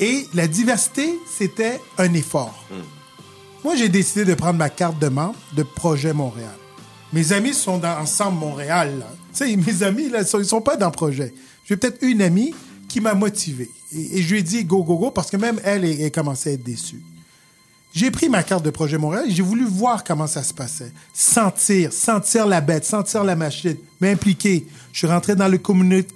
Et 0.00 0.28
la 0.34 0.46
diversité, 0.46 1.18
c'était 1.26 1.80
un 1.96 2.12
effort. 2.14 2.64
Moi, 3.64 3.74
j'ai 3.74 3.88
décidé 3.88 4.24
de 4.24 4.34
prendre 4.34 4.58
ma 4.58 4.70
carte 4.70 4.98
de 4.98 5.08
membre 5.08 5.38
de 5.56 5.64
Projet 5.64 6.12
Montréal. 6.12 6.54
Mes 7.12 7.32
amis 7.32 7.54
sont 7.54 7.78
dans 7.78 7.98
Ensemble 7.98 8.38
Montréal. 8.38 9.04
Tu 9.32 9.38
sais, 9.38 9.56
mes 9.66 9.82
amis, 9.82 10.08
là, 10.08 10.20
ils 10.22 10.44
sont, 10.44 10.60
pas 10.60 10.76
dans 10.76 10.90
Projet. 10.90 11.34
J'ai 11.64 11.76
peut-être 11.76 12.02
une 12.02 12.22
amie 12.22 12.54
qui 12.88 13.00
m'a 13.00 13.14
motivé. 13.14 13.70
Et, 13.92 14.18
et 14.18 14.22
je 14.22 14.32
lui 14.32 14.40
ai 14.40 14.42
dit 14.42 14.64
go, 14.64 14.84
go, 14.84 14.96
go, 14.96 15.10
parce 15.10 15.30
que 15.30 15.36
même 15.36 15.60
elle, 15.64 15.84
elle, 15.84 16.00
elle 16.00 16.12
commençait 16.12 16.50
à 16.50 16.52
être 16.52 16.62
déçue. 16.62 17.02
J'ai 17.94 18.10
pris 18.10 18.28
ma 18.28 18.42
carte 18.42 18.64
de 18.64 18.70
Projet 18.70 18.98
Montréal 18.98 19.24
et 19.26 19.32
j'ai 19.32 19.42
voulu 19.42 19.64
voir 19.64 20.04
comment 20.04 20.26
ça 20.26 20.42
se 20.42 20.52
passait. 20.52 20.92
Sentir, 21.12 21.92
sentir 21.92 22.46
la 22.46 22.60
bête, 22.60 22.84
sentir 22.84 23.24
la 23.24 23.34
machine, 23.34 23.76
m'impliquer. 24.00 24.66
Je 24.92 24.98
suis 24.98 25.06
rentré 25.06 25.34
dans 25.34 25.48
le, 25.48 25.58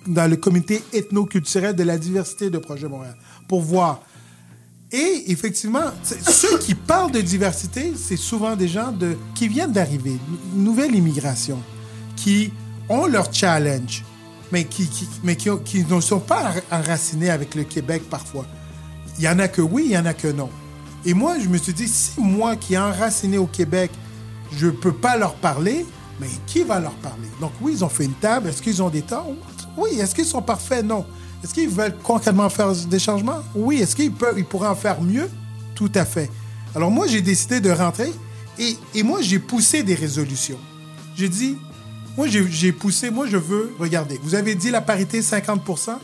dans 0.07 0.31
le 0.31 0.37
comité 0.37 0.83
ethno-culturel 0.93 1.75
de 1.75 1.83
la 1.83 1.99
diversité 1.99 2.51
de 2.51 2.59
Projet 2.59 2.89
Montréal 2.89 3.17
pour 3.49 3.61
voir. 3.61 4.01
Et 4.91 5.31
effectivement, 5.31 5.91
ceux 6.03 6.59
qui 6.59 6.75
parlent 6.75 7.13
de 7.13 7.21
diversité, 7.21 7.95
c'est 7.97 8.19
souvent 8.19 8.57
des 8.57 8.69
gens 8.69 8.93
de, 8.93 9.17
qui 9.35 9.49
viennent 9.49 9.73
d'arriver, 9.73 10.19
nouvelle 10.55 10.95
immigration, 10.95 11.59
qui 12.17 12.53
ont 12.91 13.07
leur 13.07 13.33
challenge, 13.33 14.05
mais 14.51 14.65
qui, 14.65 14.89
mais 15.25 15.37
qui, 15.37 15.49
ne 15.89 16.01
sont 16.01 16.21
pas 16.21 16.43
enra- 16.71 16.81
enracinés 16.81 17.31
avec 17.31 17.55
le 17.55 17.65
Québec 17.65 18.03
parfois. 18.11 18.47
Il 19.19 19.25
y 19.25 19.29
en 19.29 19.39
a 19.39 19.49
que 19.49 19.63
oui, 19.63 19.85
il 19.87 19.93
y 19.93 19.99
en 19.99 20.05
a 20.05 20.13
que 20.13 20.29
non. 20.29 20.51
Et 21.07 21.15
moi, 21.15 21.39
je 21.39 21.49
me 21.49 21.57
suis 21.57 21.73
dit, 21.73 21.89
si 21.89 22.21
moi 22.21 22.57
qui 22.57 22.75
est 22.75 22.79
enraciné 22.79 23.39
au 23.39 23.47
Québec, 23.47 23.91
je 24.55 24.69
peux 24.69 24.93
pas 24.93 25.17
leur 25.17 25.35
parler, 25.37 25.87
mais 26.21 26.29
qui 26.47 26.63
va 26.63 26.79
leur 26.81 26.95
parler? 26.97 27.29
Donc 27.41 27.53
oui, 27.63 27.73
ils 27.77 27.85
ont 27.85 27.89
fait 27.89 28.05
une 28.05 28.13
table. 28.15 28.51
Est-ce 28.51 28.61
qu'ils 28.61 28.83
ont 28.83 28.91
des 28.91 29.03
temps? 29.03 29.27
Oui. 29.77 29.99
Est-ce 29.99 30.15
qu'ils 30.15 30.27
sont 30.27 30.43
parfaits? 30.43 30.85
Non. 30.85 31.07
Est-ce 31.43 31.55
qu'ils 31.55 31.69
veulent 31.69 31.97
concrètement 32.03 32.49
faire 32.49 32.73
des 32.73 32.99
changements? 32.99 33.41
Oui. 33.55 33.79
Est-ce 33.81 33.97
qu'ils 33.97 34.13
ils 34.37 34.45
pourraient 34.45 34.69
en 34.69 34.77
faire 34.77 35.01
mieux? 35.01 35.29
Tout 35.75 35.91
à 35.95 36.05
fait. 36.05 36.31
Alors 36.75 36.91
moi, 36.91 37.07
j'ai 37.07 37.21
décidé 37.21 37.61
de 37.61 37.71
rentrer 37.71 38.13
et, 38.59 38.77
et 38.95 39.03
moi, 39.03 39.21
j'ai 39.21 39.39
poussé 39.39 39.83
des 39.83 39.95
résolutions. 39.95 40.59
J'ai 41.17 41.29
dit, 41.29 41.57
moi, 42.17 42.27
j'ai 42.29 42.73
poussé, 42.73 43.11
moi, 43.11 43.27
je 43.27 43.37
veux, 43.37 43.75
regardez, 43.79 44.19
vous 44.23 44.35
avez 44.35 44.55
dit 44.55 44.71
la 44.71 44.81
parité 44.81 45.21
50% 45.21 45.99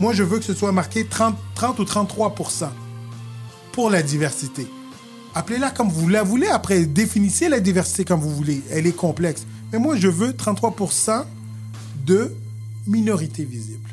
moi, 0.00 0.12
je 0.12 0.22
veux 0.22 0.38
que 0.38 0.44
ce 0.44 0.54
soit 0.54 0.72
marqué 0.72 1.06
30, 1.06 1.36
30 1.54 1.78
ou 1.78 1.84
33% 1.84 2.68
pour 3.72 3.90
la 3.90 4.02
diversité. 4.02 4.66
Appelez-la 5.34 5.70
comme 5.70 5.88
vous 5.88 6.08
la 6.08 6.22
voulez. 6.22 6.48
Après, 6.48 6.84
définissez 6.84 7.48
la 7.48 7.60
diversité 7.60 8.04
comme 8.04 8.20
vous 8.20 8.34
voulez. 8.34 8.62
Elle 8.70 8.86
est 8.86 8.96
complexe. 8.96 9.46
Mais 9.72 9.78
moi, 9.78 9.96
je 9.96 10.08
veux 10.08 10.30
33% 10.30 11.24
de 12.04 12.34
minorité 12.86 13.44
visible. 13.44 13.88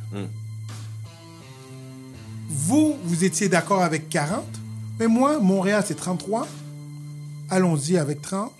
Vous, 2.52 2.98
vous 3.04 3.24
étiez 3.24 3.48
d'accord 3.50 3.82
avec 3.82 4.10
40, 4.10 4.44
mais 5.00 5.08
moi, 5.08 5.40
Montréal, 5.40 5.84
c'est 5.88 5.96
33. 5.96 6.48
Allons-y 7.50 7.98
avec 7.98 8.22
30. 8.22 8.52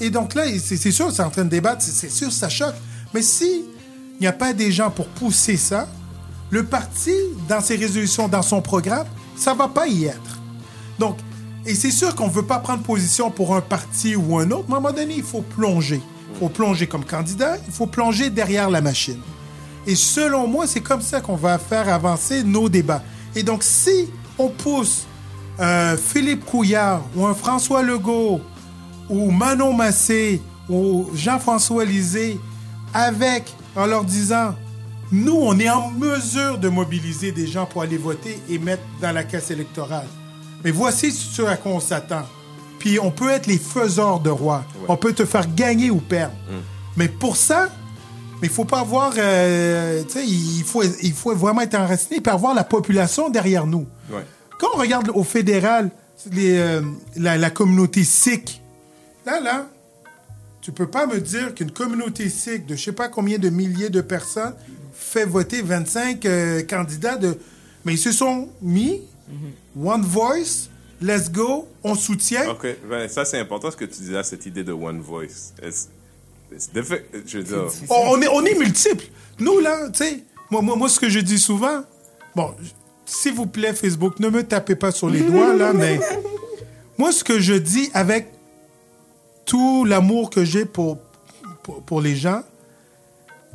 Et 0.00 0.10
donc 0.10 0.34
là, 0.34 0.44
c'est 0.58 0.90
sûr, 0.90 1.12
c'est 1.12 1.22
en 1.22 1.30
train 1.30 1.44
de 1.44 1.50
débattre, 1.50 1.82
c'est- 1.82 2.08
sûr, 2.10 2.32
ça 2.32 2.48
choque. 2.48 2.74
Mais 3.14 3.22
si 3.22 3.64
il 4.18 4.20
n'y 4.20 4.26
a 4.26 4.32
pas 4.32 4.52
des 4.52 4.72
gens 4.72 4.90
pour 4.90 5.06
pousser 5.08 5.56
ça, 5.56 5.88
le 6.50 6.64
parti, 6.64 7.12
dans 7.48 7.60
ses 7.60 7.76
résolutions, 7.76 8.28
dans 8.28 8.42
son 8.42 8.60
programme, 8.62 9.06
ça 9.36 9.54
va 9.54 9.68
pas 9.68 9.86
y 9.88 10.04
être. 10.04 10.40
Donc, 10.98 11.16
et 11.66 11.74
c'est 11.74 11.90
sûr 11.90 12.14
qu'on 12.14 12.26
ne 12.28 12.32
veut 12.32 12.44
pas 12.46 12.58
prendre 12.58 12.82
position 12.82 13.30
pour 13.30 13.54
un 13.56 13.60
parti 13.60 14.16
ou 14.16 14.38
un 14.38 14.50
autre, 14.50 14.64
mais 14.68 14.74
à 14.74 14.78
un 14.78 14.80
moment 14.80 14.94
donné, 14.94 15.14
il 15.16 15.22
faut 15.22 15.42
plonger. 15.42 16.00
Il 16.34 16.38
faut 16.38 16.48
plonger 16.48 16.86
comme 16.86 17.04
candidat, 17.04 17.56
il 17.66 17.72
faut 17.72 17.86
plonger 17.86 18.30
derrière 18.30 18.70
la 18.70 18.80
machine. 18.80 19.20
Et 19.86 19.94
selon 19.94 20.46
moi, 20.46 20.66
c'est 20.66 20.80
comme 20.80 21.00
ça 21.00 21.20
qu'on 21.20 21.36
va 21.36 21.58
faire 21.58 21.88
avancer 21.88 22.42
nos 22.42 22.68
débats. 22.68 23.02
Et 23.34 23.42
donc, 23.42 23.62
si 23.62 24.08
on 24.38 24.48
pousse 24.48 25.06
euh, 25.60 25.96
Philippe 25.96 26.44
Couillard 26.44 27.02
ou 27.16 27.26
un 27.26 27.34
François 27.34 27.82
Legault 27.82 28.40
ou 29.08 29.30
Manon 29.30 29.72
Massé 29.72 30.40
ou 30.68 31.08
Jean-François 31.14 31.84
Lisée 31.84 32.38
avec, 32.94 33.54
en 33.74 33.86
leur 33.86 34.04
disant, 34.04 34.54
nous, 35.10 35.36
on 35.36 35.58
est 35.58 35.68
en 35.68 35.90
mesure 35.90 36.58
de 36.58 36.68
mobiliser 36.68 37.32
des 37.32 37.46
gens 37.46 37.66
pour 37.66 37.82
aller 37.82 37.98
voter 37.98 38.40
et 38.48 38.58
mettre 38.58 38.82
dans 39.00 39.12
la 39.12 39.24
caisse 39.24 39.50
électorale. 39.50 40.06
Mais 40.64 40.70
voici 40.70 41.12
ce 41.12 41.42
à 41.42 41.56
quoi 41.56 41.72
on 41.72 41.80
s'attend. 41.80 42.22
Puis 42.78 42.98
on 42.98 43.10
peut 43.10 43.30
être 43.30 43.46
les 43.46 43.58
faiseurs 43.58 44.20
de 44.20 44.30
rois. 44.30 44.64
On 44.88 44.96
peut 44.96 45.12
te 45.12 45.24
faire 45.24 45.52
gagner 45.54 45.90
ou 45.90 45.98
perdre. 45.98 46.34
Mais 46.96 47.08
pour 47.08 47.36
ça, 47.36 47.68
mais 48.42 48.48
il 48.48 48.52
faut 48.52 48.64
pas 48.64 48.80
avoir, 48.80 49.14
euh, 49.16 50.02
tu 50.02 50.10
sais, 50.10 50.26
il 50.26 50.64
faut, 50.64 50.82
il 50.82 51.12
faut 51.12 51.32
vraiment 51.36 51.60
être 51.60 51.76
enraciné 51.76 52.20
et 52.22 52.28
avoir 52.28 52.54
la 52.54 52.64
population 52.64 53.30
derrière 53.30 53.68
nous. 53.68 53.86
Ouais. 54.10 54.24
Quand 54.58 54.66
on 54.74 54.78
regarde 54.78 55.10
au 55.14 55.22
fédéral, 55.22 55.90
les, 56.32 56.58
euh, 56.58 56.82
la, 57.14 57.38
la 57.38 57.50
communauté 57.50 58.02
sikh, 58.02 58.60
là, 59.24 59.38
là, 59.40 59.68
tu 60.60 60.72
peux 60.72 60.88
pas 60.88 61.06
me 61.06 61.20
dire 61.20 61.54
qu'une 61.54 61.70
communauté 61.70 62.28
sikh 62.28 62.66
de 62.66 62.74
je 62.74 62.82
sais 62.82 62.92
pas 62.92 63.08
combien 63.08 63.38
de 63.38 63.48
milliers 63.48 63.90
de 63.90 64.00
personnes 64.00 64.54
fait 64.92 65.24
voter 65.24 65.62
25 65.62 66.26
euh, 66.26 66.62
candidats 66.64 67.16
de... 67.16 67.38
Mais 67.84 67.94
ils 67.94 67.98
se 67.98 68.10
sont 68.10 68.48
mis, 68.60 69.02
one 69.80 70.02
voice, 70.02 70.68
let's 71.00 71.30
go, 71.30 71.68
on 71.84 71.94
soutient. 71.94 72.50
Ok, 72.50 72.66
ben, 72.90 73.08
ça 73.08 73.24
c'est 73.24 73.38
important 73.38 73.70
ce 73.70 73.76
que 73.76 73.84
tu 73.84 74.00
disais, 74.00 74.22
cette 74.24 74.46
idée 74.46 74.64
de 74.64 74.72
one 74.72 75.00
voice. 75.00 75.52
Je 77.26 77.38
veux 77.38 77.44
dire, 77.44 77.66
on, 77.90 78.20
est, 78.20 78.28
on 78.28 78.44
est 78.44 78.58
multiples. 78.58 79.06
Nous, 79.38 79.60
là, 79.60 79.88
tu 79.90 80.04
sais, 80.04 80.24
moi, 80.50 80.62
moi, 80.62 80.76
moi, 80.76 80.88
ce 80.88 81.00
que 81.00 81.08
je 81.08 81.18
dis 81.20 81.38
souvent, 81.38 81.82
bon, 82.36 82.54
s'il 83.04 83.34
vous 83.34 83.46
plaît, 83.46 83.72
Facebook, 83.74 84.20
ne 84.20 84.28
me 84.28 84.42
tapez 84.42 84.76
pas 84.76 84.90
sur 84.92 85.08
les 85.10 85.20
doigts, 85.20 85.54
là, 85.54 85.72
mais 85.72 85.98
moi, 86.98 87.12
ce 87.12 87.24
que 87.24 87.40
je 87.40 87.54
dis 87.54 87.90
avec 87.94 88.32
tout 89.44 89.84
l'amour 89.84 90.30
que 90.30 90.44
j'ai 90.44 90.64
pour, 90.64 90.98
pour, 91.62 91.82
pour 91.82 92.00
les 92.00 92.16
gens, 92.16 92.42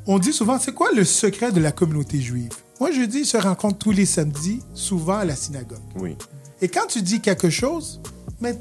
on 0.05 0.19
dit 0.19 0.33
souvent, 0.33 0.57
c'est 0.59 0.73
quoi 0.73 0.91
le 0.93 1.03
secret 1.03 1.51
de 1.51 1.59
la 1.59 1.71
communauté 1.71 2.19
juive? 2.19 2.51
Moi, 2.79 2.91
je 2.91 3.01
dis, 3.01 3.19
ils 3.19 3.25
se 3.25 3.37
rencontrent 3.37 3.77
tous 3.79 3.91
les 3.91 4.05
samedis, 4.05 4.61
souvent 4.73 5.17
à 5.17 5.25
la 5.25 5.35
synagogue. 5.35 5.79
oui. 5.99 6.15
Et 6.59 6.69
quand 6.69 6.87
tu 6.87 7.03
dis 7.03 7.21
quelque 7.21 7.51
chose, 7.51 8.01
mais 8.39 8.55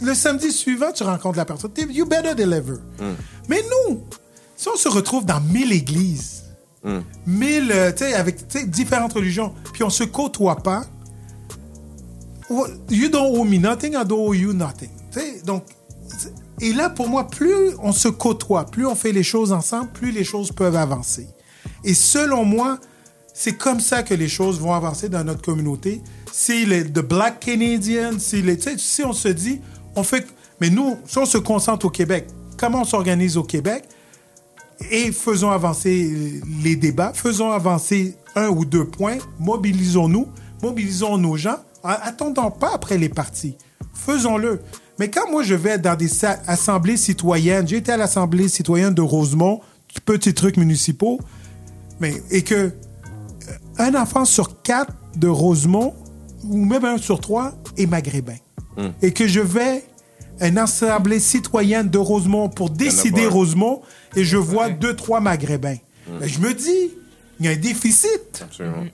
le 0.00 0.14
samedi 0.14 0.50
suivant, 0.52 0.92
tu 0.92 1.02
rencontres 1.02 1.38
la 1.38 1.44
personne. 1.44 1.70
You 1.90 2.06
better 2.06 2.34
deliver. 2.34 2.78
Mais 3.48 3.62
nous, 3.62 4.02
si 4.56 4.68
on 4.68 4.76
se 4.76 4.88
retrouve 4.88 5.24
dans 5.24 5.40
mille 5.40 5.72
églises, 5.72 6.44
mille, 7.26 7.70
euh, 7.72 7.92
tu 7.92 8.04
sais, 8.04 8.14
avec 8.14 8.46
différentes 8.68 9.12
religions, 9.12 9.54
puis 9.72 9.84
on 9.84 9.90
se 9.90 10.04
côtoie 10.04 10.56
pas, 10.56 10.84
you 12.90 13.08
don't 13.08 13.38
owe 13.38 13.44
me 13.44 13.58
nothing, 13.58 13.92
I 13.92 14.04
don't 14.04 14.28
owe 14.28 14.34
you 14.34 14.52
nothing. 14.52 14.90
Donc, 15.44 15.64
et 16.60 16.72
là, 16.72 16.90
pour 16.90 17.08
moi, 17.08 17.28
plus 17.28 17.70
on 17.82 17.92
se 17.92 18.08
côtoie, 18.08 18.66
plus 18.66 18.86
on 18.86 18.94
fait 18.94 19.12
les 19.12 19.22
choses 19.22 19.52
ensemble, 19.52 19.90
plus 19.92 20.10
les 20.10 20.24
choses 20.24 20.52
peuvent 20.52 20.76
avancer. 20.76 21.28
Et 21.84 21.94
selon 21.94 22.44
moi, 22.44 22.78
c'est 23.34 23.54
comme 23.54 23.80
ça 23.80 24.02
que 24.02 24.14
les 24.14 24.28
choses 24.28 24.60
vont 24.60 24.72
avancer 24.72 25.08
dans 25.08 25.24
notre 25.24 25.42
communauté. 25.42 26.02
Si 26.32 26.66
les 26.66 26.84
the 26.84 27.00
Black 27.00 27.40
Canadians, 27.40 28.18
si, 28.18 28.42
les, 28.42 28.58
si 28.76 29.02
on 29.04 29.12
se 29.12 29.28
dit, 29.28 29.60
on 29.96 30.02
fait. 30.02 30.26
Mais 30.60 30.70
nous, 30.70 30.96
si 31.06 31.18
on 31.18 31.26
se 31.26 31.38
concentre 31.38 31.86
au 31.86 31.90
Québec, 31.90 32.26
comment 32.56 32.82
on 32.82 32.84
s'organise 32.84 33.36
au 33.36 33.42
Québec? 33.42 33.84
Et 34.90 35.12
faisons 35.12 35.50
avancer 35.50 36.40
les 36.62 36.76
débats, 36.76 37.12
faisons 37.14 37.50
avancer 37.50 38.16
un 38.34 38.48
ou 38.48 38.64
deux 38.64 38.86
points, 38.86 39.18
mobilisons-nous, 39.38 40.26
mobilisons 40.62 41.18
nos 41.18 41.36
gens, 41.36 41.56
attendons 41.82 42.50
pas 42.50 42.72
après 42.74 42.96
les 42.96 43.10
partis, 43.10 43.56
faisons-le. 43.92 44.60
Mais 44.98 45.10
quand 45.10 45.30
moi 45.30 45.42
je 45.42 45.54
vais 45.54 45.78
dans 45.78 45.96
des 45.96 46.10
assemblées 46.46 46.96
citoyennes, 46.96 47.66
été 47.70 47.92
à 47.92 47.96
l'assemblée 47.98 48.48
citoyenne 48.48 48.94
de 48.94 49.02
Rosemont, 49.02 49.60
petits 50.04 50.34
trucs 50.34 50.56
municipaux, 50.56 51.20
mais 52.00 52.14
et 52.30 52.42
que 52.42 52.72
un 53.78 53.94
enfant 53.94 54.24
sur 54.24 54.62
quatre 54.62 54.92
de 55.16 55.28
Rosemont, 55.28 55.94
ou 56.44 56.64
même 56.64 56.84
un 56.84 56.98
sur 56.98 57.20
trois, 57.20 57.54
est 57.76 57.86
maghrébin. 57.86 58.36
Et 59.02 59.12
que 59.12 59.26
je 59.26 59.40
vais 59.40 59.84
à 60.40 60.48
une 60.48 60.56
assemblée 60.58 61.20
citoyenne 61.20 61.90
de 61.90 61.98
Rosemont 61.98 62.48
pour 62.48 62.70
décider 62.70 63.26
un. 63.26 63.28
Rosemont, 63.30 63.82
et 64.16 64.24
je 64.24 64.38
vois 64.38 64.70
deux, 64.70 64.96
trois 64.96 65.20
maghrébins. 65.20 65.76
Ben, 66.08 66.26
je 66.26 66.38
me 66.38 66.54
dis, 66.54 66.90
il 67.38 67.46
y 67.46 67.48
a 67.48 67.52
un 67.52 67.56
déficit. 67.56 68.40
Absolument. 68.42 68.86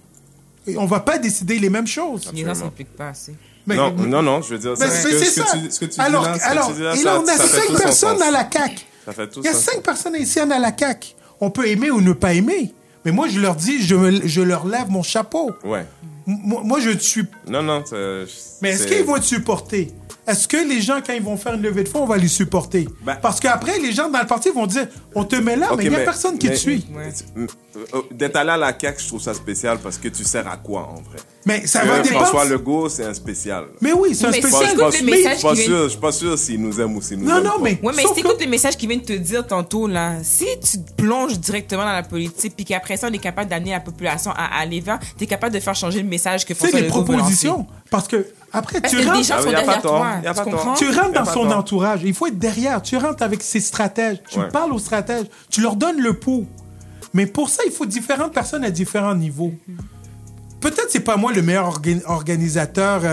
Et 0.66 0.76
on 0.76 0.86
va 0.86 0.98
pas 1.00 1.18
décider 1.18 1.58
les 1.60 1.70
mêmes 1.70 1.86
choses. 1.86 2.22
Les 2.32 2.40
gens 2.42 2.48
Absolument. 2.48 2.54
s'impliquent 2.54 2.96
pas 2.96 3.10
assez. 3.10 3.34
Mais- 3.68 3.76
non, 3.76 3.92
non, 3.92 4.22
non, 4.22 4.42
je 4.42 4.54
veux 4.54 4.58
dire, 4.58 4.76
ce 4.76 4.84
c'est 4.88 5.10
que- 5.10 5.18
ce 5.24 5.40
que 5.40 5.46
ça. 5.46 5.56
tu- 5.56 5.70
ce 5.70 5.78
que 5.80 5.84
tu 5.84 5.90
dis 5.92 6.00
alors, 6.00 6.22
là, 6.24 6.36
alors, 6.42 6.68
tu 6.68 6.74
dis 6.74 6.82
là, 6.82 6.94
et 6.94 6.96
ça- 6.98 7.04
là, 7.04 7.20
on 7.20 7.28
a 7.28 7.36
cinq 7.36 7.76
personnes 7.78 8.22
à 8.22 8.30
la 8.32 8.48
CAQ. 8.50 8.84
Ça 9.04 9.12
fait 9.12 9.28
tout 9.28 9.40
Il 9.40 9.46
y 9.46 9.48
a 9.48 9.54
cinq 9.54 9.82
personnes 9.82 10.16
ici 10.18 10.40
à 10.40 10.46
la 10.46 10.76
CAQ. 10.76 11.14
On 11.40 11.50
peut 11.50 11.68
aimer 11.68 11.90
ou 11.92 12.00
ne 12.00 12.12
pas 12.12 12.32
aimer. 12.34 12.72
Mais 13.06 13.12
moi, 13.12 13.28
je 13.28 13.38
leur 13.38 13.54
dis, 13.54 13.80
je, 13.86 13.94
me- 13.94 14.26
je 14.26 14.40
leur 14.42 14.66
lève 14.66 14.90
mon 14.90 15.04
chapeau. 15.04 15.52
Ouais. 15.64 15.86
M- 16.26 16.38
Moi, 16.44 16.80
je 16.80 16.90
suis. 16.98 17.22
Non, 17.48 17.62
non, 17.62 17.84
Mais 18.60 18.70
est-ce 18.70 18.88
qu'ils 18.88 19.04
vont 19.04 19.14
être 19.16 19.22
supportés? 19.22 19.92
Est-ce 20.26 20.48
que 20.48 20.56
les 20.56 20.80
gens, 20.80 21.00
quand 21.06 21.12
ils 21.12 21.22
vont 21.22 21.36
faire 21.36 21.54
une 21.54 21.62
levée 21.62 21.84
de 21.84 21.88
fonds, 21.88 22.02
on 22.02 22.06
va 22.06 22.16
les 22.16 22.26
supporter? 22.28 22.88
Ben- 23.04 23.16
Parce 23.22 23.38
qu'après, 23.38 23.78
les 23.78 23.92
gens 23.92 24.08
dans 24.10 24.20
le 24.20 24.26
parti 24.26 24.50
vont 24.50 24.66
dire 24.66 24.88
on 25.14 25.24
te 25.24 25.36
met 25.36 25.54
là, 25.56 25.68
mais 25.76 25.84
il 25.84 25.90
n'y 25.90 25.96
a 25.96 26.00
personne 26.00 26.36
qui 26.36 26.48
mais- 26.48 26.54
te 26.54 26.58
suit. 26.58 26.84
Ouais. 26.94 27.10
Euh, 27.36 27.46
D'être 28.10 28.36
allé 28.36 28.50
à 28.50 28.56
la 28.56 28.72
CAQ, 28.78 29.02
je 29.02 29.06
trouve 29.08 29.20
ça 29.20 29.34
spécial 29.34 29.78
parce 29.82 29.98
que 29.98 30.08
tu 30.08 30.24
sers 30.24 30.48
à 30.48 30.56
quoi, 30.56 30.88
en 30.88 30.94
vrai? 31.02 31.18
Mais 31.44 31.66
ça 31.66 31.82
Euh, 31.82 31.84
va 31.84 32.00
dépendre. 32.00 32.22
François 32.26 32.44
Legault, 32.46 32.88
c'est 32.88 33.04
un 33.04 33.12
spécial. 33.14 33.66
Mais 33.82 33.92
oui, 33.92 34.14
c'est 34.14 34.26
un 34.26 34.30
Mais 34.30 34.40
spécial. 34.40 34.70
je 34.74 34.76
pense- 34.80 35.00
le 35.00 35.12
je 35.12 35.34
suis 35.34 35.42
pas 35.42 35.54
sûr, 35.54 35.82
je 35.84 35.88
suis 35.90 36.00
pas 36.00 36.12
sûr 36.12 36.38
s'il 36.38 36.60
nous 36.62 36.80
aime 36.80 36.96
ou 36.96 37.02
s'il 37.02 37.18
nous 37.18 37.26
Non, 37.26 37.36
aime 37.36 37.44
non, 37.44 37.50
pas. 37.50 37.58
mais. 37.62 37.78
Ouais, 37.82 37.92
mais 37.94 38.02
si 38.02 38.08
que- 38.08 38.14
t'écoutes 38.14 38.40
le 38.42 38.48
message 38.48 38.76
qu'il 38.78 38.88
vient 38.88 38.98
de 38.98 39.04
te 39.04 39.12
dire 39.12 39.46
tantôt, 39.46 39.86
là, 39.86 40.14
si 40.22 40.46
tu 40.62 40.78
te 40.82 40.92
plonges 41.02 41.38
directement 41.38 41.84
dans 41.84 41.92
la 41.92 42.02
politique, 42.02 42.54
puis 42.56 42.64
qu'après 42.64 42.96
ça, 42.96 43.08
on 43.10 43.12
est 43.12 43.18
capable 43.18 43.50
d'amener 43.50 43.72
la 43.72 43.80
population 43.80 44.30
à 44.32 44.58
aller 44.58 44.80
vers, 44.80 44.98
t'es 45.18 45.26
capable 45.26 45.54
de 45.54 45.60
faire 45.60 45.74
changer 45.74 46.00
le 46.02 46.08
message 46.08 46.44
que 46.44 46.54
C'est 46.54 46.54
François 46.54 46.80
les 46.80 46.86
Legault 46.86 47.02
veut 47.04 47.12
lancer. 47.12 47.18
propositions. 47.18 47.66
Parce 47.90 48.08
que, 48.08 48.26
après, 48.56 48.80
Parce 48.80 48.92
tu 48.92 48.98
que 48.98 49.04
les 49.04 49.10
rentres. 49.10 49.24
gens 49.26 49.40
sont 49.42 49.50
y 49.50 49.54
a 49.54 49.58
pas 49.58 49.64
derrière 49.64 49.82
tort, 49.82 49.96
toi. 49.98 50.10
y 50.22 50.26
a 50.26 50.30
Tu 50.30 50.36
pas 50.38 50.44
tort. 50.44 50.44
comprends? 50.52 50.74
Tu 50.74 50.86
rentres 50.88 51.12
Y 51.12 51.16
a 51.16 51.22
dans 51.22 51.24
son 51.32 51.50
entourage. 51.50 52.00
Il 52.04 52.14
faut 52.14 52.26
être 52.26 52.38
derrière. 52.38 52.82
Tu 52.82 52.96
rentres 52.96 53.22
avec 53.22 53.42
ses 53.42 53.60
stratèges. 53.60 54.18
Tu 54.28 54.38
Ouais. 54.38 54.48
parles 54.48 54.72
aux 54.72 54.78
stratèges. 54.78 55.26
Tu 55.50 55.60
leur 55.60 55.76
donnes 55.76 56.00
le 56.00 56.14
pot. 56.14 56.44
Mais 57.14 57.26
pour 57.26 57.48
ça, 57.48 57.62
il 57.66 57.72
faut 57.72 57.86
différentes 57.86 58.32
personnes 58.32 58.64
à 58.64 58.70
différents 58.70 59.14
niveaux. 59.14 59.52
Peut-être 60.60 60.86
c'est 60.90 61.00
pas 61.00 61.16
moi 61.16 61.32
le 61.32 61.42
meilleur 61.42 61.68
orga- 61.70 62.02
organisateur 62.06 63.02
euh, 63.04 63.08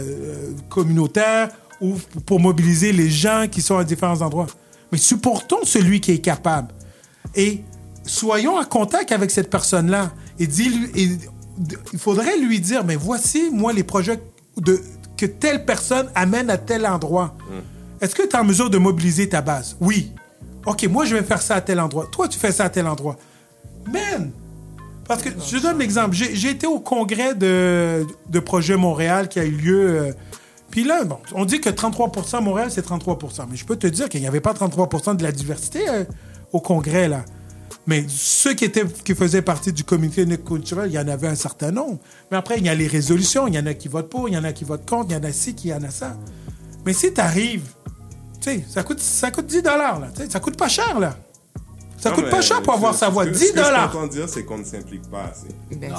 euh, 0.00 0.50
communautaire 0.68 1.48
ou 1.80 1.94
pour 2.24 2.40
mobiliser 2.40 2.92
les 2.92 3.10
gens 3.10 3.46
qui 3.50 3.60
sont 3.62 3.76
à 3.76 3.84
différents 3.84 4.22
endroits. 4.22 4.46
Mais 4.92 4.98
supportons 4.98 5.58
celui 5.64 6.00
qui 6.00 6.12
est 6.12 6.18
capable. 6.18 6.68
Et 7.34 7.62
soyons 8.04 8.56
en 8.58 8.64
contact 8.64 9.12
avec 9.12 9.30
cette 9.30 9.50
personne-là. 9.50 10.12
Et, 10.38 10.46
dis-lui- 10.46 10.90
et 10.94 11.08
il 11.92 11.98
faudrait 11.98 12.38
lui 12.38 12.60
dire, 12.60 12.84
mais 12.84 12.96
voici, 12.96 13.50
moi, 13.52 13.72
les 13.72 13.84
projets 13.84 14.20
de, 14.56 14.80
que 15.16 15.26
telle 15.26 15.64
personne 15.64 16.08
amène 16.14 16.50
à 16.50 16.58
tel 16.58 16.86
endroit. 16.86 17.36
Est-ce 18.00 18.14
que 18.14 18.22
tu 18.22 18.28
es 18.28 18.36
en 18.36 18.44
mesure 18.44 18.70
de 18.70 18.78
mobiliser 18.78 19.28
ta 19.28 19.40
base? 19.40 19.76
Oui. 19.80 20.12
OK, 20.66 20.84
moi, 20.88 21.04
je 21.04 21.14
vais 21.14 21.22
faire 21.22 21.42
ça 21.42 21.56
à 21.56 21.60
tel 21.60 21.80
endroit. 21.80 22.06
Toi, 22.10 22.28
tu 22.28 22.38
fais 22.38 22.52
ça 22.52 22.64
à 22.64 22.68
tel 22.70 22.86
endroit. 22.86 23.16
Man! 23.90 24.30
Parce 25.06 25.22
que, 25.22 25.28
je 25.30 25.58
donne 25.58 25.78
l'exemple. 25.78 26.14
J'ai 26.14 26.34
j'ai 26.34 26.50
été 26.50 26.66
au 26.66 26.80
congrès 26.80 27.34
de, 27.34 28.06
de 28.28 28.40
Projet 28.40 28.76
Montréal 28.76 29.28
qui 29.28 29.38
a 29.38 29.44
eu 29.44 29.50
lieu. 29.50 29.90
euh, 29.90 30.12
puis 30.70 30.82
là, 30.82 31.04
bon, 31.04 31.18
on 31.34 31.44
dit 31.44 31.60
que 31.60 31.68
33% 31.70 32.42
Montréal, 32.42 32.68
c'est 32.70 32.84
33% 32.84 33.44
Mais 33.50 33.56
je 33.56 33.64
peux 33.64 33.76
te 33.76 33.86
dire 33.86 34.08
qu'il 34.08 34.20
n'y 34.20 34.26
avait 34.26 34.40
pas 34.40 34.52
33% 34.52 35.16
de 35.16 35.22
la 35.22 35.30
diversité 35.30 35.88
euh, 35.88 36.04
au 36.52 36.60
congrès, 36.60 37.08
là. 37.08 37.24
Mais 37.86 38.04
ceux 38.08 38.54
qui, 38.54 38.64
étaient, 38.64 38.84
qui 38.86 39.14
faisaient 39.14 39.42
partie 39.42 39.72
du 39.72 39.84
comité 39.84 40.26
culturel, 40.38 40.90
il 40.90 40.94
y 40.94 40.98
en 40.98 41.06
avait 41.08 41.28
un 41.28 41.34
certain 41.34 41.70
nombre. 41.70 41.98
Mais 42.30 42.36
après, 42.38 42.56
il 42.58 42.64
y 42.64 42.68
a 42.70 42.74
les 42.74 42.86
résolutions. 42.86 43.46
Il 43.46 43.54
y 43.54 43.58
en 43.58 43.66
a 43.66 43.74
qui 43.74 43.88
votent 43.88 44.08
pour, 44.08 44.28
il 44.28 44.34
y 44.34 44.38
en 44.38 44.44
a 44.44 44.52
qui 44.54 44.64
votent 44.64 44.88
contre, 44.88 45.10
il 45.10 45.12
y 45.12 45.16
en 45.16 45.24
a 45.24 45.32
ci, 45.32 45.54
il 45.64 45.70
y 45.70 45.74
en 45.74 45.82
a 45.82 45.90
ça. 45.90 46.16
Mais 46.86 46.94
si 46.94 47.12
tu 47.12 47.20
arrives, 47.20 47.68
tu 48.40 48.50
sais, 48.50 48.64
ça 48.68 48.82
coûte, 48.82 49.00
ça 49.00 49.30
coûte 49.30 49.46
10 49.46 49.62
là. 49.62 50.00
Tu 50.14 50.22
sais, 50.22 50.30
ça 50.30 50.40
coûte 50.40 50.56
pas 50.56 50.68
cher, 50.68 50.98
là. 50.98 51.16
Ça 51.98 52.10
Non, 52.10 52.16
coûte 52.16 52.30
pas 52.30 52.42
cher 52.42 52.60
pour 52.62 52.74
avoir 52.74 52.94
sa 52.94 53.08
voix. 53.08 53.24
ce 53.24 53.30
que- 53.30 53.34
10 53.34 53.46
Ce 53.48 53.52
que 53.52 53.58
je 53.58 53.64
dollars. 53.64 54.08
dire, 54.08 54.28
c'est 54.28 54.44
qu'on 54.44 54.58
ne 54.58 54.64
s'implique 54.64 55.08
pas 55.10 55.24
assez. 55.32 55.48
Ben, 55.76 55.94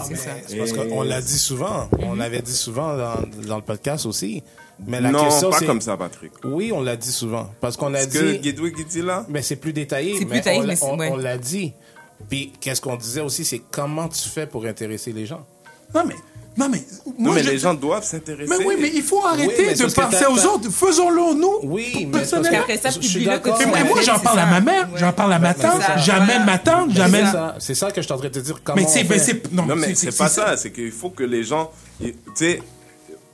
c'est 0.47 0.57
parce 0.57 0.71
qu'on 0.73 1.01
l'a 1.03 1.21
dit 1.21 1.39
souvent. 1.39 1.87
On 1.99 2.13
l'avait 2.15 2.41
dit 2.41 2.53
souvent 2.55 2.95
dans, 2.95 3.15
dans 3.47 3.55
le 3.57 3.63
podcast 3.63 4.05
aussi. 4.05 4.43
Mais 4.87 4.99
la 4.99 5.09
non, 5.11 5.23
question, 5.23 5.49
pas 5.49 5.59
c'est... 5.59 5.65
comme 5.65 5.81
ça, 5.81 5.95
Patrick. 5.97 6.31
Oui, 6.43 6.71
on 6.73 6.81
l'a 6.81 6.95
dit 6.97 7.11
souvent. 7.11 7.49
Parce 7.61 7.77
qu'on 7.77 7.93
a 7.93 8.01
Ce 8.01 8.07
dit... 8.07 8.17
que 8.17 8.31
Guédoué 8.41 8.73
dit 8.89 9.01
là, 9.01 9.25
Mais 9.29 9.41
c'est 9.41 9.55
plus 9.55 9.73
détaillé. 9.73 10.15
C'est 10.19 10.25
plus 10.25 10.35
détaillé, 10.35 10.59
on 10.59 10.61
l'a- 10.61 10.67
mais 10.67 10.75
c'est- 10.75 10.85
on, 10.85 10.97
ouais. 10.99 11.09
on 11.11 11.17
l'a 11.17 11.37
dit. 11.37 11.73
Puis 12.29 12.51
qu'est-ce 12.59 12.81
qu'on 12.81 12.95
disait 12.97 13.21
aussi, 13.21 13.45
c'est 13.45 13.61
comment 13.71 14.07
tu 14.07 14.27
fais 14.27 14.47
pour 14.47 14.65
intéresser 14.65 15.11
les 15.11 15.25
gens? 15.25 15.45
Non, 15.93 16.03
mais, 16.05 16.15
non, 16.57 16.67
mais, 16.69 16.81
non, 17.19 17.31
mais 17.33 17.43
je- 17.43 17.49
les 17.51 17.57
gens 17.57 17.73
doivent 17.73 18.03
s'intéresser. 18.03 18.49
Mais 18.49 18.65
oui, 18.65 18.75
mais 18.79 18.91
il 18.93 19.01
faut 19.03 19.23
arrêter 19.25 19.73
de 19.75 19.93
penser 19.93 20.25
aux 20.25 20.45
autres. 20.45 20.69
Faisons-le 20.71 21.39
nous. 21.39 21.59
Oui, 21.63 22.07
mais 22.11 22.19
personnellement. 22.19 22.59
parce 22.67 22.71
Après 22.79 22.91
ça, 22.91 22.99
Je 22.99 23.07
suis 23.07 23.25
d'accord. 23.25 23.57
l'as 23.59 23.83
moi, 23.85 24.01
j'en 24.01 24.19
parle 24.19 24.39
à 24.39 24.45
ma 24.45 24.59
mère, 24.61 24.89
Ouais. 24.91 24.99
j'en 24.99 25.13
parle 25.13 25.33
à 25.33 25.39
ma 25.39 25.53
tante, 25.53 25.81
j'amène 25.99 26.45
ma 26.45 26.57
tante, 26.57 26.89
C'est 26.91 26.97
j'amène. 26.97 27.25
ça, 27.31 27.55
c'est 27.59 27.75
ça 27.75 27.91
que 27.91 28.01
je 28.01 28.05
suis 28.05 28.13
en 28.13 28.17
train 28.17 28.27
de 28.27 28.33
te 28.33 28.39
dire. 28.39 28.59
Comment 28.63 28.81
Mais 28.81 28.87
c'est, 28.87 29.51
Non, 29.53 29.63
mais 29.75 29.95
c'est 29.95 30.17
pas 30.17 30.27
ça. 30.27 30.57
C'est 30.57 30.71
qu'il 30.71 30.91
faut 30.91 31.09
que 31.11 31.23
les 31.23 31.43
gens, 31.43 31.71
tu 32.01 32.13
sais, 32.33 32.61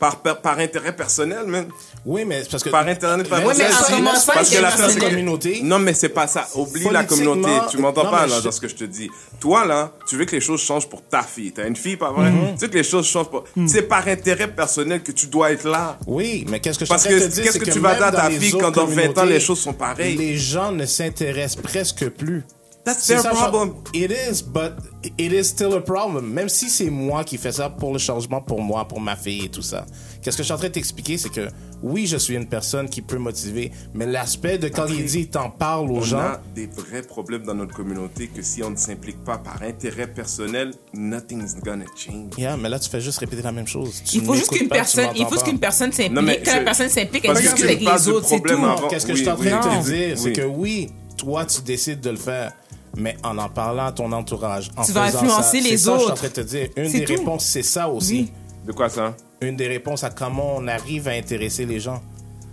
par, 0.01 0.19
par, 0.19 0.41
par 0.41 0.57
intérêt 0.57 0.95
personnel, 0.95 1.45
même. 1.45 1.67
Oui, 2.03 2.25
mais 2.25 2.41
parce 2.49 2.63
que... 2.63 2.69
Par 2.69 2.87
intérêt 2.87 3.23
personnel. 3.23 3.45
Ouais, 3.47 3.53
mais 3.55 4.09
parce 4.33 4.49
que 4.49 4.59
la 4.59 4.71
personne- 4.71 4.99
communauté... 4.99 5.59
Non, 5.61 5.77
mais 5.77 5.93
c'est 5.93 6.09
pas 6.09 6.25
ça. 6.25 6.47
Oublie 6.55 6.89
la 6.91 7.03
communauté. 7.03 7.51
Tu 7.69 7.77
m'entends 7.77 8.09
pas, 8.09 8.25
là, 8.25 8.39
je- 8.39 8.43
dans 8.43 8.51
ce 8.51 8.59
que 8.59 8.67
je 8.67 8.73
te 8.75 8.83
dis. 8.83 9.11
Toi, 9.39 9.63
là, 9.63 9.91
tu 10.07 10.17
veux 10.17 10.25
que 10.25 10.35
les 10.35 10.41
choses 10.41 10.59
changent 10.59 10.89
pour 10.89 11.03
ta 11.03 11.21
fille. 11.21 11.51
T'as 11.51 11.67
une 11.67 11.75
fille, 11.75 11.97
pas 11.97 12.11
vrai? 12.11 12.31
Mm-hmm. 12.31 12.55
Tu 12.55 12.61
veux 12.61 12.67
que 12.69 12.77
les 12.77 12.83
choses 12.83 13.07
changent 13.07 13.29
pour... 13.29 13.43
C'est 13.67 13.83
par 13.83 14.07
intérêt 14.07 14.47
personnel 14.47 15.03
que 15.03 15.11
tu 15.11 15.27
dois 15.27 15.51
être 15.51 15.65
là. 15.69 15.99
Oui, 16.07 16.45
mais 16.49 16.59
qu'est-ce 16.59 16.79
que 16.79 16.85
je 16.85 16.89
Parce 16.89 17.03
que 17.03 17.13
de 17.13 17.19
te 17.19 17.25
dire, 17.27 17.43
qu'est-ce 17.43 17.59
que 17.59 17.69
tu 17.69 17.77
vas 17.79 17.93
dire 17.93 18.05
à 18.05 18.11
ta 18.11 18.29
fille 18.31 18.57
quand 18.57 18.71
dans 18.71 18.87
20 18.87 19.17
ans, 19.19 19.25
les 19.25 19.39
choses 19.39 19.59
sont 19.59 19.73
pareilles? 19.73 20.17
Les 20.17 20.35
gens 20.35 20.71
ne 20.71 20.87
s'intéressent 20.87 21.61
presque 21.61 22.09
plus. 22.09 22.43
That's 22.83 22.99
C'est 23.03 23.13
their 23.13 23.21
ça, 23.23 23.29
problem. 23.29 23.73
It 23.93 24.11
is, 24.11 24.41
but 24.41 24.73
it 25.17 25.31
is 25.31 25.43
still 25.43 25.73
a 25.75 25.81
problem. 25.81 26.25
Même 26.33 26.49
si 26.49 26.69
c'est 26.69 26.89
moi 26.89 27.23
qui 27.23 27.37
fais 27.37 27.51
ça 27.51 27.69
pour 27.69 27.93
le 27.93 27.99
changement, 27.99 28.41
pour 28.41 28.59
moi, 28.61 28.87
pour 28.87 28.99
ma 28.99 29.15
fille 29.15 29.45
et 29.45 29.49
tout 29.49 29.61
ça. 29.61 29.85
Qu'est-ce 30.21 30.35
que 30.37 30.41
je 30.43 30.45
suis 30.45 30.53
en 30.53 30.57
train 30.57 30.67
de 30.67 30.73
t'expliquer, 30.73 31.17
c'est 31.17 31.29
que 31.29 31.47
oui, 31.83 32.05
je 32.07 32.17
suis 32.17 32.35
une 32.35 32.47
personne 32.47 32.87
qui 32.89 33.01
peut 33.01 33.17
motiver, 33.17 33.71
mais 33.93 34.05
l'aspect 34.05 34.57
de 34.59 34.67
quand 34.67 34.85
il 34.87 35.05
dit, 35.05 35.27
t'en 35.27 35.49
parles 35.49 35.91
aux 35.91 35.97
On 35.97 36.01
gens. 36.01 36.17
a 36.19 36.41
des 36.55 36.67
vrais 36.67 37.01
problèmes 37.01 37.43
dans 37.43 37.55
notre 37.55 37.73
communauté 37.75 38.27
que 38.27 38.41
si 38.43 38.61
on 38.63 38.69
ne 38.71 38.75
s'implique 38.75 39.23
pas 39.23 39.37
par 39.39 39.61
intérêt 39.63 40.07
personnel, 40.07 40.73
nothing's 40.93 41.55
gonna 41.63 41.85
change. 41.95 42.33
Yeah, 42.37 42.55
mais 42.57 42.69
là, 42.69 42.77
tu 42.79 42.89
fais 42.89 43.01
juste 43.01 43.17
répéter 43.19 43.41
la 43.43 43.51
même 43.51 43.67
chose. 43.67 44.01
Tu 44.05 44.17
Il 44.17 44.23
faut 44.25 44.35
juste 44.35 44.49
qu'une 44.51 44.67
personne, 44.69 45.09
il 45.15 45.25
faut 45.25 45.37
qu'une 45.41 45.59
personne 45.59 45.91
s'implique. 45.91 46.43
Quand 46.45 46.55
la 46.55 46.61
personne 46.63 46.89
s'implique, 46.89 47.25
elle 47.25 47.35
discute 47.37 47.63
avec 47.65 47.79
les 47.79 48.07
autres, 48.09 48.27
c'est 48.27 48.39
tout. 48.41 48.87
Qu'est-ce 48.89 49.05
que 49.05 49.11
Oui, 49.11 49.17
je 49.17 49.21
suis 49.23 49.31
en 49.31 49.35
train 49.35 49.45
oui, 49.45 49.51
de 49.51 49.83
te 49.83 49.89
oui. 49.89 49.97
dire, 50.07 50.17
c'est 50.17 50.33
que 50.33 50.41
oui, 50.45 50.89
toi, 51.17 51.45
tu 51.45 51.61
décides 51.61 51.99
de 52.01 52.09
le 52.11 52.15
faire, 52.15 52.51
mais 52.97 53.15
en 53.23 53.37
en 53.37 53.49
parlant 53.49 53.85
à 53.87 53.91
ton 53.91 54.11
entourage, 54.11 54.71
en 54.77 54.83
Tu 54.83 54.91
vas 54.91 55.07
faisant 55.07 55.19
influencer 55.19 55.61
ça, 55.61 55.69
les 55.69 55.77
c'est 55.77 55.77
ça 55.77 55.91
que 55.93 55.97
je 55.97 56.01
suis 56.01 56.09
en 56.09 56.13
autres. 56.13 56.15
train 56.15 56.27
de 56.27 56.33
te 56.33 56.41
dire. 56.41 56.69
Une 56.75 56.91
des 56.91 57.03
tout. 57.05 57.13
réponses, 57.13 57.45
c'est 57.45 57.63
ça 57.63 57.89
aussi. 57.89 58.13
Oui. 58.13 58.31
De 58.67 58.71
quoi 58.73 58.89
ça? 58.89 59.15
Une 59.41 59.55
des 59.55 59.67
réponses 59.67 60.03
à 60.03 60.09
comment 60.09 60.55
on 60.57 60.67
arrive 60.67 61.07
à 61.07 61.11
intéresser 61.11 61.65
les 61.65 61.79
gens. 61.79 62.01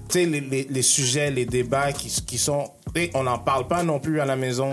Tu 0.09 0.21
sais, 0.21 0.25
les, 0.27 0.41
les, 0.41 0.67
les 0.71 0.83
sujets, 0.83 1.31
les 1.31 1.45
débats 1.45 1.93
qui, 1.93 2.09
qui 2.27 2.39
sont... 2.39 2.71
tu 2.95 3.03
sais, 3.03 3.11
on 3.15 3.25
n'en 3.25 3.39
parle 3.39 3.67
pas 3.69 3.83
non 3.83 3.99
plus 4.01 4.21
à 4.21 4.25
la 4.25 4.37
maison. 4.37 4.71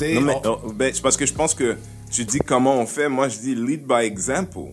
Non, 0.00 0.20
mais 0.22 0.34
on- 0.44 0.58
oh, 0.64 0.72
ben, 0.72 0.90
c'est 0.94 1.02
parce 1.02 1.16
que 1.16 1.26
je 1.26 1.34
pense 1.34 1.52
que 1.54 1.76
tu 2.10 2.24
dis 2.24 2.38
comment 2.38 2.76
on 2.76 2.86
fait. 2.86 3.08
Moi, 3.10 3.28
je 3.28 3.36
dis 3.38 3.54
lead 3.54 3.86
by 3.86 4.04
example. 4.04 4.72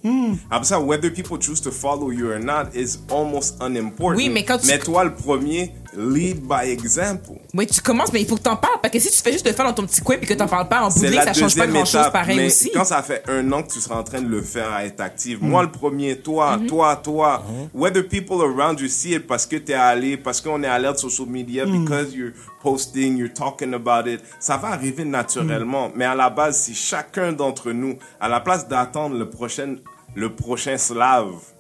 Après 0.50 0.64
ça, 0.66 0.80
whether 0.80 1.12
people 1.12 1.38
choose 1.42 1.60
to 1.62 1.72
follow 1.72 2.12
you 2.14 2.32
or 2.32 2.40
not 2.40 2.70
is 2.74 2.98
almost 3.12 3.56
unimportant. 3.62 4.16
Oui, 4.16 4.30
mais 4.30 4.46
quand 4.46 4.60
tu- 4.60 4.68
Mais 4.68 4.80
toi, 4.80 5.04
le 5.04 5.14
premier, 5.14 5.74
lead 5.98 6.42
by 6.42 6.70
example. 6.70 7.36
Oui, 7.54 7.68
tu 7.68 7.82
commences, 7.82 8.12
mais 8.14 8.22
il 8.22 8.28
faut 8.28 8.36
que 8.36 8.42
t'en 8.42 8.56
parles. 8.56 8.80
Parce 8.82 8.94
que 8.94 9.00
si 9.00 9.10
tu 9.10 9.22
fais 9.22 9.32
juste 9.32 9.46
le 9.48 9.54
faire 9.54 9.66
dans 9.66 9.74
ton 9.74 9.86
petit 9.86 10.02
coin 10.02 10.18
puis 10.18 10.28
que 10.28 10.34
t'en 10.34 10.48
parles 10.48 10.68
pas 10.68 10.84
en 10.84 10.90
bout 10.90 11.00
de 11.00 11.08
ligne, 11.08 11.22
ça 11.22 11.34
change 11.34 11.56
pas 11.56 11.68
grand 11.68 11.86
chose 11.86 12.10
pareil 12.12 12.38
mais 12.38 12.48
aussi. 12.48 12.72
quand 12.74 12.86
ça 12.86 13.02
fait 13.02 13.24
un 13.28 13.52
an 13.52 13.64
que 13.64 13.74
tu 13.74 13.80
seras 13.80 14.00
en 14.00 14.04
train 14.04 14.22
de 14.22 14.28
le 14.28 14.42
faire 14.42 14.72
à 14.72 14.86
être 14.86 15.02
active, 15.02 15.42
moi 15.42 15.64
le 15.64 15.72
premier, 15.72 16.18
toi, 16.18 16.60
toi, 16.68 16.96
toi, 16.98 17.44
whether 17.74 18.08
people 18.08 18.42
around 18.42 18.80
you 18.80 18.88
see 18.88 19.14
it 19.14 19.28
parce 19.28 19.46
que 19.46 19.56
t'es 19.58 19.74
allé, 19.74 20.18
parce 20.18 20.42
qu'on 20.42 20.62
est 20.64 20.68
alerte 20.68 21.00
social 21.00 21.28
media, 21.28 21.66
because 21.66 22.14
you're 22.14 22.34
posting, 22.62 23.18
you're 23.18 23.34
talking 23.34 23.74
about 23.74 24.08
it, 24.10 24.22
ça 24.40 24.58
va 24.58 24.70
arriver 24.70 25.06
naturellement. 25.06 25.92
Mais 25.96 26.06
à 26.06 26.16
la 26.16 26.30
base, 26.30 26.60
si 26.60 26.74
chacun 26.74 27.32
d'entre 27.32 27.72
nous, 27.72 27.98
à 28.20 28.28
la 28.28 28.40
place 28.40 28.68
d'attendre 28.68 29.18
le 29.18 29.30
prochain, 29.30 29.76
le 30.16 30.34
prochain 30.34 30.78
slave, 30.78 31.55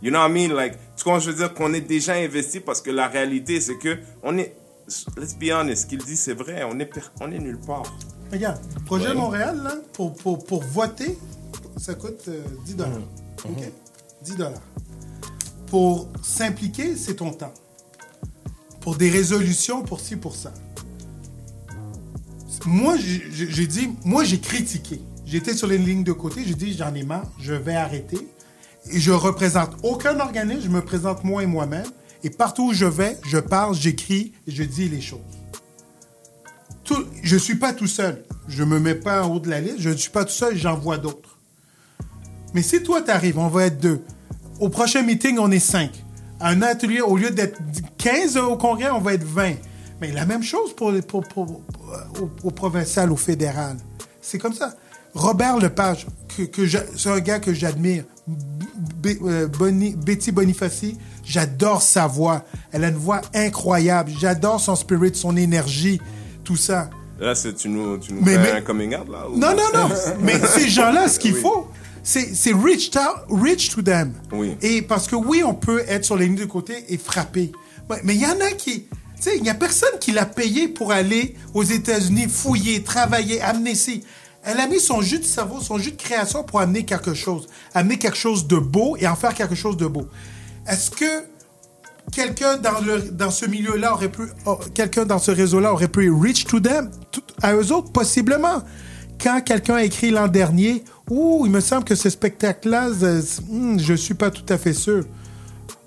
You 0.00 0.10
know 0.10 0.20
what 0.20 0.28
I 0.28 0.32
mean? 0.32 0.54
Like, 0.54 0.74
tu 0.96 1.04
comprends, 1.04 1.20
je 1.20 1.30
veux 1.30 1.36
dire 1.36 1.52
qu'on 1.54 1.72
est 1.74 1.80
déjà 1.80 2.14
investi 2.14 2.60
parce 2.60 2.80
que 2.80 2.90
la 2.90 3.08
réalité, 3.08 3.60
c'est 3.60 3.76
que 3.78 3.98
on 4.22 4.38
est, 4.38 4.54
let's 5.16 5.34
be 5.34 5.50
honest, 5.52 5.82
ce 5.82 5.86
qu'il 5.86 5.98
dit, 5.98 6.16
c'est 6.16 6.34
vrai, 6.34 6.62
on 6.64 6.78
est, 6.78 6.90
on 7.20 7.32
est 7.32 7.38
nulle 7.38 7.58
part. 7.58 7.82
Regarde, 8.30 8.60
Projet 8.86 9.14
Montréal, 9.14 9.60
là, 9.62 9.74
pour, 9.92 10.14
pour, 10.14 10.44
pour 10.44 10.62
voter, 10.62 11.18
ça 11.78 11.94
coûte 11.94 12.28
euh, 12.28 12.42
10 12.64 12.76
dollars. 12.76 12.92
Mhm. 13.44 13.50
OK? 13.50 13.72
10 14.22 14.36
dollars. 14.36 14.62
Pour 15.66 16.08
s'impliquer, 16.22 16.94
c'est 16.96 17.16
ton 17.16 17.32
temps. 17.32 17.54
Pour 18.80 18.96
des 18.96 19.10
résolutions, 19.10 19.82
pour 19.82 20.00
ci, 20.00 20.16
pour 20.16 20.34
ça. 20.36 20.52
Moi, 22.66 22.96
j'ai 22.96 23.30
j'ai 23.30 23.66
dit, 23.66 23.90
moi, 24.04 24.24
j'ai 24.24 24.40
critiqué. 24.40 25.00
J'étais 25.24 25.54
sur 25.54 25.66
les 25.66 25.78
lignes 25.78 26.04
de 26.04 26.12
côté, 26.12 26.42
j'ai 26.44 26.54
dit, 26.54 26.72
j'en 26.72 26.94
ai 26.94 27.02
marre, 27.02 27.30
je 27.40 27.52
vais 27.52 27.74
arrêter. 27.74 28.28
Et 28.90 29.00
je 29.00 29.12
représente 29.12 29.70
aucun 29.82 30.18
organisme, 30.20 30.62
je 30.64 30.68
me 30.68 30.80
présente 30.82 31.24
moi 31.24 31.42
et 31.42 31.46
moi-même. 31.46 31.86
Et 32.24 32.30
partout 32.30 32.68
où 32.68 32.72
je 32.72 32.86
vais, 32.86 33.16
je 33.26 33.38
parle, 33.38 33.74
j'écris 33.74 34.32
je 34.46 34.62
dis 34.62 34.88
les 34.88 35.00
choses 35.00 35.20
je 37.22 37.34
ne 37.34 37.38
suis 37.40 37.56
pas 37.56 37.72
tout 37.72 37.86
seul. 37.86 38.24
Je 38.48 38.64
me 38.64 38.78
mets 38.80 38.94
pas 38.94 39.22
en 39.22 39.34
haut 39.34 39.40
de 39.40 39.50
la 39.50 39.60
liste. 39.60 39.76
Je 39.80 39.90
ne 39.90 39.96
suis 39.96 40.10
pas 40.10 40.24
tout 40.24 40.32
seul, 40.32 40.56
j'en 40.56 40.76
vois 40.76 40.96
d'autres. 40.98 41.38
Mais 42.54 42.62
si 42.62 42.82
toi, 42.82 43.02
tu 43.02 43.10
arrives, 43.10 43.38
on 43.38 43.48
va 43.48 43.66
être 43.66 43.78
deux. 43.78 44.00
Au 44.60 44.68
prochain 44.68 45.02
meeting, 45.02 45.38
on 45.38 45.50
est 45.50 45.58
cinq. 45.58 45.90
À 46.40 46.48
un 46.50 46.62
atelier, 46.62 47.00
au 47.00 47.16
lieu 47.16 47.30
d'être 47.30 47.58
15 47.98 48.36
au 48.38 48.56
congrès, 48.56 48.90
on 48.90 49.00
va 49.00 49.14
être 49.14 49.24
20. 49.24 49.54
Mais 50.00 50.12
la 50.12 50.24
même 50.24 50.42
chose 50.42 50.74
pour, 50.74 50.92
pour, 51.06 51.22
pour- 51.28 51.62
pour- 51.62 52.30
au, 52.44 52.50
provincial, 52.50 53.12
au 53.12 53.16
fédéral. 53.16 53.76
C'est 54.22 54.38
comme 54.38 54.54
ça. 54.54 54.74
Robert 55.14 55.58
Lepage, 55.58 56.06
que, 56.36 56.44
que 56.44 56.66
c'est 56.66 57.10
un 57.10 57.20
gars 57.20 57.40
que 57.40 57.52
j'admire. 57.52 58.04
Euh, 59.06 59.46
Betty 59.96 60.32
Bonifaci, 60.32 60.96
j'adore 61.24 61.82
sa 61.82 62.06
voix. 62.06 62.44
Elle 62.72 62.84
a 62.84 62.88
une 62.88 62.96
voix 62.96 63.20
incroyable. 63.34 64.12
J'adore 64.20 64.60
son 64.60 64.76
spirit, 64.76 65.12
son 65.14 65.36
énergie, 65.36 66.00
tout 66.44 66.56
ça. 66.56 66.90
Là, 67.20 67.34
c'est, 67.34 67.54
tu 67.54 67.68
nous, 67.68 67.98
tu 67.98 68.12
nous 68.12 68.22
Mais- 68.22 68.34
fais 68.34 68.38
mais- 68.38 68.50
un 68.52 68.60
coming 68.60 68.94
out, 68.94 69.08
là? 69.10 69.28
ou- 69.28 69.36
Non, 69.38 69.50
non, 69.56 69.78
non. 69.88 69.94
Mais 70.20 70.38
ces 70.46 70.68
gens-là, 70.68 71.08
ce 71.08 71.18
qu'il 71.18 71.34
Oui. 71.34 71.40
faut, 71.40 71.68
c'est 72.02 72.52
reach, 72.52 72.90
to- 72.90 73.00
reach 73.28 73.70
to 73.70 73.82
them. 73.82 74.12
Oui. 74.32 74.56
Et 74.62 74.82
parce 74.82 75.06
que 75.08 75.16
oui, 75.16 75.42
on 75.44 75.54
peut 75.54 75.82
être 75.88 76.04
sur 76.04 76.16
les 76.16 76.26
lignes 76.26 76.36
de 76.36 76.44
côté 76.44 76.74
et 76.88 76.96
frapper. 76.98 77.52
Mais 78.04 78.14
il 78.14 78.20
y 78.20 78.26
en 78.26 78.38
a 78.40 78.50
qui. 78.56 78.82
Tu 79.16 79.22
sais, 79.24 79.36
il 79.36 79.42
n'y 79.42 79.50
a 79.50 79.54
personne 79.54 79.98
qui 80.00 80.12
l'a 80.12 80.26
payé 80.26 80.68
pour 80.68 80.92
aller 80.92 81.34
aux 81.54 81.64
États-Unis, 81.64 82.26
fouiller, 82.28 82.82
travailler, 82.84 83.40
amener 83.40 83.74
ci. 83.74 84.04
Elle 84.50 84.60
a 84.60 84.66
mis 84.66 84.80
son 84.80 85.02
jus 85.02 85.18
de 85.18 85.24
cerveau, 85.24 85.60
son 85.60 85.76
jus 85.76 85.90
de 85.90 85.96
création 85.96 86.42
pour 86.42 86.58
amener 86.60 86.86
quelque 86.86 87.12
chose. 87.12 87.48
Amener 87.74 87.98
quelque 87.98 88.16
chose 88.16 88.46
de 88.46 88.56
beau 88.56 88.96
et 88.98 89.06
en 89.06 89.14
faire 89.14 89.34
quelque 89.34 89.54
chose 89.54 89.76
de 89.76 89.86
beau. 89.86 90.08
Est-ce 90.66 90.90
que 90.90 91.24
quelqu'un 92.12 92.56
dans, 92.56 93.30
ce 93.30 93.44
milieu-là 93.44 93.92
aurait 93.92 94.08
pu, 94.08 94.22
oh, 94.46 94.58
quelqu'un 94.72 95.04
dans 95.04 95.18
ce 95.18 95.30
réseau-là 95.30 95.74
aurait 95.74 95.88
pu 95.88 96.10
reach 96.10 96.46
to 96.46 96.60
them, 96.60 96.90
à 97.42 97.54
eux 97.54 97.72
autres, 97.72 97.92
possiblement. 97.92 98.62
Quand 99.22 99.42
quelqu'un 99.42 99.74
a 99.74 99.82
écrit 99.82 100.10
l'an 100.10 100.28
dernier, 100.28 100.82
ouh, 101.10 101.42
il 101.44 101.52
me 101.52 101.60
semble 101.60 101.84
que 101.84 101.94
ce 101.94 102.08
spectacle-là, 102.08 102.88
hmm, 103.50 103.78
je 103.78 103.92
suis 103.92 104.14
pas 104.14 104.30
tout 104.30 104.46
à 104.48 104.56
fait 104.56 104.72
sûr. 104.72 105.04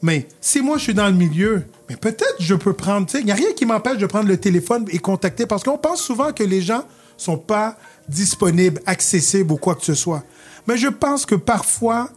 Mais 0.04 0.28
si 0.40 0.62
moi 0.62 0.78
je 0.78 0.84
suis 0.84 0.94
dans 0.94 1.08
le 1.08 1.14
milieu, 1.14 1.64
mais 1.90 1.96
peut-être 1.96 2.36
je 2.38 2.54
peux 2.54 2.74
prendre, 2.74 3.08
il 3.16 3.26
n'y 3.26 3.32
a 3.32 3.36
rien 3.36 3.54
qui 3.56 3.66
m'empêche 3.66 3.98
de 3.98 4.06
prendre 4.06 4.28
le 4.28 4.38
téléphone 4.38 4.86
et 4.92 5.00
contacter 5.00 5.48
parce 5.48 5.64
qu'on 5.64 5.80
pense 5.80 6.02
souvent 6.02 6.32
que 6.32 6.44
les 6.44 6.62
gens 6.62 6.84
sont 7.18 7.38
pas 7.38 7.78
disponibles, 8.12 8.82
accessibles 8.86 9.52
ou 9.54 9.58
quoi 9.58 9.76
que 9.76 9.86
ce 9.86 9.94
soit. 9.94 10.24
Mais 10.68 10.78
je 10.78 10.88
pense 10.88 11.26
que 11.26 11.36
parfois, 11.36 12.10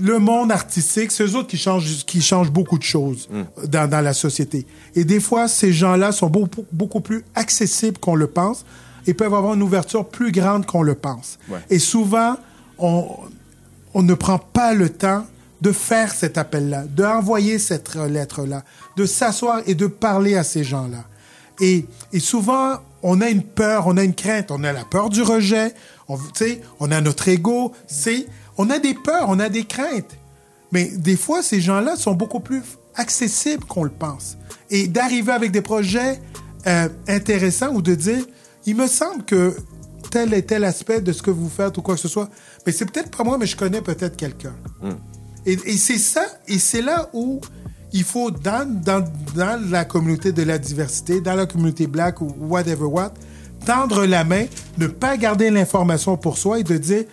le 0.00 0.18
monde 0.18 0.52
artistique, 0.52 1.10
c'est 1.10 1.24
eux 1.24 1.34
autres 1.34 1.48
qui 1.48 1.56
changent, 1.56 2.04
qui 2.06 2.20
changent 2.20 2.52
beaucoup 2.52 2.78
de 2.78 2.84
choses 2.84 3.28
dans, 3.66 3.90
dans 3.90 4.00
la 4.00 4.12
société. 4.12 4.66
Et 4.94 5.04
des 5.04 5.20
fois, 5.20 5.48
ces 5.48 5.72
gens-là 5.72 6.12
sont 6.12 6.28
beaucoup, 6.28 6.64
beaucoup 6.70 7.00
plus 7.00 7.24
accessibles 7.34 7.98
qu'on 7.98 8.14
le 8.14 8.28
pense 8.28 8.64
et 9.06 9.14
peuvent 9.14 9.34
avoir 9.34 9.54
une 9.54 9.62
ouverture 9.62 10.06
plus 10.06 10.30
grande 10.30 10.66
qu'on 10.66 10.82
le 10.82 10.94
pense. 10.94 11.38
Ouais. 11.48 11.58
Et 11.70 11.78
souvent, 11.78 12.36
on, 12.78 13.08
on 13.94 14.02
ne 14.02 14.14
prend 14.14 14.38
pas 14.38 14.74
le 14.74 14.88
temps 14.88 15.26
de 15.60 15.72
faire 15.72 16.14
cet 16.14 16.38
appel-là, 16.38 16.84
d'envoyer 16.84 17.58
cette 17.58 17.96
lettre-là, 17.96 18.62
de 18.96 19.06
s'asseoir 19.06 19.62
et 19.66 19.74
de 19.74 19.88
parler 19.88 20.36
à 20.36 20.44
ces 20.44 20.62
gens-là. 20.62 21.04
Et, 21.60 21.86
et 22.12 22.20
souvent, 22.20 22.76
on 23.02 23.20
a 23.20 23.28
une 23.28 23.42
peur, 23.42 23.86
on 23.86 23.96
a 23.96 24.04
une 24.04 24.14
crainte, 24.14 24.50
on 24.50 24.64
a 24.64 24.72
la 24.72 24.84
peur 24.84 25.08
du 25.08 25.22
rejet, 25.22 25.74
on, 26.08 26.18
on 26.80 26.90
a 26.90 27.00
notre 27.00 27.28
ego, 27.28 27.72
c'est, 27.86 28.26
on 28.56 28.70
a 28.70 28.78
des 28.78 28.94
peurs, 28.94 29.26
on 29.28 29.38
a 29.38 29.48
des 29.48 29.64
craintes. 29.64 30.16
Mais 30.72 30.84
des 30.84 31.16
fois, 31.16 31.42
ces 31.42 31.60
gens-là 31.60 31.96
sont 31.96 32.14
beaucoup 32.14 32.40
plus 32.40 32.62
accessibles 32.94 33.64
qu'on 33.64 33.84
le 33.84 33.90
pense. 33.90 34.36
Et 34.70 34.88
d'arriver 34.88 35.32
avec 35.32 35.50
des 35.50 35.62
projets 35.62 36.20
euh, 36.66 36.88
intéressants 37.06 37.72
ou 37.72 37.80
de 37.80 37.94
dire, 37.94 38.24
il 38.66 38.76
me 38.76 38.86
semble 38.86 39.24
que 39.24 39.56
tel 40.10 40.34
et 40.34 40.42
tel 40.44 40.64
aspect 40.64 41.00
de 41.00 41.12
ce 41.12 41.22
que 41.22 41.30
vous 41.30 41.48
faites 41.48 41.78
ou 41.78 41.82
quoi 41.82 41.94
que 41.94 42.00
ce 42.00 42.08
soit, 42.08 42.28
mais 42.66 42.72
c'est 42.72 42.86
peut-être 42.86 43.16
pas 43.16 43.24
moi, 43.24 43.38
mais 43.38 43.46
je 43.46 43.56
connais 43.56 43.80
peut-être 43.80 44.16
quelqu'un. 44.16 44.54
Et, 45.46 45.52
et 45.52 45.76
c'est 45.76 45.98
ça, 45.98 46.24
et 46.46 46.58
c'est 46.58 46.82
là 46.82 47.08
où 47.12 47.40
il 47.92 48.04
faut, 48.04 48.30
dans, 48.30 48.66
la 49.70 49.84
communauté 49.84 50.32
de 50.32 50.42
la 50.42 50.58
diversité, 50.58 51.20
dans 51.20 51.34
la 51.34 51.46
communauté 51.46 51.86
black 51.86 52.20
ou 52.20 52.34
whatever 52.40 52.84
what, 52.84 53.12
tendre 53.64 54.04
la 54.06 54.24
main, 54.24 54.46
ne 54.76 54.86
pas 54.86 55.16
garder 55.16 55.50
l'information 55.50 56.16
pour 56.16 56.38
soi 56.38 56.60
et 56.60 56.64
de 56.64 56.76
dire, 56.76 57.04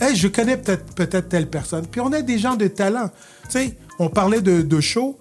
hey, 0.00 0.14
je 0.14 0.28
connais 0.28 0.56
peut-être 0.56 0.94
peut-être 0.94 1.28
telle 1.28 1.48
personne. 1.48 1.86
Puis 1.86 2.00
on 2.00 2.12
a 2.12 2.22
des 2.22 2.38
gens 2.38 2.56
de 2.56 2.68
talent. 2.68 3.10
Tu 3.44 3.50
sais, 3.50 3.78
on 3.98 4.08
parlait 4.08 4.40
de, 4.40 4.80
show. 4.80 5.18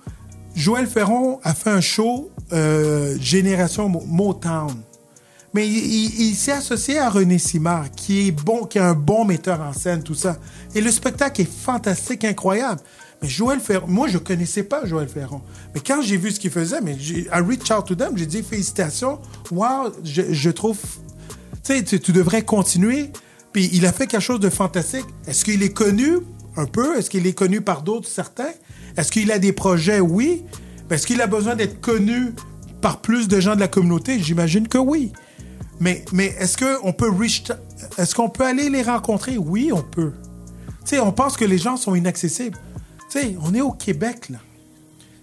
Joël 0.56 0.88
Ferron 0.88 1.40
a 1.44 1.54
fait 1.54 1.72
un 1.72 1.82
show 1.82 2.32
euh, 2.52 3.16
Génération 3.20 3.90
Mo- 3.90 4.04
Motown. 4.06 4.74
Mais 5.54 5.68
il, 5.68 6.34
s'est 6.34 6.52
associé 6.52 6.98
à 6.98 7.10
René 7.10 7.38
Simard, 7.38 7.92
qui 7.92 8.28
est 8.28 8.32
bon, 8.32 8.66
qui 8.66 8.80
est 8.80 8.82
un 8.82 8.96
bon 8.96 9.24
metteur 9.24 9.62
en 9.62 9.72
scène, 9.72 10.02
tout 10.02 10.16
ça. 10.16 10.38
Et 10.74 10.82
le 10.82 10.92
spectacle 10.92 11.42
est 11.42 11.52
fantastique, 11.52 12.26
incroyable. 12.26 12.82
Mais 13.22 13.30
Joël 13.30 13.60
Ferron, 13.60 13.88
moi 13.88 14.08
je 14.08 14.18
connaissais 14.18 14.64
pas 14.64 14.84
Joël 14.86 15.08
Ferron. 15.08 15.42
Mais 15.76 15.82
quand 15.86 16.02
j'ai 16.02 16.18
vu 16.18 16.32
ce 16.32 16.40
qu'il 16.40 16.50
faisait, 16.50 16.82
mais 16.82 16.94
I 16.96 17.28
reach 17.34 17.70
out 17.72 17.86
to 17.86 17.94
them, 17.94 18.18
j'ai 18.18 18.26
dit 18.26 18.42
félicitations, 18.42 19.20
wow, 19.52 19.94
je, 20.04 20.50
trouve, 20.50 20.80
tu 21.64 21.78
sais, 21.78 21.84
tu, 21.84 22.12
devrais 22.12 22.42
continuer. 22.42 23.12
Puis 23.54 23.70
il 23.74 23.86
a 23.86 23.94
fait 23.94 24.08
quelque 24.08 24.22
chose 24.22 24.40
de 24.40 24.50
fantastique. 24.50 25.06
Est-ce 25.28 25.46
qu'il 25.46 25.62
est 25.62 25.74
connu? 25.74 26.18
Un 26.58 26.66
peu 26.66 26.98
Est-ce 26.98 27.10
qu'il 27.10 27.28
est 27.28 27.34
connu 27.34 27.62
par 27.62 27.84
d'autres 27.84 28.10
certains? 28.10 28.52
Est-ce 28.98 29.12
qu'il 29.12 29.32
a 29.32 29.38
des 29.38 29.54
projets? 29.54 30.00
Oui. 30.00 30.44
Est-ce 30.90 31.06
qu'il 31.08 31.22
a 31.22 31.28
besoin 31.28 31.56
d'être 31.56 31.80
connu 31.80 32.34
par 32.82 33.02
plus 33.02 33.28
de 33.28 33.40
gens 33.40 33.56
de 33.56 33.60
la 33.60 33.68
communauté? 33.68 34.20
J'imagine 34.20 34.68
que 34.68 34.78
oui. 34.80 35.12
Mais, 35.80 36.04
mais 36.12 36.28
est-ce 36.40 36.58
qu'on 36.58 36.94
peut 36.94 37.10
reach, 37.10 37.44
est-ce 37.98 38.16
qu'on 38.16 38.30
peut 38.30 38.46
aller 38.46 38.70
les 38.70 38.82
rencontrer? 38.82 39.38
Oui, 39.38 39.72
on 39.74 39.82
peut. 39.82 40.14
Tu 40.86 40.90
sais, 40.90 41.00
on 41.00 41.12
pense 41.12 41.38
que 41.38 41.46
les 41.46 41.58
gens 41.58 41.78
sont 41.78 41.96
inaccessibles. 41.96 42.58
Tu 43.10 43.20
sais, 43.20 43.36
on 43.42 43.54
est 43.54 43.62
au 43.62 43.72
Québec, 43.72 44.30
là. 44.30 44.40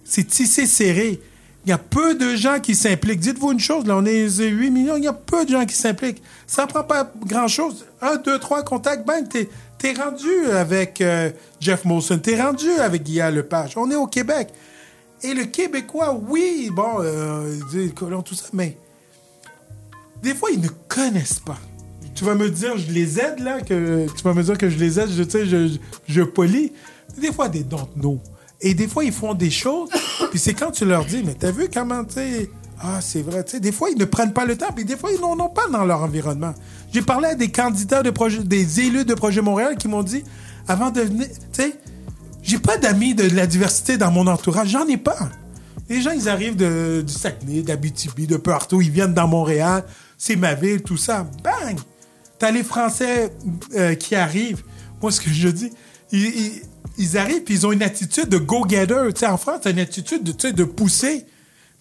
C'est 0.03 0.25
tissé 0.25 0.65
serré. 0.65 1.21
Il 1.65 1.69
y 1.69 1.73
a 1.73 1.77
peu 1.77 2.15
de 2.15 2.35
gens 2.35 2.59
qui 2.59 2.75
s'impliquent. 2.75 3.19
Dites-vous 3.19 3.51
une 3.51 3.59
chose, 3.59 3.85
là, 3.85 3.95
on 3.95 4.05
est 4.05 4.27
8 4.27 4.71
millions, 4.71 4.97
il 4.97 5.03
y 5.03 5.07
a 5.07 5.13
peu 5.13 5.45
de 5.45 5.51
gens 5.51 5.65
qui 5.65 5.75
s'impliquent. 5.75 6.21
Ça 6.47 6.65
prend 6.65 6.83
pas 6.83 7.11
grand-chose. 7.25 7.85
Un, 8.01 8.15
deux, 8.17 8.39
trois 8.39 8.63
contacts, 8.63 9.05
bang, 9.05 9.27
t'es, 9.29 9.47
t'es 9.77 9.93
rendu 9.93 10.49
avec 10.51 11.01
euh, 11.01 11.29
Jeff 11.59 11.85
Molson, 11.85 12.17
t'es 12.17 12.41
rendu 12.41 12.69
avec 12.71 13.03
Guy 13.03 13.19
Lepage. 13.19 13.77
On 13.77 13.89
est 13.91 13.95
au 13.95 14.07
Québec. 14.07 14.49
Et 15.23 15.35
le 15.35 15.45
Québécois, 15.45 16.19
oui, 16.27 16.71
bon, 16.73 16.95
euh, 16.99 17.55
colons, 17.95 18.23
tout 18.23 18.33
ça, 18.33 18.45
mais 18.53 18.75
des 20.21 20.35
fois, 20.35 20.49
ils 20.51 20.61
ne 20.61 20.69
connaissent 20.87 21.39
pas. 21.39 21.57
Tu 22.13 22.23
vas 22.23 22.35
me 22.35 22.49
dire, 22.49 22.77
je 22.77 22.91
les 22.91 23.19
aide, 23.19 23.39
là, 23.39 23.61
que 23.61 24.05
tu 24.15 24.23
vas 24.23 24.33
me 24.33 24.43
dire 24.43 24.57
que 24.57 24.69
je 24.69 24.77
les 24.77 24.99
aide, 24.99 25.09
je, 25.09 25.23
sais, 25.23 25.45
je, 25.45 25.67
je, 25.67 25.77
je 26.07 26.21
polis. 26.21 26.71
Des 27.19 27.31
fois, 27.31 27.49
des 27.49 27.63
don't 27.63 27.87
know. 27.95 28.21
Et 28.61 28.73
des 28.73 28.87
fois, 28.87 29.03
ils 29.03 29.11
font 29.11 29.33
des 29.33 29.49
choses, 29.49 29.89
puis 30.29 30.39
c'est 30.39 30.53
quand 30.53 30.71
tu 30.71 30.85
leur 30.85 31.05
dis, 31.05 31.23
mais 31.25 31.33
t'as 31.33 31.51
vu 31.51 31.67
comment, 31.73 32.03
tu 32.03 32.13
sais, 32.15 32.49
ah, 32.83 32.99
c'est 33.01 33.21
vrai, 33.21 33.43
tu 33.43 33.51
sais, 33.51 33.59
des 33.59 33.71
fois, 33.71 33.89
ils 33.89 33.97
ne 33.97 34.05
prennent 34.05 34.33
pas 34.33 34.45
le 34.45 34.55
temps, 34.55 34.71
puis 34.75 34.85
des 34.85 34.97
fois, 34.97 35.11
ils 35.11 35.21
n'en 35.21 35.39
ont 35.39 35.49
pas 35.49 35.67
dans 35.67 35.85
leur 35.85 36.01
environnement. 36.01 36.53
J'ai 36.93 37.01
parlé 37.01 37.29
à 37.29 37.35
des 37.35 37.49
candidats 37.49 38.03
de 38.03 38.09
projet, 38.09 38.43
des 38.43 38.81
élus 38.81 39.05
de 39.05 39.13
Projet 39.13 39.41
Montréal 39.41 39.77
qui 39.77 39.87
m'ont 39.87 40.03
dit, 40.03 40.23
avant 40.67 40.91
de 40.91 41.01
venir, 41.01 41.27
tu 41.27 41.61
sais, 41.61 41.75
j'ai 42.43 42.59
pas 42.59 42.77
d'amis 42.77 43.13
de 43.13 43.35
la 43.35 43.45
diversité 43.47 43.97
dans 43.97 44.11
mon 44.11 44.27
entourage, 44.27 44.69
j'en 44.69 44.87
ai 44.87 44.97
pas. 44.97 45.29
Les 45.89 46.01
gens, 46.01 46.11
ils 46.11 46.29
arrivent 46.29 46.55
de, 46.55 47.03
du 47.05 47.13
Saguenay, 47.13 47.61
d'Abitibi, 47.61 48.25
de 48.25 48.37
partout, 48.37 48.81
ils 48.81 48.91
viennent 48.91 49.13
dans 49.13 49.27
Montréal, 49.27 49.83
c'est 50.21 50.35
ma 50.35 50.53
ville, 50.53 50.83
tout 50.83 50.97
ça. 50.97 51.27
Bang! 51.43 51.79
T'as 52.37 52.51
les 52.51 52.61
Français 52.61 53.33
euh, 53.73 53.95
qui 53.95 54.13
arrivent. 54.13 54.61
Moi, 55.01 55.11
ce 55.11 55.19
que 55.19 55.31
je 55.31 55.47
dis, 55.47 55.71
ils, 56.11 57.17
arrivent 57.17 57.41
puis 57.43 57.55
ils 57.55 57.65
ont 57.65 57.71
une 57.71 57.81
attitude 57.81 58.29
de 58.29 58.37
go-getter. 58.37 59.09
En 59.25 59.37
France, 59.37 59.61
t'as 59.63 59.71
une 59.71 59.79
attitude 59.79 60.21
de, 60.21 60.51
de 60.51 60.63
pousser. 60.63 61.25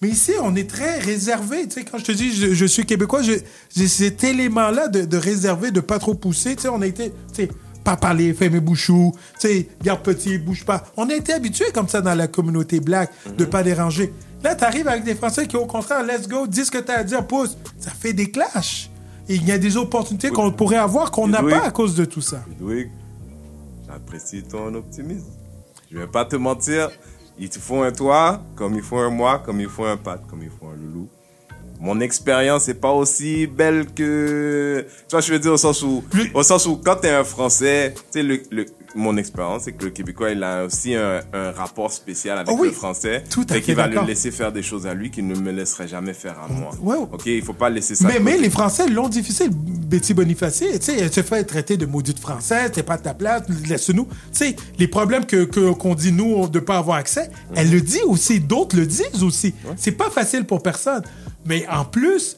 Mais 0.00 0.08
ici, 0.08 0.32
on 0.40 0.56
est 0.56 0.70
très 0.70 0.98
réservé. 1.00 1.68
Tu 1.68 1.84
quand 1.84 1.98
je 1.98 2.04
te 2.04 2.12
dis 2.12 2.32
je, 2.32 2.64
suis 2.64 2.86
québécois, 2.86 3.20
j'ai 3.20 3.88
cet 3.88 4.24
élément-là 4.24 4.88
de, 4.88 5.04
de 5.04 5.16
réserver, 5.18 5.70
de 5.70 5.80
pas 5.80 5.98
trop 5.98 6.14
pousser. 6.14 6.56
Tu 6.56 6.62
sais, 6.62 6.68
on 6.70 6.80
a 6.80 6.86
été, 6.86 7.12
pas 7.84 7.96
parler, 7.96 8.34
fais 8.34 8.50
mes 8.50 8.60
bouchous, 8.60 9.12
tu 9.38 9.48
sais, 9.48 9.68
garde 9.82 10.02
petit, 10.02 10.38
bouge 10.38 10.64
pas. 10.64 10.84
On 10.96 11.08
a 11.08 11.14
été 11.14 11.32
habitués 11.32 11.72
comme 11.72 11.88
ça 11.88 12.00
dans 12.00 12.14
la 12.14 12.26
communauté 12.28 12.80
black, 12.80 13.10
de 13.36 13.44
pas 13.44 13.62
déranger. 13.62 14.12
Là, 14.42 14.54
t'arrives 14.54 14.88
avec 14.88 15.04
des 15.04 15.14
Français 15.14 15.46
qui, 15.46 15.56
au 15.56 15.66
contraire, 15.66 16.02
let's 16.02 16.28
go, 16.28 16.46
dis 16.46 16.64
ce 16.64 16.70
que 16.70 16.78
t'as 16.78 16.98
à 16.98 17.04
dire, 17.04 17.26
pousse. 17.26 17.56
Ça 17.78 17.90
fait 17.90 18.12
des 18.12 18.30
clashs. 18.30 18.90
Et 19.28 19.34
il 19.34 19.46
y 19.46 19.52
a 19.52 19.58
des 19.58 19.76
opportunités 19.76 20.30
qu'on 20.30 20.50
pourrait 20.50 20.76
avoir 20.76 21.10
qu'on 21.10 21.28
n'a 21.28 21.42
pas 21.42 21.64
à 21.64 21.70
cause 21.70 21.94
de 21.94 22.04
tout 22.04 22.22
ça. 22.22 22.42
Ludwig, 22.48 22.90
j'apprécie 23.86 24.42
ton 24.42 24.74
optimisme. 24.74 25.26
Je 25.90 25.98
vais 25.98 26.06
pas 26.06 26.24
te 26.24 26.36
mentir, 26.36 26.90
il 27.38 27.48
te 27.48 27.58
faut 27.58 27.82
un 27.82 27.92
toi, 27.92 28.42
comme 28.56 28.74
il 28.74 28.82
faut 28.82 28.98
un 28.98 29.10
moi, 29.10 29.42
comme 29.44 29.60
il 29.60 29.68
faut 29.68 29.84
un 29.84 29.96
Pat, 29.96 30.20
comme 30.28 30.42
il 30.42 30.50
faut 30.50 30.66
un 30.66 30.76
loulou. 30.76 31.08
Mon 31.80 31.98
expérience 32.00 32.68
est 32.68 32.74
pas 32.74 32.92
aussi 32.92 33.46
belle 33.46 33.86
que, 33.94 34.84
tu 35.08 35.12
vois, 35.12 35.20
je 35.20 35.32
veux 35.32 35.38
dire 35.38 35.52
au 35.52 35.56
sens 35.56 35.82
où, 35.82 36.04
au 36.34 36.42
sens 36.42 36.66
où 36.66 36.76
quand 36.76 36.96
t'es 36.96 37.10
un 37.10 37.24
Français, 37.24 37.94
tu 37.96 38.02
sais, 38.10 38.22
le, 38.22 38.40
le- 38.50 38.66
mon 38.96 39.16
expérience, 39.16 39.62
c'est 39.64 39.72
que 39.72 39.84
le 39.84 39.90
Québécois, 39.90 40.30
il 40.30 40.42
a 40.42 40.64
aussi 40.64 40.94
un, 40.96 41.20
un 41.32 41.52
rapport 41.52 41.92
spécial 41.92 42.36
avec 42.38 42.50
Oh 42.52 42.56
oui, 42.60 42.68
le 42.68 42.74
Français. 42.74 43.22
tout 43.30 43.46
à 43.48 43.54
Fait 43.54 43.62
qu'il 43.62 43.76
va 43.76 43.86
le 43.86 44.00
laisser 44.04 44.32
faire 44.32 44.50
des 44.52 44.64
choses 44.64 44.84
à 44.86 44.94
lui 44.94 45.10
qu'il 45.12 45.26
ne 45.28 45.36
me 45.36 45.52
laisserait 45.52 45.86
jamais 45.86 46.12
faire 46.12 46.36
à 46.40 46.48
moi. 46.52 46.72
Ouais. 46.82 46.96
Ok, 47.12 47.22
il 47.26 47.40
faut 47.42 47.52
pas 47.52 47.70
laisser 47.70 47.94
ça. 47.94 48.08
Mais, 48.08 48.18
mais 48.18 48.36
les 48.36 48.50
Français 48.50 48.88
l'ont 48.88 49.08
difficile. 49.08 49.50
Betty 49.52 50.12
Bonifacier, 50.12 50.76
tu 50.80 50.86
sais, 50.86 50.98
elle 50.98 51.12
se 51.12 51.22
fait 51.22 51.44
traiter 51.44 51.76
de 51.76 51.86
maudite 51.86 52.18
française, 52.18 52.72
t'es 52.72 52.82
pas 52.82 52.96
de 52.96 53.02
ta 53.04 53.14
place, 53.14 53.42
laisse-nous. 53.68 54.04
Tu 54.06 54.10
sais, 54.32 54.56
les 54.78 54.88
problèmes 54.88 55.24
que, 55.24 55.44
qu'on 55.44 55.94
dit, 55.94 56.12
nous, 56.12 56.48
de 56.48 56.58
pas 56.58 56.76
avoir 56.78 56.96
accès, 56.98 57.30
elle 57.54 57.70
le 57.70 57.80
dit 57.80 58.02
aussi, 58.04 58.40
d'autres 58.40 58.76
le 58.76 58.86
disent 58.86 59.22
aussi. 59.22 59.54
C'est 59.76 59.92
pas 59.92 60.10
facile 60.10 60.44
pour 60.44 60.62
personne. 60.62 61.02
Mais 61.44 61.66
en 61.68 61.84
plus, 61.84 62.36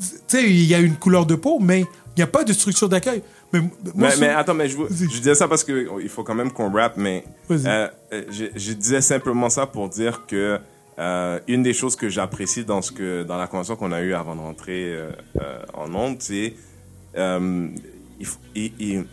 tu 0.00 0.06
sais, 0.26 0.44
il 0.50 0.64
y 0.64 0.74
a 0.74 0.78
une 0.80 0.96
couleur 0.96 1.26
de 1.26 1.34
peau, 1.34 1.58
mais 1.60 1.80
il 1.80 1.86
n'y 2.18 2.22
a 2.22 2.26
pas 2.26 2.44
de 2.44 2.52
structure 2.52 2.88
d'accueil. 2.88 3.22
Mais, 3.52 3.60
moi, 3.60 3.70
Mais, 3.94 4.10
ça- 4.10 4.16
mais 4.20 4.28
attends, 4.28 4.54
mais 4.54 4.68
je, 4.68 4.76
vous- 4.76 4.88
je 4.90 5.06
disais 5.18 5.34
ça 5.34 5.48
parce 5.48 5.64
que 5.64 5.86
oh, 5.90 6.00
faut 6.08 6.22
quand 6.24 6.34
même 6.34 6.50
qu'on 6.52 6.70
rappe, 6.70 6.96
mais 6.96 7.24
euh, 7.50 7.88
euh, 8.12 8.22
je, 8.30 8.44
je 8.54 8.72
disais 8.72 9.00
simplement 9.00 9.48
ça 9.48 9.66
pour 9.66 9.88
dire 9.88 10.26
que 10.26 10.58
euh, 10.98 11.38
une 11.48 11.62
des 11.62 11.72
choses 11.72 11.96
que 11.96 12.08
j'apprécie 12.08 12.64
dans 12.64 12.82
ce 12.82 12.92
que 12.92 13.22
dans 13.22 13.38
la 13.38 13.46
conversation 13.46 13.76
qu'on 13.76 13.92
a 13.92 14.02
eue 14.02 14.12
avant 14.14 14.34
de 14.34 14.40
rentrer 14.40 14.92
euh, 14.92 15.10
en 15.72 15.94
onde, 15.94 16.16
c'est 16.20 16.54
il 18.54 19.04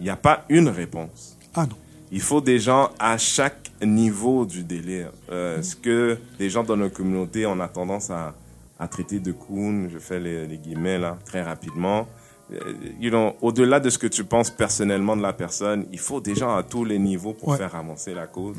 n'y 0.00 0.10
a 0.10 0.16
pas 0.16 0.44
une 0.48 0.68
réponse. 0.68 1.36
Ah 1.54 1.66
non. 1.66 1.76
Il 2.12 2.20
faut 2.20 2.40
des 2.40 2.58
gens 2.58 2.90
à 2.98 3.16
chaque 3.18 3.69
niveau 3.86 4.44
du 4.44 4.62
délire. 4.64 5.10
Euh, 5.30 5.62
Ce 5.62 5.74
que 5.76 6.18
des 6.38 6.50
gens 6.50 6.62
dans 6.64 6.76
nos 6.76 6.90
communautés, 6.90 7.46
on 7.46 7.58
a 7.60 7.68
tendance 7.68 8.10
à, 8.10 8.34
à 8.78 8.88
traiter 8.88 9.18
de 9.20 9.32
coon, 9.32 9.88
je 9.92 9.98
fais 9.98 10.18
les, 10.20 10.46
les 10.46 10.58
guillemets 10.58 10.98
là, 10.98 11.18
très 11.24 11.42
rapidement. 11.42 12.06
Euh, 12.52 12.58
You 13.00 13.10
know, 13.10 13.32
au-delà 13.40 13.78
de 13.80 13.90
ce 13.90 13.98
que 13.98 14.06
tu 14.08 14.24
penses 14.24 14.50
personnellement 14.50 15.16
de 15.16 15.22
la 15.22 15.32
personne, 15.32 15.86
il 15.92 15.98
faut 15.98 16.20
des 16.20 16.34
gens 16.34 16.54
à 16.56 16.62
tous 16.62 16.84
les 16.84 16.98
niveaux 16.98 17.32
pour 17.32 17.50
Ouais. 17.50 17.56
faire 17.58 17.74
avancer 17.74 18.12
la 18.14 18.26
cause. 18.26 18.56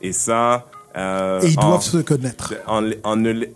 Et 0.00 0.12
ça... 0.12 0.66
euh, 0.96 1.40
Et 1.40 1.48
ils 1.50 1.58
en- 1.58 1.68
doivent 1.70 1.82
se 1.82 1.98
connaître. 1.98 2.54
en, 2.66 2.82
en 3.02 3.16
les- 3.16 3.52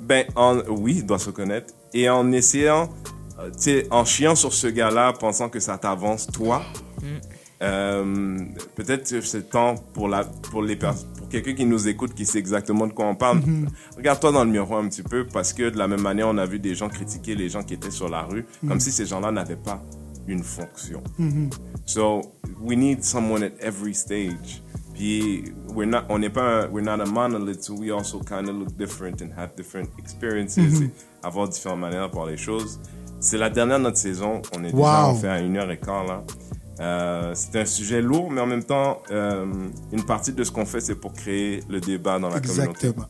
ben, 0.00 0.24
en, 0.36 0.58
oui, 0.68 0.96
il 0.98 1.06
doit 1.06 1.18
se 1.18 1.30
connaître. 1.30 1.74
Et 1.92 2.08
en 2.08 2.30
essayant, 2.32 2.88
tu 3.38 3.50
sais, 3.58 3.86
en 3.90 4.04
chiant 4.04 4.34
sur 4.36 4.52
ce 4.52 4.68
gars-là, 4.68 5.12
pensant 5.14 5.48
que 5.48 5.58
ça 5.60 5.76
t'avance, 5.76 6.26
toi, 6.28 6.62
euh, 7.62 8.38
peut-être 8.74 9.10
que 9.10 9.20
c'est 9.20 9.50
temps 9.50 9.74
pour, 9.92 10.08
la, 10.08 10.24
pour, 10.24 10.62
les 10.62 10.76
pour 10.76 11.28
quelqu'un 11.30 11.54
qui 11.54 11.66
nous 11.66 11.88
écoute, 11.88 12.14
qui 12.14 12.24
sait 12.26 12.38
exactement 12.38 12.86
de 12.86 12.92
quoi 12.92 13.06
on 13.06 13.14
parle. 13.14 13.40
Regarde-toi 13.96 14.32
dans 14.32 14.44
le 14.44 14.50
miroir 14.50 14.82
un 14.82 14.88
petit 14.88 15.02
peu, 15.02 15.26
parce 15.26 15.52
que 15.52 15.68
de 15.70 15.76
la 15.78 15.86
même 15.88 16.00
manière, 16.00 16.28
on 16.28 16.38
a 16.38 16.46
vu 16.46 16.58
des 16.58 16.74
gens 16.74 16.88
critiquer 16.88 17.34
les 17.34 17.48
gens 17.48 17.62
qui 17.62 17.74
étaient 17.74 17.90
sur 17.90 18.08
la 18.08 18.22
rue, 18.22 18.46
comme 18.66 18.80
si 18.80 18.90
ces 18.92 19.06
gens-là 19.06 19.30
n'avaient 19.30 19.56
pas 19.56 19.82
une 20.26 20.42
fonction. 20.42 21.02
So 21.86 22.22
we 22.60 22.76
need 22.76 23.04
someone 23.04 23.42
at 23.42 23.52
every 23.60 23.94
stage. 23.94 24.62
Puis 24.94 25.44
we're 25.74 25.88
not, 25.88 26.02
on 26.08 26.18
n'est 26.18 26.30
pas, 26.30 26.64
un- 26.64 26.68
we're 26.70 26.84
not 26.84 27.00
a 27.02 27.06
monolith, 27.06 27.62
so 27.62 27.74
we 27.74 27.90
also 27.90 28.20
kind 28.20 28.48
of 28.48 28.56
look 28.56 28.76
different 28.76 29.22
and 29.22 29.30
have 29.36 29.54
different 29.56 29.88
experiences, 29.98 30.58
et 30.58 30.90
avoir 31.22 31.48
différentes 31.48 31.80
manières 31.80 32.08
de 32.08 32.12
voir 32.12 32.26
les 32.26 32.36
choses. 32.36 32.78
C'est 33.18 33.38
la 33.38 33.50
dernière 33.50 33.78
de 33.78 33.84
notre 33.84 33.96
saison. 33.98 34.40
On 34.56 34.60
est 34.64 34.72
déjà 34.72 34.76
on 35.10 35.14
fait 35.14 35.28
à 35.28 35.40
une 35.40 35.56
heure 35.56 35.70
et 35.70 35.78
quart 35.78 36.04
là. 36.06 36.22
Euh, 36.80 37.32
c'est 37.34 37.56
un 37.60 37.66
sujet 37.66 38.00
lourd, 38.00 38.30
mais 38.30 38.40
en 38.40 38.46
même 38.46 38.64
temps, 38.64 39.02
euh, 39.10 39.44
une 39.92 40.04
partie 40.04 40.32
de 40.32 40.42
ce 40.44 40.50
qu'on 40.50 40.64
fait, 40.64 40.80
c'est 40.80 40.94
pour 40.94 41.12
créer 41.12 41.62
le 41.68 41.80
débat 41.80 42.18
dans 42.18 42.30
la 42.30 42.40
communauté. 42.40 42.86
Exactement. 42.86 43.06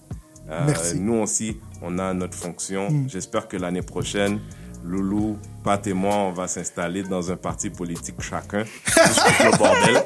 Euh, 0.51 0.65
Merci. 0.67 0.99
Nous 0.99 1.15
aussi, 1.15 1.57
on 1.81 1.99
a 1.99 2.13
notre 2.13 2.35
fonction. 2.35 2.89
J'espère 3.07 3.47
que 3.47 3.57
l'année 3.57 3.83
prochaine, 3.83 4.41
Loulou, 4.85 5.39
Pat 5.63 5.87
et 5.87 5.93
moi, 5.93 6.17
on 6.17 6.33
va 6.33 6.49
s'installer 6.49 7.05
dans 7.05 7.31
un 7.31 7.37
parti 7.37 7.71
politique 7.71 8.21
chacun. 8.21 8.65
Juste 8.87 9.21
foutre 9.21 9.45
le 9.45 9.59
bordel. 9.59 10.03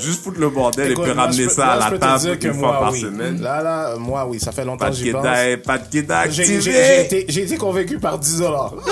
Juste 0.00 0.22
foutre 0.22 0.40
le 0.40 0.50
bordel 0.50 0.92
et 0.92 0.94
puis 0.94 1.10
ramener 1.10 1.48
ça 1.48 1.72
à 1.72 1.90
la 1.90 1.98
table 1.98 2.38
une 2.40 2.54
fois 2.54 2.68
moi, 2.68 2.80
par 2.80 2.92
oui. 2.92 3.00
semaine. 3.00 3.40
Là, 3.40 3.62
là, 3.62 3.96
moi, 3.96 4.26
oui, 4.28 4.38
ça 4.38 4.52
fait 4.52 4.64
longtemps 4.64 4.88
que 4.88 4.92
j'y 4.96 5.10
pense. 5.10 5.22
Keda, 5.22 5.56
pas 5.64 5.78
de 5.78 6.30
j'ai 6.30 7.42
été 7.42 7.56
convaincu 7.56 7.98
par 7.98 8.18
10 8.18 8.38
dollars. 8.38 8.74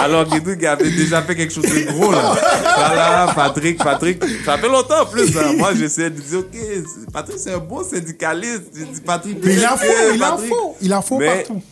Alors, 0.00 0.24
Guédou 0.26 0.56
qui 0.56 0.66
avait 0.66 0.90
déjà 0.90 1.22
fait 1.22 1.36
quelque 1.36 1.52
chose 1.52 1.64
de 1.64 1.92
gros, 1.92 2.10
là. 2.10 2.34
Voilà, 2.76 3.32
Patrick, 3.34 3.78
Patrick. 3.78 4.22
Ça 4.44 4.56
fait 4.58 4.68
longtemps, 4.68 5.02
en 5.02 5.06
plus, 5.06 5.36
hein. 5.36 5.52
Moi, 5.56 5.74
j'essayais 5.74 6.10
de 6.10 6.20
dire, 6.20 6.38
OK, 6.40 6.56
Patrick, 7.12 7.38
c'est 7.38 7.52
un 7.52 7.58
bon 7.58 7.84
syndicaliste. 7.84 8.62
J'ai 8.74 8.84
dit, 8.86 9.00
Patrick, 9.00 9.38
Mais 9.44 9.54
il 9.54 9.66
en 9.66 9.76
faut, 9.76 9.78
que 9.86 10.14
il 10.14 10.24
en 10.24 10.30
Patrick- 10.30 10.48
faut, 10.48 10.76
il 10.80 10.94
en 10.94 11.02
faut 11.02 11.18
Mais, 11.18 11.36
partout. 11.44 11.62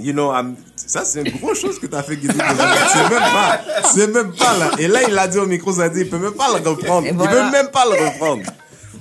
You 0.00 0.12
know, 0.12 0.32
I'm- 0.32 0.56
ça, 0.74 1.04
c'est 1.04 1.22
une 1.22 1.36
grosse 1.38 1.60
chose 1.60 1.78
que 1.78 1.86
t'as 1.86 2.02
fait, 2.02 2.16
Guédou. 2.16 2.34
C'est 2.36 3.10
même 3.10 3.20
pas, 3.20 3.60
c'est 3.94 4.06
même 4.12 4.32
pas, 4.32 4.56
là. 4.58 4.70
Et 4.78 4.88
là, 4.88 5.00
il 5.06 5.14
l'a 5.14 5.28
dit 5.28 5.38
au 5.38 5.46
micro, 5.46 5.72
ça 5.72 5.82
a 5.84 5.88
dit, 5.88 6.00
il 6.00 6.10
peut 6.10 6.18
même 6.18 6.32
pas 6.32 6.48
le 6.48 6.68
reprendre. 6.68 7.06
Et 7.06 7.10
Il 7.10 7.16
voilà. 7.16 7.30
peut 7.32 7.50
même 7.52 7.68
pas 7.68 7.84
le 7.84 8.04
reprendre. 8.06 8.42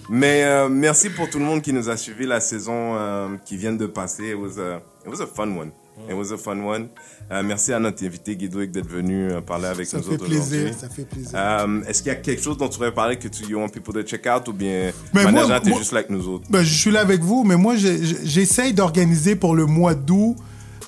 Mais 0.10 0.44
euh, 0.44 0.68
merci 0.70 1.10
pour 1.10 1.30
tout 1.30 1.40
le 1.40 1.46
monde 1.46 1.62
qui 1.62 1.72
nous 1.74 1.90
a 1.90 1.96
suivi 1.98 2.26
la 2.26 2.42
saison 2.42 2.96
euh, 2.98 3.30
qui 3.46 3.56
vient 3.58 3.72
de 3.72 3.86
passer. 3.88 4.32
It 4.32 4.36
was 4.36 4.60
a, 4.60 4.82
it 5.06 5.10
was 5.12 5.22
a 5.22 5.28
fun 5.28 5.48
one. 5.58 5.72
It 6.10 6.16
was 6.16 6.32
a 6.34 6.38
fun 6.38 6.60
one. 6.64 6.88
Euh, 7.32 7.44
merci 7.44 7.72
à 7.72 7.80
notre 7.80 8.04
invité 8.04 8.36
Guidoïc 8.36 8.72
d'être 8.72 8.90
venu 8.90 9.30
euh, 9.32 9.42
parler 9.42 9.68
avec 9.68 9.86
Ça 9.88 9.98
nous 9.98 10.04
fait 10.04 10.14
autres 10.16 10.26
plaisir, 10.26 10.42
aujourd'hui. 10.66 10.74
ça 10.80 10.90
fait 10.90 11.06
plaisir. 11.06 11.32
Euh, 11.36 11.82
Est-ce 11.88 12.02
qu'il 12.04 12.12
y 12.12 12.16
a 12.16 12.20
quelque 12.20 12.42
chose 12.42 12.58
dont 12.58 12.68
tu 12.68 12.74
voudrais 12.78 12.94
parler 12.94 13.18
que 13.18 13.28
tu 13.28 13.44
you 13.46 13.60
want 13.60 13.70
people 13.70 13.94
to 13.94 14.02
check 14.02 14.26
out 14.28 14.48
ou 14.48 14.54
bien 14.54 14.92
Mais 15.14 15.24
générale, 15.24 15.62
t'es 15.62 15.74
juste 15.74 15.92
like 15.94 16.10
nous 16.10 16.28
autres? 16.28 16.46
Ben, 16.50 16.64
je 16.64 16.74
suis 16.74 16.92
là 16.92 17.02
avec 17.02 17.22
vous, 17.22 17.44
mais 17.44 17.56
moi, 17.56 17.76
j'essaye 17.76 18.74
d'organiser 18.74 19.36
pour 19.36 19.56
le 19.56 19.66
mois 19.66 19.94
d'août 19.96 20.36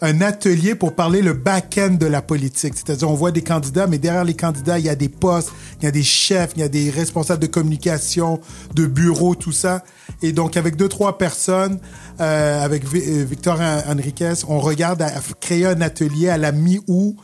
un 0.02 0.22
atelier 0.22 0.76
pour 0.76 0.94
parler 0.96 1.22
le 1.22 1.34
back-end 1.34 1.92
de 2.00 2.06
la 2.06 2.22
politique. 2.22 2.74
C'est-à-dire, 2.76 3.10
on 3.10 3.14
voit 3.14 3.32
des 3.32 3.42
candidats, 3.42 3.88
mais 3.88 3.98
derrière 3.98 4.24
les 4.24 4.36
candidats, 4.36 4.80
il 4.80 4.86
y 4.86 4.90
a 4.90 4.96
des 4.96 5.10
postes, 5.10 5.52
il 5.80 5.86
y 5.86 5.88
a 5.88 5.92
des 5.92 6.04
chefs, 6.04 6.52
il 6.56 6.62
y 6.62 6.64
a 6.64 6.70
des 6.70 6.90
responsables 6.90 7.42
de 7.42 7.48
communication, 7.48 8.40
de 8.74 8.86
bureau, 8.86 9.36
tout 9.36 9.52
ça. 9.52 9.84
Et 10.22 10.32
donc, 10.32 10.58
avec 10.58 10.76
deux, 10.76 10.90
trois 10.90 11.18
personnes, 11.18 11.80
euh, 12.20 12.64
avec 12.64 12.84
euh, 12.86 13.26
Victor 13.28 13.62
Hen- 13.62 13.84
Henriquez, 13.88 14.34
on 14.48 14.60
regarde 14.60 15.02
à, 15.02 15.12
créer 15.40 15.66
un 15.66 15.82
atelier 15.82 16.30
à 16.30 16.38
la 16.38 16.52
mi-août, 16.52 17.16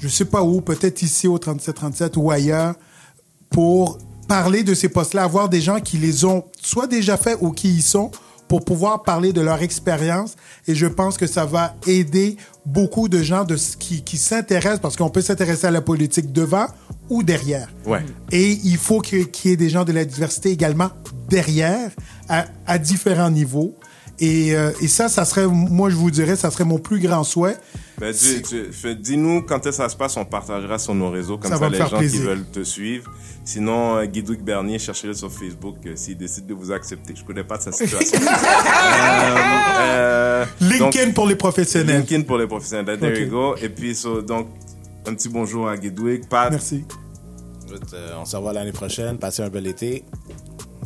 je 0.00 0.08
sais 0.08 0.24
pas 0.24 0.42
où, 0.42 0.60
peut-être 0.60 1.02
ici 1.02 1.28
au 1.28 1.38
3737 1.38 2.16
ou 2.16 2.30
ailleurs, 2.30 2.74
pour 3.50 3.98
parler 4.28 4.62
de 4.62 4.74
ces 4.74 4.88
postes-là, 4.88 5.24
avoir 5.24 5.48
des 5.48 5.60
gens 5.60 5.80
qui 5.80 5.98
les 5.98 6.24
ont 6.24 6.44
soit 6.62 6.86
déjà 6.86 7.16
fait 7.16 7.36
ou 7.40 7.50
qui 7.50 7.68
y 7.70 7.82
sont 7.82 8.12
pour 8.50 8.64
pouvoir 8.64 9.04
parler 9.04 9.32
de 9.32 9.40
leur 9.40 9.62
expérience. 9.62 10.34
Et 10.66 10.74
je 10.74 10.86
pense 10.86 11.16
que 11.16 11.28
ça 11.28 11.44
va 11.44 11.76
aider 11.86 12.36
beaucoup 12.66 13.08
de 13.08 13.22
gens 13.22 13.44
de, 13.44 13.54
qui, 13.54 14.02
qui 14.02 14.16
s'intéressent, 14.16 14.80
parce 14.80 14.96
qu'on 14.96 15.08
peut 15.08 15.20
s'intéresser 15.22 15.68
à 15.68 15.70
la 15.70 15.80
politique 15.80 16.32
devant 16.32 16.66
ou 17.08 17.22
derrière. 17.22 17.68
Ouais. 17.86 18.04
Et 18.32 18.58
il 18.64 18.76
faut 18.76 19.00
qu'il 19.02 19.28
y 19.44 19.48
ait 19.50 19.56
des 19.56 19.68
gens 19.68 19.84
de 19.84 19.92
la 19.92 20.04
diversité 20.04 20.50
également 20.50 20.90
derrière, 21.28 21.92
à, 22.28 22.46
à 22.66 22.78
différents 22.78 23.30
niveaux. 23.30 23.72
Et, 24.18 24.56
euh, 24.56 24.72
et 24.80 24.88
ça, 24.88 25.08
ça 25.08 25.24
serait, 25.24 25.46
moi 25.46 25.88
je 25.88 25.94
vous 25.94 26.10
dirais, 26.10 26.34
ça 26.34 26.50
serait 26.50 26.64
mon 26.64 26.78
plus 26.80 26.98
grand 26.98 27.22
souhait. 27.22 27.56
Ben, 28.00 28.14
Dis-nous 28.98 29.42
quand 29.42 29.58
est-ce 29.58 29.68
que 29.68 29.70
ça 29.72 29.88
se 29.90 29.96
passe, 29.96 30.16
on 30.16 30.24
partagera 30.24 30.78
sur 30.78 30.94
nos 30.94 31.10
réseaux, 31.10 31.36
comme 31.36 31.50
Ça 31.50 31.58
ça, 31.58 31.68
les 31.68 31.76
gens 31.76 31.88
plaisir. 31.98 32.20
qui 32.20 32.26
veulent 32.26 32.46
te 32.50 32.64
suivre. 32.64 33.10
Sinon, 33.44 33.96
euh, 33.96 34.06
Guidouk 34.06 34.40
Bernier, 34.40 34.78
cherchez-le 34.78 35.12
sur 35.12 35.30
Facebook 35.30 35.76
euh, 35.84 35.92
s'il 35.96 36.16
décide 36.16 36.46
de 36.46 36.54
vous 36.54 36.72
accepter. 36.72 37.14
Je 37.14 37.22
connais 37.24 37.44
pas 37.44 37.58
de 37.58 37.62
sa 37.64 37.72
situation. 37.72 38.18
Euh, 39.80 40.44
euh, 40.62 40.78
donc, 40.78 40.94
LinkedIn 40.94 41.12
pour 41.12 41.26
les 41.26 41.36
professionnels. 41.36 41.98
LinkedIn 41.98 42.22
pour 42.22 42.38
les 42.38 42.46
professionnels. 42.46 42.98
There 42.98 43.18
you 43.20 43.28
go. 43.28 43.54
Et 43.60 43.68
puis, 43.68 43.94
so, 43.94 44.22
donc, 44.22 44.48
un 45.06 45.14
petit 45.14 45.28
bonjour 45.28 45.68
à 45.68 45.76
Guidouk. 45.76 46.28
Pat, 46.28 46.50
Merci. 46.50 46.84
Écoute, 47.66 47.94
on 48.18 48.24
se 48.24 48.36
revoit 48.36 48.52
l'année 48.52 48.72
prochaine. 48.72 49.18
Passez 49.18 49.42
un 49.42 49.48
bel 49.48 49.66
été. 49.66 50.04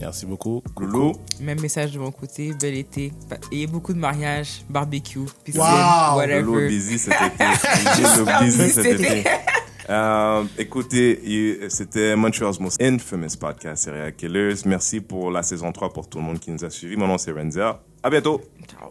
Merci 0.05 0.26
beaucoup. 0.26 0.62
Loulou. 0.78 1.12
Même 1.40 1.60
message 1.60 1.93
de 1.93 1.98
mon 1.98 2.10
côté, 2.12 2.52
bel 2.60 2.74
été. 2.76 3.10
Et 3.51 3.66
beaucoup 3.66 3.94
de 3.94 3.98
mariages, 3.98 4.62
barbecue, 4.68 5.20
piscine, 5.43 5.62
Wow! 5.62 6.16
whatever. 6.18 6.43
Loulou 6.43 6.68
busy 6.68 6.98
cet 6.98 7.14
été. 7.14 7.44
Loulou 8.18 8.31
busy 8.44 8.70
cet 8.70 9.01
été. 9.01 9.24
Euh, 9.89 10.44
écoutez, 10.59 11.66
c'était 11.70 12.16
Montreal's 12.16 12.60
Most 12.60 12.81
Infamous 12.82 13.36
Podcast, 13.40 13.85
Serial 13.85 14.14
Killers. 14.14 14.55
Merci 14.66 15.01
pour 15.01 15.31
la 15.31 15.43
saison 15.43 15.72
3 15.72 15.93
pour 15.93 16.09
tout 16.09 16.18
le 16.18 16.24
monde 16.24 16.39
qui 16.39 16.51
nous 16.51 16.64
a 16.64 16.70
suivis. 16.70 16.97
Mon 16.97 17.06
nom 17.06 17.18
c'est 17.18 17.32
Renzer. 17.32 17.78
À 18.02 18.10
bientôt. 18.10 18.43
Ciao. 18.70 18.90